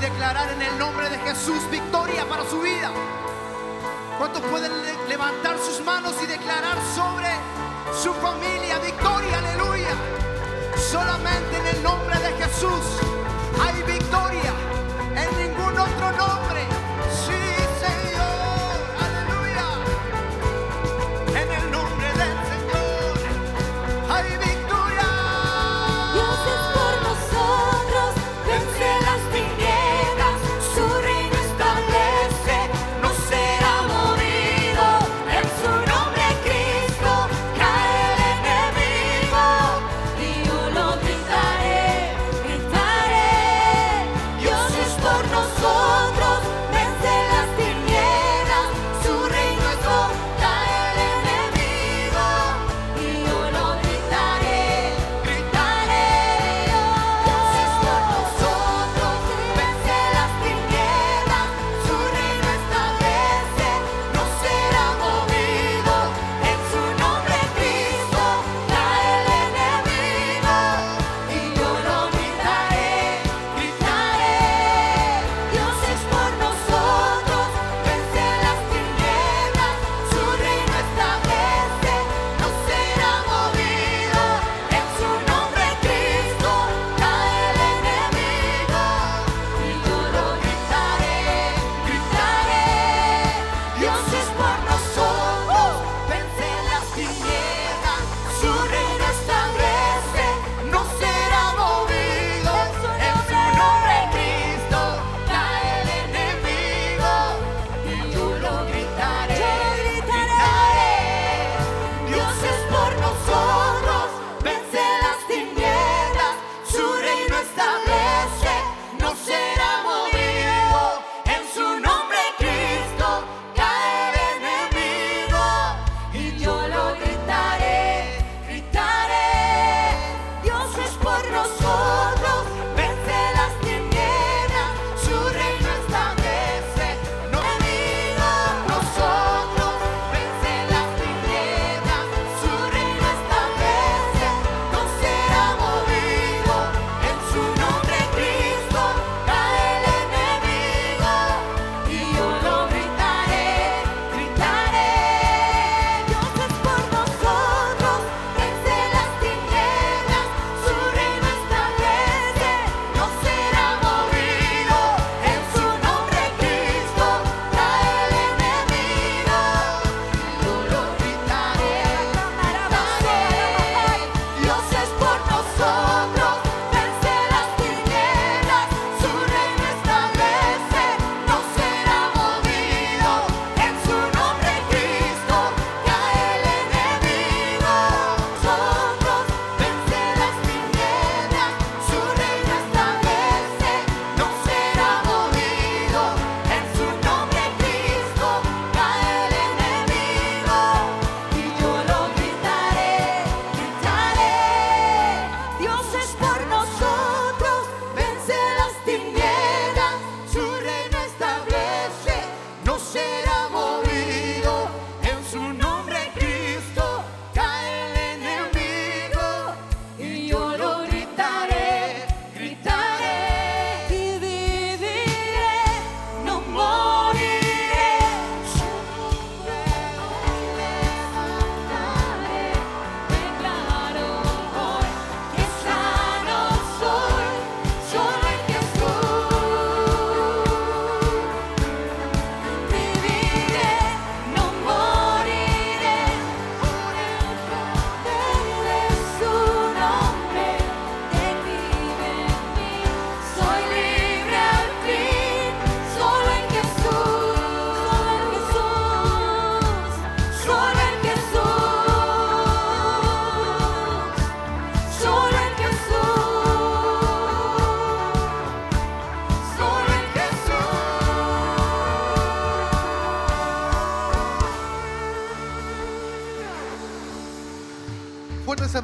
declarar 0.00 0.50
en 0.52 0.62
el 0.62 0.78
nombre 0.78 1.10
de 1.10 1.18
Jesús 1.18 1.58
victoria 1.70 2.24
para 2.26 2.48
su 2.48 2.60
vida? 2.60 2.90
¿Cuántos 4.18 4.42
pueden 4.42 4.72
levantar 5.08 5.58
sus 5.58 5.84
manos 5.84 6.14
y 6.22 6.26
declarar 6.26 6.78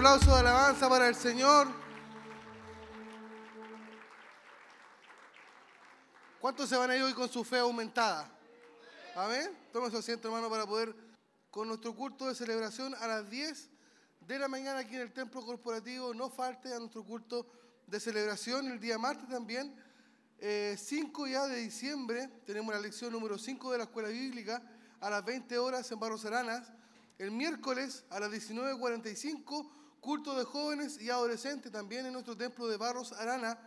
aplauso 0.06 0.34
de 0.34 0.38
alabanza 0.38 0.88
para 0.88 1.08
el 1.08 1.16
Señor. 1.16 1.66
¿Cuántos 6.40 6.68
se 6.68 6.76
van 6.76 6.90
a 6.90 6.96
ir 6.96 7.02
hoy 7.02 7.12
con 7.12 7.28
su 7.28 7.42
fe 7.42 7.58
aumentada? 7.58 8.30
Amén. 9.16 9.50
Toma 9.72 9.90
su 9.90 9.96
asiento, 9.96 10.28
hermano, 10.28 10.48
para 10.48 10.64
poder 10.64 10.94
con 11.50 11.66
nuestro 11.66 11.92
culto 11.96 12.28
de 12.28 12.36
celebración 12.36 12.94
a 12.94 13.08
las 13.08 13.28
10 13.28 13.68
de 14.20 14.38
la 14.38 14.46
mañana 14.46 14.78
aquí 14.78 14.94
en 14.94 15.00
el 15.00 15.12
templo 15.12 15.44
corporativo. 15.44 16.14
No 16.14 16.30
falte 16.30 16.72
a 16.72 16.78
nuestro 16.78 17.02
culto 17.02 17.44
de 17.88 17.98
celebración 17.98 18.70
el 18.70 18.78
día 18.78 18.98
martes 18.98 19.28
también. 19.28 19.74
Eh, 20.38 20.76
5 20.78 21.26
ya 21.26 21.48
de 21.48 21.56
diciembre 21.56 22.28
tenemos 22.46 22.72
la 22.72 22.80
lección 22.80 23.10
número 23.10 23.38
5 23.38 23.72
de 23.72 23.78
la 23.78 23.84
escuela 23.84 24.08
bíblica 24.10 24.62
a 25.00 25.10
las 25.10 25.24
20 25.24 25.58
horas 25.58 25.90
en 25.90 25.98
Barros 25.98 26.24
Aranas. 26.24 26.70
El 27.18 27.32
miércoles 27.32 28.04
a 28.10 28.20
las 28.20 28.30
19.45 28.30 29.72
culto 30.06 30.38
de 30.38 30.44
jóvenes 30.44 31.00
y 31.00 31.10
adolescentes 31.10 31.72
también 31.72 32.06
en 32.06 32.12
nuestro 32.12 32.36
templo 32.36 32.68
de 32.68 32.76
Barros 32.76 33.10
Arana. 33.10 33.58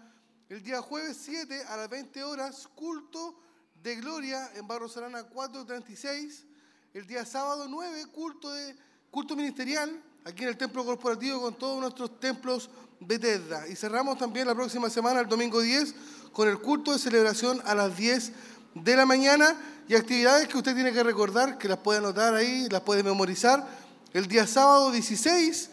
El 0.48 0.64
día 0.64 0.82
jueves 0.82 1.18
7 1.19 1.64
a 1.68 1.76
las 1.76 1.90
20 1.90 2.24
horas 2.24 2.69
culto 2.76 3.38
de 3.84 3.98
gloria 3.98 4.50
en 4.56 4.66
Barros 4.66 4.95
Arana 4.95 5.24
436. 5.24 6.45
El 6.93 7.06
día 7.08 7.26
sábado 7.26 7.66
9 7.68 8.06
culto 8.14 8.53
de 8.53 8.74
culto 9.11 9.35
ministerial 9.35 10.01
aquí 10.24 10.43
en 10.43 10.50
el 10.50 10.58
templo 10.58 10.85
corporativo 10.85 11.42
con 11.42 11.56
todos 11.56 11.82
nuestros 11.82 12.22
templos 12.22 12.69
Bethesda. 13.01 13.68
Y 13.68 13.76
cerramos 13.76 14.18
también 14.18 14.48
la 14.48 14.56
próxima 14.56 14.90
semana, 14.90 15.19
el 15.19 15.27
domingo 15.27 15.59
10, 15.59 15.93
con 16.32 16.48
el 16.48 16.59
culto 16.61 16.93
de 16.93 17.00
celebración 17.00 17.61
a 17.66 17.76
las 17.76 17.98
10 17.98 18.32
de 18.76 18.95
la 18.95 19.06
mañana 19.06 19.58
y 19.90 19.95
actividades 19.95 20.48
que 20.48 20.58
usted 20.58 20.74
tiene 20.74 20.93
que 20.93 21.03
recordar, 21.03 21.58
que 21.58 21.68
las 21.68 21.80
puede 21.80 22.00
anotar 22.00 22.34
ahí, 22.34 22.69
las 22.69 22.80
puede 22.80 23.03
memorizar. 23.03 23.68
El 24.14 24.30
día 24.30 24.48
sábado 24.48 24.90
16 24.90 25.72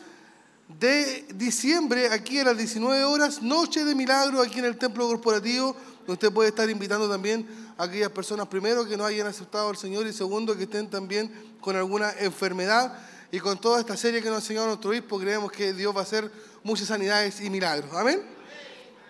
de 0.69 1.27
diciembre, 1.35 2.09
aquí 2.09 2.41
a 2.41 2.45
las 2.45 2.57
19 2.57 3.05
horas, 3.05 3.41
Noche 3.41 3.85
de 3.85 3.95
Milagro 3.95 4.43
aquí 4.43 4.59
en 4.59 4.65
el 4.65 4.77
Templo 4.77 5.07
Corporativo, 5.07 5.77
usted 6.07 6.33
puede 6.33 6.49
estar 6.49 6.69
invitando 6.69 7.09
también 7.09 7.47
a 7.79 7.85
aquellas 7.85 8.11
personas, 8.11 8.49
primero, 8.49 8.87
que 8.87 8.97
no 8.97 9.05
hayan 9.05 9.27
aceptado 9.27 9.69
al 9.69 9.77
Señor 9.77 10.07
y 10.07 10.13
segundo, 10.13 10.57
que 10.57 10.65
estén 10.65 10.91
también 10.91 11.33
con 11.61 11.77
alguna 11.77 12.13
enfermedad. 12.19 12.99
Y 13.33 13.41
con 13.41 13.61
toda 13.61 13.81
esta 13.81 13.97
serie 13.97 14.23
que 14.23 14.29
nos 14.29 14.37
ha 14.37 14.41
enseñado 14.41 14.69
nuestro 14.69 14.91
obispo, 14.91 15.19
creemos 15.19 15.51
que 15.51 15.73
Dios 15.73 15.95
va 15.95 16.01
a 16.01 16.03
hacer 16.05 16.31
muchas 16.63 16.89
sanidades 16.89 17.41
y 17.41 17.51
milagros. 17.51 17.93
Amén. 17.93 18.23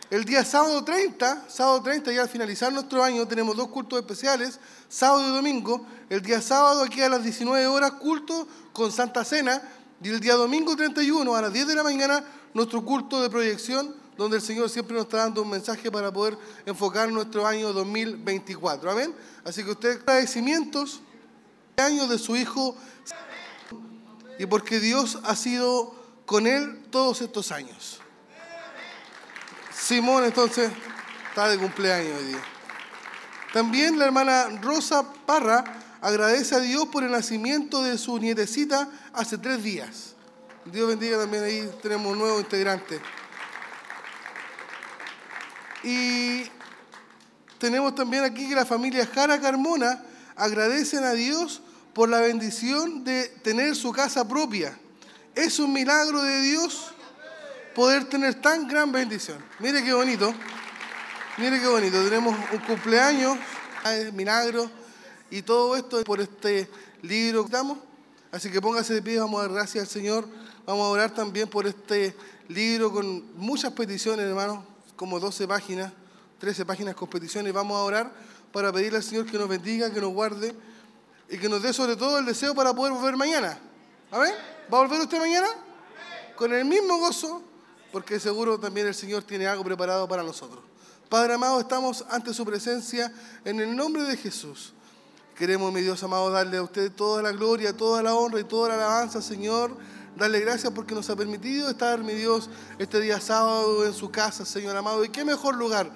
El 0.09 0.25
día 0.25 0.45
sábado 0.45 0.85
30, 0.85 1.47
sábado 1.49 1.83
30, 1.83 2.13
ya 2.13 2.23
al 2.23 2.29
finalizar 2.29 2.73
nuestro 2.73 3.03
año, 3.03 3.27
tenemos 3.27 3.57
dos 3.57 3.69
cultos 3.69 3.99
especiales, 3.99 4.61
sábado 4.89 5.27
y 5.29 5.35
domingo. 5.35 5.85
El 6.09 6.23
día 6.23 6.41
sábado 6.41 6.83
aquí 6.83 7.03
a 7.03 7.09
las 7.09 7.25
19 7.25 7.67
horas, 7.67 7.93
culto 7.93 8.47
con 8.73 8.93
Santa 8.93 9.25
Cena. 9.25 9.61
Y 10.03 10.09
el 10.09 10.21
día 10.21 10.35
domingo 10.35 10.77
31 10.77 11.35
a 11.35 11.43
las 11.43 11.53
10 11.53 11.69
de 11.69 11.75
la 11.75 11.83
mañana, 11.83 12.25
nuestro 12.53 12.85
culto 12.85 13.23
de 13.23 13.31
proyección, 13.31 13.95
donde 14.17 14.37
el 14.37 14.43
Señor 14.43 14.69
siempre 14.69 14.95
nos 14.95 15.05
está 15.05 15.19
dando 15.19 15.43
un 15.43 15.51
mensaje 15.51 15.91
para 15.91 16.13
poder 16.13 16.37
enfocar 16.65 17.11
nuestro 17.11 17.47
año 17.47 17.73
2024. 17.73 18.91
Amén. 18.91 19.15
Así 19.45 19.65
que 19.65 19.71
usted 19.71 20.01
agradecimientos 20.01 21.01
años 21.77 22.09
de 22.09 22.19
su 22.19 22.37
hijo 22.37 22.77
y 24.39 24.47
porque 24.47 24.81
Dios 24.81 25.19
ha 25.25 25.37
sido 25.37 25.95
con 26.25 26.47
él 26.47 26.85
todos 26.91 27.21
estos 27.23 27.53
años. 27.53 28.01
Simón 29.73 30.25
entonces 30.25 30.71
está 31.29 31.49
de 31.49 31.59
cumpleaños 31.59 32.19
hoy 32.19 32.25
día. 32.29 32.43
También 33.53 33.99
la 33.99 34.07
hermana 34.07 34.49
Rosa 34.61 35.05
Parra 35.25 35.65
agradece 36.01 36.55
a 36.55 36.61
Dios 36.61 36.87
por 36.87 37.05
el 37.05 37.11
nacimiento 37.11 37.83
de 37.83 37.99
su 37.99 38.19
nietecita 38.19 38.89
hace 39.17 39.39
tres 39.39 39.63
días. 39.63 40.15
Dios 40.67 40.89
bendiga 40.89 41.19
también 41.19 41.43
ahí, 41.43 41.71
tenemos 41.83 42.13
un 42.13 42.19
nuevo 42.19 42.39
integrante. 42.39 43.01
Y 45.83 46.45
tenemos 47.59 47.95
también 47.95 48.25
aquí 48.25 48.49
que 48.49 48.55
la 48.55 48.67
familia 48.67 49.07
Jara 49.07 49.41
Carmona 49.41 50.05
agradecen 50.37 51.05
a 51.05 51.13
Dios 51.13 51.63
por 51.95 52.09
la 52.09 52.21
bendición 52.21 53.05
de 53.05 53.29
tener 53.43 53.75
su 53.75 53.91
casa 53.93 54.29
propia. 54.29 54.79
Es 55.35 55.59
un 55.59 55.73
milagro 55.73 56.23
de 56.23 56.43
Dios 56.43 56.93
poder 57.75 58.05
tener 58.07 58.35
tan 58.35 58.69
gran 58.69 58.93
bendición. 58.93 59.43
Mire 59.61 59.83
qué 59.83 59.93
bonito. 59.93 60.35
Mire 61.39 61.61
qué 61.61 61.67
bonito. 61.67 62.03
Tenemos 62.05 62.37
un 62.53 62.59
cumpleaños, 62.61 63.39
milagro 64.13 64.71
y 65.31 65.43
todo 65.43 65.77
esto 65.77 66.03
por 66.05 66.21
este 66.21 66.69
libro 67.03 67.47
que 67.47 67.53
damos. 67.53 67.79
Así 68.33 68.51
que 68.51 68.61
póngase 68.61 68.95
de 68.95 69.03
pie, 69.03 69.19
vamos 69.19 69.39
a 69.41 69.45
dar 69.45 69.53
gracias 69.53 69.83
al 69.85 69.89
Señor. 69.89 70.27
Vamos 70.67 70.85
a 70.87 70.91
orar 70.91 71.15
también 71.15 71.49
por 71.49 71.67
este 71.67 72.17
libro 72.49 72.93
con 72.93 73.37
muchas 73.37 73.73
peticiones, 73.73 74.27
hermanos, 74.27 74.65
como 74.97 75.21
12 75.21 75.47
páginas, 75.47 75.93
13 76.39 76.67
páginas 76.67 76.95
con 76.95 77.09
peticiones. 77.09 77.53
Vamos 77.53 77.77
a 77.77 77.83
orar 77.83 78.13
para 78.53 78.73
pedirle 78.73 78.99
al 78.99 79.05
Señor 79.05 79.27
que 79.27 79.39
nos 79.39 79.49
bendiga, 79.49 79.93
que 79.93 80.01
nos 80.01 80.13
guarde 80.13 80.55
y 81.29 81.39
que 81.39 81.49
nos 81.49 81.63
dé 81.63 81.73
sobre 81.73 81.97
todo 81.97 82.19
el 82.19 82.25
deseo 82.25 82.55
para 82.55 82.75
poder 82.75 82.93
volver 82.93 83.17
mañana. 83.17 83.59
¿Amén? 84.11 84.33
¿Va 84.73 84.79
a 84.79 84.83
volver 84.83 85.01
usted 85.01 85.19
mañana? 85.19 85.49
Con 86.37 86.53
el 86.53 86.65
mismo 86.65 86.99
gozo, 86.99 87.43
porque 87.93 88.21
seguro 88.21 88.59
también 88.59 88.87
el 88.87 88.95
Señor 88.95 89.23
tiene 89.23 89.47
algo 89.47 89.65
preparado 89.65 90.07
para 90.09 90.23
nosotros. 90.23 90.63
Padre 91.09 91.35
amado, 91.35 91.61
estamos 91.61 92.05
ante 92.11 92.35
su 92.35 92.45
presencia 92.45 93.13
en 93.45 93.61
el 93.61 93.75
nombre 93.75 94.03
de 94.03 94.17
Jesús. 94.17 94.73
Queremos, 95.37 95.71
mi 95.71 95.83
Dios 95.83 96.03
amado, 96.03 96.31
darle 96.31 96.57
a 96.57 96.63
usted 96.63 96.91
toda 96.91 97.21
la 97.21 97.31
gloria, 97.31 97.77
toda 97.77 98.03
la 98.03 98.15
honra 98.15 98.41
y 98.41 98.45
toda 98.45 98.71
la 98.71 98.75
alabanza, 98.77 99.21
Señor. 99.21 99.77
Darle 100.17 100.41
gracias 100.41 100.73
porque 100.73 100.95
nos 100.95 101.11
ha 101.11 101.17
permitido 101.17 101.69
estar, 101.69 102.03
mi 102.03 102.15
Dios, 102.15 102.49
este 102.79 103.03
día 103.03 103.21
sábado 103.21 103.85
en 103.85 103.93
su 103.93 104.11
casa, 104.11 104.47
Señor 104.47 104.75
amado. 104.75 105.05
Y 105.05 105.11
qué 105.11 105.27
mejor 105.27 105.57
lugar 105.57 105.91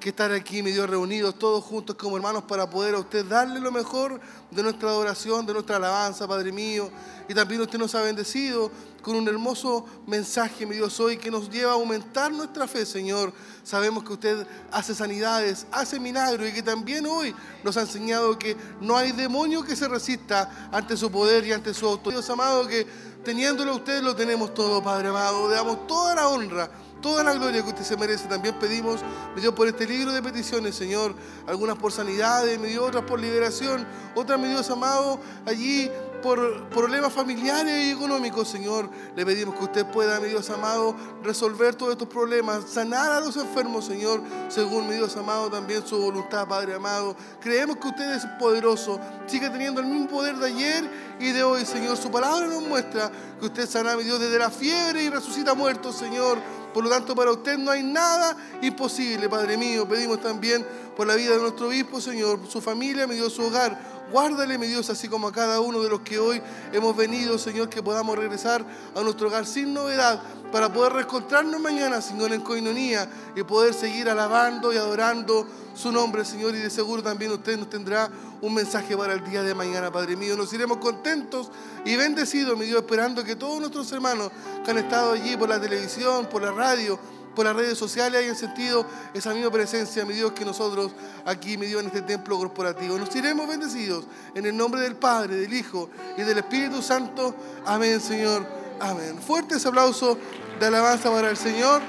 que 0.00 0.08
estar 0.08 0.32
aquí, 0.32 0.62
mi 0.62 0.72
Dios, 0.72 0.88
reunidos 0.88 1.38
todos 1.38 1.62
juntos 1.62 1.94
como 1.94 2.16
hermanos 2.16 2.42
para 2.44 2.68
poder 2.68 2.94
a 2.94 2.98
usted 2.98 3.24
darle 3.24 3.60
lo 3.60 3.70
mejor 3.70 4.18
de 4.50 4.62
nuestra 4.62 4.88
adoración, 4.88 5.44
de 5.44 5.52
nuestra 5.52 5.76
alabanza, 5.76 6.26
Padre 6.26 6.50
mío. 6.50 6.90
Y 7.28 7.34
también 7.34 7.60
usted 7.60 7.78
nos 7.78 7.94
ha 7.94 8.00
bendecido 8.00 8.70
con 9.02 9.14
un 9.14 9.28
hermoso 9.28 9.84
mensaje, 10.06 10.64
mi 10.64 10.74
Dios, 10.74 10.98
hoy 11.00 11.18
que 11.18 11.30
nos 11.30 11.50
lleva 11.50 11.72
a 11.72 11.74
aumentar 11.74 12.32
nuestra 12.32 12.66
fe, 12.66 12.86
Señor. 12.86 13.32
Sabemos 13.62 14.02
que 14.02 14.14
usted 14.14 14.46
hace 14.72 14.94
sanidades, 14.94 15.66
hace 15.70 16.00
milagros 16.00 16.48
y 16.48 16.52
que 16.52 16.62
también 16.62 17.06
hoy 17.06 17.34
nos 17.62 17.76
ha 17.76 17.82
enseñado 17.82 18.38
que 18.38 18.56
no 18.80 18.96
hay 18.96 19.12
demonio 19.12 19.62
que 19.62 19.76
se 19.76 19.86
resista 19.86 20.68
ante 20.72 20.96
su 20.96 21.10
poder 21.10 21.46
y 21.46 21.52
ante 21.52 21.74
su 21.74 21.86
autoridad. 21.86 22.20
Dios 22.20 22.30
amado, 22.30 22.66
que 22.66 22.86
teniéndolo 23.22 23.72
a 23.72 23.76
usted 23.76 24.02
lo 24.02 24.16
tenemos 24.16 24.54
todo, 24.54 24.82
Padre 24.82 25.08
amado. 25.08 25.48
Le 25.48 25.56
damos 25.56 25.86
toda 25.86 26.14
la 26.14 26.28
honra 26.28 26.70
toda 27.00 27.24
la 27.24 27.34
gloria 27.34 27.62
que 27.62 27.68
usted 27.68 27.84
se 27.84 27.96
merece. 27.96 28.28
También 28.28 28.58
pedimos, 28.58 29.00
me 29.34 29.40
dio 29.40 29.54
por 29.54 29.68
este 29.68 29.86
libro 29.86 30.12
de 30.12 30.22
peticiones, 30.22 30.74
Señor, 30.74 31.14
algunas 31.46 31.76
por 31.76 31.92
sanidades, 31.92 32.58
me 32.58 32.68
dio 32.68 32.84
otras 32.84 33.04
por 33.04 33.20
liberación, 33.20 33.86
otras, 34.14 34.38
mi 34.38 34.48
Dios 34.48 34.68
amado, 34.70 35.20
allí 35.46 35.90
por 36.20 36.68
problemas 36.68 37.12
familiares 37.12 37.86
y 37.86 37.90
económicos, 37.90 38.48
Señor. 38.48 38.88
Le 39.16 39.24
pedimos 39.24 39.56
que 39.56 39.64
usted 39.64 39.86
pueda, 39.86 40.20
mi 40.20 40.28
Dios 40.28 40.48
amado, 40.50 40.94
resolver 41.22 41.74
todos 41.74 41.92
estos 41.92 42.08
problemas, 42.08 42.64
sanar 42.68 43.10
a 43.12 43.20
los 43.20 43.36
enfermos, 43.36 43.86
Señor, 43.86 44.22
según 44.48 44.88
mi 44.88 44.94
Dios 44.94 45.16
amado, 45.16 45.50
también 45.50 45.86
su 45.86 45.98
voluntad, 45.98 46.46
Padre 46.46 46.74
amado. 46.74 47.16
Creemos 47.40 47.76
que 47.78 47.88
usted 47.88 48.12
es 48.14 48.26
poderoso, 48.38 49.00
sigue 49.26 49.50
teniendo 49.50 49.80
el 49.80 49.86
mismo 49.86 50.08
poder 50.08 50.36
de 50.36 50.46
ayer 50.46 50.90
y 51.18 51.32
de 51.32 51.42
hoy, 51.42 51.64
Señor. 51.64 51.96
Su 51.96 52.10
palabra 52.10 52.46
nos 52.46 52.62
muestra 52.62 53.10
que 53.38 53.46
usted 53.46 53.68
sana, 53.68 53.96
mi 53.96 54.04
Dios, 54.04 54.20
desde 54.20 54.38
la 54.38 54.50
fiebre 54.50 55.04
y 55.04 55.10
resucita 55.10 55.54
muertos, 55.54 55.96
Señor. 55.96 56.38
Por 56.72 56.84
lo 56.84 56.90
tanto, 56.90 57.14
para 57.14 57.32
usted 57.32 57.58
no 57.58 57.70
hay 57.70 57.82
nada 57.82 58.36
imposible, 58.62 59.28
Padre 59.28 59.56
mío. 59.56 59.88
Pedimos 59.88 60.20
también 60.20 60.66
por 60.96 61.06
la 61.06 61.14
vida 61.14 61.32
de 61.32 61.40
nuestro 61.40 61.68
obispo, 61.68 62.00
Señor, 62.00 62.40
su 62.48 62.60
familia, 62.60 63.06
mi 63.06 63.14
Dios, 63.14 63.32
su 63.32 63.42
hogar. 63.42 63.99
Guárdale, 64.10 64.58
mi 64.58 64.66
Dios, 64.66 64.90
así 64.90 65.08
como 65.08 65.28
a 65.28 65.32
cada 65.32 65.60
uno 65.60 65.80
de 65.82 65.88
los 65.88 66.00
que 66.00 66.18
hoy 66.18 66.42
hemos 66.72 66.96
venido, 66.96 67.38
Señor, 67.38 67.68
que 67.68 67.82
podamos 67.82 68.18
regresar 68.18 68.64
a 68.94 69.00
nuestro 69.02 69.28
hogar 69.28 69.46
sin 69.46 69.72
novedad, 69.72 70.20
para 70.50 70.72
poder 70.72 70.94
reencontrarnos 70.94 71.60
mañana, 71.60 72.00
Señor, 72.02 72.32
en 72.32 72.40
coinonía 72.40 73.08
y 73.36 73.42
poder 73.42 73.72
seguir 73.72 74.08
alabando 74.08 74.72
y 74.72 74.76
adorando 74.76 75.46
su 75.74 75.92
nombre, 75.92 76.24
Señor. 76.24 76.54
Y 76.54 76.58
de 76.58 76.70
seguro 76.70 77.02
también 77.02 77.30
usted 77.30 77.56
nos 77.56 77.70
tendrá 77.70 78.10
un 78.40 78.54
mensaje 78.54 78.96
para 78.96 79.12
el 79.12 79.24
día 79.24 79.42
de 79.42 79.54
mañana, 79.54 79.92
Padre 79.92 80.16
mío. 80.16 80.36
Nos 80.36 80.52
iremos 80.52 80.78
contentos 80.78 81.50
y 81.84 81.96
bendecidos, 81.96 82.58
mi 82.58 82.66
Dios, 82.66 82.82
esperando 82.82 83.22
que 83.22 83.36
todos 83.36 83.60
nuestros 83.60 83.90
hermanos 83.92 84.30
que 84.64 84.70
han 84.70 84.78
estado 84.78 85.12
allí 85.12 85.36
por 85.36 85.48
la 85.48 85.60
televisión, 85.60 86.26
por 86.26 86.42
la 86.42 86.50
radio, 86.50 86.98
por 87.34 87.44
las 87.44 87.56
redes 87.56 87.78
sociales 87.78 88.20
hayan 88.20 88.36
sentido 88.36 88.86
esa 89.14 89.32
misma 89.32 89.50
presencia, 89.50 90.04
mi 90.04 90.14
Dios, 90.14 90.32
que 90.32 90.44
nosotros 90.44 90.92
aquí, 91.24 91.56
mi 91.56 91.66
Dios, 91.66 91.80
en 91.80 91.88
este 91.88 92.02
templo 92.02 92.36
corporativo. 92.38 92.98
Nos 92.98 93.14
iremos 93.14 93.48
bendecidos 93.48 94.06
en 94.34 94.46
el 94.46 94.56
nombre 94.56 94.80
del 94.80 94.96
Padre, 94.96 95.36
del 95.36 95.52
Hijo 95.52 95.90
y 96.16 96.22
del 96.22 96.38
Espíritu 96.38 96.82
Santo. 96.82 97.34
Amén, 97.64 98.00
Señor. 98.00 98.46
Amén. 98.80 99.18
Fuerte 99.20 99.56
ese 99.56 99.68
aplauso 99.68 100.18
de 100.58 100.66
alabanza 100.66 101.10
para 101.10 101.30
el 101.30 101.36
Señor. 101.36 101.82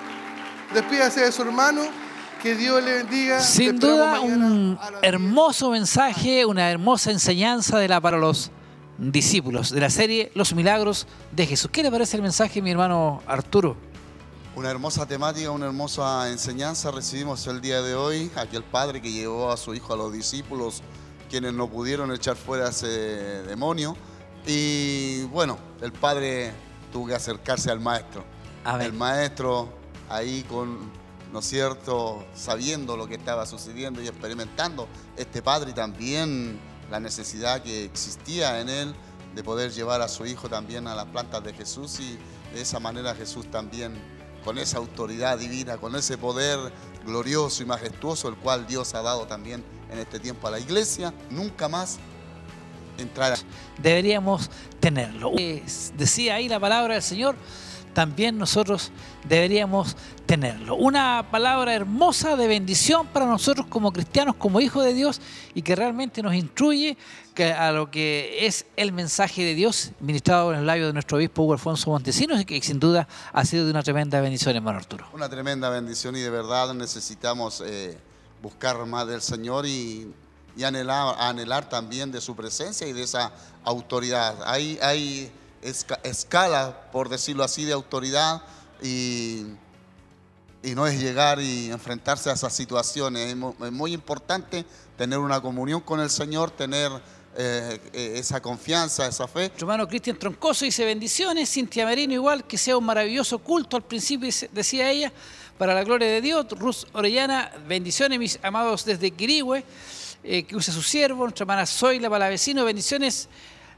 Despídase 0.74 1.22
de 1.22 1.32
su 1.32 1.42
hermano. 1.42 1.82
Que 2.42 2.56
Dios 2.56 2.84
le 2.84 2.94
bendiga. 2.94 3.40
Sin 3.40 3.78
duda, 3.78 4.20
un 4.20 4.76
hermoso 5.04 5.70
mensaje, 5.70 6.44
una 6.44 6.72
hermosa 6.72 7.12
enseñanza 7.12 7.78
de 7.78 7.88
la 7.88 8.02
para 8.02 8.18
los 8.18 8.50
discípulos 8.98 9.72
de 9.72 9.80
la 9.80 9.92
serie 9.92 10.32
Los 10.34 10.54
Milagros 10.56 11.06
de 11.32 11.46
Jesús. 11.46 11.70
¿Qué 11.72 11.84
le 11.84 11.92
parece 11.92 12.18
el 12.18 12.24
mensaje, 12.24 12.60
mi 12.62 12.72
hermano 12.72 13.22
Arturo? 13.28 13.91
Una 14.54 14.70
hermosa 14.70 15.06
temática, 15.06 15.50
una 15.50 15.68
hermosa 15.68 16.30
enseñanza 16.30 16.92
recibimos 16.92 17.48
el 17.48 17.62
día 17.62 17.82
de 17.82 17.96
hoy. 17.96 18.30
Aquel 18.36 18.64
padre 18.64 19.02
que 19.02 19.10
llevó 19.10 19.50
a 19.50 19.56
su 19.56 19.74
hijo 19.74 19.94
a 19.94 19.96
los 19.96 20.12
discípulos, 20.12 20.82
quienes 21.30 21.54
no 21.54 21.70
pudieron 21.70 22.12
echar 22.12 22.36
fuera 22.36 22.66
a 22.66 22.70
ese 22.72 22.88
demonio. 22.88 23.96
Y 24.46 25.24
bueno, 25.24 25.58
el 25.80 25.94
padre 25.94 26.52
tuvo 26.92 27.08
que 27.08 27.16
acercarse 27.16 27.72
al 27.72 27.80
maestro. 27.80 28.26
El 28.82 28.92
maestro 28.92 29.70
ahí 30.10 30.44
con, 30.50 30.92
¿no 31.32 31.40
es 31.40 31.46
cierto?, 31.46 32.26
sabiendo 32.36 32.98
lo 32.98 33.08
que 33.08 33.16
estaba 33.16 33.46
sucediendo 33.46 34.02
y 34.02 34.08
experimentando 34.08 34.90
este 35.16 35.42
padre 35.42 35.72
y 35.72 35.74
también 35.74 36.60
la 36.92 37.00
necesidad 37.00 37.64
que 37.64 37.86
existía 37.86 38.60
en 38.60 38.68
él 38.68 38.94
de 39.34 39.44
poder 39.44 39.72
llevar 39.72 40.02
a 40.02 40.10
su 40.10 40.26
hijo 40.26 40.50
también 40.50 40.88
a 40.88 40.96
las 40.96 41.06
plantas 41.06 41.42
de 41.42 41.54
Jesús 41.54 42.02
y 42.02 42.18
de 42.54 42.62
esa 42.62 42.82
manera 42.82 43.16
Jesús 43.16 43.50
también, 43.50 43.94
con 44.44 44.58
esa 44.58 44.78
autoridad 44.78 45.38
divina, 45.38 45.78
con 45.78 45.96
ese 45.96 46.18
poder 46.18 46.60
glorioso 47.06 47.64
y 47.64 47.66
majestuoso, 47.66 48.28
el 48.28 48.36
cual 48.36 48.68
Dios 48.68 48.94
ha 48.94 49.02
dado 49.02 49.28
también 49.28 49.64
en 49.92 50.00
este 50.00 50.20
tiempo 50.20 50.48
a 50.48 50.52
la 50.52 50.60
iglesia, 50.60 51.14
nunca 51.30 51.68
más 51.68 52.00
entrará. 52.98 53.38
deberíamos 53.78 54.50
tenerlo. 54.80 55.32
Decía 55.98 56.36
ahí 56.36 56.48
la 56.48 56.60
palabra 56.60 56.94
del 56.94 57.04
Señor, 57.04 57.36
también 57.94 58.38
nosotros 58.38 58.92
deberíamos 59.28 59.98
Una 60.78 61.26
palabra 61.30 61.74
hermosa 61.74 62.36
de 62.38 62.48
bendición 62.48 63.06
para 63.08 63.26
nosotros 63.26 63.68
como 63.68 63.92
cristianos, 63.92 64.36
como 64.38 64.62
hijos 64.62 64.86
de 64.86 64.94
Dios 64.94 65.20
y 65.54 65.62
que 65.62 65.76
realmente 65.76 66.22
nos 66.24 66.34
instruye 66.34 66.98
a 67.58 67.72
lo 67.72 67.90
que 67.92 68.46
es 68.46 68.66
el 68.78 68.92
mensaje 68.94 69.44
de 69.44 69.56
Dios 69.56 69.92
ministrado 70.00 70.54
en 70.54 70.60
el 70.60 70.66
labio 70.66 70.88
de 70.88 70.94
nuestro 70.94 71.18
obispo 71.18 71.42
Hugo 71.44 71.54
Alfonso 71.54 71.90
Montesinos 71.90 72.40
y 72.40 72.46
que 72.46 72.62
sin 72.62 72.80
duda 72.80 73.08
ha 73.34 73.44
sido 73.46 73.66
de 73.66 73.72
una 73.72 73.84
tremenda 73.84 74.22
bendición, 74.22 74.56
hermano 74.56 74.78
Arturo. 74.78 75.08
Una 75.14 75.28
tremenda 75.28 75.70
bendición 75.70 76.16
y 76.16 76.20
de 76.20 76.30
verdad 76.30 76.74
necesitamos 76.74 77.62
eh, 77.66 77.98
buscar 78.42 78.86
más 78.86 79.08
del 79.08 79.22
Señor 79.22 79.66
y, 79.66 80.14
anhelar 80.64 81.68
también 81.70 82.12
de 82.12 82.22
su 82.22 82.36
presencia 82.36 82.88
y 82.88 82.94
de 82.94 83.04
esa 83.04 83.32
autoridad. 83.64 84.36
Hay, 84.46 84.78
hay 84.82 85.32
esca- 85.64 86.00
escala, 86.04 86.90
por 86.92 87.10
decirlo 87.10 87.44
así, 87.44 87.66
de 87.66 87.74
autoridad 87.74 88.44
y, 88.84 89.46
y 90.64 90.76
no 90.76 90.86
es 90.88 91.00
llegar 91.02 91.42
y 91.42 91.72
enfrentarse 91.72 92.30
a 92.30 92.34
esas 92.34 92.54
situaciones. 92.54 93.30
Es 93.30 93.36
mu- 93.36 93.54
es 93.64 93.72
muy 93.72 93.94
importante 93.94 94.66
tener 94.98 95.20
una 95.20 95.42
comunión 95.42 95.82
con 95.82 96.00
el 96.00 96.10
Señor, 96.10 96.52
tener 96.52 96.92
eh, 97.36 97.80
eh, 97.94 98.14
esa 98.18 98.42
confianza, 98.42 99.08
esa 99.08 99.28
fe. 99.28 99.40
Nuestro 99.48 99.66
hermano 99.66 99.88
Cristian 99.88 100.20
Troncoso 100.20 100.66
dice 100.66 100.84
bendiciones, 100.86 101.50
Cintia 101.50 101.86
Merino 101.86 102.14
igual, 102.14 102.44
que 102.46 102.58
sea 102.58 102.78
un 102.78 102.84
maravilloso 102.86 103.40
culto, 103.40 103.78
al 103.78 103.84
principio 103.84 104.30
decía 104.52 104.92
ella, 104.92 105.12
para 105.58 105.74
la 105.74 105.84
gloria 105.84 106.08
de 106.08 106.22
Dios. 106.22 106.46
Ruz 106.52 106.86
Orellana, 106.94 107.52
bendiciones 107.68 108.20
mis 108.20 108.38
amados 108.44 108.84
desde 108.86 109.12
Quirigüe, 109.12 109.64
eh, 110.24 110.44
que 110.44 110.56
use 110.56 110.72
su 110.72 110.82
siervo, 110.84 111.24
nuestra 111.24 111.44
hermana 111.44 111.66
Zoila 111.66 112.10
para 112.10 112.26
la 112.26 112.30
vecino, 112.30 112.66
bendiciones 112.66 113.30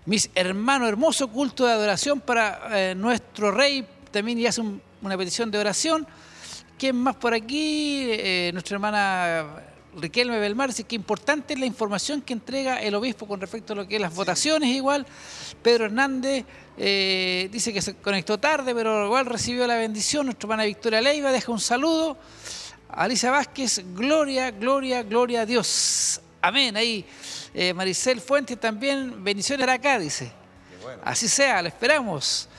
mis 0.05 0.29
hermanos, 0.35 0.89
hermoso 0.89 1.27
culto 1.29 1.65
de 1.65 1.71
adoración 1.73 2.19
para 2.19 2.59
eh, 2.71 2.95
nuestro 2.95 3.51
rey, 3.51 3.87
también 4.11 4.37
y 4.39 4.47
hace 4.47 4.59
un- 4.61 4.81
una 5.01 5.17
petición 5.17 5.49
de 5.51 5.59
oración. 5.59 6.05
¿Quién 6.77 6.95
más 6.95 7.15
por 7.15 7.33
aquí? 7.33 8.07
Eh, 8.09 8.49
nuestra 8.53 8.75
hermana 8.75 9.63
Riquelme 9.95 10.39
Belmar 10.39 10.69
dice 10.69 10.83
que 10.85 10.95
importante 10.95 11.53
es 11.53 11.59
la 11.59 11.65
información 11.65 12.21
que 12.21 12.33
entrega 12.33 12.81
el 12.81 12.95
obispo 12.95 13.27
con 13.27 13.39
respecto 13.39 13.73
a 13.73 13.75
lo 13.75 13.87
que 13.87 13.95
es 13.95 14.01
las 14.01 14.13
votaciones 14.13 14.69
igual. 14.69 15.05
Pedro 15.61 15.85
Hernández 15.85 16.45
eh, 16.77 17.47
dice 17.51 17.71
que 17.71 17.81
se 17.81 17.95
conectó 17.95 18.39
tarde, 18.39 18.73
pero 18.73 19.05
igual 19.05 19.27
recibió 19.27 19.67
la 19.67 19.75
bendición. 19.75 20.25
Nuestra 20.25 20.47
hermana 20.47 20.65
Victoria 20.65 20.99
Leiva 20.99 21.31
deja 21.31 21.51
un 21.51 21.59
saludo. 21.59 22.17
Alicia 22.89 23.31
Vázquez, 23.31 23.83
gloria, 23.93 24.51
gloria, 24.51 25.03
gloria 25.03 25.41
a 25.41 25.45
Dios. 25.45 26.21
Amén. 26.41 26.75
Ahí 26.75 27.05
eh, 27.53 27.73
Maricel 27.73 28.19
Fuentes 28.19 28.59
también, 28.59 29.23
bendiciones 29.23 29.63
para 29.63 29.73
acá, 29.73 29.99
dice. 29.99 30.31
Así 31.03 31.27
sea, 31.27 31.61
lo 31.61 31.67
esperamos. 31.67 32.49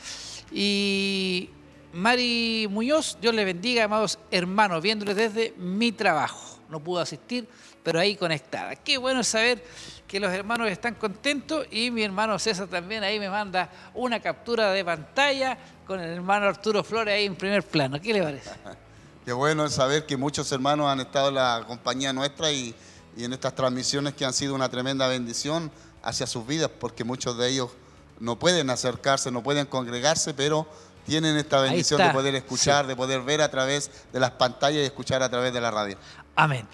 Y 0.53 1.51
Mari 1.95 2.67
Muñoz, 2.69 3.17
Dios 3.21 3.33
le 3.33 3.45
bendiga, 3.45 3.85
amados 3.85 4.19
hermanos, 4.33 4.83
viéndoles 4.83 5.15
desde 5.15 5.55
mi 5.57 5.93
trabajo. 5.93 6.59
No 6.69 6.81
pudo 6.81 6.99
asistir, 6.99 7.49
pero 7.85 8.01
ahí 8.01 8.17
conectada. 8.17 8.75
Qué 8.75 8.99
bueno 8.99 9.23
saber 9.23 9.65
que 10.09 10.19
los 10.19 10.33
hermanos 10.33 10.69
están 10.69 10.97
contentos 10.97 11.69
y 11.71 11.93
mi 11.93 12.03
hermano 12.03 12.37
César 12.41 12.67
también 12.67 13.05
ahí 13.05 13.21
me 13.21 13.31
manda 13.31 13.71
una 13.95 14.19
captura 14.19 14.73
de 14.73 14.85
pantalla 14.85 15.57
con 15.87 16.01
el 16.01 16.11
hermano 16.11 16.47
Arturo 16.47 16.83
Flores 16.83 17.15
ahí 17.15 17.27
en 17.27 17.37
primer 17.37 17.63
plano. 17.63 18.01
¿Qué 18.01 18.13
le 18.13 18.25
parece? 18.25 18.51
Qué 19.25 19.33
bueno 19.33 19.69
saber 19.69 20.05
que 20.05 20.17
muchos 20.17 20.51
hermanos 20.51 20.89
han 20.89 20.99
estado 20.99 21.29
en 21.29 21.37
la 21.37 21.63
compañía 21.65 22.13
nuestra 22.13 22.51
y, 22.51 22.75
y 23.17 23.23
en 23.23 23.35
estas 23.35 23.55
transmisiones 23.55 24.15
que 24.15 24.25
han 24.25 24.33
sido 24.33 24.57
una 24.57 24.69
tremenda 24.69 25.07
bendición 25.07 25.71
hacia 26.03 26.27
sus 26.27 26.45
vidas, 26.45 26.73
porque 26.81 27.05
muchos 27.05 27.39
de 27.39 27.51
ellos 27.51 27.71
no 28.19 28.37
pueden 28.37 28.69
acercarse, 28.71 29.31
no 29.31 29.45
pueden 29.45 29.67
congregarse, 29.67 30.35
pero 30.35 30.67
tienen 31.05 31.37
esta 31.37 31.61
bendición 31.61 32.01
de 32.01 32.11
poder 32.11 32.35
escuchar, 32.35 32.87
de 32.87 32.97
poder 32.97 33.23
ver 33.23 33.43
a 33.43 33.51
través 33.51 33.91
de 34.13 34.21
las 34.21 34.33
pantallas 34.33 34.83
y 34.83 34.85
escuchar 34.85 35.23
a 35.23 35.29
través 35.29 35.53
de 35.53 35.61
la 35.61 35.71
radio. 35.71 35.97
Amén. 36.37 36.67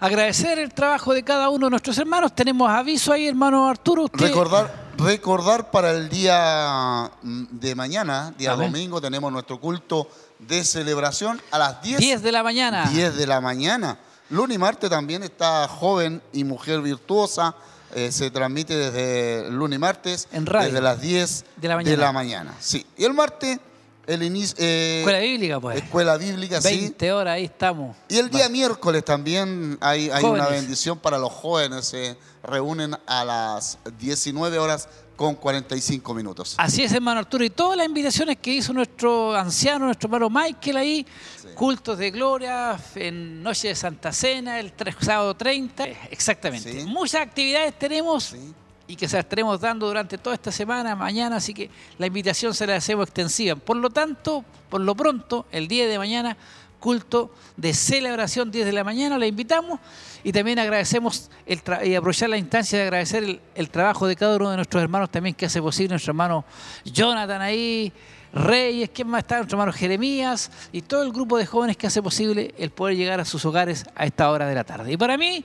Agradecer 0.00 0.58
el 0.58 0.74
trabajo 0.74 1.14
de 1.14 1.22
cada 1.22 1.48
uno 1.48 1.66
de 1.66 1.70
nuestros 1.70 1.96
hermanos. 1.98 2.34
Tenemos 2.34 2.68
aviso 2.68 3.12
ahí, 3.12 3.28
hermano 3.28 3.68
Arturo. 3.68 4.04
Usted... 4.04 4.26
Recordar, 4.26 4.90
recordar 4.98 5.70
para 5.70 5.92
el 5.92 6.08
día 6.08 7.10
mm, 7.22 7.44
de 7.50 7.74
mañana, 7.74 8.34
día 8.36 8.52
Amén. 8.52 8.72
domingo, 8.72 9.00
tenemos 9.00 9.32
nuestro 9.32 9.60
culto 9.60 10.08
de 10.38 10.64
celebración 10.64 11.40
a 11.50 11.58
las 11.58 11.82
10, 11.82 11.98
10 11.98 12.22
de 12.22 12.32
la 12.32 12.42
mañana. 12.42 12.90
10 12.90 13.16
de 13.16 13.26
la 13.26 13.40
mañana. 13.40 13.98
Y 14.30 14.58
martes 14.58 14.90
también 14.90 15.22
está 15.22 15.68
Joven 15.68 16.20
y 16.32 16.44
Mujer 16.44 16.80
Virtuosa. 16.80 17.54
Eh, 17.94 18.12
se 18.12 18.30
transmite 18.30 18.76
desde 18.76 19.50
lunes 19.50 19.76
y 19.76 19.80
martes. 19.80 20.28
En 20.32 20.46
radio. 20.46 20.68
Desde 20.68 20.80
las 20.82 21.00
10 21.00 21.44
De 21.56 21.68
la 21.68 21.76
mañana. 21.76 22.12
mañana, 22.12 22.54
Sí. 22.60 22.84
Y 22.96 23.04
el 23.04 23.14
martes, 23.14 23.58
el 24.06 24.22
inicio. 24.22 24.56
eh, 24.58 24.98
Escuela 25.00 25.18
bíblica, 25.20 25.60
pues. 25.60 25.76
Escuela 25.78 26.16
bíblica, 26.16 26.60
sí. 26.60 26.68
20 26.80 27.12
horas, 27.12 27.34
ahí 27.34 27.44
estamos. 27.44 27.96
Y 28.08 28.18
el 28.18 28.28
día 28.30 28.48
miércoles 28.48 29.04
también 29.04 29.78
hay, 29.80 30.10
hay 30.10 30.24
una 30.24 30.48
bendición 30.48 30.98
para 30.98 31.18
los 31.18 31.32
jóvenes. 31.32 31.86
Se 31.86 32.16
reúnen 32.42 32.96
a 33.06 33.24
las 33.24 33.78
19 33.98 34.58
horas 34.58 34.88
con 35.16 35.34
45 35.36 36.14
minutos. 36.14 36.54
Así 36.58 36.82
es, 36.82 36.92
hermano 36.92 37.20
Arturo. 37.20 37.44
Y 37.44 37.50
todas 37.50 37.76
las 37.76 37.86
invitaciones 37.86 38.36
que 38.38 38.52
hizo 38.52 38.72
nuestro 38.72 39.34
anciano, 39.36 39.86
nuestro 39.86 40.08
hermano 40.08 40.28
Michael 40.30 40.76
ahí, 40.76 41.06
cultos 41.54 41.98
de 41.98 42.10
gloria, 42.10 42.76
en 42.96 43.42
Noche 43.42 43.68
de 43.68 43.74
Santa 43.74 44.12
Cena, 44.12 44.58
el 44.58 44.72
sábado 45.00 45.34
30. 45.34 45.84
Eh, 45.86 45.96
Exactamente. 46.10 46.80
Sí. 46.80 46.86
Muchas 46.86 47.22
actividades 47.22 47.78
tenemos 47.78 48.24
Sí. 48.24 48.52
y 48.88 48.96
que 48.96 49.08
se 49.08 49.16
las 49.16 49.24
estaremos 49.24 49.60
dando 49.60 49.86
durante 49.86 50.18
toda 50.18 50.34
esta 50.34 50.50
semana, 50.52 50.96
mañana, 50.96 51.36
así 51.36 51.54
que 51.54 51.70
la 51.98 52.06
invitación 52.06 52.52
se 52.54 52.66
la 52.66 52.76
hacemos 52.76 53.04
extensiva. 53.08 53.54
Por 53.56 53.76
lo 53.76 53.90
tanto, 53.90 54.44
por 54.68 54.80
lo 54.80 54.94
pronto, 54.96 55.46
el 55.52 55.68
día 55.68 55.86
de 55.86 55.96
mañana, 55.96 56.36
culto 56.80 57.30
de 57.56 57.72
celebración 57.72 58.50
10 58.50 58.66
de 58.66 58.72
la 58.72 58.84
mañana, 58.84 59.16
le 59.16 59.26
invitamos 59.28 59.78
y 60.24 60.32
también 60.32 60.58
agradecemos 60.58 61.30
el 61.46 61.62
y 61.84 61.94
aprovechar 61.94 62.30
la 62.30 62.38
instancia 62.38 62.78
de 62.78 62.84
agradecer 62.84 63.22
el, 63.22 63.40
el 63.54 63.70
trabajo 63.70 64.08
de 64.08 64.16
cada 64.16 64.36
uno 64.36 64.50
de 64.50 64.56
nuestros 64.56 64.82
hermanos 64.82 65.10
también 65.10 65.34
que 65.34 65.46
hace 65.46 65.62
posible, 65.62 65.90
nuestro 65.90 66.10
hermano 66.10 66.44
Jonathan 66.84 67.40
ahí, 67.40 67.92
Reyes, 68.34 68.90
¿quién 68.92 69.06
más 69.06 69.20
está? 69.20 69.36
Nuestro 69.36 69.56
hermano 69.56 69.72
Jeremías 69.72 70.50
y 70.72 70.82
todo 70.82 71.04
el 71.04 71.12
grupo 71.12 71.38
de 71.38 71.46
jóvenes 71.46 71.76
que 71.76 71.86
hace 71.86 72.02
posible 72.02 72.52
el 72.58 72.70
poder 72.70 72.96
llegar 72.96 73.20
a 73.20 73.24
sus 73.24 73.44
hogares 73.44 73.84
a 73.94 74.06
esta 74.06 74.28
hora 74.30 74.48
de 74.48 74.56
la 74.56 74.64
tarde. 74.64 74.92
Y 74.92 74.96
para 74.96 75.16
mí, 75.16 75.44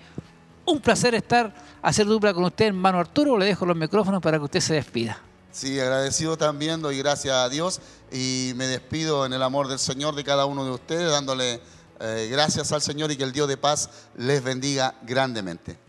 un 0.65 0.79
placer 0.79 1.13
estar, 1.13 1.53
hacer 1.83 2.07
dupla 2.07 2.33
con 2.33 2.45
usted, 2.45 2.65
hermano 2.65 2.99
Arturo. 2.99 3.37
Le 3.37 3.45
dejo 3.45 3.65
los 3.67 3.77
micrófonos 3.77 4.21
para 4.21 4.39
que 4.39 4.45
usted 4.45 4.59
se 4.59 4.73
despida. 4.73 5.21
Sí, 5.51 5.79
agradecido 5.79 6.37
también, 6.37 6.81
doy 6.81 6.97
gracias 6.97 7.35
a 7.35 7.49
Dios 7.49 7.79
y 8.11 8.53
me 8.55 8.65
despido 8.65 9.25
en 9.25 9.33
el 9.33 9.43
amor 9.43 9.67
del 9.67 9.79
Señor 9.79 10.15
de 10.15 10.23
cada 10.23 10.45
uno 10.45 10.63
de 10.63 10.71
ustedes, 10.71 11.11
dándole 11.11 11.59
eh, 11.99 12.27
gracias 12.31 12.71
al 12.71 12.81
Señor 12.81 13.11
y 13.11 13.17
que 13.17 13.23
el 13.23 13.31
Dios 13.31 13.47
de 13.47 13.57
paz 13.57 13.89
les 14.15 14.43
bendiga 14.43 14.95
grandemente. 15.03 15.88